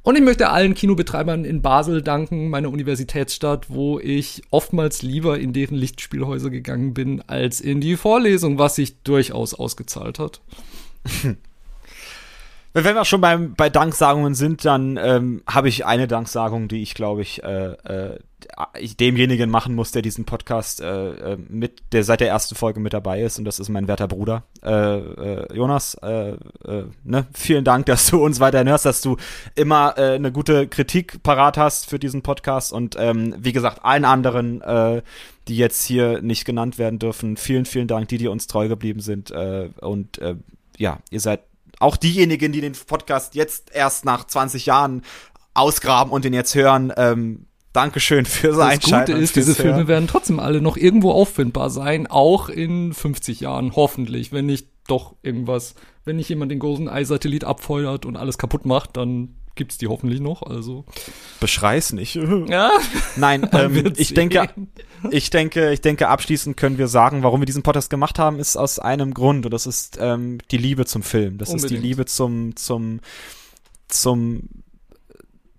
Und 0.05 0.17
ich 0.17 0.23
möchte 0.23 0.51
allen 0.51 0.75
Kinobetreibern 0.75 1.47
in 1.47 1.63
Basel 1.63 2.03
danken, 2.03 2.51
meiner 2.51 2.69
Universitätsstadt, 2.69 3.71
wo 3.71 3.99
ich 3.99 4.43
oftmals 4.51 5.01
lieber 5.01 5.39
in 5.39 5.55
deren 5.55 5.77
Lichtspielhäuser 5.77 6.51
gegangen 6.51 6.93
bin, 6.93 7.23
als 7.27 7.59
in 7.59 7.81
die 7.81 7.97
Vorlesung, 7.97 8.59
was 8.59 8.75
sich 8.75 9.03
durchaus 9.03 9.55
ausgezahlt 9.55 10.19
hat. 10.19 10.43
Wenn 12.77 12.97
wir 12.97 13.05
schon 13.05 13.21
beim, 13.21 13.55
bei 13.55 13.71
Danksagungen 13.71 14.35
sind, 14.35 14.65
dann 14.65 14.97
ähm, 15.01 15.45
habe 15.47 15.69
ich 15.69 15.87
eine 15.87 16.09
Danksagung, 16.09 16.67
die 16.67 16.83
ich, 16.83 16.95
glaube 16.95 17.23
ich, 17.23 17.41
äh, 17.45 17.75
äh, 17.85 18.19
demjenigen 18.99 19.49
machen 19.49 19.77
muss, 19.77 19.93
der 19.93 20.03
diesen 20.03 20.25
Podcast 20.25 20.81
äh, 20.81 21.35
äh, 21.35 21.39
mit, 21.49 21.85
der 21.93 22.03
seit 22.03 22.19
der 22.19 22.27
ersten 22.29 22.57
Folge 22.57 22.81
mit 22.81 22.93
dabei 22.93 23.23
ist, 23.23 23.39
und 23.39 23.45
das 23.45 23.61
ist 23.61 23.69
mein 23.69 23.87
werter 23.87 24.09
Bruder. 24.09 24.43
Äh, 24.65 24.99
äh, 24.99 25.55
Jonas, 25.55 25.95
äh, 26.03 26.31
äh, 26.31 26.87
ne? 27.05 27.27
vielen 27.33 27.65
Dank, 27.65 27.87
dass 27.87 28.11
du 28.11 28.21
uns 28.21 28.41
weiterhin 28.41 28.69
hörst, 28.69 28.87
dass 28.87 29.01
du 29.01 29.19
immer 29.55 29.95
äh, 29.97 30.15
eine 30.15 30.33
gute 30.33 30.67
Kritik 30.67 31.23
parat 31.23 31.57
hast 31.57 31.89
für 31.89 32.01
diesen 32.01 32.23
Podcast 32.23 32.73
und 32.73 32.97
ähm, 32.99 33.37
wie 33.39 33.53
gesagt, 33.53 33.85
allen 33.85 34.05
anderen, 34.05 34.63
äh, 34.63 35.03
die 35.47 35.57
jetzt 35.57 35.85
hier 35.85 36.23
nicht 36.23 36.45
genannt 36.45 36.77
werden 36.79 36.99
dürfen, 36.99 37.37
vielen, 37.37 37.67
vielen 37.67 37.87
Dank, 37.87 38.09
die, 38.09 38.19
die 38.19 38.27
uns 38.27 38.49
treu 38.49 38.67
geblieben 38.67 38.99
sind. 38.99 39.31
Äh, 39.31 39.69
und 39.81 40.19
äh, 40.19 40.35
ja, 40.77 40.99
ihr 41.11 41.21
seid 41.21 41.41
auch 41.81 41.97
diejenigen, 41.97 42.53
die 42.53 42.61
den 42.61 42.73
Podcast 42.87 43.35
jetzt 43.35 43.75
erst 43.75 44.05
nach 44.05 44.27
20 44.27 44.67
Jahren 44.67 45.03
ausgraben 45.55 46.13
und 46.13 46.25
den 46.25 46.35
jetzt 46.35 46.55
hören, 46.55 46.93
ähm, 46.97 47.47
Dankeschön 47.73 48.25
fürs 48.25 48.57
das 48.57 48.67
Einschalten. 48.67 49.13
Das 49.13 49.19
Gute 49.21 49.25
ist, 49.25 49.37
diese 49.37 49.55
Filme 49.55 49.89
werden 49.89 50.07
trotzdem 50.07 50.39
alle 50.39 50.61
noch 50.61 50.77
irgendwo 50.77 51.11
auffindbar 51.11 51.71
sein, 51.71 52.07
auch 52.07 52.49
in 52.49 52.95
50 52.95 53.41
Jahren, 53.41 53.75
hoffentlich, 53.75 54.33
wenn 54.33 54.47
nicht 54.47 54.69
doch 54.87 55.17
irgendwas, 55.23 55.75
wenn 56.05 56.17
nicht 56.17 56.29
jemand 56.29 56.53
den 56.53 56.61
Golden 56.61 56.87
Eye 56.87 57.05
Satellit 57.05 57.43
abfeuert 57.43 58.07
und 58.07 58.17
alles 58.17 58.39
kaputt 58.39 58.65
macht, 58.65 58.97
dann 58.97 59.35
gibt's 59.55 59.79
die 59.79 59.89
hoffentlich 59.89 60.21
noch, 60.21 60.43
also. 60.43 60.85
Beschrei's 61.41 61.93
nicht. 61.93 62.19
Ja. 62.49 62.71
Nein, 63.17 63.49
ähm, 63.53 63.93
ich 63.97 64.13
denke, 64.13 64.49
ich 65.11 65.31
denke, 65.31 65.73
ich 65.73 65.81
denke, 65.81 66.09
abschließend 66.09 66.57
können 66.57 66.79
wir 66.79 66.89
sagen, 66.89 67.23
warum 67.23 67.41
wir 67.41 67.47
diesen 67.47 67.63
Podcast 67.63 67.91
gemacht 67.91 68.19
haben, 68.19 68.39
ist 68.39 68.57
aus 68.57 68.79
einem 68.79 69.15
Grund 69.15 69.47
und 69.47 69.53
das 69.53 69.67
ist 69.67 69.99
ähm, 70.01 70.39
die 70.51 70.59
Liebe 70.59 70.85
zum 70.85 71.03
Film. 71.03 71.39
Das 71.39 71.49
Unbedingt. 71.49 71.73
ist 71.73 71.79
die 71.79 71.87
Liebe 71.87 72.05
zum, 72.07 72.57
zum, 72.57 73.01
zum 73.89 74.49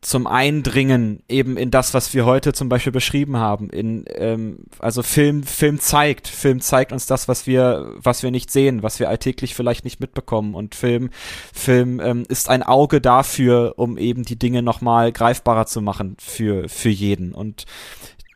zum 0.05 0.27
Eindringen 0.27 1.23
eben 1.27 1.57
in 1.57 1.71
das, 1.71 1.95
was 1.95 2.13
wir 2.13 2.27
heute 2.27 2.53
zum 2.53 2.69
Beispiel 2.69 2.91
beschrieben 2.91 3.37
haben. 3.37 3.71
In, 3.71 4.05
ähm, 4.13 4.59
also 4.77 5.01
Film, 5.01 5.41
Film 5.41 5.79
zeigt, 5.79 6.27
Film 6.27 6.61
zeigt 6.61 6.91
uns 6.91 7.07
das, 7.07 7.27
was 7.27 7.47
wir, 7.47 7.91
was 7.95 8.21
wir 8.21 8.29
nicht 8.29 8.51
sehen, 8.51 8.83
was 8.83 8.99
wir 8.99 9.09
alltäglich 9.09 9.55
vielleicht 9.55 9.83
nicht 9.83 9.99
mitbekommen. 9.99 10.53
Und 10.53 10.75
Film, 10.75 11.09
Film 11.51 11.99
ähm, 11.99 12.23
ist 12.29 12.49
ein 12.49 12.61
Auge 12.61 13.01
dafür, 13.01 13.73
um 13.77 13.97
eben 13.97 14.21
die 14.21 14.37
Dinge 14.37 14.61
nochmal 14.61 15.11
greifbarer 15.11 15.65
zu 15.65 15.81
machen 15.81 16.17
für, 16.19 16.69
für 16.69 16.89
jeden. 16.89 17.33
Und 17.33 17.65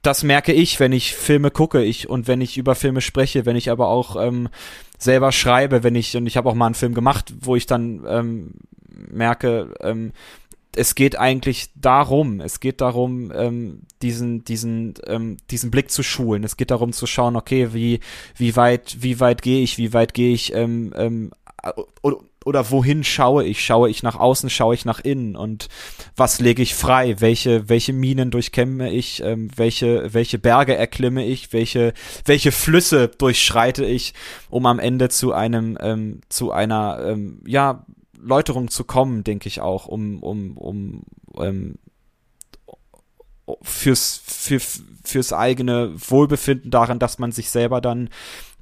das 0.01 0.23
merke 0.23 0.53
ich, 0.53 0.79
wenn 0.79 0.91
ich 0.91 1.13
Filme 1.13 1.51
gucke, 1.51 1.83
ich 1.83 2.09
und 2.09 2.27
wenn 2.27 2.41
ich 2.41 2.57
über 2.57 2.73
Filme 2.73 3.01
spreche, 3.01 3.45
wenn 3.45 3.55
ich 3.55 3.69
aber 3.69 3.89
auch 3.89 4.15
ähm, 4.19 4.49
selber 4.97 5.31
schreibe, 5.31 5.83
wenn 5.83 5.93
ich 5.93 6.17
und 6.17 6.25
ich 6.25 6.35
habe 6.35 6.49
auch 6.49 6.55
mal 6.55 6.65
einen 6.65 6.73
Film 6.73 6.95
gemacht, 6.95 7.31
wo 7.41 7.55
ich 7.55 7.67
dann 7.67 8.03
ähm, 8.07 8.53
merke, 8.89 9.75
ähm, 9.81 10.13
es 10.79 10.95
geht 10.95 11.19
eigentlich 11.19 11.69
darum, 11.75 12.39
es 12.39 12.61
geht 12.61 12.79
darum, 12.79 13.31
ähm, 13.35 13.81
diesen, 14.01 14.45
diesen, 14.45 14.93
ähm, 15.07 15.37
diesen 15.51 15.71
Blick 15.71 15.91
zu 15.91 16.03
schulen. 16.03 16.45
Es 16.45 16.55
geht 16.55 16.71
darum 16.71 16.93
zu 16.93 17.05
schauen, 17.05 17.35
okay, 17.35 17.73
wie, 17.73 17.99
wie 18.37 18.55
weit, 18.55 18.97
wie 19.01 19.19
weit 19.19 19.41
gehe 19.41 19.61
ich, 19.61 19.77
wie 19.77 19.93
weit 19.93 20.13
gehe 20.13 20.33
ich 20.33 20.53
ähm, 20.53 20.93
ähm, 20.95 21.31
oder, 22.01 22.17
oder 22.45 22.71
wohin 22.71 23.03
schaue 23.03 23.43
ich? 23.43 23.63
Schaue 23.63 23.89
ich 23.89 24.01
nach 24.01 24.15
außen, 24.15 24.49
schaue 24.49 24.73
ich 24.73 24.85
nach 24.85 25.01
innen 25.01 25.35
und 25.35 25.67
was 26.15 26.39
lege 26.39 26.61
ich 26.63 26.73
frei? 26.73 27.19
Welche, 27.19 27.67
welche 27.67 27.91
Minen 27.91 28.31
durchkämme 28.31 28.89
ich? 28.91 29.21
Ähm, 29.21 29.51
welche, 29.57 30.13
welche 30.13 30.39
Berge 30.39 30.75
erklimme 30.75 31.25
ich? 31.25 31.51
Welche, 31.51 31.93
welche 32.23 32.53
Flüsse 32.53 33.09
durchschreite 33.09 33.83
ich, 33.83 34.13
um 34.49 34.65
am 34.65 34.79
Ende 34.79 35.09
zu 35.09 35.33
einem, 35.33 35.77
ähm, 35.81 36.21
zu 36.29 36.53
einer, 36.53 37.03
ähm, 37.05 37.41
ja, 37.45 37.85
Läuterung 38.21 38.69
zu 38.69 38.83
kommen, 38.83 39.23
denke 39.23 39.47
ich 39.47 39.61
auch, 39.61 39.87
um, 39.87 40.21
um, 40.21 40.57
um, 40.57 41.03
ähm, 41.37 41.75
fürs, 43.61 44.21
für, 44.25 44.59
fürs 44.59 45.33
eigene 45.33 45.93
Wohlbefinden 45.95 46.71
daran, 46.71 46.99
dass 46.99 47.19
man 47.19 47.31
sich 47.31 47.49
selber 47.49 47.81
dann, 47.81 48.09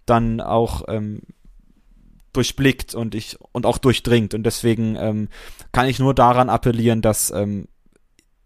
dann 0.05 0.41
auch 0.41 0.84
ähm, 0.88 1.21
durchblickt 2.34 2.95
und 2.95 3.15
ich 3.15 3.38
und 3.51 3.65
auch 3.65 3.77
durchdringt. 3.77 4.34
Und 4.34 4.43
deswegen 4.43 4.95
ähm, 4.95 5.29
kann 5.71 5.88
ich 5.88 5.99
nur 5.99 6.13
daran 6.13 6.49
appellieren, 6.49 7.01
dass 7.01 7.31
ähm, 7.31 7.67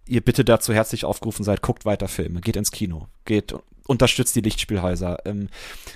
ihr 0.07 0.21
bitte 0.21 0.43
dazu 0.43 0.73
herzlich 0.73 1.05
aufgerufen 1.05 1.43
seid, 1.43 1.61
guckt 1.61 1.85
weiter 1.85 2.07
Filme, 2.07 2.41
geht 2.41 2.55
ins 2.55 2.71
Kino, 2.71 3.07
geht 3.25 3.53
unterstützt 3.88 4.36
die 4.36 4.41
Lichtspielhäuser. 4.41 5.20
Ähm, 5.26 5.49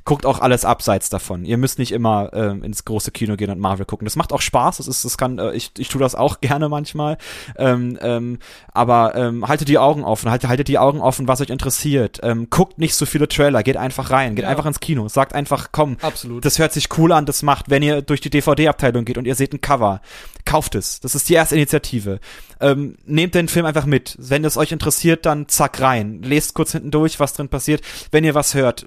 guckt 0.04 0.26
auch 0.26 0.40
alles 0.40 0.66
abseits 0.66 1.10
davon. 1.10 1.46
Ihr 1.46 1.58
müsst 1.58 1.80
nicht 1.80 1.92
immer 1.92 2.32
ähm, 2.34 2.64
ins 2.64 2.86
große 2.86 3.12
Kino 3.12 3.36
gehen 3.36 3.50
und 3.50 3.60
Marvel 3.60 3.86
gucken. 3.86 4.06
Das 4.06 4.16
macht 4.16 4.34
auch 4.34 4.42
Spaß. 4.42 4.78
Das 4.78 4.88
ist, 4.88 5.06
das 5.06 5.18
kann, 5.18 5.40
äh, 5.40 5.54
ich, 5.54 5.72
ich 5.78 5.90
tue 5.90 6.02
das 6.02 6.16
auch 6.16 6.40
gerne 6.42 6.70
manchmal. 6.70 7.18
Ähm, 7.58 7.98
ähm, 8.02 8.40
aber 8.74 9.16
ähm, 9.16 9.48
haltet 9.48 9.68
die 9.68 9.78
Augen 9.78 10.04
offen, 10.04 10.30
haltet, 10.30 10.50
haltet 10.50 10.68
die 10.68 10.78
Augen 10.78 11.00
offen, 11.00 11.28
was 11.28 11.42
euch 11.42 11.50
interessiert. 11.50 12.20
Ähm, 12.24 12.50
guckt 12.50 12.78
nicht 12.78 12.96
so 12.96 13.06
viele 13.06 13.28
Trailer, 13.28 13.64
geht 13.64 13.78
einfach 13.78 14.12
rein, 14.12 14.36
geht 14.36 14.44
ja. 14.44 14.50
einfach 14.50 14.66
ins 14.66 14.80
Kino, 14.80 15.08
sagt 15.08 15.34
einfach, 15.34 15.70
komm, 15.72 15.98
Absolut. 16.02 16.44
das 16.46 16.60
hört 16.60 16.74
sich 16.74 16.90
cool 16.98 17.12
an, 17.12 17.26
das 17.26 17.44
macht, 17.44 17.70
wenn 17.70 17.84
ihr 17.84 18.02
durch 18.02 18.22
die 18.22 18.30
DVD-Abteilung 18.30 19.06
geht 19.06 19.18
und 19.18 19.26
ihr 19.26 19.36
seht 19.36 19.54
ein 19.54 19.62
Cover, 19.62 20.02
kauft 20.46 20.76
es. 20.76 21.00
Das 21.00 21.16
ist 21.16 21.28
die 21.30 21.34
erste 21.34 21.56
Initiative. 21.56 22.20
Ähm, 22.62 22.98
nehmt 23.06 23.36
den 23.36 23.48
Film 23.48 23.66
einfach 23.66 23.86
mit. 23.86 24.16
Wenn 24.20 24.46
es 24.46 24.58
euch 24.58 24.72
interessiert, 24.72 25.26
dann 25.26 25.48
zack 25.48 25.82
rein. 25.82 26.22
Lest 26.22 26.54
kurz 26.54 26.72
hinten 26.72 26.92
durch, 26.92 27.20
was 27.20 27.34
drin 27.34 27.50
passiert. 27.50 27.75
Wenn 28.12 28.24
ihr 28.24 28.36
was 28.36 28.54
hört, 28.54 28.86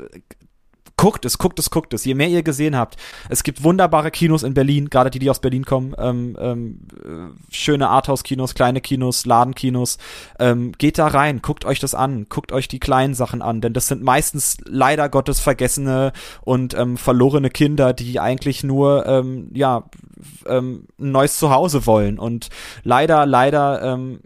guckt 0.98 1.24
es, 1.24 1.38
guckt 1.38 1.58
es, 1.58 1.70
guckt 1.70 1.94
es. 1.94 2.04
Je 2.04 2.14
mehr 2.14 2.28
ihr 2.28 2.42
gesehen 2.42 2.76
habt. 2.76 2.96
Es 3.30 3.42
gibt 3.42 3.64
wunderbare 3.64 4.10
Kinos 4.10 4.42
in 4.42 4.52
Berlin, 4.52 4.90
gerade 4.90 5.10
die, 5.10 5.20
die 5.20 5.30
aus 5.30 5.40
Berlin 5.40 5.64
kommen. 5.64 5.94
Ähm, 5.96 6.36
ähm, 6.38 6.80
äh, 7.02 7.54
schöne 7.54 7.88
Arthouse-Kinos, 7.88 8.54
kleine 8.54 8.82
Kinos, 8.82 9.24
Ladenkinos. 9.24 9.96
Ähm, 10.38 10.72
geht 10.76 10.98
da 10.98 11.06
rein, 11.06 11.40
guckt 11.40 11.64
euch 11.64 11.78
das 11.78 11.94
an, 11.94 12.26
guckt 12.28 12.52
euch 12.52 12.68
die 12.68 12.80
kleinen 12.80 13.14
Sachen 13.14 13.40
an, 13.40 13.60
denn 13.60 13.72
das 13.72 13.86
sind 13.86 14.02
meistens 14.02 14.58
leider 14.66 15.08
Gottes 15.08 15.40
vergessene 15.40 16.12
und 16.42 16.74
ähm, 16.74 16.98
verlorene 16.98 17.48
Kinder, 17.48 17.94
die 17.94 18.18
eigentlich 18.20 18.64
nur 18.64 19.06
ähm, 19.06 19.50
ja 19.54 19.84
ähm, 20.46 20.88
ein 20.98 21.12
neues 21.12 21.38
Zuhause 21.38 21.86
wollen. 21.86 22.18
Und 22.18 22.48
leider, 22.82 23.24
leider 23.24 23.82
ähm, 23.82 24.20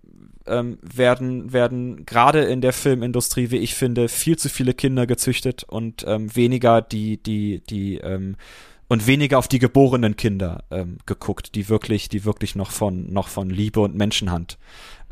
ähm, 0.47 0.79
werden, 0.83 1.53
werden 1.53 2.05
gerade 2.07 2.41
in 2.45 2.61
der 2.61 2.73
Filmindustrie, 2.73 3.51
wie 3.51 3.59
ich 3.59 3.75
finde, 3.75 4.09
viel 4.09 4.37
zu 4.37 4.49
viele 4.49 4.75
Kinder 4.75 5.07
gezüchtet 5.07 5.65
und 5.65 6.05
ähm, 6.07 6.35
weniger 6.35 6.83
die, 6.83 7.23
die, 7.23 7.63
die, 7.69 7.97
ähm, 7.99 8.37
und 8.89 9.07
weniger 9.07 9.39
auf 9.39 9.49
die 9.49 9.59
geborenen 9.59 10.17
Kinder 10.17 10.65
ähm, 10.71 10.99
geguckt, 11.07 11.55
die 11.55 11.69
wirklich, 11.69 12.09
die 12.09 12.25
wirklich 12.25 12.55
noch 12.55 12.71
von, 12.71 13.13
noch 13.13 13.29
von 13.29 13.49
Liebe 13.49 13.81
und 13.81 13.95
Menschenhand 13.95 14.59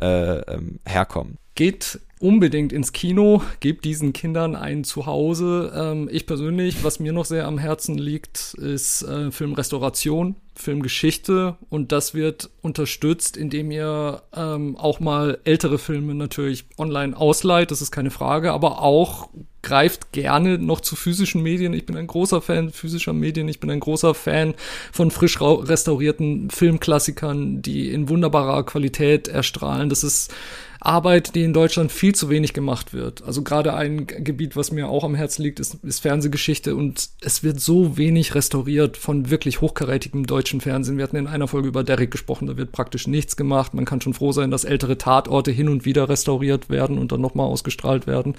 äh, 0.00 0.40
ähm, 0.40 0.80
herkommen. 0.84 1.38
Geht 1.54 2.00
unbedingt 2.20 2.72
ins 2.72 2.92
Kino, 2.92 3.42
gebt 3.60 3.84
diesen 3.84 4.12
Kindern 4.12 4.54
ein 4.54 4.84
Zuhause. 4.84 5.72
Ähm, 5.74 6.08
ich 6.12 6.26
persönlich, 6.26 6.84
was 6.84 7.00
mir 7.00 7.12
noch 7.12 7.24
sehr 7.24 7.46
am 7.46 7.58
Herzen 7.58 7.96
liegt, 7.96 8.54
ist 8.54 9.02
äh, 9.02 9.30
Filmrestauration, 9.30 10.36
Filmgeschichte 10.60 11.56
und 11.68 11.92
das 11.92 12.14
wird 12.14 12.50
unterstützt, 12.62 13.36
indem 13.36 13.70
ihr 13.70 14.22
ähm, 14.34 14.76
auch 14.76 15.00
mal 15.00 15.38
ältere 15.44 15.78
Filme 15.78 16.14
natürlich 16.14 16.64
online 16.78 17.16
ausleiht, 17.16 17.70
das 17.70 17.82
ist 17.82 17.90
keine 17.90 18.10
Frage, 18.10 18.52
aber 18.52 18.82
auch 18.82 19.28
greift 19.62 20.12
gerne 20.12 20.58
noch 20.58 20.80
zu 20.80 20.96
physischen 20.96 21.42
Medien. 21.42 21.74
Ich 21.74 21.86
bin 21.86 21.96
ein 21.96 22.06
großer 22.06 22.40
Fan 22.40 22.70
physischer 22.70 23.12
Medien. 23.12 23.48
Ich 23.48 23.60
bin 23.60 23.70
ein 23.70 23.80
großer 23.80 24.14
Fan 24.14 24.54
von 24.92 25.10
frisch 25.10 25.40
restaurierten 25.40 26.50
Filmklassikern, 26.50 27.60
die 27.62 27.92
in 27.92 28.08
wunderbarer 28.08 28.64
Qualität 28.64 29.28
erstrahlen. 29.28 29.90
Das 29.90 30.02
ist 30.02 30.32
Arbeit, 30.80 31.34
die 31.34 31.44
in 31.44 31.52
Deutschland 31.52 31.92
viel 31.92 32.14
zu 32.14 32.30
wenig 32.30 32.54
gemacht 32.54 32.92
wird. 32.92 33.22
Also 33.22 33.42
gerade 33.42 33.74
ein 33.74 34.06
Gebiet, 34.06 34.56
was 34.56 34.72
mir 34.72 34.88
auch 34.88 35.04
am 35.04 35.14
Herzen 35.14 35.42
liegt, 35.42 35.60
ist, 35.60 35.74
ist 35.84 36.00
Fernsehgeschichte 36.00 36.74
und 36.74 37.10
es 37.20 37.42
wird 37.42 37.60
so 37.60 37.96
wenig 37.98 38.34
restauriert 38.34 38.96
von 38.96 39.30
wirklich 39.30 39.60
hochkarätigem 39.60 40.26
deutschen 40.26 40.60
Fernsehen. 40.60 40.96
Wir 40.96 41.04
hatten 41.04 41.16
in 41.16 41.26
einer 41.26 41.48
Folge 41.48 41.68
über 41.68 41.84
Derrick 41.84 42.10
gesprochen, 42.10 42.46
da 42.46 42.56
wird 42.56 42.72
praktisch 42.72 43.06
nichts 43.06 43.36
gemacht. 43.36 43.74
Man 43.74 43.84
kann 43.84 44.00
schon 44.00 44.14
froh 44.14 44.32
sein, 44.32 44.50
dass 44.50 44.64
ältere 44.64 44.96
Tatorte 44.96 45.50
hin 45.50 45.68
und 45.68 45.84
wieder 45.84 46.08
restauriert 46.08 46.70
werden 46.70 46.98
und 46.98 47.12
dann 47.12 47.20
nochmal 47.20 47.46
ausgestrahlt 47.46 48.06
werden. 48.06 48.34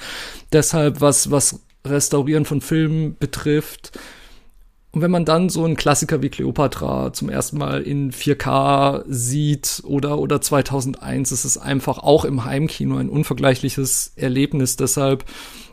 Deshalb, 0.52 1.00
was, 1.00 1.30
was 1.30 1.62
Restaurieren 1.84 2.46
von 2.46 2.62
Filmen 2.62 3.18
betrifft, 3.18 3.98
und 4.94 5.02
wenn 5.02 5.12
man 5.12 5.24
dann 5.24 5.48
so 5.48 5.64
einen 5.64 5.78
Klassiker 5.78 6.22
wie 6.22 6.30
Cleopatra 6.30 7.14
zum 7.14 7.30
ersten 7.30 7.58
Mal 7.58 7.82
in 7.82 8.12
4K 8.12 9.04
sieht 9.08 9.82
oder, 9.86 10.20
oder 10.20 10.42
2001, 10.42 11.32
ist 11.32 11.46
es 11.46 11.58
einfach 11.58 12.00
auch 12.00 12.26
im 12.26 12.44
Heimkino 12.44 12.98
ein 12.98 13.10
unvergleichliches 13.10 14.12
Erlebnis. 14.18 14.76
Deshalb, 14.76 15.24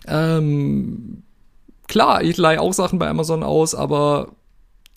ähm, 0.07 1.25
klar, 1.89 2.23
ich 2.23 2.37
leihe 2.37 2.61
auch 2.61 2.73
Sachen 2.73 3.01
bei 3.01 3.09
Amazon 3.09 3.43
aus, 3.43 3.75
aber 3.75 4.37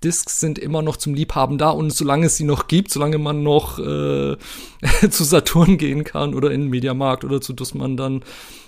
Discs 0.03 0.39
sind 0.39 0.59
immer 0.59 0.83
noch 0.83 0.97
zum 0.97 1.15
Liebhaben 1.15 1.57
da 1.57 1.71
und 1.71 1.91
solange 1.91 2.27
es 2.27 2.37
sie 2.37 2.43
noch 2.43 2.67
gibt, 2.67 2.91
solange 2.91 3.17
man 3.17 3.41
noch 3.41 3.79
äh, 3.79 4.37
zu 5.09 5.23
Saturn 5.23 5.79
gehen 5.79 6.03
kann 6.03 6.35
oder 6.35 6.51
in 6.51 6.61
den 6.61 6.69
Mediamarkt 6.69 7.23
oder 7.23 7.41
zu 7.41 7.53
Dussmann, 7.53 7.97
dann 7.97 8.23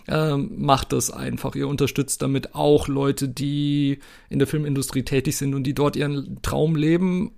ähm, 0.07 0.51
macht 0.57 0.93
das 0.93 1.11
einfach. 1.11 1.55
Ihr 1.55 1.67
unterstützt 1.67 2.21
damit 2.21 2.55
auch 2.55 2.87
Leute, 2.87 3.29
die 3.29 3.99
in 4.29 4.39
der 4.39 4.47
Filmindustrie 4.47 5.03
tätig 5.03 5.37
sind 5.37 5.53
und 5.53 5.63
die 5.63 5.73
dort 5.73 5.95
ihren 5.95 6.41
Traum 6.41 6.75
leben, 6.75 7.31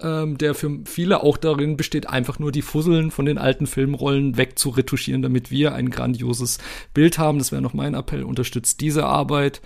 ähm, 0.00 0.38
der 0.38 0.54
für 0.54 0.80
viele 0.84 1.22
auch 1.22 1.36
darin 1.36 1.76
besteht, 1.76 2.08
einfach 2.08 2.38
nur 2.38 2.52
die 2.52 2.62
Fusseln 2.62 3.10
von 3.10 3.26
den 3.26 3.38
alten 3.38 3.66
Filmrollen 3.66 4.36
wegzuretuschieren, 4.36 5.22
damit 5.22 5.50
wir 5.50 5.74
ein 5.74 5.90
grandioses 5.90 6.58
Bild 6.92 7.18
haben. 7.18 7.38
Das 7.38 7.52
wäre 7.52 7.62
noch 7.62 7.74
mein 7.74 7.94
Appell, 7.94 8.24
unterstützt 8.24 8.80
diese 8.80 9.06
Arbeit. 9.06 9.62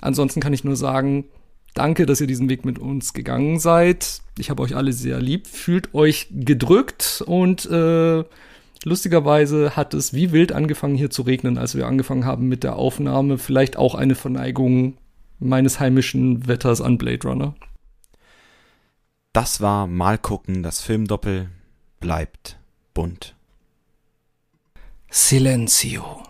Ansonsten 0.00 0.40
kann 0.40 0.52
ich 0.52 0.64
nur 0.64 0.76
sagen, 0.76 1.24
Danke, 1.74 2.04
dass 2.04 2.20
ihr 2.20 2.26
diesen 2.26 2.50
Weg 2.50 2.64
mit 2.64 2.78
uns 2.78 3.14
gegangen 3.14 3.58
seid. 3.58 4.20
Ich 4.38 4.50
habe 4.50 4.62
euch 4.62 4.76
alle 4.76 4.92
sehr 4.92 5.20
lieb. 5.20 5.46
Fühlt 5.46 5.94
euch 5.94 6.28
gedrückt 6.30 7.22
und 7.26 7.64
äh, 7.66 8.24
lustigerweise 8.84 9.76
hat 9.76 9.94
es 9.94 10.12
wie 10.12 10.32
wild 10.32 10.52
angefangen 10.52 10.96
hier 10.96 11.10
zu 11.10 11.22
regnen, 11.22 11.58
als 11.58 11.74
wir 11.74 11.86
angefangen 11.86 12.24
haben 12.24 12.48
mit 12.48 12.64
der 12.64 12.76
Aufnahme. 12.76 13.38
Vielleicht 13.38 13.76
auch 13.76 13.94
eine 13.94 14.14
Verneigung 14.14 14.96
meines 15.38 15.80
heimischen 15.80 16.46
Wetters 16.46 16.80
an 16.80 16.98
Blade 16.98 17.26
Runner. 17.26 17.54
Das 19.32 19.60
war 19.60 19.86
Mal 19.86 20.18
gucken, 20.18 20.62
das 20.62 20.80
Filmdoppel 20.80 21.48
bleibt 22.00 22.58
bunt. 22.94 23.34
Silenzio. 25.10 26.22